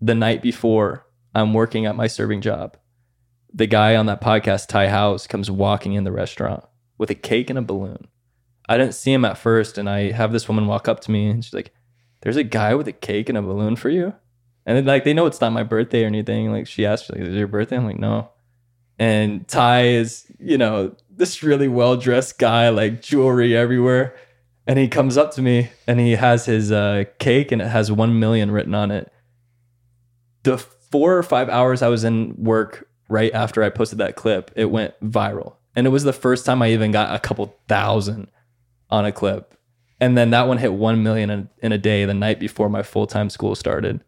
the 0.00 0.14
night 0.14 0.42
before, 0.42 1.05
I'm 1.36 1.52
working 1.52 1.84
at 1.84 1.96
my 1.96 2.06
serving 2.06 2.40
job. 2.40 2.78
The 3.52 3.66
guy 3.66 3.94
on 3.94 4.06
that 4.06 4.22
podcast, 4.22 4.68
Ty 4.68 4.88
House, 4.88 5.26
comes 5.26 5.50
walking 5.50 5.92
in 5.92 6.04
the 6.04 6.10
restaurant 6.10 6.64
with 6.96 7.10
a 7.10 7.14
cake 7.14 7.50
and 7.50 7.58
a 7.58 7.62
balloon. 7.62 8.08
I 8.70 8.78
didn't 8.78 8.94
see 8.94 9.12
him 9.12 9.26
at 9.26 9.36
first, 9.36 9.76
and 9.76 9.86
I 9.88 10.12
have 10.12 10.32
this 10.32 10.48
woman 10.48 10.66
walk 10.66 10.88
up 10.88 11.00
to 11.00 11.10
me, 11.10 11.28
and 11.28 11.44
she's 11.44 11.52
like, 11.52 11.74
"There's 12.22 12.38
a 12.38 12.42
guy 12.42 12.74
with 12.74 12.88
a 12.88 12.92
cake 12.92 13.28
and 13.28 13.36
a 13.36 13.42
balloon 13.42 13.76
for 13.76 13.90
you." 13.90 14.14
And 14.64 14.78
then, 14.78 14.86
like 14.86 15.04
they 15.04 15.12
know 15.12 15.26
it's 15.26 15.42
not 15.42 15.52
my 15.52 15.62
birthday 15.62 16.04
or 16.04 16.06
anything. 16.06 16.50
Like 16.50 16.66
she 16.66 16.86
asked, 16.86 17.10
like, 17.12 17.20
"Is 17.20 17.34
it 17.34 17.38
your 17.38 17.48
birthday?" 17.48 17.76
I'm 17.76 17.84
like, 17.84 17.98
"No." 17.98 18.30
And 18.98 19.46
Ty 19.46 19.88
is, 19.88 20.24
you 20.38 20.56
know, 20.56 20.96
this 21.10 21.42
really 21.42 21.68
well 21.68 21.98
dressed 21.98 22.38
guy, 22.38 22.70
like 22.70 23.02
jewelry 23.02 23.54
everywhere. 23.54 24.16
And 24.66 24.78
he 24.78 24.88
comes 24.88 25.18
up 25.18 25.32
to 25.32 25.42
me 25.42 25.68
and 25.86 26.00
he 26.00 26.12
has 26.12 26.46
his 26.46 26.72
uh, 26.72 27.04
cake 27.18 27.52
and 27.52 27.60
it 27.60 27.68
has 27.68 27.92
one 27.92 28.18
million 28.18 28.50
written 28.50 28.74
on 28.74 28.90
it. 28.90 29.12
The 30.44 30.64
four 30.90 31.16
or 31.16 31.22
five 31.22 31.48
hours 31.48 31.82
I 31.82 31.88
was 31.88 32.04
in 32.04 32.34
work 32.36 32.88
right 33.08 33.32
after 33.32 33.62
I 33.62 33.68
posted 33.70 33.98
that 33.98 34.16
clip, 34.16 34.50
it 34.56 34.66
went 34.66 34.94
viral. 35.00 35.56
And 35.74 35.86
it 35.86 35.90
was 35.90 36.04
the 36.04 36.12
first 36.12 36.46
time 36.46 36.62
I 36.62 36.70
even 36.70 36.90
got 36.90 37.14
a 37.14 37.18
couple 37.18 37.54
thousand 37.68 38.28
on 38.90 39.04
a 39.04 39.12
clip. 39.12 39.54
And 40.00 40.16
then 40.16 40.30
that 40.30 40.48
one 40.48 40.58
hit 40.58 40.72
1 40.72 41.02
million 41.02 41.30
in, 41.30 41.48
in 41.62 41.72
a 41.72 41.78
day 41.78 42.04
the 42.04 42.14
night 42.14 42.38
before 42.38 42.68
my 42.68 42.82
full 42.82 43.06
time 43.06 43.30
school 43.30 43.54
started. 43.54 44.02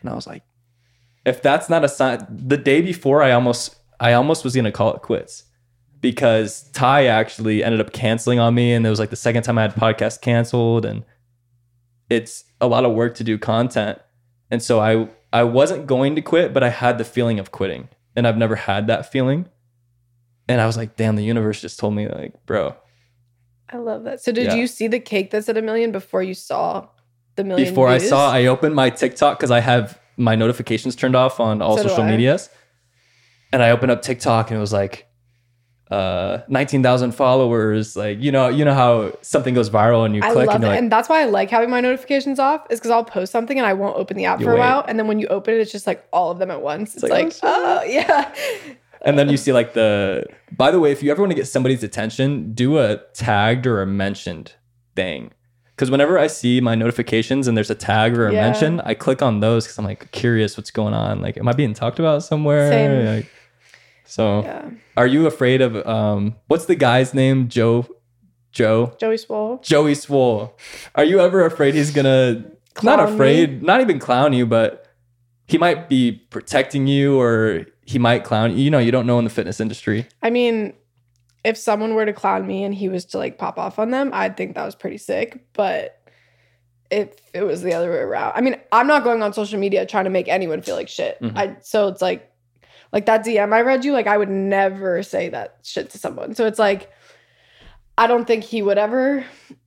And 0.00 0.10
I 0.10 0.14
was 0.14 0.26
like, 0.26 0.42
if 1.24 1.42
that's 1.42 1.68
not 1.68 1.84
a 1.84 1.88
sign, 1.88 2.26
the 2.30 2.56
day 2.56 2.80
before 2.80 3.22
I 3.22 3.32
almost, 3.32 3.76
I 4.00 4.12
almost 4.12 4.44
was 4.44 4.54
going 4.54 4.64
to 4.64 4.72
call 4.72 4.94
it 4.94 5.02
quits 5.02 5.44
because 6.00 6.70
Ty 6.72 7.06
actually 7.06 7.62
ended 7.62 7.80
up 7.80 7.92
canceling 7.92 8.38
on 8.38 8.54
me. 8.54 8.72
And 8.72 8.86
it 8.86 8.90
was 8.90 8.98
like 8.98 9.10
the 9.10 9.16
second 9.16 9.42
time 9.42 9.58
I 9.58 9.62
had 9.62 9.74
podcast 9.74 10.20
canceled. 10.20 10.84
And 10.84 11.04
it's 12.08 12.44
a 12.60 12.66
lot 12.66 12.84
of 12.84 12.94
work 12.94 13.14
to 13.16 13.24
do 13.24 13.38
content. 13.38 13.98
And 14.50 14.62
so 14.62 14.80
I 14.80 15.08
I 15.32 15.44
wasn't 15.44 15.86
going 15.86 16.14
to 16.16 16.22
quit, 16.22 16.52
but 16.54 16.62
I 16.62 16.70
had 16.70 16.98
the 16.98 17.04
feeling 17.04 17.38
of 17.38 17.50
quitting. 17.50 17.88
And 18.16 18.26
I've 18.26 18.36
never 18.36 18.56
had 18.56 18.86
that 18.86 19.10
feeling. 19.12 19.48
And 20.48 20.60
I 20.60 20.66
was 20.66 20.76
like, 20.76 20.96
damn, 20.96 21.16
the 21.16 21.24
universe 21.24 21.60
just 21.60 21.78
told 21.78 21.94
me 21.94 22.08
like, 22.08 22.34
bro, 22.46 22.74
I 23.70 23.76
love 23.76 24.04
that. 24.04 24.20
So 24.22 24.32
did 24.32 24.46
Yeah. 24.46 24.54
you 24.54 24.66
see 24.66 24.88
the 24.88 24.98
cake 25.00 25.30
that's 25.30 25.48
at 25.48 25.58
a 25.58 25.62
million 25.62 25.92
before 25.92 26.22
you 26.22 26.34
saw 26.34 26.88
the 27.36 27.44
million? 27.44 27.68
before 27.68 27.88
I 27.88 27.98
saw 27.98 28.30
I 28.32 28.46
opened 28.46 28.74
my 28.74 28.88
TikTok 28.90 29.38
because 29.38 29.50
I 29.50 29.60
have 29.60 30.00
my 30.16 30.34
notifications 30.34 30.96
turned 30.96 31.14
off 31.14 31.38
on 31.38 31.60
all 31.62 31.76
So 31.76 31.84
social 31.88 32.04
medias. 32.04 32.48
And 33.52 33.62
I 33.62 33.70
opened 33.70 33.92
up 33.92 34.02
TikTok 34.02 34.50
and 34.50 34.56
it 34.56 34.60
was 34.60 34.72
like 34.72 35.06
uh 35.90 36.42
19,000 36.48 37.12
followers 37.12 37.96
like 37.96 38.20
you 38.20 38.30
know 38.30 38.48
you 38.48 38.62
know 38.62 38.74
how 38.74 39.10
something 39.22 39.54
goes 39.54 39.70
viral 39.70 40.04
and 40.04 40.14
you 40.14 40.20
I 40.22 40.32
click 40.32 40.46
love 40.48 40.56
and 40.56 40.64
it, 40.64 40.66
like 40.66 40.78
and 40.78 40.92
that's 40.92 41.08
why 41.08 41.22
I 41.22 41.24
like 41.24 41.50
having 41.50 41.70
my 41.70 41.80
notifications 41.80 42.38
off. 42.38 42.66
Is 42.70 42.78
because 42.78 42.90
I'll 42.90 43.04
post 43.04 43.32
something 43.32 43.58
and 43.58 43.66
I 43.66 43.72
won't 43.72 43.96
open 43.96 44.16
the 44.16 44.26
app 44.26 44.40
for 44.42 44.50
a 44.50 44.54
wait. 44.54 44.60
while, 44.60 44.84
and 44.86 44.98
then 44.98 45.06
when 45.06 45.18
you 45.18 45.26
open 45.28 45.54
it, 45.54 45.60
it's 45.60 45.72
just 45.72 45.86
like 45.86 46.06
all 46.12 46.30
of 46.30 46.38
them 46.38 46.50
at 46.50 46.60
once. 46.60 46.94
It's, 46.94 47.02
like, 47.02 47.10
like, 47.10 47.34
oh, 47.42 47.80
oh 47.80 47.84
yeah, 47.84 48.30
and 49.02 49.18
then 49.18 49.28
you 49.28 49.36
see 49.36 49.52
like 49.52 49.74
the 49.74 50.24
by 50.52 50.70
the 50.70 50.80
way 50.80 50.92
if 50.92 51.02
you 51.02 51.10
ever 51.10 51.22
want 51.22 51.30
to 51.30 51.36
get 51.36 51.46
somebody's 51.46 51.82
attention 51.82 52.52
do 52.52 52.78
a 52.78 52.98
tagged 53.14 53.66
or 53.66 53.80
a 53.80 53.86
mentioned 53.86 54.54
thing 54.94 55.30
because 55.70 55.90
whenever 55.90 56.18
i 56.18 56.26
see 56.26 56.60
my 56.60 56.74
notifications 56.74 57.46
and 57.46 57.56
there's 57.56 57.70
a 57.70 57.74
tag 57.74 58.16
or 58.16 58.28
a 58.28 58.32
Yeah. 58.32 58.42
mention 58.42 58.80
i 58.80 58.94
click 58.94 59.22
on 59.22 59.40
those 59.40 59.64
because 59.64 59.78
i'm 59.78 59.84
like 59.84 60.10
curious 60.12 60.56
what's 60.56 60.70
going 60.70 60.94
on 60.94 61.20
like 61.20 61.36
am 61.36 61.48
i 61.48 61.52
being 61.52 61.74
talked 61.74 61.98
about 61.98 62.22
somewhere 62.22 62.70
Same. 62.70 63.16
Like, 63.16 63.30
so 64.08 64.42
yeah. 64.42 64.70
are 64.96 65.06
you 65.06 65.26
afraid 65.26 65.60
of 65.60 65.76
um 65.86 66.34
what's 66.48 66.64
the 66.64 66.74
guy's 66.74 67.12
name 67.14 67.48
joe 67.48 67.86
joe 68.52 68.94
Joey 68.98 69.16
Swoll. 69.16 69.62
joey 69.62 69.92
swoll 69.92 70.52
are 70.94 71.04
you 71.04 71.20
ever 71.20 71.44
afraid 71.44 71.74
he's 71.74 71.90
gonna 71.90 72.34
not 72.82 72.98
Clown 72.98 73.08
me? 73.10 73.14
afraid 73.14 73.62
not 73.62 73.80
even 73.80 73.98
clown 73.98 74.32
you 74.32 74.46
but 74.46 74.86
he 75.46 75.56
might 75.58 75.88
be 75.88 76.12
protecting 76.12 76.86
you 76.86 77.18
or 77.18 77.66
he 77.86 77.98
might 77.98 78.22
clown 78.22 78.52
you. 78.52 78.58
You 78.62 78.70
know, 78.70 78.78
you 78.78 78.92
don't 78.92 79.06
know 79.06 79.18
in 79.18 79.24
the 79.24 79.30
fitness 79.30 79.60
industry. 79.60 80.06
I 80.22 80.28
mean, 80.28 80.74
if 81.42 81.56
someone 81.56 81.94
were 81.94 82.04
to 82.04 82.12
clown 82.12 82.46
me 82.46 82.64
and 82.64 82.74
he 82.74 82.90
was 82.90 83.06
to 83.06 83.18
like 83.18 83.38
pop 83.38 83.58
off 83.58 83.78
on 83.78 83.90
them, 83.90 84.10
I'd 84.12 84.36
think 84.36 84.54
that 84.56 84.64
was 84.66 84.74
pretty 84.74 84.98
sick. 84.98 85.46
But 85.54 85.98
if 86.90 87.08
it 87.32 87.44
was 87.44 87.62
the 87.62 87.72
other 87.72 87.90
way 87.90 87.96
around, 87.96 88.34
I 88.36 88.42
mean, 88.42 88.56
I'm 88.72 88.86
not 88.86 89.04
going 89.04 89.22
on 89.22 89.32
social 89.32 89.58
media 89.58 89.86
trying 89.86 90.04
to 90.04 90.10
make 90.10 90.28
anyone 90.28 90.60
feel 90.60 90.76
like 90.76 90.88
shit. 90.88 91.18
Mhm. 91.22 91.32
I 91.34 91.56
so 91.62 91.88
it's 91.88 92.02
like, 92.02 92.27
like 92.92 93.06
that 93.06 93.24
DM 93.24 93.52
I 93.52 93.60
read 93.62 93.84
you, 93.84 93.92
like 93.92 94.06
I 94.06 94.16
would 94.16 94.30
never 94.30 95.02
say 95.02 95.28
that 95.30 95.58
shit 95.62 95.90
to 95.90 95.98
someone. 95.98 96.34
So 96.34 96.46
it's 96.46 96.58
like, 96.58 96.90
I 97.96 98.06
don't 98.06 98.26
think 98.26 98.44
he 98.44 98.62
would 98.62 98.78
ever 98.78 99.24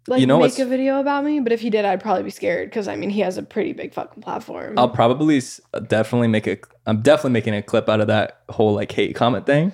like 0.08 0.22
You 0.22 0.28
know 0.28 0.40
make 0.40 0.58
a 0.58 0.66
video 0.66 1.00
about 1.00 1.24
me. 1.26 1.40
But 1.42 1.52
if 1.52 1.62
he 1.62 1.70
did, 1.70 1.86
I'd 1.86 2.02
probably 2.02 2.24
be 2.24 2.30
scared 2.30 2.70
because 2.70 2.88
I 2.88 2.96
mean, 2.96 3.10
he 3.10 3.20
has 3.22 3.38
a 3.38 3.44
pretty 3.44 3.74
big 3.74 3.94
fucking 3.94 4.24
platform. 4.24 4.80
I'll 4.80 4.90
probably 4.90 5.42
definitely 5.88 6.30
make 6.30 6.48
a. 6.48 6.58
I'm 6.86 7.02
definitely 7.02 7.32
making 7.32 7.56
a 7.56 7.62
clip 7.62 7.90
out 7.90 8.02
of 8.02 8.08
that 8.08 8.42
whole 8.50 8.74
like 8.74 8.92
hate 8.92 9.16
comment 9.16 9.46
thing. 9.46 9.74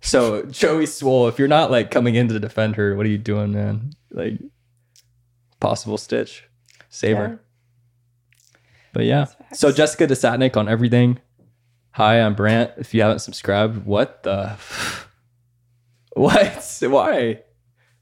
So 0.00 0.42
Joey 0.50 0.84
Swoll, 0.84 1.28
if 1.28 1.38
you're 1.38 1.48
not 1.48 1.70
like 1.70 1.90
coming 1.90 2.14
in 2.14 2.28
to 2.28 2.38
defend 2.38 2.76
her, 2.76 2.94
what 2.94 3.06
are 3.06 3.08
you 3.08 3.18
doing, 3.18 3.52
man? 3.52 3.90
Like 4.12 4.34
possible 5.60 5.98
stitch, 5.98 6.44
save 6.90 7.16
Yeah. 7.16 7.22
her. 7.22 7.40
But 8.92 9.06
yeah. 9.06 9.26
So. 9.52 9.72
Jessica 9.72 10.06
Desatnick 10.06 10.56
on 10.56 10.68
everything. 10.68 11.18
Hi, 11.94 12.20
I'm 12.20 12.34
Brant. 12.34 12.72
If 12.76 12.92
you 12.94 13.02
haven't 13.02 13.20
subscribed, 13.20 13.84
what 13.86 14.22
the? 14.22 14.56
What? 16.16 16.78
Why? 16.82 17.40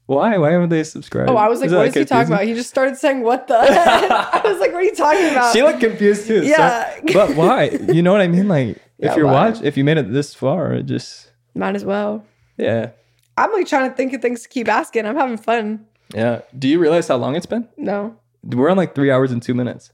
Why? 0.05 0.37
Why 0.37 0.51
haven't 0.51 0.69
they 0.69 0.83
subscribed? 0.83 1.31
Oh, 1.31 1.35
I 1.35 1.47
was 1.47 1.61
like, 1.61 1.67
Isn't 1.67 1.77
what 1.79 1.95
he 1.95 2.05
talking 2.05 2.31
about? 2.31 2.43
He 2.45 2.53
just 2.53 2.69
started 2.69 2.95
saying, 2.95 3.21
what 3.23 3.47
the? 3.47 3.55
I 3.59 4.41
was 4.45 4.59
like, 4.59 4.71
what 4.71 4.81
are 4.81 4.83
you 4.83 4.93
talking 4.95 5.29
about? 5.29 5.51
She 5.51 5.63
looked 5.63 5.79
confused 5.79 6.27
too. 6.27 6.41
so- 6.43 6.47
Yeah. 6.47 6.99
but 7.11 7.35
why? 7.35 7.69
You 7.69 8.03
know 8.03 8.11
what 8.11 8.21
I 8.21 8.27
mean? 8.27 8.47
Like, 8.47 8.77
Yeah, 8.99 9.09
if 9.11 9.17
you're 9.17 9.25
why? 9.25 9.49
watch, 9.49 9.63
if 9.63 9.77
you 9.77 9.83
made 9.83 9.97
it 9.97 10.11
this 10.13 10.35
far, 10.35 10.73
it 10.73 10.83
just 10.83 11.31
Might 11.55 11.75
as 11.75 11.83
well. 11.85 12.23
yeah, 12.57 12.91
I'm 13.35 13.51
like 13.51 13.65
trying 13.65 13.89
to 13.89 13.95
think 13.95 14.13
of 14.13 14.21
things 14.21 14.43
to 14.43 14.49
keep 14.49 14.67
asking. 14.67 15.07
I'm 15.07 15.15
having 15.15 15.37
fun. 15.37 15.87
yeah. 16.13 16.41
Do 16.57 16.67
you 16.67 16.77
realize 16.77 17.07
how 17.07 17.15
long 17.15 17.35
it's 17.35 17.47
been? 17.47 17.67
No. 17.77 18.15
We're 18.43 18.69
on 18.69 18.77
like 18.77 18.93
three 18.93 19.09
hours 19.09 19.31
and 19.31 19.41
two 19.41 19.55
minutes. 19.55 19.91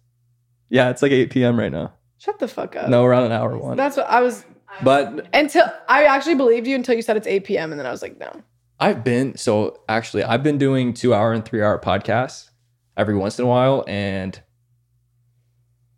Yeah, 0.70 0.90
it's 0.90 1.02
like 1.02 1.14
8 1.14 1.30
p.m. 1.30 1.58
right 1.58 1.72
now. 1.72 1.94
Shut 2.20 2.38
the 2.38 2.48
fuck 2.48 2.76
up. 2.76 2.90
No, 2.90 3.04
we're 3.04 3.14
on 3.14 3.24
an 3.24 3.32
hour 3.32 3.58
one. 3.58 3.78
That's 3.78 3.98
what 3.98 4.10
I 4.10 4.22
was 4.22 4.46
But 4.84 5.28
until 5.34 5.64
I 5.88 6.04
actually 6.04 6.36
believed 6.36 6.68
you 6.68 6.76
until 6.76 6.96
you 6.96 7.02
said 7.02 7.18
it's 7.18 7.26
8 7.26 7.46
p.m. 7.46 7.72
and 7.72 7.80
then 7.80 7.88
I 7.88 7.92
was 7.92 8.02
like, 8.02 8.20
no. 8.20 8.32
I've 8.80 9.04
been 9.04 9.36
so 9.36 9.82
actually 9.90 10.24
I've 10.24 10.44
been 10.44 10.58
doing 10.58 10.94
two 10.94 11.14
hour 11.14 11.34
and 11.34 11.44
three 11.44 11.62
hour 11.62 11.80
podcasts 11.80 12.50
every 12.96 13.16
once 13.16 13.40
in 13.40 13.46
a 13.46 13.48
while, 13.48 13.84
and 13.88 14.42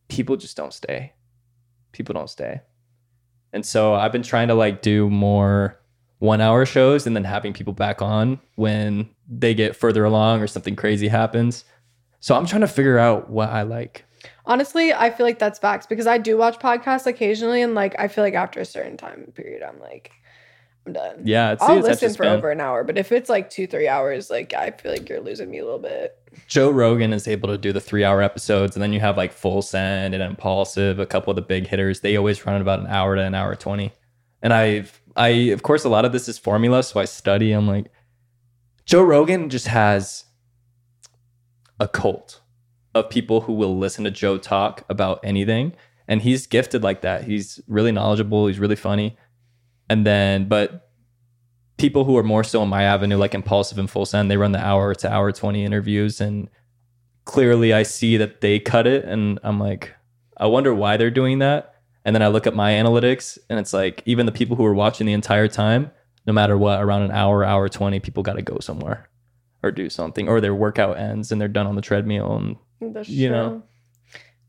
people 0.07 0.35
just 0.37 0.55
don't 0.55 0.73
stay. 0.73 1.13
People 1.91 2.13
don't 2.13 2.29
stay. 2.29 2.61
And 3.53 3.65
so 3.65 3.93
I've 3.93 4.11
been 4.11 4.23
trying 4.23 4.47
to 4.47 4.53
like 4.53 4.81
do 4.81 5.09
more 5.09 5.79
one 6.19 6.39
hour 6.41 6.65
shows 6.65 7.07
and 7.07 7.15
then 7.15 7.23
having 7.23 7.51
people 7.53 7.73
back 7.73 8.01
on 8.01 8.39
when 8.55 9.09
they 9.27 9.53
get 9.53 9.75
further 9.75 10.05
along 10.05 10.41
or 10.41 10.47
something 10.47 10.75
crazy 10.75 11.07
happens. 11.07 11.65
So 12.19 12.35
I'm 12.35 12.45
trying 12.45 12.61
to 12.61 12.67
figure 12.67 12.99
out 12.99 13.29
what 13.29 13.49
I 13.49 13.63
like. 13.63 14.05
Honestly, 14.45 14.93
I 14.93 15.11
feel 15.11 15.25
like 15.25 15.39
that's 15.39 15.59
facts 15.59 15.85
because 15.85 16.07
I 16.07 16.17
do 16.17 16.37
watch 16.37 16.59
podcasts 16.59 17.05
occasionally 17.05 17.61
and 17.61 17.75
like 17.75 17.95
I 17.99 18.07
feel 18.07 18.23
like 18.23 18.33
after 18.33 18.59
a 18.59 18.65
certain 18.65 18.97
time 18.97 19.31
period, 19.35 19.61
I'm 19.61 19.79
like, 19.79 20.11
I'm 20.85 20.93
done. 20.93 21.21
Yeah, 21.23 21.51
it's 21.51 21.61
I'll 21.61 21.79
listen 21.79 22.13
for 22.15 22.25
over 22.25 22.49
an 22.49 22.59
hour, 22.59 22.83
but 22.83 22.97
if 22.97 23.11
it's 23.11 23.29
like 23.29 23.49
two, 23.49 23.67
three 23.67 23.87
hours, 23.87 24.29
like 24.29 24.53
I 24.53 24.71
feel 24.71 24.91
like 24.91 25.07
you're 25.07 25.21
losing 25.21 25.51
me 25.51 25.59
a 25.59 25.63
little 25.63 25.79
bit. 25.79 26.17
Joe 26.47 26.71
Rogan 26.71 27.13
is 27.13 27.27
able 27.27 27.49
to 27.49 27.57
do 27.57 27.71
the 27.71 27.79
three 27.79 28.03
hour 28.03 28.21
episodes, 28.21 28.75
and 28.75 28.81
then 28.81 28.91
you 28.91 28.99
have 28.99 29.15
like 29.15 29.31
Full 29.31 29.61
Send 29.61 30.15
and 30.15 30.23
Impulsive, 30.23 30.97
a 30.97 31.05
couple 31.05 31.29
of 31.29 31.35
the 31.35 31.43
big 31.43 31.67
hitters. 31.67 31.99
They 31.99 32.17
always 32.17 32.45
run 32.45 32.61
about 32.61 32.79
an 32.79 32.87
hour 32.87 33.15
to 33.15 33.21
an 33.21 33.35
hour 33.35 33.55
20. 33.55 33.91
And 34.41 34.53
I've, 34.53 34.99
I, 35.15 35.27
of 35.27 35.61
course, 35.61 35.83
a 35.83 35.89
lot 35.89 36.03
of 36.03 36.13
this 36.13 36.27
is 36.27 36.39
formula. 36.39 36.81
So 36.81 36.99
I 36.99 37.05
study. 37.05 37.51
I'm 37.51 37.67
like, 37.67 37.91
Joe 38.85 39.03
Rogan 39.03 39.49
just 39.49 39.67
has 39.67 40.25
a 41.79 41.87
cult 41.87 42.40
of 42.93 43.09
people 43.09 43.41
who 43.41 43.53
will 43.53 43.77
listen 43.77 44.03
to 44.03 44.11
Joe 44.11 44.37
talk 44.37 44.83
about 44.89 45.19
anything. 45.23 45.73
And 46.07 46.21
he's 46.21 46.47
gifted 46.47 46.83
like 46.83 47.01
that. 47.01 47.23
He's 47.23 47.59
really 47.67 47.91
knowledgeable. 47.91 48.47
He's 48.47 48.59
really 48.59 48.75
funny. 48.75 49.17
And 49.89 50.05
then, 50.05 50.47
but 50.47 50.89
people 51.77 52.03
who 52.03 52.17
are 52.17 52.23
more 52.23 52.43
so 52.43 52.61
in 52.63 52.69
my 52.69 52.83
avenue, 52.83 53.17
like 53.17 53.33
Impulsive 53.33 53.77
and 53.77 53.89
Full 53.89 54.05
Send, 54.05 54.29
they 54.29 54.37
run 54.37 54.51
the 54.51 54.63
hour 54.63 54.93
to 54.95 55.11
hour 55.11 55.31
20 55.31 55.63
interviews. 55.63 56.19
And 56.19 56.49
clearly 57.25 57.73
I 57.73 57.83
see 57.83 58.17
that 58.17 58.41
they 58.41 58.59
cut 58.59 58.87
it. 58.87 59.05
And 59.05 59.39
I'm 59.43 59.59
like, 59.59 59.93
I 60.37 60.47
wonder 60.47 60.73
why 60.73 60.97
they're 60.97 61.11
doing 61.11 61.39
that. 61.39 61.75
And 62.03 62.15
then 62.15 62.23
I 62.23 62.27
look 62.27 62.47
at 62.47 62.55
my 62.55 62.71
analytics 62.71 63.37
and 63.49 63.59
it's 63.59 63.73
like, 63.73 64.01
even 64.05 64.25
the 64.25 64.31
people 64.31 64.55
who 64.55 64.65
are 64.65 64.73
watching 64.73 65.07
the 65.07 65.13
entire 65.13 65.47
time, 65.47 65.91
no 66.25 66.33
matter 66.33 66.57
what, 66.57 66.81
around 66.81 67.03
an 67.03 67.11
hour, 67.11 67.43
hour 67.43 67.69
20, 67.69 67.99
people 67.99 68.23
got 68.23 68.33
to 68.33 68.41
go 68.41 68.57
somewhere 68.59 69.07
or 69.63 69.71
do 69.71 69.89
something, 69.89 70.27
or 70.27 70.41
their 70.41 70.55
workout 70.55 70.97
ends 70.97 71.31
and 71.31 71.39
they're 71.39 71.47
done 71.47 71.67
on 71.67 71.75
the 71.75 71.81
treadmill. 71.81 72.35
And 72.35 72.55
That's 72.81 73.07
You 73.09 73.29
true. 73.29 73.37
know. 73.37 73.63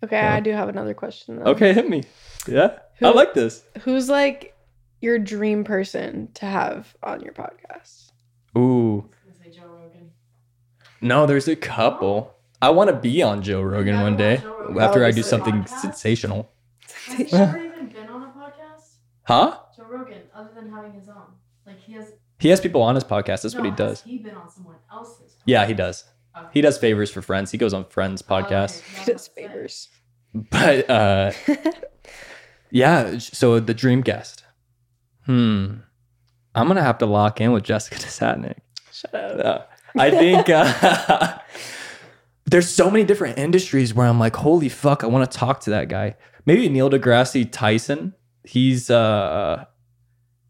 Okay, 0.05 0.17
Yeah. 0.17 0.35
I 0.35 0.41
do 0.41 0.51
have 0.53 0.69
another 0.69 0.95
question. 0.95 1.37
Though. 1.37 1.53
okay, 1.53 1.73
hit 1.73 1.89
me. 1.89 2.03
Yeah. 2.49 2.79
I 3.03 3.11
like 3.11 3.35
this. 3.35 3.63
Who's 3.83 4.09
like 4.09 4.57
your 5.01 5.19
dream 5.19 5.65
person 5.65 6.29
to 6.35 6.47
have 6.47 6.95
on 7.03 7.21
your 7.21 7.33
podcast? 7.33 8.11
Ooh. 8.57 9.09
Say 9.43 9.51
Joe 9.51 9.67
Rogan. 9.67 10.11
No, 11.01 11.27
there's 11.27 11.49
a 11.49 11.57
couple. 11.57 12.35
I 12.61 12.71
want 12.71 12.91
to 12.91 12.97
be 12.97 13.23
on 13.23 13.43
Joe 13.43 13.61
Rogan 13.63 13.95
never 13.95 14.05
one 14.05 14.17
day 14.17 14.37
Rogan? 14.45 14.81
after 14.81 15.05
I 15.05 15.11
do 15.11 15.23
something 15.23 15.65
Podcast? 15.65 15.69
sensational. 15.81 16.51
Has 17.07 17.17
he 17.17 17.33
ever 17.37 17.59
even 17.59 17.89
been 17.89 18.09
on 18.09 18.23
a 18.23 18.27
podcast? 18.27 18.97
Huh? 19.25 19.59
Joe 19.77 19.85
Rogan, 19.89 20.23
other 20.35 20.51
than 20.55 20.71
having 20.71 20.93
his 20.93 21.09
own. 21.09 21.23
Like 21.67 21.81
he 21.81 21.93
has. 21.95 22.13
He 22.39 22.49
has 22.51 22.61
people 22.61 22.83
on 22.83 22.95
his 22.95 23.05
podcast. 23.05 23.43
That's 23.43 23.55
no, 23.55 23.61
what 23.61 23.65
he 23.67 23.71
has 23.71 23.79
does. 23.79 24.03
He 24.03 24.19
been 24.19 24.35
on 24.37 24.49
someone 24.51 24.77
else's. 24.93 25.37
Yeah, 25.45 25.67
he 25.67 25.75
does. 25.75 26.05
Okay. 26.37 26.49
He 26.55 26.61
does 26.61 26.79
favors 26.79 27.11
for 27.11 27.21
friends. 27.23 27.51
He 27.51 27.59
goes 27.59 27.75
on 27.75 27.85
friends 27.87 28.23
Oh, 28.29 28.37
okay. 28.37 28.47
podcasts. 28.55 28.81
He 29.05 29.13
does 29.13 29.29
favors. 29.29 29.89
But 30.35 30.89
uh 30.89 31.33
yeah, 32.71 33.19
so 33.19 33.61
the 33.61 33.75
dream 33.75 34.01
guest. 34.01 34.45
Hmm. 35.27 35.75
I'm 36.55 36.69
gonna 36.69 36.83
have 36.83 36.99
to 36.99 37.07
lock 37.07 37.41
in 37.41 37.53
with 37.53 37.65
Jessica 37.65 37.97
Desatnick. 38.05 38.59
Shut 38.93 39.15
up. 39.15 39.71
Uh, 39.95 40.01
I 40.01 40.11
think 40.11 40.49
uh, 40.49 41.39
there's 42.47 42.69
so 42.69 42.91
many 42.91 43.05
different 43.05 43.39
industries 43.39 43.93
where 43.93 44.07
I'm 44.07 44.19
like, 44.19 44.37
holy 44.37 44.69
fuck, 44.71 45.05
I 45.05 45.07
want 45.07 45.31
to 45.31 45.39
talk 45.39 45.61
to 45.61 45.71
that 45.71 45.89
guy. 45.89 46.17
Maybe 46.47 46.69
Neil 46.69 46.89
deGrasse 46.91 47.51
Tyson. 47.53 48.15
He's 48.45 48.91
uh 48.91 49.65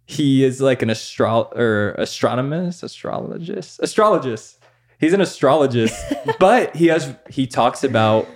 he 0.07 0.45
is 0.45 0.61
like 0.61 0.83
an 0.83 0.91
astro 0.91 1.51
or 1.55 1.93
astronomist, 1.99 2.83
astrologist, 2.83 3.80
astrologist. 3.83 4.61
He's 5.03 5.12
an 5.12 5.20
astrologist, 5.20 6.00
but 6.38 6.74
he 6.74 6.86
has 6.86 7.14
he 7.28 7.46
talks 7.46 7.84
about 7.84 8.26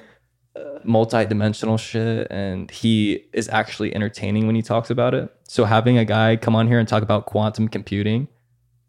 multi-dimensional 0.86 1.76
shit 1.76 2.26
and 2.30 2.70
he 2.70 3.24
is 3.32 3.48
actually 3.48 3.94
entertaining 3.94 4.46
when 4.46 4.56
he 4.56 4.62
talks 4.62 4.90
about 4.90 5.14
it. 5.14 5.32
So 5.48 5.64
having 5.64 5.98
a 5.98 6.04
guy 6.04 6.36
come 6.36 6.54
on 6.54 6.68
here 6.68 6.78
and 6.78 6.88
talk 6.88 7.02
about 7.02 7.26
quantum 7.26 7.68
computing 7.68 8.28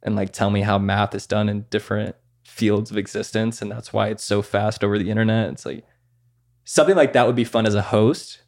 and 0.04 0.16
like 0.16 0.32
tell 0.32 0.50
me 0.50 0.62
how 0.62 0.78
math 0.78 1.16
is 1.16 1.26
done 1.26 1.50
in 1.50 1.66
different 1.70 2.16
fields 2.44 2.92
of 2.92 2.98
existence 2.98 3.62
and 3.62 3.72
that's 3.72 3.92
why 3.92 4.08
it's 4.08 4.24
so 4.24 4.42
fast 4.42 4.84
over 4.84 4.98
the 4.98 5.10
internet. 5.10 5.52
It's 5.52 5.66
like 5.66 5.86
something 6.64 6.96
like 6.96 7.14
that 7.14 7.28
would 7.28 7.36
be 7.36 7.44
fun 7.44 7.66
as 7.66 7.76
a 7.76 7.82
host, 7.82 8.42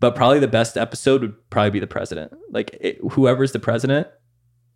but 0.00 0.14
probably 0.14 0.40
the 0.40 0.48
best 0.48 0.76
episode 0.76 1.22
would 1.22 1.50
probably 1.50 1.70
be 1.70 1.80
the 1.80 1.86
president. 1.86 2.32
Like 2.50 2.76
it, 2.80 2.98
whoever's 3.12 3.52
the 3.52 3.58
president, 3.58 4.08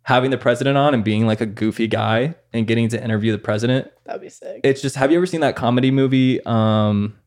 having 0.03 0.31
the 0.31 0.37
president 0.37 0.77
on 0.77 0.93
and 0.93 1.03
being 1.03 1.27
like 1.27 1.41
a 1.41 1.45
goofy 1.45 1.87
guy 1.87 2.35
and 2.53 2.67
getting 2.67 2.89
to 2.89 3.03
interview 3.03 3.31
the 3.31 3.37
president. 3.37 3.91
That'd 4.05 4.21
be 4.21 4.29
sick. 4.29 4.61
It's 4.63 4.81
just 4.81 4.95
have 4.95 5.11
you 5.11 5.17
ever 5.17 5.25
seen 5.25 5.41
that 5.41 5.55
comedy 5.55 5.91
movie 5.91 6.43
um 6.45 7.17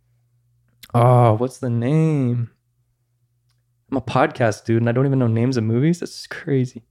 oh, 0.92 1.34
what's 1.34 1.58
the 1.58 1.70
name? 1.70 2.50
I'm 3.90 3.98
a 3.98 4.00
podcast 4.00 4.64
dude 4.64 4.82
and 4.82 4.88
I 4.88 4.92
don't 4.92 5.06
even 5.06 5.18
know 5.18 5.26
names 5.26 5.56
of 5.56 5.64
movies. 5.64 6.00
That's 6.00 6.12
just 6.12 6.30
crazy. 6.30 6.84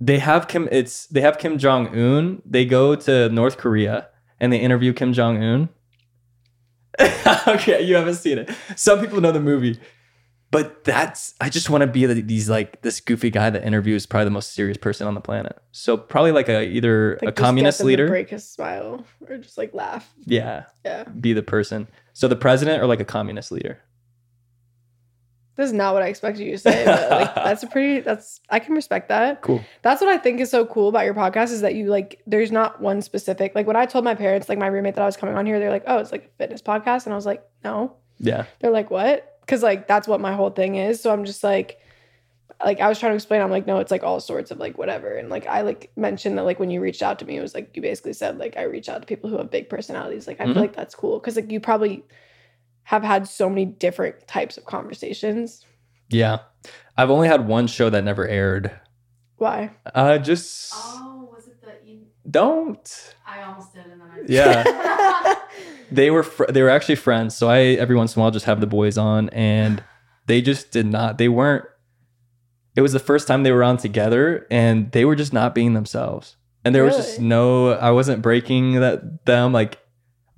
They 0.00 0.18
have 0.18 0.48
Kim 0.48 0.68
it's 0.72 1.06
they 1.06 1.20
have 1.20 1.38
Kim 1.38 1.58
Jong 1.58 1.88
Un. 1.88 2.42
They 2.44 2.64
go 2.64 2.96
to 2.96 3.28
North 3.28 3.56
Korea 3.56 4.08
and 4.40 4.52
they 4.52 4.58
interview 4.58 4.92
Kim 4.92 5.12
Jong 5.12 5.42
Un. 5.42 5.68
okay, 7.46 7.82
you 7.82 7.94
haven't 7.94 8.16
seen 8.16 8.38
it. 8.38 8.50
Some 8.76 9.00
people 9.00 9.20
know 9.20 9.32
the 9.32 9.40
movie. 9.40 9.78
But 10.52 10.82
that's 10.82 11.34
I 11.40 11.48
just 11.48 11.70
want 11.70 11.82
to 11.82 11.86
be 11.86 12.06
the, 12.06 12.14
these 12.22 12.50
like 12.50 12.82
this 12.82 13.00
goofy 13.00 13.30
guy 13.30 13.50
that 13.50 13.64
interviews 13.64 14.04
probably 14.04 14.24
the 14.24 14.30
most 14.32 14.52
serious 14.52 14.76
person 14.76 15.06
on 15.06 15.14
the 15.14 15.20
planet. 15.20 15.56
So 15.70 15.96
probably 15.96 16.32
like 16.32 16.48
a 16.48 16.64
either 16.64 17.18
Like, 17.22 17.28
a 17.28 17.32
communist 17.32 17.82
leader. 17.84 18.08
break 18.08 18.30
his 18.30 18.48
smile 18.48 19.04
or 19.28 19.36
just 19.38 19.56
like 19.56 19.72
laugh. 19.74 20.12
Yeah, 20.26 20.64
Yeah. 20.84 21.04
be 21.04 21.32
the 21.34 21.42
person. 21.44 21.86
So 22.14 22.26
the 22.26 22.34
president 22.36 22.82
or 22.82 22.86
like 22.86 22.98
a 23.00 23.04
communist 23.04 23.52
leader. 23.52 23.78
This 25.56 25.66
is 25.66 25.72
not 25.72 25.92
what 25.94 26.02
I 26.02 26.06
expected 26.06 26.44
you 26.44 26.52
to 26.52 26.58
say, 26.58 26.84
but 26.84 27.10
like 27.10 27.34
that's 27.34 27.62
a 27.62 27.66
pretty 27.66 28.00
that's 28.00 28.40
I 28.48 28.58
can 28.60 28.74
respect 28.74 29.08
that. 29.10 29.42
Cool. 29.42 29.60
That's 29.82 30.00
what 30.00 30.10
I 30.10 30.16
think 30.16 30.40
is 30.40 30.50
so 30.50 30.64
cool 30.66 30.88
about 30.88 31.04
your 31.04 31.14
podcast 31.14 31.50
is 31.52 31.60
that 31.60 31.74
you 31.74 31.86
like 31.86 32.20
there's 32.26 32.50
not 32.50 32.80
one 32.80 33.02
specific 33.02 33.54
like 33.54 33.66
when 33.66 33.76
I 33.76 33.86
told 33.86 34.04
my 34.04 34.14
parents, 34.14 34.48
like 34.48 34.58
my 34.58 34.66
roommate 34.68 34.94
that 34.94 35.02
I 35.02 35.06
was 35.06 35.16
coming 35.16 35.36
on 35.36 35.46
here, 35.46 35.58
they're 35.60 35.70
like, 35.70 35.84
Oh, 35.86 35.98
it's 35.98 36.12
like 36.12 36.24
a 36.24 36.38
fitness 36.38 36.62
podcast. 36.62 37.04
And 37.04 37.12
I 37.12 37.16
was 37.16 37.26
like, 37.26 37.44
No. 37.62 37.96
Yeah. 38.18 38.46
They're 38.60 38.70
like, 38.72 38.90
What? 38.90 39.26
Because 39.40 39.62
like 39.62 39.86
that's 39.88 40.06
what 40.08 40.20
my 40.20 40.32
whole 40.34 40.50
thing 40.50 40.76
is. 40.76 41.00
So 41.00 41.12
I'm 41.12 41.24
just 41.24 41.42
like 41.44 41.78
like 42.64 42.80
I 42.80 42.88
was 42.88 42.98
trying 42.98 43.12
to 43.12 43.16
explain, 43.16 43.40
I'm 43.40 43.50
like, 43.50 43.66
no, 43.66 43.78
it's 43.78 43.90
like 43.90 44.02
all 44.02 44.20
sorts 44.20 44.50
of 44.50 44.58
like 44.58 44.76
whatever. 44.76 45.14
And 45.14 45.28
like 45.30 45.46
I 45.46 45.62
like 45.62 45.90
mentioned 45.96 46.36
that 46.38 46.44
like 46.44 46.60
when 46.60 46.70
you 46.70 46.80
reached 46.80 47.02
out 47.02 47.18
to 47.20 47.24
me, 47.24 47.36
it 47.36 47.40
was 47.40 47.54
like 47.54 47.74
you 47.74 47.82
basically 47.82 48.12
said 48.12 48.38
like 48.38 48.56
I 48.56 48.62
reach 48.64 48.88
out 48.88 49.00
to 49.00 49.06
people 49.06 49.30
who 49.30 49.38
have 49.38 49.50
big 49.50 49.68
personalities. 49.68 50.26
Like 50.26 50.40
I 50.40 50.44
Mhm. 50.44 50.52
feel 50.52 50.62
like 50.62 50.76
that's 50.76 50.94
cool. 50.94 51.18
Cause 51.20 51.36
like 51.36 51.50
you 51.50 51.60
probably 51.60 52.04
have 52.84 53.02
had 53.02 53.26
so 53.28 53.48
many 53.48 53.64
different 53.64 54.26
types 54.26 54.56
of 54.58 54.64
conversations. 54.66 55.64
Yeah. 56.08 56.40
I've 56.96 57.10
only 57.10 57.28
had 57.28 57.46
one 57.46 57.66
show 57.66 57.88
that 57.88 58.04
never 58.04 58.26
aired. 58.26 58.70
Why? 59.36 59.70
Uh 59.94 60.18
just 60.18 60.74
Oh, 60.74 61.30
was 61.32 61.46
it 61.48 61.60
the? 61.62 61.70
Don't. 62.30 63.14
I 63.26 63.42
almost 63.44 63.72
did, 63.72 63.86
and 63.86 64.00
then 64.02 64.10
I. 64.10 64.20
Yeah. 64.28 64.64
They 65.92 66.10
were 66.10 66.22
fr- 66.22 66.46
they 66.48 66.62
were 66.62 66.70
actually 66.70 66.96
friends. 66.96 67.36
So 67.36 67.48
I 67.48 67.58
every 67.78 67.96
once 67.96 68.14
in 68.16 68.20
a 68.20 68.22
while 68.22 68.30
just 68.30 68.46
have 68.46 68.60
the 68.60 68.66
boys 68.66 68.96
on 68.98 69.28
and 69.30 69.82
they 70.26 70.40
just 70.42 70.70
did 70.70 70.86
not 70.86 71.18
they 71.18 71.28
weren't 71.28 71.64
it 72.76 72.82
was 72.82 72.92
the 72.92 73.00
first 73.00 73.26
time 73.26 73.42
they 73.42 73.50
were 73.52 73.64
on 73.64 73.76
together 73.76 74.46
and 74.50 74.92
they 74.92 75.04
were 75.04 75.16
just 75.16 75.32
not 75.32 75.54
being 75.54 75.74
themselves. 75.74 76.36
And 76.64 76.74
there 76.74 76.84
was 76.84 76.96
just 76.96 77.20
no 77.20 77.72
I 77.72 77.90
wasn't 77.90 78.22
breaking 78.22 78.74
that 78.80 79.24
them 79.26 79.52
like 79.52 79.78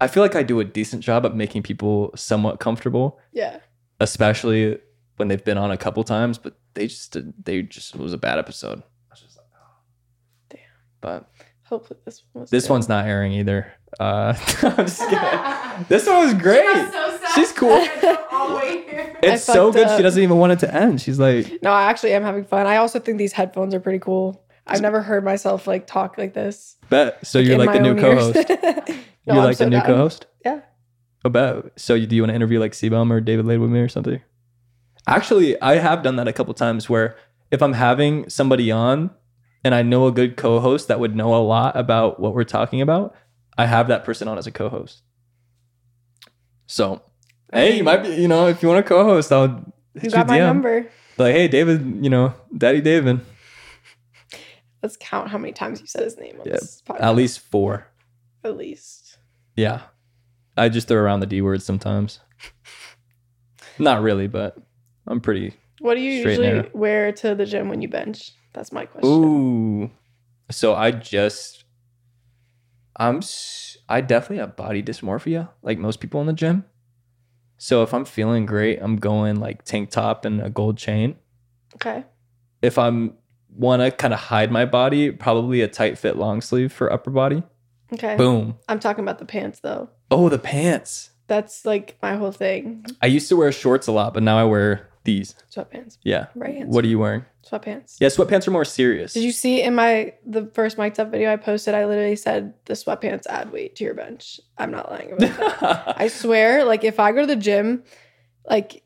I 0.01 0.09
feel 0.09 0.23
like 0.23 0.35
I 0.35 0.43
do 0.43 0.59
a 0.61 0.65
decent 0.65 1.03
job 1.03 1.25
at 1.27 1.37
making 1.37 1.63
people 1.63 2.11
somewhat 2.17 2.59
comfortable. 2.59 3.19
yeah. 3.33 3.59
especially 4.01 4.79
when 5.17 5.29
they've 5.29 5.45
been 5.45 5.59
on 5.59 5.71
a 5.71 5.77
couple 5.77 6.03
times, 6.03 6.39
but 6.39 6.57
they 6.75 6.87
just 6.89 7.13
did, 7.13 7.33
they 7.45 7.63
just 7.63 7.95
it 7.95 8.01
was 8.01 8.13
a 8.13 8.19
bad 8.19 8.39
episode. 8.39 8.79
I 8.81 9.11
was 9.13 9.21
just 9.21 9.37
like, 9.37 9.47
oh. 9.55 9.75
Damn. 10.49 10.59
But 11.01 11.31
Hopefully 11.65 12.01
this 12.05 12.23
one 12.33 12.41
was 12.43 12.51
this 12.51 12.65
good. 12.65 12.71
one's 12.73 12.89
not 12.89 13.07
airing 13.07 13.33
either. 13.33 13.73
Uh, 14.01 14.35
I'm 14.63 14.77
just 14.87 15.01
kidding. 15.01 15.19
This 15.89 16.07
one 16.07 16.25
was 16.25 16.33
She 16.33 16.39
great. 16.39 16.65
was 16.65 16.93
so 16.93 17.19
sad. 17.19 17.35
She's 17.35 17.53
cool. 17.53 17.71
All 18.31 18.49
the 18.51 18.55
way 18.57 18.83
here. 18.83 19.19
It's 19.23 19.43
so 19.45 19.73
good. 19.73 19.87
up. 19.87 19.97
She 19.97 20.03
doesn't 20.03 20.23
even 20.23 20.37
want 20.39 20.53
it 20.53 20.59
to 20.61 20.75
end. 20.75 21.01
She's 21.01 21.19
like, 21.19 21.61
No, 21.63 21.71
I 21.73 21.85
actually 21.85 22.13
am 22.13 22.23
having 22.23 22.45
fun. 22.45 22.67
I 22.67 22.77
also 22.77 22.99
think 23.01 23.19
these 23.19 23.33
headphones 23.33 23.75
are 23.75 23.81
pretty 23.81 23.99
cool. 23.99 24.45
I've 24.67 24.81
never 24.83 25.01
heard 25.03 25.25
myself 25.25 25.67
like 25.67 25.87
talk 25.87 26.17
like 26.19 26.35
this. 26.35 26.77
bet. 26.89 27.27
So 27.27 27.39
you're 27.41 27.59
like 27.59 27.73
the 27.73 27.81
new 27.81 27.99
co-host. 27.99 28.35
No, 28.49 29.35
you're 29.35 29.37
I'm 29.39 29.45
like 29.45 29.57
so 29.57 29.65
the 29.65 29.71
new 29.71 29.77
down. 29.79 29.87
co-host. 29.87 30.27
Yeah. 30.45 30.61
About. 31.25 31.73
So 31.77 31.95
you, 31.95 32.07
do 32.07 32.15
you 32.17 32.23
want 32.23 32.31
to 32.31 32.35
interview 32.37 32.61
like 32.61 32.73
CBum 32.73 33.11
or 33.11 33.21
David 33.21 33.47
Laid 33.47 33.59
with 33.59 33.71
me 33.71 33.81
or 33.81 33.89
something? 33.89 34.21
Actually, 35.07 35.61
I 35.61 35.77
have 35.77 36.03
done 36.03 36.17
that 36.17 36.29
a 36.29 36.33
couple 36.33 36.55
times 36.55 36.89
where 36.89 37.17
if 37.51 37.61
I'm 37.63 37.73
having 37.73 38.29
somebody 38.29 38.71
on 38.71 39.11
and 39.65 39.75
I 39.75 39.83
know 39.83 40.07
a 40.07 40.13
good 40.13 40.37
co-host 40.37 40.89
that 40.89 41.01
would 41.01 41.17
know 41.17 41.35
a 41.35 41.43
lot 41.43 41.77
about 41.77 42.21
what 42.21 42.35
we're 42.35 42.45
talking 42.45 42.81
about, 42.81 43.15
I 43.59 43.67
have 43.67 43.89
that 43.89 44.05
person 44.05 44.29
on 44.29 44.39
as 44.39 44.47
a 44.47 44.51
co-host. 44.51 45.03
So, 46.67 47.03
hey, 47.53 47.77
you 47.77 47.85
might 47.85 48.03
be, 48.03 48.09
you 48.15 48.29
know, 48.29 48.47
if 48.49 48.63
you 48.63 48.69
want 48.69 48.85
to 48.85 48.89
co-host, 48.89 49.31
I'll 49.33 49.65
hit 49.95 50.05
You 50.05 50.11
got 50.11 50.27
my 50.29 50.39
DM. 50.39 50.47
number. 50.47 50.87
Like, 51.19 51.35
hey, 51.35 51.49
David, 51.49 51.99
you 52.03 52.09
know, 52.11 52.35
Daddy 52.57 52.81
David. 52.81 53.21
Let's 54.83 54.97
count 54.99 55.29
how 55.29 55.39
many 55.39 55.53
times 55.53 55.81
you 55.81 55.87
said 55.87 56.03
his 56.03 56.17
name 56.19 56.41
on 56.41 56.47
Yeah, 56.47 56.53
this 56.55 56.83
podcast. 56.87 57.01
At 57.01 57.15
least 57.15 57.41
four. 57.41 57.87
At 58.43 58.57
least. 58.57 59.19
Yeah. 59.55 59.83
I 60.57 60.69
just 60.69 60.89
throw 60.89 60.99
around 61.01 61.21
the 61.21 61.27
D 61.27 61.41
word 61.43 61.63
sometimes. 61.63 62.21
Not 63.79 64.03
really, 64.03 64.27
but 64.27 64.57
I'm 65.07 65.21
pretty. 65.21 65.55
What 65.81 65.95
do 65.95 66.01
you 66.01 66.13
usually 66.13 66.69
wear 66.73 67.13
to 67.13 67.35
the 67.35 67.47
gym 67.47 67.69
when 67.69 67.83
you 67.83 67.89
bench? 67.89 68.33
That's 68.53 68.73
my 68.73 68.87
question. 68.87 69.11
Ooh. 69.11 69.91
So 70.51 70.75
I 70.75 70.91
just, 70.91 71.62
I'm, 72.97 73.21
I 73.89 74.01
definitely 74.01 74.39
have 74.39 74.57
body 74.57 74.83
dysmorphia, 74.83 75.49
like 75.63 75.79
most 75.79 76.01
people 76.01 76.21
in 76.21 76.27
the 76.27 76.33
gym. 76.33 76.65
So 77.57 77.83
if 77.83 77.95
I'm 77.95 78.05
feeling 78.05 78.45
great, 78.45 78.81
I'm 78.83 78.97
going 78.97 79.39
like 79.39 79.65
tank 79.65 79.91
top 79.91 80.25
and 80.25 80.41
a 80.43 80.51
gold 80.51 80.77
chain. 80.77 81.17
Okay. 81.77 82.05
If 82.61 82.77
I'm 82.79 83.15
want 83.55 83.83
to 83.83 83.91
kind 83.91 84.13
of 84.13 84.21
hide 84.21 84.51
my 84.51 84.65
body, 84.65 85.11
probably 85.11 85.61
a 85.61 85.69
tight 85.69 85.99
fit 85.99 86.17
long 86.17 86.41
sleeve 86.41 86.73
for 86.73 86.93
upper 86.93 87.11
body. 87.11 87.43
Okay. 87.93 88.17
Boom. 88.17 88.59
I'm 88.69 88.81
talking 88.81 89.05
about 89.05 89.19
the 89.19 89.27
pants 89.27 89.61
though. 89.61 89.91
Oh, 90.11 90.29
the 90.29 90.39
pants. 90.39 91.11
That's 91.29 91.65
like 91.65 91.99
my 92.03 92.17
whole 92.17 92.33
thing. 92.33 92.85
I 93.01 93.07
used 93.07 93.29
to 93.29 93.37
wear 93.37 93.53
shorts 93.53 93.87
a 93.87 93.93
lot, 93.93 94.13
but 94.13 94.23
now 94.23 94.39
I 94.39 94.45
wear 94.45 94.89
these. 95.05 95.35
Sweatpants. 95.55 95.99
Yeah. 96.03 96.27
Right 96.35 96.55
hands. 96.57 96.75
What 96.75 96.85
are 96.85 96.89
you 96.89 96.99
wearing? 96.99 97.25
Sweatpants. 97.49 97.97
Yeah, 98.01 98.09
sweatpants 98.09 98.47
are 98.47 98.53
more 98.53 98.65
serious. 98.65 99.13
Did 99.15 99.25
you 99.25 99.33
see 99.33 99.63
in 99.63 99.75
my 99.75 100.15
the 100.25 100.47
first 100.55 100.79
mic'd 100.79 101.01
up 101.01 101.11
video 101.11 101.33
I 101.33 101.37
posted? 101.37 101.75
I 101.75 101.87
literally 101.87 102.17
said 102.17 102.55
the 102.67 102.75
sweatpants 102.75 103.27
add 103.27 103.51
weight 103.53 103.77
to 103.77 103.85
your 103.85 103.95
bench. 103.95 104.41
I'm 104.59 104.71
not 104.71 104.91
lying 104.91 105.13
about 105.13 105.61
that. 105.61 105.95
I 106.01 106.09
swear, 106.09 106.65
like 106.65 106.85
if 106.85 107.01
I 107.01 107.13
go 107.13 107.21
to 107.23 107.27
the 107.27 107.37
gym, 107.37 107.83
like 108.49 108.83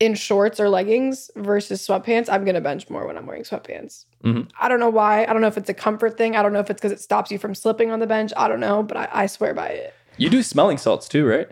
in 0.00 0.14
shorts 0.14 0.58
or 0.58 0.68
leggings 0.68 1.30
versus 1.36 1.86
sweatpants, 1.86 2.28
I'm 2.28 2.44
gonna 2.44 2.60
bench 2.60 2.90
more 2.90 3.06
when 3.06 3.16
I'm 3.16 3.24
wearing 3.26 3.44
sweatpants. 3.44 4.06
Mhm. 4.24 4.50
I 4.60 4.68
don't 4.68 4.80
know 4.80 4.90
why. 4.90 5.22
I 5.24 5.26
don't 5.32 5.40
know 5.42 5.46
if 5.46 5.56
it's 5.56 5.70
a 5.70 5.74
comfort 5.74 6.18
thing. 6.18 6.34
I 6.34 6.42
don't 6.42 6.52
know 6.52 6.58
if 6.58 6.70
it's 6.70 6.80
because 6.80 6.90
it 6.92 7.00
stops 7.00 7.30
you 7.30 7.38
from 7.38 7.54
slipping 7.54 7.92
on 7.92 8.00
the 8.00 8.06
bench. 8.08 8.32
I 8.36 8.48
don't 8.48 8.60
know, 8.60 8.82
but 8.82 8.96
I, 8.96 9.08
I 9.12 9.26
swear 9.26 9.54
by 9.54 9.68
it. 9.68 9.94
you 10.16 10.28
do 10.28 10.42
smelling 10.42 10.78
salts 10.78 11.08
too, 11.08 11.24
right? 11.24 11.48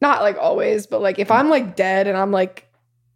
Not 0.00 0.22
like 0.22 0.36
always, 0.38 0.86
but 0.86 1.02
like 1.02 1.18
if 1.18 1.30
I'm 1.30 1.50
like 1.50 1.76
dead 1.76 2.06
and 2.08 2.16
I'm 2.16 2.30
like 2.32 2.66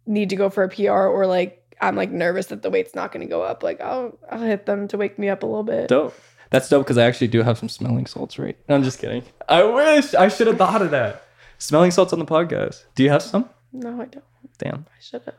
need 0.09 0.29
to 0.31 0.35
go 0.35 0.49
for 0.49 0.63
a 0.63 0.69
PR 0.69 0.91
or 0.91 1.25
like 1.25 1.55
I'm 1.79 1.95
like 1.95 2.11
nervous 2.11 2.47
that 2.47 2.61
the 2.61 2.69
weight's 2.69 2.95
not 2.95 3.11
gonna 3.11 3.25
go 3.27 3.41
up, 3.41 3.63
like 3.63 3.79
I'll 3.79 4.17
I'll 4.29 4.41
hit 4.41 4.65
them 4.65 4.87
to 4.89 4.97
wake 4.97 5.17
me 5.17 5.29
up 5.29 5.43
a 5.43 5.45
little 5.45 5.63
bit. 5.63 5.87
Dope. 5.87 6.13
That's 6.49 6.67
dope 6.67 6.83
because 6.83 6.97
I 6.97 7.03
actually 7.05 7.27
do 7.27 7.43
have 7.43 7.57
some 7.59 7.69
smelling 7.69 8.07
salts, 8.07 8.39
right? 8.39 8.57
No, 8.67 8.75
I'm 8.75 8.83
just 8.83 8.99
kidding. 8.99 9.23
I 9.47 9.63
wish 9.63 10.15
I 10.15 10.27
should 10.29 10.47
have 10.47 10.57
thought 10.57 10.81
of 10.81 10.91
that. 10.91 11.23
Smelling 11.59 11.91
salts 11.91 12.11
on 12.11 12.19
the 12.19 12.25
podcast. 12.25 12.85
Do 12.95 13.03
you 13.03 13.09
have 13.11 13.21
some? 13.21 13.47
No, 13.71 14.01
I 14.01 14.05
don't. 14.05 14.23
Damn. 14.57 14.85
I 14.89 14.99
should 14.99 15.21
have. 15.23 15.35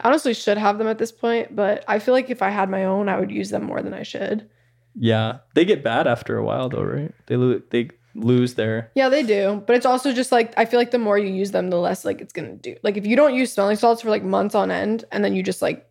I 0.00 0.08
honestly 0.08 0.32
should 0.32 0.56
have 0.56 0.78
them 0.78 0.86
at 0.88 0.98
this 0.98 1.12
point, 1.12 1.54
but 1.54 1.84
I 1.86 1.98
feel 1.98 2.14
like 2.14 2.30
if 2.30 2.40
I 2.40 2.48
had 2.48 2.70
my 2.70 2.84
own, 2.84 3.08
I 3.08 3.20
would 3.20 3.30
use 3.30 3.50
them 3.50 3.64
more 3.64 3.82
than 3.82 3.92
I 3.92 4.02
should. 4.02 4.48
Yeah, 4.94 5.38
they 5.54 5.64
get 5.64 5.84
bad 5.84 6.06
after 6.06 6.36
a 6.38 6.44
while, 6.44 6.68
though, 6.68 6.82
right? 6.82 7.14
They 7.26 7.36
lo- 7.36 7.60
they 7.70 7.90
lose 8.14 8.54
their. 8.54 8.90
Yeah, 8.94 9.08
they 9.08 9.22
do. 9.22 9.62
But 9.66 9.76
it's 9.76 9.86
also 9.86 10.12
just 10.12 10.32
like 10.32 10.52
I 10.56 10.64
feel 10.64 10.78
like 10.78 10.90
the 10.90 10.98
more 10.98 11.18
you 11.18 11.32
use 11.32 11.50
them, 11.50 11.70
the 11.70 11.78
less 11.78 12.04
like 12.04 12.20
it's 12.20 12.32
gonna 12.32 12.54
do. 12.54 12.76
Like 12.82 12.96
if 12.96 13.06
you 13.06 13.16
don't 13.16 13.34
use 13.34 13.52
smelling 13.52 13.76
salts 13.76 14.02
for 14.02 14.10
like 14.10 14.22
months 14.22 14.54
on 14.54 14.70
end 14.70 15.04
and 15.12 15.24
then 15.24 15.34
you 15.34 15.42
just 15.42 15.62
like 15.62 15.86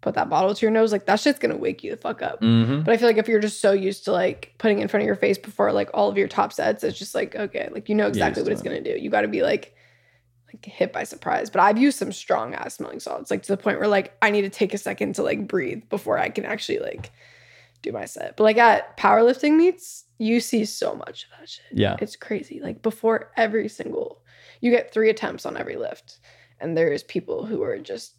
put 0.00 0.14
that 0.14 0.28
bottle 0.28 0.54
to 0.54 0.62
your 0.66 0.70
nose, 0.70 0.92
like 0.92 1.06
that 1.06 1.20
shit's 1.20 1.38
gonna 1.38 1.56
wake 1.56 1.82
you 1.82 1.90
the 1.90 1.96
fuck 1.96 2.22
up. 2.22 2.40
Mm-hmm. 2.40 2.82
But 2.82 2.92
I 2.92 2.96
feel 2.96 3.08
like 3.08 3.18
if 3.18 3.28
you're 3.28 3.40
just 3.40 3.60
so 3.60 3.72
used 3.72 4.04
to 4.04 4.12
like 4.12 4.54
putting 4.58 4.78
it 4.78 4.82
in 4.82 4.88
front 4.88 5.02
of 5.02 5.06
your 5.06 5.16
face 5.16 5.38
before 5.38 5.72
like 5.72 5.90
all 5.94 6.08
of 6.08 6.16
your 6.16 6.28
top 6.28 6.52
sets, 6.52 6.84
it's 6.84 6.98
just 6.98 7.14
like 7.14 7.34
okay, 7.34 7.68
like 7.72 7.88
you 7.88 7.94
know 7.94 8.06
exactly 8.06 8.42
what 8.42 8.52
it's 8.52 8.62
gonna 8.62 8.82
do. 8.82 8.96
You 8.98 9.10
got 9.10 9.22
to 9.22 9.28
be 9.28 9.42
like 9.42 9.74
like 10.52 10.64
hit 10.64 10.92
by 10.92 11.04
surprise. 11.04 11.50
But 11.50 11.60
I've 11.60 11.78
used 11.78 11.98
some 11.98 12.12
strong 12.12 12.54
ass 12.54 12.74
smelling 12.74 13.00
salts, 13.00 13.30
like 13.30 13.42
to 13.44 13.52
the 13.52 13.56
point 13.56 13.78
where 13.78 13.88
like 13.88 14.16
I 14.22 14.30
need 14.30 14.42
to 14.42 14.50
take 14.50 14.74
a 14.74 14.78
second 14.78 15.14
to 15.16 15.22
like 15.22 15.46
breathe 15.46 15.88
before 15.90 16.18
I 16.18 16.28
can 16.28 16.44
actually 16.44 16.78
like 16.78 17.10
do 17.82 17.92
my 17.92 18.04
set. 18.04 18.36
But 18.36 18.44
like 18.44 18.58
at 18.58 18.96
powerlifting 18.96 19.56
meets, 19.56 20.04
you 20.18 20.40
see 20.40 20.64
so 20.64 20.94
much 20.94 21.24
of 21.24 21.30
that 21.38 21.48
shit. 21.48 21.66
Yeah. 21.72 21.96
It's 22.00 22.16
crazy. 22.16 22.60
Like 22.60 22.82
before 22.82 23.30
every 23.36 23.68
single, 23.68 24.22
you 24.60 24.70
get 24.70 24.92
three 24.92 25.10
attempts 25.10 25.46
on 25.46 25.56
every 25.56 25.76
lift, 25.76 26.18
and 26.60 26.76
there's 26.76 27.02
people 27.04 27.46
who 27.46 27.62
are 27.62 27.78
just 27.78 28.14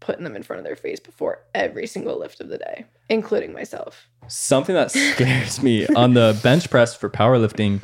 putting 0.00 0.24
them 0.24 0.36
in 0.36 0.42
front 0.42 0.58
of 0.58 0.64
their 0.64 0.76
face 0.76 1.00
before 1.00 1.42
every 1.54 1.86
single 1.86 2.18
lift 2.18 2.40
of 2.40 2.48
the 2.48 2.58
day, 2.58 2.84
including 3.08 3.52
myself. 3.52 4.08
Something 4.28 4.74
that 4.74 4.90
scares 5.14 5.62
me 5.62 5.86
on 5.88 6.14
the 6.14 6.38
bench 6.42 6.70
press 6.70 6.94
for 6.94 7.08
powerlifting, 7.08 7.80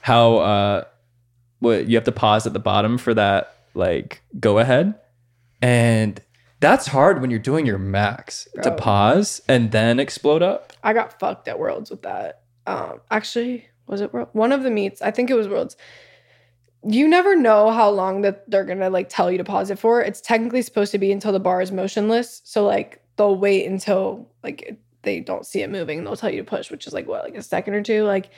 how 0.00 0.36
uh 0.38 0.84
what 1.58 1.86
you 1.88 1.96
have 1.96 2.04
to 2.04 2.12
pause 2.12 2.46
at 2.46 2.54
the 2.54 2.58
bottom 2.58 2.96
for 2.96 3.12
that 3.14 3.54
like 3.74 4.22
go 4.38 4.58
ahead. 4.58 4.94
And 5.62 6.20
that's 6.60 6.86
hard 6.86 7.20
when 7.20 7.30
you're 7.30 7.38
doing 7.38 7.66
your 7.66 7.78
max 7.78 8.46
to 8.62 8.70
pause 8.70 9.40
and 9.48 9.72
then 9.72 9.98
explode 9.98 10.42
up. 10.42 10.74
I 10.82 10.92
got 10.92 11.18
fucked 11.18 11.48
at 11.48 11.58
Worlds 11.58 11.90
with 11.90 12.02
that. 12.02 12.42
Um, 12.66 13.00
actually, 13.10 13.66
was 13.86 14.02
it 14.02 14.12
World? 14.12 14.28
One 14.32 14.52
of 14.52 14.62
the 14.62 14.70
meets, 14.70 15.00
I 15.02 15.10
think 15.10 15.30
it 15.30 15.34
was 15.34 15.48
Worlds. 15.48 15.76
You 16.82 17.08
never 17.08 17.34
know 17.34 17.70
how 17.70 17.90
long 17.90 18.22
that 18.22 18.48
they're 18.50 18.64
gonna 18.64 18.90
like 18.90 19.08
tell 19.08 19.30
you 19.30 19.38
to 19.38 19.44
pause 19.44 19.70
it 19.70 19.78
for. 19.78 20.02
It's 20.02 20.20
technically 20.20 20.62
supposed 20.62 20.92
to 20.92 20.98
be 20.98 21.12
until 21.12 21.32
the 21.32 21.40
bar 21.40 21.60
is 21.60 21.72
motionless. 21.72 22.42
So 22.44 22.64
like 22.64 23.02
they'll 23.16 23.36
wait 23.36 23.66
until 23.66 24.30
like 24.42 24.78
they 25.02 25.20
don't 25.20 25.46
see 25.46 25.62
it 25.62 25.70
moving 25.70 25.98
and 25.98 26.06
they'll 26.06 26.16
tell 26.16 26.30
you 26.30 26.38
to 26.38 26.44
push, 26.44 26.70
which 26.70 26.86
is 26.86 26.92
like 26.92 27.06
what, 27.06 27.24
like 27.24 27.34
a 27.34 27.42
second 27.42 27.74
or 27.74 27.82
two. 27.82 28.04
Like 28.04 28.30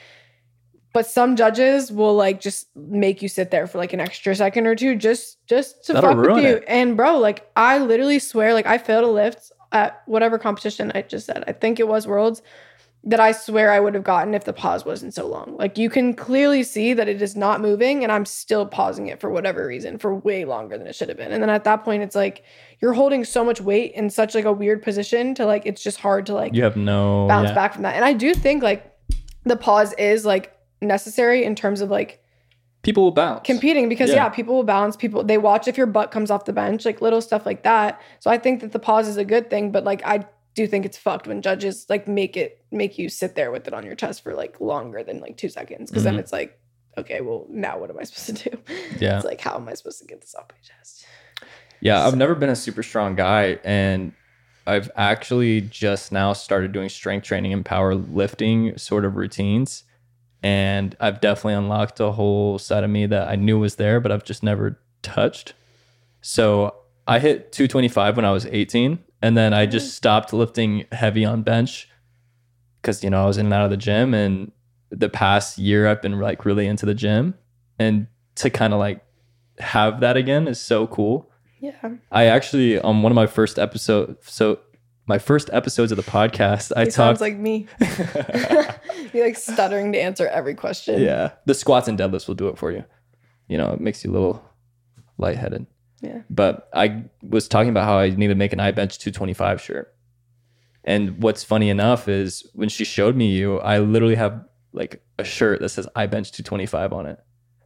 but 0.93 1.07
some 1.07 1.35
judges 1.35 1.91
will 1.91 2.15
like 2.15 2.39
just 2.39 2.67
make 2.75 3.21
you 3.21 3.27
sit 3.27 3.51
there 3.51 3.67
for 3.67 3.79
like 3.79 3.93
an 3.93 3.99
extra 3.99 4.35
second 4.35 4.67
or 4.67 4.75
two 4.75 4.95
just 4.95 5.45
just 5.47 5.83
to 5.85 5.93
That'll 5.93 6.11
fuck 6.11 6.35
with 6.35 6.43
you. 6.43 6.49
it. 6.57 6.63
And 6.67 6.95
bro, 6.95 7.17
like 7.17 7.49
I 7.55 7.79
literally 7.79 8.19
swear, 8.19 8.53
like 8.53 8.67
I 8.67 8.77
failed 8.77 9.03
a 9.03 9.07
lift 9.07 9.51
at 9.71 10.03
whatever 10.05 10.37
competition 10.37 10.91
I 10.93 11.01
just 11.01 11.25
said. 11.25 11.43
I 11.47 11.51
think 11.51 11.79
it 11.79 11.87
was 11.87 12.07
Worlds 12.07 12.41
that 13.05 13.19
I 13.19 13.33
swear 13.33 13.69
I 13.69 13.81
would 13.81 13.95
have 13.95 14.05
gotten 14.05 14.33
if 14.33 14.45
the 14.45 14.53
pause 14.53 14.85
wasn't 14.85 15.13
so 15.13 15.27
long. 15.27 15.57
Like 15.57 15.77
you 15.77 15.89
can 15.89 16.13
clearly 16.13 16.63
see 16.63 16.93
that 16.93 17.09
it 17.09 17.21
is 17.21 17.35
not 17.35 17.59
moving 17.59 18.03
and 18.03 18.13
I'm 18.13 18.25
still 18.25 18.65
pausing 18.65 19.07
it 19.07 19.19
for 19.19 19.29
whatever 19.29 19.67
reason 19.67 19.97
for 19.97 20.15
way 20.15 20.45
longer 20.45 20.77
than 20.77 20.87
it 20.87 20.95
should 20.95 21.09
have 21.09 21.17
been. 21.17 21.33
And 21.33 21.43
then 21.43 21.49
at 21.49 21.65
that 21.65 21.83
point 21.83 22.03
it's 22.03 22.15
like 22.15 22.43
you're 22.79 22.93
holding 22.93 23.25
so 23.25 23.43
much 23.43 23.59
weight 23.59 23.91
in 23.93 24.09
such 24.09 24.35
like 24.35 24.45
a 24.45 24.53
weird 24.53 24.81
position 24.81 25.35
to 25.35 25.45
like 25.45 25.65
it's 25.65 25.83
just 25.83 25.97
hard 25.97 26.25
to 26.27 26.33
like 26.33 26.53
You 26.53 26.63
have 26.63 26.77
no 26.77 27.27
bounce 27.27 27.49
yeah. 27.49 27.55
back 27.55 27.73
from 27.73 27.81
that. 27.81 27.95
And 27.95 28.05
I 28.05 28.13
do 28.13 28.33
think 28.33 28.63
like 28.63 28.89
the 29.43 29.57
pause 29.57 29.91
is 29.93 30.23
like 30.25 30.52
necessary 30.83 31.43
in 31.43 31.55
terms 31.55 31.81
of 31.81 31.89
like 31.89 32.19
People 32.83 33.03
will 33.03 33.11
bounce. 33.11 33.45
competing 33.45 33.87
because 33.87 34.09
Yeah. 34.09 34.15
yeah. 34.15 34.29
people 34.29 34.55
will 34.55 34.63
balance 34.63 34.95
people 34.97 35.23
they 35.23 35.37
watch 35.37 35.67
if 35.67 35.77
your 35.77 35.87
butt 35.87 36.11
comes 36.11 36.29
off 36.29 36.43
the 36.45 36.51
bench 36.53 36.83
like 36.85 37.01
little 37.01 37.21
stuff 37.21 37.45
like 37.45 37.63
that 37.63 38.01
so 38.19 38.29
i 38.29 38.37
think 38.37 38.59
that 38.61 38.73
the 38.73 38.79
pause 38.79 39.07
is 39.07 39.15
a 39.17 39.23
good 39.23 39.49
thing 39.49 39.71
but 39.71 39.83
like 39.85 40.05
i 40.05 40.25
do 40.55 40.67
think 40.67 40.85
it's 40.85 40.97
fucked 40.97 41.25
when 41.27 41.41
judges 41.41 41.85
like 41.89 42.07
make 42.07 42.35
it 42.35 42.63
make 42.71 42.97
you 42.99 43.07
sit 43.09 43.35
there 43.35 43.51
with 43.51 43.67
it 43.67 43.73
on 43.73 43.85
your 43.85 43.95
chest 43.95 44.21
for 44.21 44.33
like 44.35 44.59
longer 44.59 45.01
than 45.03 45.19
like 45.21 45.37
two 45.37 45.47
seconds 45.49 45.89
because 45.89 46.03
Mhm. 46.03 46.05
then 46.07 46.19
it's 46.19 46.33
like 46.33 46.59
okay 46.97 47.21
well 47.21 47.47
now 47.49 47.79
what 47.79 47.89
am 47.89 47.97
i 47.99 48.03
supposed 48.03 48.37
to 48.43 48.49
do 48.49 48.57
Yeah. 48.99 49.15
it's 49.15 49.25
like 49.25 49.39
how 49.39 49.55
am 49.55 49.67
i 49.69 49.73
supposed 49.75 49.99
to 50.01 50.05
get 50.05 50.19
this 50.21 50.35
off 50.35 50.45
my 50.51 50.57
chest 50.61 51.05
Yeah, 51.81 52.05
I've 52.05 52.15
never 52.15 52.33
been 52.35 52.49
a 52.49 52.55
super 52.55 52.81
strong 52.83 53.13
guy, 53.15 53.59
and 53.65 54.13
I've 54.65 54.89
actually 54.95 55.59
just 55.59 56.13
now 56.13 56.31
started 56.31 56.71
doing 56.71 56.87
strength 56.87 57.25
training 57.25 57.51
and 57.51 57.65
powerlifting 57.65 58.79
sort 58.79 59.03
of 59.03 59.17
routines. 59.17 59.83
And 60.43 60.95
I've 60.99 61.21
definitely 61.21 61.53
unlocked 61.53 61.99
a 62.01 62.11
whole 62.11 62.59
side 62.59 62.83
of 62.83 62.89
me 62.89 63.05
that 63.05 63.29
I 63.29 63.37
knew 63.37 63.57
was 63.57 63.75
there, 63.75 63.99
but 64.01 64.11
I've 64.11 64.25
just 64.25 64.43
never 64.43 64.77
touched. 65.01 65.53
So 66.21 66.75
I 67.07 67.19
hit 67.19 67.51
225 67.53 68.17
when 68.17 68.25
I 68.25 68.31
was 68.31 68.45
18, 68.45 68.99
and 69.21 69.37
then 69.37 69.53
I 69.53 69.65
just 69.65 69.95
stopped 69.95 70.33
lifting 70.33 70.85
heavy 70.91 71.23
on 71.23 71.43
bench 71.43 71.89
because 72.81 73.03
you 73.03 73.09
know 73.09 73.23
I 73.23 73.25
was 73.25 73.37
in 73.37 73.45
and 73.45 73.53
out 73.53 73.63
of 73.63 73.71
the 73.71 73.77
gym. 73.77 74.13
And 74.13 74.51
the 74.89 75.09
past 75.09 75.57
year, 75.57 75.87
I've 75.87 76.01
been 76.01 76.19
like 76.19 76.43
really 76.43 76.67
into 76.67 76.85
the 76.85 76.93
gym, 76.93 77.35
and 77.79 78.07
to 78.35 78.49
kind 78.49 78.73
of 78.73 78.79
like 78.79 79.01
have 79.59 79.99
that 80.01 80.17
again 80.17 80.47
is 80.47 80.59
so 80.59 80.87
cool. 80.87 81.29
yeah 81.59 81.91
I 82.11 82.25
actually 82.25 82.79
on 82.79 83.01
one 83.01 83.11
of 83.11 83.15
my 83.15 83.27
first 83.27 83.59
episode 83.59 84.17
so 84.21 84.59
my 85.05 85.17
first 85.17 85.49
episodes 85.51 85.91
of 85.91 85.97
the 85.97 86.03
podcast 86.03 86.71
I 86.75 86.83
it 86.83 86.93
sounds 86.93 87.19
talked 87.19 87.21
like 87.21 87.37
me. 87.37 87.67
You're 89.13 89.25
like 89.25 89.37
stuttering 89.37 89.91
to 89.93 89.99
answer 89.99 90.27
every 90.27 90.55
question. 90.55 91.01
Yeah. 91.01 91.31
The 91.45 91.53
squats 91.53 91.87
and 91.87 91.97
deadlifts 91.97 92.27
will 92.27 92.35
do 92.35 92.47
it 92.47 92.57
for 92.57 92.71
you. 92.71 92.83
You 93.47 93.57
know 93.57 93.71
it 93.71 93.81
makes 93.81 94.03
you 94.03 94.11
a 94.11 94.13
little 94.13 94.43
lightheaded. 95.17 95.67
Yeah. 96.01 96.21
But 96.29 96.69
I 96.73 97.05
was 97.21 97.47
talking 97.47 97.69
about 97.69 97.85
how 97.85 97.97
I 97.97 98.09
need 98.09 98.27
to 98.27 98.35
make 98.35 98.53
an 98.53 98.59
iBench 98.59 98.99
225 98.99 99.61
shirt. 99.61 99.95
And 100.83 101.21
what's 101.21 101.43
funny 101.43 101.69
enough 101.69 102.09
is 102.09 102.49
when 102.53 102.69
she 102.69 102.83
showed 102.83 103.15
me 103.15 103.27
you 103.27 103.59
I 103.59 103.79
literally 103.79 104.15
have 104.15 104.45
like 104.73 105.03
a 105.19 105.23
shirt 105.23 105.59
that 105.61 105.69
says 105.69 105.87
iBench 105.95 106.31
225 106.31 106.93
on 106.93 107.05
it 107.05 107.19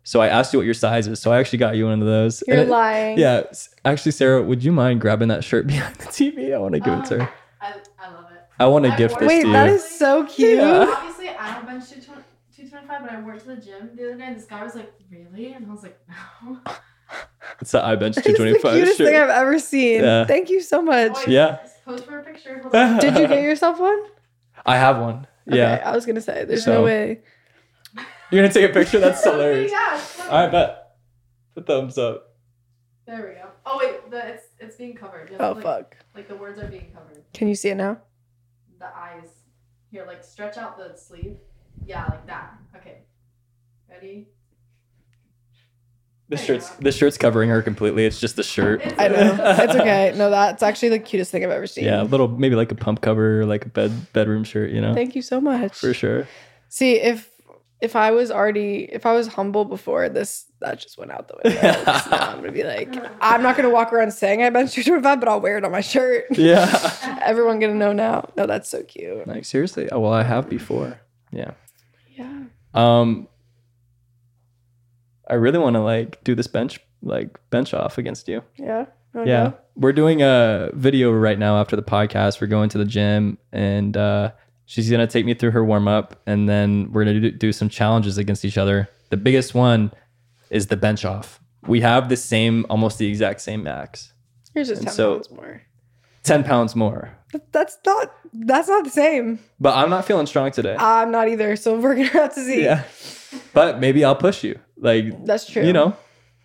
so 0.07 0.21
I 0.21 0.27
asked 0.29 0.53
you 0.53 0.59
what 0.59 0.65
your 0.65 0.73
size 0.73 1.05
is 1.07 1.19
so 1.19 1.31
I 1.33 1.39
actually 1.39 1.59
got 1.59 1.75
you 1.75 1.85
one 1.85 1.99
of 2.01 2.07
those 2.07 2.43
you're 2.47 2.57
it- 2.57 2.69
lying 2.69 3.17
Yeah, 3.19 3.43
actually, 3.83 4.13
Sarah, 4.13 4.41
would 4.41 4.63
you 4.63 4.71
mind 4.71 5.01
grabbing 5.01 5.27
that 5.29 5.43
shirt 5.43 5.67
behind 5.73 5.95
the 5.97 6.05
TV? 6.05 6.53
I 6.53 6.57
want 6.57 6.73
to 6.75 6.79
give 6.79 6.93
it 6.99 7.05
to 7.05 7.15
uh, 7.15 7.25
her. 7.25 7.29
I, 7.61 7.73
I 7.99 8.13
love 8.13 8.31
it. 8.31 8.41
I 8.59 8.65
want 8.67 8.85
to 8.85 8.95
gift 8.95 9.19
this 9.19 9.27
wait 9.27 9.43
to 9.43 9.51
that 9.51 9.67
you. 9.69 9.75
is 9.75 9.83
so 9.99 10.25
cute 10.25 10.57
Yeah. 10.59 10.85
Obviously, 10.97 11.29
I 11.29 11.53
don't 11.55 11.65
bench 11.67 11.89
220 11.89 12.23
225, 12.55 13.01
but 13.01 13.11
I 13.11 13.21
wore 13.21 13.33
it 13.35 13.39
to 13.41 13.47
the 13.47 13.55
gym 13.57 13.91
the 13.95 14.03
other 14.09 14.17
day, 14.17 14.25
and 14.27 14.35
this 14.37 14.45
guy 14.45 14.63
was 14.63 14.73
like, 14.75 14.91
"Really?" 15.11 15.53
And 15.53 15.67
I 15.67 15.71
was 15.71 15.83
like, 15.83 15.99
"No." 16.09 16.57
It's 17.61 17.71
the 17.71 17.79
iBench 17.79 18.07
It's 18.17 18.27
the 18.27 18.33
225 18.33 18.73
cutest 18.73 18.97
thing. 18.97 19.15
I've 19.15 19.29
ever 19.29 19.59
seen. 19.59 20.01
Yeah. 20.01 20.25
Thank 20.25 20.49
you 20.49 20.61
so 20.61 20.81
much. 20.81 21.13
Oh, 21.15 21.23
Yeah. 21.27 21.59
Post 21.85 22.05
for 22.05 22.19
a 22.19 22.23
picture. 22.23 22.61
Did 22.99 23.17
you 23.17 23.27
get 23.27 23.41
yourself 23.43 23.79
one? 23.79 23.99
I 24.65 24.75
have 24.77 24.99
one. 24.99 25.27
Okay, 25.47 25.57
Yeah. 25.57 25.81
I 25.85 25.93
was 25.95 26.05
gonna 26.05 26.19
say, 26.21 26.43
there's 26.45 26.65
So- 26.65 26.73
no 26.79 26.83
way. 26.83 27.21
You're 28.31 28.41
going 28.41 28.51
to 28.51 28.59
take 28.61 28.69
a 28.69 28.73
picture? 28.73 28.99
That's 28.99 29.21
Oh, 29.25 29.31
hilarious. 29.33 29.71
yeah. 29.71 30.01
All 30.29 30.41
right, 30.43 30.51
bet. 30.51 30.83
The 31.55 31.61
thumbs 31.61 31.97
up. 31.97 32.35
There 33.05 33.27
we 33.27 33.41
go. 33.41 33.49
Oh 33.65 33.77
wait, 33.79 34.11
the, 34.11 34.27
it's 34.33 34.43
it's 34.59 34.75
being 34.75 34.93
covered. 34.93 35.29
You 35.29 35.37
Oh 35.39 35.53
like, 35.53 35.63
fuck. 35.63 35.97
Like 36.13 36.27
the 36.27 36.35
words 36.35 36.59
are 36.59 36.67
being 36.67 36.91
covered. 36.93 37.23
Can 37.33 37.47
you 37.47 37.55
see 37.55 37.69
it 37.69 37.75
now? 37.75 37.99
The 38.79 38.85
eyes. 38.87 39.29
Here, 39.91 40.05
like 40.05 40.23
stretch 40.25 40.57
out 40.57 40.77
the 40.77 40.95
sleeve. 40.97 41.37
Yeah, 41.85 42.05
like 42.05 42.27
that. 42.27 42.57
Okay. 42.75 43.03
Ready? 43.89 44.27
The 46.29 46.35
There 46.35 46.39
you 46.41 46.47
shirt's 46.47 46.69
go. 46.71 46.75
the 46.81 46.91
shirt's 46.91 47.17
covering 47.17 47.49
her 47.49 47.61
completely. 47.61 48.05
It's 48.05 48.19
just 48.19 48.35
the 48.35 48.43
shirt. 48.43 48.81
It's 48.83 48.99
I 48.99 49.07
know. 49.07 49.37
it's 49.39 49.75
okay. 49.75 50.13
No, 50.17 50.29
that's 50.29 50.61
actually 50.61 50.89
the 50.89 50.99
cutest 50.99 51.31
thing 51.31 51.45
I've 51.45 51.49
ever 51.51 51.67
seen. 51.67 51.85
Yeah, 51.85 52.01
a 52.01 52.03
little 52.03 52.27
maybe 52.27 52.55
like 52.55 52.71
a 52.73 52.75
pump 52.75 52.99
cover, 53.01 53.45
like 53.45 53.65
a 53.65 53.69
bed 53.69 54.11
bedroom 54.11 54.43
shirt, 54.43 54.71
you 54.71 54.81
know. 54.81 54.93
Thank 54.93 55.15
you 55.15 55.21
so 55.21 55.39
much. 55.39 55.73
For 55.77 55.93
sure. 55.93 56.27
See, 56.67 56.95
if 56.99 57.29
if 57.79 57.95
I 57.95 58.11
was 58.11 58.31
already 58.31 58.89
if 58.91 59.05
I 59.05 59.13
was 59.13 59.27
humble 59.27 59.65
before 59.65 60.09
this, 60.09 60.45
that 60.61 60.79
just 60.79 60.97
went 60.97 61.11
out 61.11 61.27
the 61.27 61.39
window. 61.43 61.61
now 61.61 62.31
I'm 62.31 62.37
gonna 62.41 62.51
be 62.51 62.63
like, 62.63 62.95
I'm 63.21 63.43
not 63.43 63.55
gonna 63.55 63.69
walk 63.69 63.93
around 63.93 64.11
saying 64.11 64.41
I 64.41 64.49
bench 64.49 64.73
225, 64.73 65.19
but 65.19 65.29
I'll 65.29 65.41
wear 65.41 65.57
it 65.57 65.65
on 65.65 65.71
my 65.71 65.81
shirt. 65.81 66.25
Yeah. 66.31 67.19
Everyone 67.23 67.59
gonna 67.59 67.75
know 67.75 67.93
now. 67.93 68.29
No, 68.35 68.47
that's 68.47 68.69
so 68.69 68.83
cute. 68.83 69.27
like 69.27 69.45
seriously. 69.45 69.89
Oh, 69.91 69.99
well, 69.99 70.13
I 70.13 70.23
have 70.23 70.49
before. 70.49 70.99
Yeah. 71.31 71.51
Yeah. 72.15 72.43
Um 72.73 73.27
I 75.29 75.35
really 75.35 75.59
want 75.59 75.75
to 75.75 75.81
like 75.81 76.23
do 76.23 76.35
this 76.35 76.47
bench 76.47 76.79
like 77.01 77.37
bench 77.49 77.73
off 77.73 77.97
against 77.97 78.27
you. 78.27 78.43
Yeah. 78.57 78.85
Wanna 79.13 79.29
Yeah. 79.29 79.51
We're 79.75 79.93
doing 79.93 80.23
a 80.23 80.71
video 80.73 81.11
right 81.11 81.37
now 81.37 81.59
after 81.59 81.75
the 81.75 81.83
podcast. 81.83 82.41
We're 82.41 82.47
going 82.47 82.69
to 82.69 82.79
the 82.79 82.85
gym 82.85 83.37
and 83.51 83.95
uh, 83.95 84.31
she's 84.67 84.87
going 84.91 84.99
to 84.99 85.07
take 85.11 85.25
me 85.25 85.33
through 85.33 85.51
her 85.51 85.65
warm 85.65 85.87
up 85.87 86.21
and 86.27 86.47
then 86.47 86.91
we're 86.91 87.03
going 87.03 87.19
to 87.19 87.31
do, 87.31 87.35
do 87.37 87.51
some 87.51 87.67
challenges 87.69 88.19
against 88.19 88.45
each 88.45 88.57
other. 88.59 88.87
The 89.09 89.17
biggest 89.17 89.55
one 89.55 89.91
is 90.51 90.67
the 90.67 90.77
bench 90.77 91.03
off. 91.05 91.39
We 91.65 91.81
have 91.81 92.07
the 92.09 92.15
same, 92.15 92.65
almost 92.69 92.99
the 92.99 93.07
exact 93.09 93.41
same 93.41 93.63
max 93.63 94.13
Here's 94.53 94.67
just 94.69 94.83
10 94.83 94.91
so- 94.93 95.13
pounds 95.15 95.31
more. 95.31 95.61
10 96.23 96.43
pounds 96.43 96.75
more. 96.75 97.17
That's 97.51 97.77
not 97.85 98.11
that's 98.33 98.67
not 98.67 98.83
the 98.83 98.89
same. 98.89 99.39
But 99.59 99.75
I'm 99.77 99.89
not 99.89 100.05
feeling 100.05 100.25
strong 100.27 100.51
today. 100.51 100.75
I'm 100.77 101.11
not 101.11 101.27
either, 101.29 101.55
so 101.55 101.77
we're 101.79 101.95
gonna 101.95 102.07
have 102.09 102.33
to 102.35 102.41
see. 102.43 102.63
yeah. 102.63 102.83
But 103.53 103.79
maybe 103.79 104.03
I'll 104.05 104.15
push 104.15 104.43
you. 104.43 104.59
Like, 104.77 105.25
That's 105.25 105.45
true. 105.49 105.65
you 105.65 105.73
know, 105.73 105.95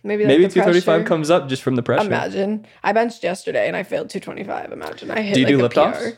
maybe 0.03 0.23
like 0.23 0.29
maybe 0.29 0.43
235 0.47 0.83
pressure. 0.85 1.07
comes 1.07 1.29
up 1.29 1.47
just 1.49 1.63
from 1.63 1.75
the 1.75 1.83
pressure. 1.83 2.07
Imagine 2.07 2.65
I 2.83 2.91
benched 2.93 3.23
yesterday 3.23 3.67
and 3.67 3.75
I 3.77 3.83
failed 3.83 4.09
225. 4.09 4.71
Imagine 4.71 5.11
I 5.11 5.21
hit 5.21 5.33
Do 5.35 5.39
you 5.41 5.45
like 5.47 5.55
do 5.55 5.61
lift 5.61 5.75
PR. 5.75 5.79
offs? 5.81 6.17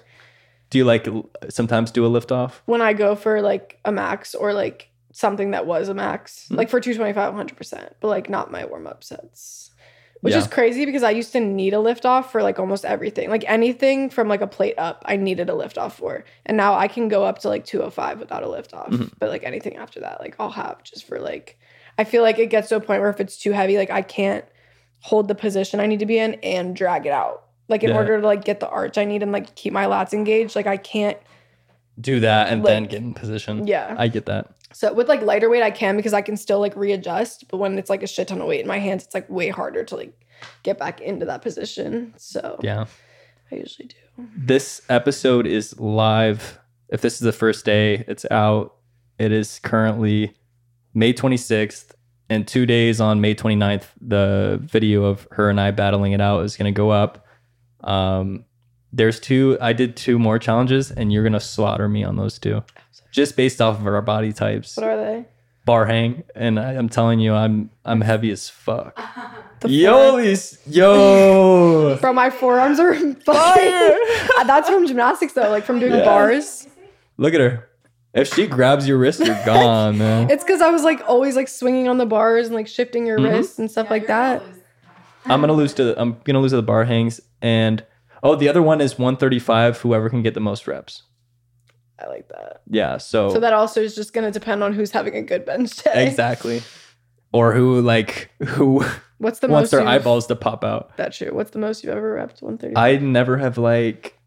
Do 0.69 0.77
you 0.77 0.85
like 0.85 1.07
sometimes 1.49 1.91
do 1.91 2.05
a 2.05 2.07
lift 2.07 2.31
off? 2.31 2.61
when 2.65 2.81
I 2.81 2.93
go 2.93 3.15
for 3.15 3.41
like 3.41 3.79
a 3.85 3.91
max 3.91 4.33
or 4.35 4.53
like 4.53 4.89
something 5.13 5.51
that 5.51 5.65
was 5.65 5.87
a 5.89 5.93
max, 5.93 6.47
Hmm. 6.49 6.55
like 6.55 6.69
for 6.69 6.79
225, 6.81 7.33
100%, 7.33 7.93
but 8.01 8.07
like 8.09 8.29
not 8.29 8.51
my 8.51 8.65
warm 8.65 8.87
up 8.87 9.03
sets. 9.03 9.71
Which 10.21 10.33
Yeah. 10.33 10.39
is 10.39 10.47
crazy 10.47 10.85
because 10.85 11.03
I 11.03 11.11
used 11.11 11.33
to 11.33 11.39
need 11.39 11.73
a 11.73 11.79
lift 11.79 12.05
off 12.05 12.31
for 12.31 12.41
like 12.41 12.57
almost 12.57 12.83
everything. 12.83 13.29
Like 13.29 13.43
anything 13.47 14.09
from 14.09 14.27
like 14.27 14.41
a 14.41 14.47
plate 14.47 14.73
up, 14.77 15.03
I 15.05 15.17
needed 15.17 15.49
a 15.49 15.53
lift 15.55 15.77
off 15.77 15.97
for. 15.97 16.23
And 16.47 16.57
now 16.57 16.73
I 16.73 16.87
can 16.87 17.09
go 17.09 17.23
up 17.23 17.39
to 17.39 17.49
like 17.49 17.63
205 17.65 18.19
without 18.19 18.41
a 18.41 18.49
lift 18.49 18.73
off. 18.73 18.89
Mhm. 18.89 19.11
But 19.19 19.29
like 19.29 19.43
anything 19.43 19.77
after 19.77 19.99
that, 19.99 20.19
like 20.19 20.35
I'll 20.39 20.49
have 20.49 20.81
just 20.83 21.05
for 21.07 21.19
like, 21.19 21.57
I 21.99 22.05
feel 22.05 22.23
like 22.23 22.39
it 22.39 22.47
gets 22.49 22.69
to 22.69 22.75
a 22.75 22.79
point 22.81 23.01
where 23.01 23.09
if 23.11 23.19
it's 23.21 23.37
too 23.37 23.51
heavy, 23.51 23.77
like 23.77 23.91
I 23.91 24.01
can't 24.01 24.45
hold 25.01 25.27
the 25.27 25.35
position 25.35 25.79
I 25.79 25.85
need 25.85 25.99
to 25.99 26.05
be 26.07 26.17
in 26.17 26.33
and 26.35 26.75
drag 26.75 27.05
it 27.05 27.11
out. 27.11 27.44
Like 27.67 27.83
in 27.83 27.89
Yeah. 27.89 27.95
order 27.97 28.21
to 28.21 28.25
like 28.25 28.43
get 28.45 28.59
the 28.59 28.69
arch 28.69 28.97
I 28.97 29.05
need 29.05 29.23
and 29.23 29.31
like 29.31 29.55
keep 29.55 29.73
my 29.73 29.85
lats 29.85 30.13
engaged, 30.13 30.55
like 30.55 30.67
I 30.67 30.77
can't 30.77 31.17
do 31.99 32.19
that 32.19 32.49
and 32.49 32.63
Like- 32.63 32.69
then 32.71 32.83
get 32.85 33.01
in 33.01 33.13
position. 33.13 33.65
Yeah. 33.67 33.95
I 33.97 34.07
get 34.07 34.25
that. 34.27 34.51
So 34.73 34.93
with 34.93 35.07
like 35.07 35.21
lighter 35.21 35.49
weight, 35.49 35.63
I 35.63 35.71
can 35.71 35.95
because 35.95 36.13
I 36.13 36.21
can 36.21 36.35
still 36.37 36.59
like 36.59 36.75
readjust. 36.75 37.45
But 37.49 37.57
when 37.57 37.77
it's 37.79 37.89
like 37.89 38.03
a 38.03 38.07
shit 38.07 38.27
ton 38.27 38.41
of 38.41 38.47
weight 38.47 38.61
in 38.61 38.67
my 38.67 38.79
hands, 38.79 39.03
it's 39.05 39.13
like 39.13 39.29
way 39.29 39.49
harder 39.49 39.83
to 39.85 39.95
like 39.95 40.13
get 40.63 40.77
back 40.77 40.99
into 41.01 41.25
that 41.27 41.41
position. 41.41 42.13
So 42.17 42.59
Yeah. 42.61 42.85
I 43.51 43.55
usually 43.55 43.87
do. 43.87 44.27
This 44.35 44.81
episode 44.89 45.47
is 45.47 45.79
live. 45.79 46.59
If 46.89 47.01
this 47.01 47.13
is 47.15 47.19
the 47.21 47.31
first 47.31 47.65
day, 47.65 48.03
it's 48.07 48.25
out. 48.29 48.75
It 49.17 49.31
is 49.31 49.59
currently 49.59 50.35
May 50.93 51.13
26th. 51.13 51.91
And 52.29 52.47
two 52.47 52.65
days 52.65 52.99
on 52.99 53.21
May 53.21 53.35
29th, 53.35 53.85
the 54.01 54.59
video 54.63 55.03
of 55.05 55.27
her 55.31 55.49
and 55.49 55.59
I 55.61 55.71
battling 55.71 56.11
it 56.11 56.21
out 56.21 56.43
is 56.43 56.57
going 56.57 56.71
to 56.73 56.75
go 56.75 56.89
up. 56.89 57.24
Um, 57.85 58.45
there's 58.91 59.19
two, 59.19 59.57
I 59.61 59.73
did 59.73 59.95
two 59.95 60.17
more 60.19 60.39
challenges, 60.39 60.91
and 60.91 61.11
you're 61.13 61.23
going 61.23 61.33
to 61.33 61.39
slaughter 61.39 61.87
me 61.87 62.03
on 62.03 62.15
those 62.15 62.39
two 62.39 62.63
just 63.11 63.37
based 63.37 63.61
off 63.61 63.79
of 63.79 63.87
our 63.87 64.01
body 64.01 64.33
types. 64.33 64.75
What 64.75 64.85
are 64.85 64.97
they? 64.97 65.25
Bar 65.65 65.85
hang. 65.85 66.23
And 66.35 66.59
I, 66.59 66.73
I'm 66.73 66.89
telling 66.89 67.19
you, 67.19 67.33
I'm 67.33 67.69
I'm 67.85 68.01
heavy 68.01 68.31
as 68.31 68.49
fuck. 68.49 68.99
The 69.61 69.69
Yo, 69.69 70.11
fore- 70.11 70.49
yo. 70.67 71.97
Bro, 72.01 72.11
my 72.13 72.29
forearms 72.29 72.77
are 72.77 72.93
fire. 72.93 73.97
That's 74.45 74.69
from 74.69 74.85
gymnastics 74.85 75.31
though, 75.33 75.49
like 75.49 75.63
from 75.63 75.79
doing 75.79 75.93
Yeah. 75.93 76.03
bars. 76.05 76.67
Look 77.17 77.33
at 77.33 77.39
her. 77.39 77.69
If 78.13 78.33
she 78.33 78.47
grabs 78.47 78.85
your 78.87 78.97
wrist, 78.97 79.21
you're 79.25 79.39
gone, 79.45 79.97
man. 80.03 80.29
It's 80.29 80.43
because 80.43 80.61
I 80.61 80.69
was 80.71 80.83
like 80.83 81.01
always 81.07 81.35
like 81.37 81.47
swinging 81.47 81.87
on 81.87 81.97
the 81.97 82.05
bars 82.05 82.47
and 82.47 82.55
like 82.55 82.67
shifting 82.67 83.07
your 83.07 83.17
Mhm. 83.17 83.31
wrists 83.31 83.57
and 83.57 83.71
stuff 83.71 83.85
Yeah, 83.85 83.91
like 83.91 84.07
that. 84.07 84.43
I'm 85.25 85.39
gonna 85.41 85.53
lose 85.53 85.73
to 85.75 85.99
I'm 85.99 86.17
gonna 86.25 86.41
lose 86.41 86.51
to 86.51 86.57
the 86.57 86.61
bar 86.63 86.83
hangs 86.83 87.21
and 87.45 87.83
oh 88.23 88.35
the 88.35 88.49
other 88.49 88.61
one 88.61 88.81
is 88.81 88.97
135. 88.97 89.79
Whoever 89.81 90.09
can 90.09 90.21
get 90.23 90.33
the 90.33 90.39
most 90.39 90.67
reps. 90.67 91.03
I 91.99 92.07
like 92.07 92.27
that. 92.29 92.61
Yeah. 92.69 92.97
So, 92.97 93.29
So 93.29 93.39
that 93.39 93.53
also 93.53 93.81
is 93.81 93.95
just 93.95 94.11
gonna 94.13 94.31
depend 94.31 94.63
on 94.63 94.73
who's 94.73 94.91
having 94.91 95.15
a 95.15 95.21
good 95.21 95.45
bench 95.45 95.75
day. 95.83 96.07
exactly. 96.07 96.61
Or 97.31 97.53
who 97.53 97.81
like 97.81 98.31
who 98.43 98.83
What's 99.17 99.39
the 99.39 99.47
wants 99.47 99.65
most 99.67 99.71
their 99.71 99.79
you've- 99.81 99.89
eyeballs 99.91 100.27
to 100.27 100.35
pop 100.35 100.63
out. 100.63 100.95
That's 100.97 101.17
true. 101.17 101.29
What's 101.33 101.51
the 101.51 101.59
most 101.59 101.83
you've 101.83 101.95
ever 101.95 102.15
repped? 102.17 102.41
One 102.41 102.57
thirty. 102.57 102.75
I 102.75 102.97
never 102.97 103.37
have 103.37 103.57
like 103.57 104.17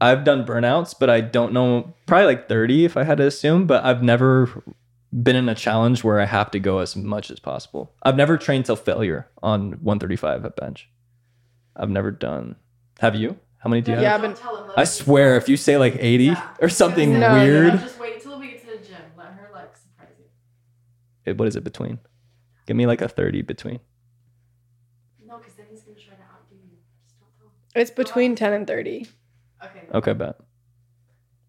I've 0.00 0.24
done 0.24 0.44
burnouts, 0.46 0.94
but 0.98 1.08
I 1.10 1.20
don't 1.20 1.52
know 1.52 1.94
probably 2.06 2.26
like 2.26 2.48
30 2.48 2.84
if 2.84 2.96
I 2.96 3.04
had 3.04 3.18
to 3.18 3.26
assume, 3.26 3.66
but 3.66 3.84
I've 3.84 4.02
never 4.02 4.62
been 5.12 5.36
in 5.36 5.48
a 5.48 5.54
challenge 5.54 6.02
where 6.04 6.20
I 6.20 6.26
have 6.26 6.50
to 6.50 6.58
go 6.58 6.78
as 6.80 6.96
much 6.96 7.30
as 7.30 7.38
possible. 7.38 7.92
I've 8.02 8.16
never 8.16 8.36
trained 8.36 8.66
till 8.66 8.76
failure 8.76 9.28
on 9.42 9.72
135 9.82 10.44
at 10.44 10.56
bench. 10.56 10.88
I've 11.76 11.90
never 11.90 12.10
done. 12.10 12.56
Have 13.00 13.14
you? 13.14 13.36
How 13.58 13.70
many 13.70 13.82
do 13.82 13.90
you 13.92 13.96
have? 13.96 14.02
Yeah, 14.02 14.12
have? 14.12 14.20
but- 14.20 14.26
Don't 14.28 14.38
tell 14.38 14.64
him, 14.64 14.70
I 14.76 14.84
swear, 14.84 15.36
if 15.36 15.48
you 15.48 15.56
say 15.56 15.76
like 15.78 15.96
80 15.98 16.24
Yeah. 16.24 16.48
or 16.60 16.68
something 16.68 17.12
No, 17.14 17.18
no, 17.20 17.36
no. 17.36 17.42
weird, 17.44 17.72
Just 17.80 17.98
wait 18.00 18.20
till 18.20 18.38
we 18.38 18.48
get 18.48 18.60
to 18.60 18.66
the 18.78 18.84
gym. 18.86 18.96
Let 19.16 19.28
her 19.28 19.50
like 19.52 19.76
surprise 19.76 20.08
you. 20.18 20.26
it- 21.24 21.38
what 21.38 21.48
is 21.48 21.56
it 21.56 21.64
between? 21.64 21.98
Give 22.66 22.76
me 22.76 22.86
like 22.86 23.00
a 23.00 23.08
30 23.08 23.42
between. 23.42 23.80
No, 25.26 25.38
because 25.38 25.54
then 25.54 25.66
he's 25.70 25.82
gonna 25.82 25.96
try 25.98 26.14
to 26.14 26.22
outdo 26.22 26.54
you. 26.56 26.76
Just 27.04 27.18
don't. 27.40 27.50
It's 27.80 27.90
between 27.90 28.34
ten 28.36 28.52
and 28.52 28.66
thirty. 28.66 29.06
Okay. 29.64 29.86
Okay, 29.92 30.12
bet. 30.12 30.36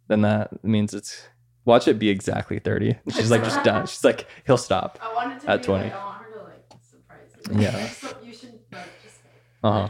Then 0.08 0.22
that 0.22 0.64
means 0.64 0.94
it's 0.94 1.28
watch 1.66 1.88
it 1.88 1.98
be 2.00 2.10
exactly 2.10 2.60
30. 2.60 2.98
She's 3.12 3.32
like 3.32 3.44
just 3.44 3.64
done. 3.64 3.88
She's 3.88 4.04
like, 4.04 4.28
he'll 4.46 4.58
stop. 4.58 5.00
I 5.02 5.14
want 5.14 5.34
it 5.34 5.46
to 5.46 5.50
At 5.52 5.62
be 5.62 5.66
20. 5.66 5.84
like 5.86 5.94
I 5.94 6.06
want 6.06 6.24
her 6.24 6.32
to 6.34 6.44
like 6.44 6.64
surprise 6.82 7.32
you. 7.52 7.60
Yeah. 7.62 7.88
so 7.90 8.16
you 8.24 8.34
should 8.34 8.60
like 8.72 8.86
just. 9.04 9.18
Uh-huh. 9.64 9.90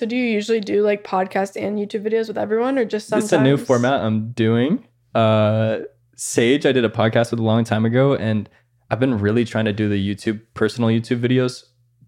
So 0.00 0.06
do 0.06 0.16
you 0.16 0.24
usually 0.24 0.60
do 0.60 0.82
like 0.82 1.04
podcast 1.04 1.62
and 1.62 1.78
YouTube 1.78 2.08
videos 2.08 2.28
with 2.28 2.38
everyone, 2.38 2.78
or 2.78 2.86
just 2.86 3.08
sometimes? 3.08 3.24
It's 3.24 3.32
a 3.34 3.42
new 3.42 3.58
format 3.58 4.00
I'm 4.00 4.30
doing. 4.30 4.88
Uh 5.14 5.80
Sage, 6.16 6.64
I 6.64 6.72
did 6.72 6.86
a 6.86 6.88
podcast 6.88 7.30
with 7.30 7.38
a 7.38 7.42
long 7.42 7.64
time 7.64 7.84
ago, 7.84 8.14
and 8.14 8.48
I've 8.90 8.98
been 8.98 9.18
really 9.18 9.44
trying 9.44 9.66
to 9.66 9.74
do 9.74 9.90
the 9.90 9.96
YouTube 10.02 10.40
personal 10.54 10.88
YouTube 10.88 11.20
videos, 11.20 11.64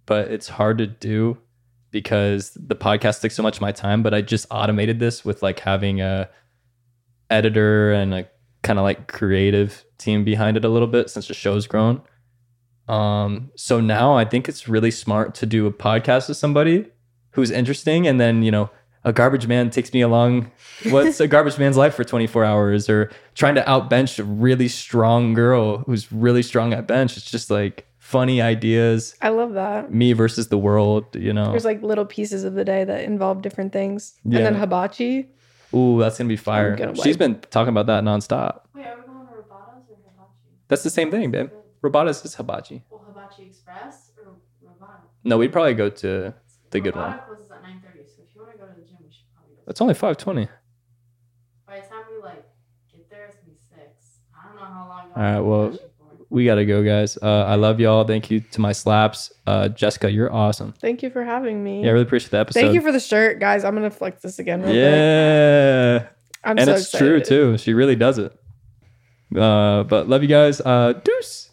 but 0.07 0.31
it's 0.31 0.49
hard 0.49 0.79
to 0.79 0.87
do 0.87 1.37
because 1.91 2.57
the 2.59 2.75
podcast 2.75 3.21
takes 3.21 3.35
so 3.35 3.43
much 3.43 3.59
of 3.59 3.61
my 3.61 3.73
time. 3.73 4.03
But 4.03 4.15
I 4.15 4.23
just 4.23 4.47
automated 4.51 4.99
this 4.99 5.23
with 5.23 5.43
like 5.43 5.61
having 5.61 6.01
a 6.01 6.31
editor 7.29 7.93
and 7.93 8.15
a 8.15 8.29
kind 8.63 8.79
of 8.79 8.85
like 8.85 9.07
creative 9.07 9.85
team 9.99 10.25
behind 10.25 10.57
it 10.57 10.65
a 10.65 10.71
little 10.71 10.89
bit 10.89 11.11
since 11.11 11.29
the 11.29 11.35
show's 11.35 11.67
grown. 11.67 12.01
Um, 12.89 13.51
so 13.55 13.81
now 13.81 14.15
I 14.15 14.25
think 14.25 14.49
it's 14.49 14.67
really 14.67 14.91
smart 14.91 15.35
to 15.35 15.45
do 15.45 15.67
a 15.67 15.73
podcast 15.75 16.29
with 16.29 16.39
somebody 16.39 16.87
who's 17.33 17.51
interesting, 17.51 18.07
and 18.07 18.21
then 18.21 18.43
you 18.43 18.51
know 18.51 18.71
a 19.05 19.13
garbage 19.13 19.47
man 19.49 19.69
takes 19.71 19.93
me 19.93 20.01
along 20.01 20.51
what's 20.91 21.19
a 21.19 21.27
garbage 21.27 21.59
man's 21.59 21.77
life 21.77 21.93
for 21.95 22.05
24 22.05 22.45
hours 22.45 22.89
or 22.89 23.11
trying 23.35 23.57
to 23.57 23.63
outbench 23.63 24.19
a 24.21 24.25
really 24.25 24.69
strong 24.69 25.35
girl 25.35 25.79
who's 25.79 26.13
really 26.13 26.41
strong 26.43 26.73
at 26.73 26.87
bench 26.87 27.17
it's 27.17 27.29
just 27.29 27.51
like 27.51 27.85
funny 27.99 28.41
ideas 28.41 29.17
I 29.21 29.31
love 29.31 29.55
that. 29.55 29.93
me 29.93 30.13
versus 30.13 30.49
the 30.49 30.59
world 30.59 31.05
you 31.17 31.33
know 31.33 31.51
There's 31.51 31.65
like 31.65 31.83
little 31.83 32.05
pieces 32.05 32.45
of 32.45 32.55
the 32.55 32.65
day 32.65 32.85
that 32.85 33.03
involve 33.03 33.43
different 33.43 33.73
things, 33.73 34.15
Yeah. 34.25 34.39
and 34.39 34.47
then 34.47 34.55
hibachi. 34.55 35.31
ooh 35.75 35.99
that's 35.99 36.17
gonna 36.19 36.29
be 36.29 36.37
fire 36.37 36.77
gonna 36.77 36.95
she's 36.95 37.07
like- 37.07 37.19
been 37.19 37.41
talking 37.51 37.71
about 37.71 37.87
that 37.87 38.05
nonstop 38.05 38.61
Wait, 38.73 38.87
are 38.87 38.97
we 39.01 39.03
going 39.13 39.27
to 39.27 39.33
Robatas 39.33 39.91
or 39.91 39.97
Hibachi? 39.97 40.69
that's 40.69 40.85
the 40.85 40.91
same 40.91 41.11
thing 41.11 41.31
babe 41.33 41.51
robotas 41.83 42.25
is 42.25 42.37
hibachi 42.37 42.85
Well, 42.89 43.03
Hibachi 43.09 43.47
Express 43.47 44.13
or 44.17 44.37
Robata? 44.65 45.01
no 45.25 45.39
we'd 45.39 45.53
probably 45.53 45.75
go 45.75 45.89
to 45.89 46.35
The 46.73 46.81
good 46.81 46.97
one. 46.97 47.13
Robata 47.13 47.27
closes 47.27 47.51
at 47.51 47.63
9:30, 47.63 48.07
so 48.09 48.23
if 48.29 48.35
you 48.35 48.41
want 48.43 48.53
to 48.53 48.59
go 48.59 48.67
to 48.67 48.75
the 48.75 48.83
gym, 48.87 48.97
we 49.05 49.11
should 49.13 49.25
probably 49.35 49.55
go. 49.57 49.63
it's 49.69 49.81
only 49.81 49.95
520 49.95 50.49
By 51.67 51.81
the 51.81 51.87
time 51.87 52.05
we 52.11 52.23
like 52.23 52.45
get 52.93 53.09
there, 53.11 53.27
it's 53.27 53.37
gonna 53.37 53.49
be 53.53 53.57
six. 53.69 54.19
I 54.35 54.49
don't 54.49 54.57
know 54.57 54.65
how 54.67 54.89
long. 54.89 55.11
All 55.15 55.23
right, 55.23 55.41
well, 55.41 55.79
we 56.31 56.47
gotta 56.47 56.65
go 56.65 56.83
guys 56.83 57.19
uh, 57.21 57.45
i 57.47 57.57
love 57.57 57.79
y'all 57.79 58.05
thank 58.05 58.31
you 58.31 58.41
to 58.41 58.59
my 58.59 58.73
slaps 58.73 59.31
uh, 59.47 59.69
jessica 59.69 60.11
you're 60.11 60.33
awesome 60.33 60.73
Thank 60.81 61.03
you 61.03 61.11
for 61.11 61.23
having 61.23 61.63
me. 61.63 61.83
yeah 61.83 61.89
i 61.89 61.93
really 61.93 62.05
appreciate 62.07 62.31
the 62.31 62.39
episode 62.39 62.59
Thank 62.59 62.73
you 62.73 62.81
for 62.81 62.91
the 62.91 62.99
shirt, 63.01 63.39
guys. 63.39 63.65
I'm 63.65 63.75
gonna 63.75 63.91
flex 63.91 64.23
this 64.23 64.39
again. 64.39 64.61
Real 64.63 64.71
quick. 64.71 64.77
yeah 64.77 66.07
I'm 66.43 66.59
and 66.59 66.67
so 66.67 66.75
it's 66.75 66.91
true 66.91 67.21
too. 67.21 67.59
She 67.59 67.75
really 67.75 67.97
does 67.97 68.17
it. 68.19 68.33
Uh, 69.37 69.83
but 69.85 70.09
love 70.09 70.23
you 70.23 70.29
guys. 70.29 70.61
Uh, 70.61 70.95
deuce. 71.05 71.51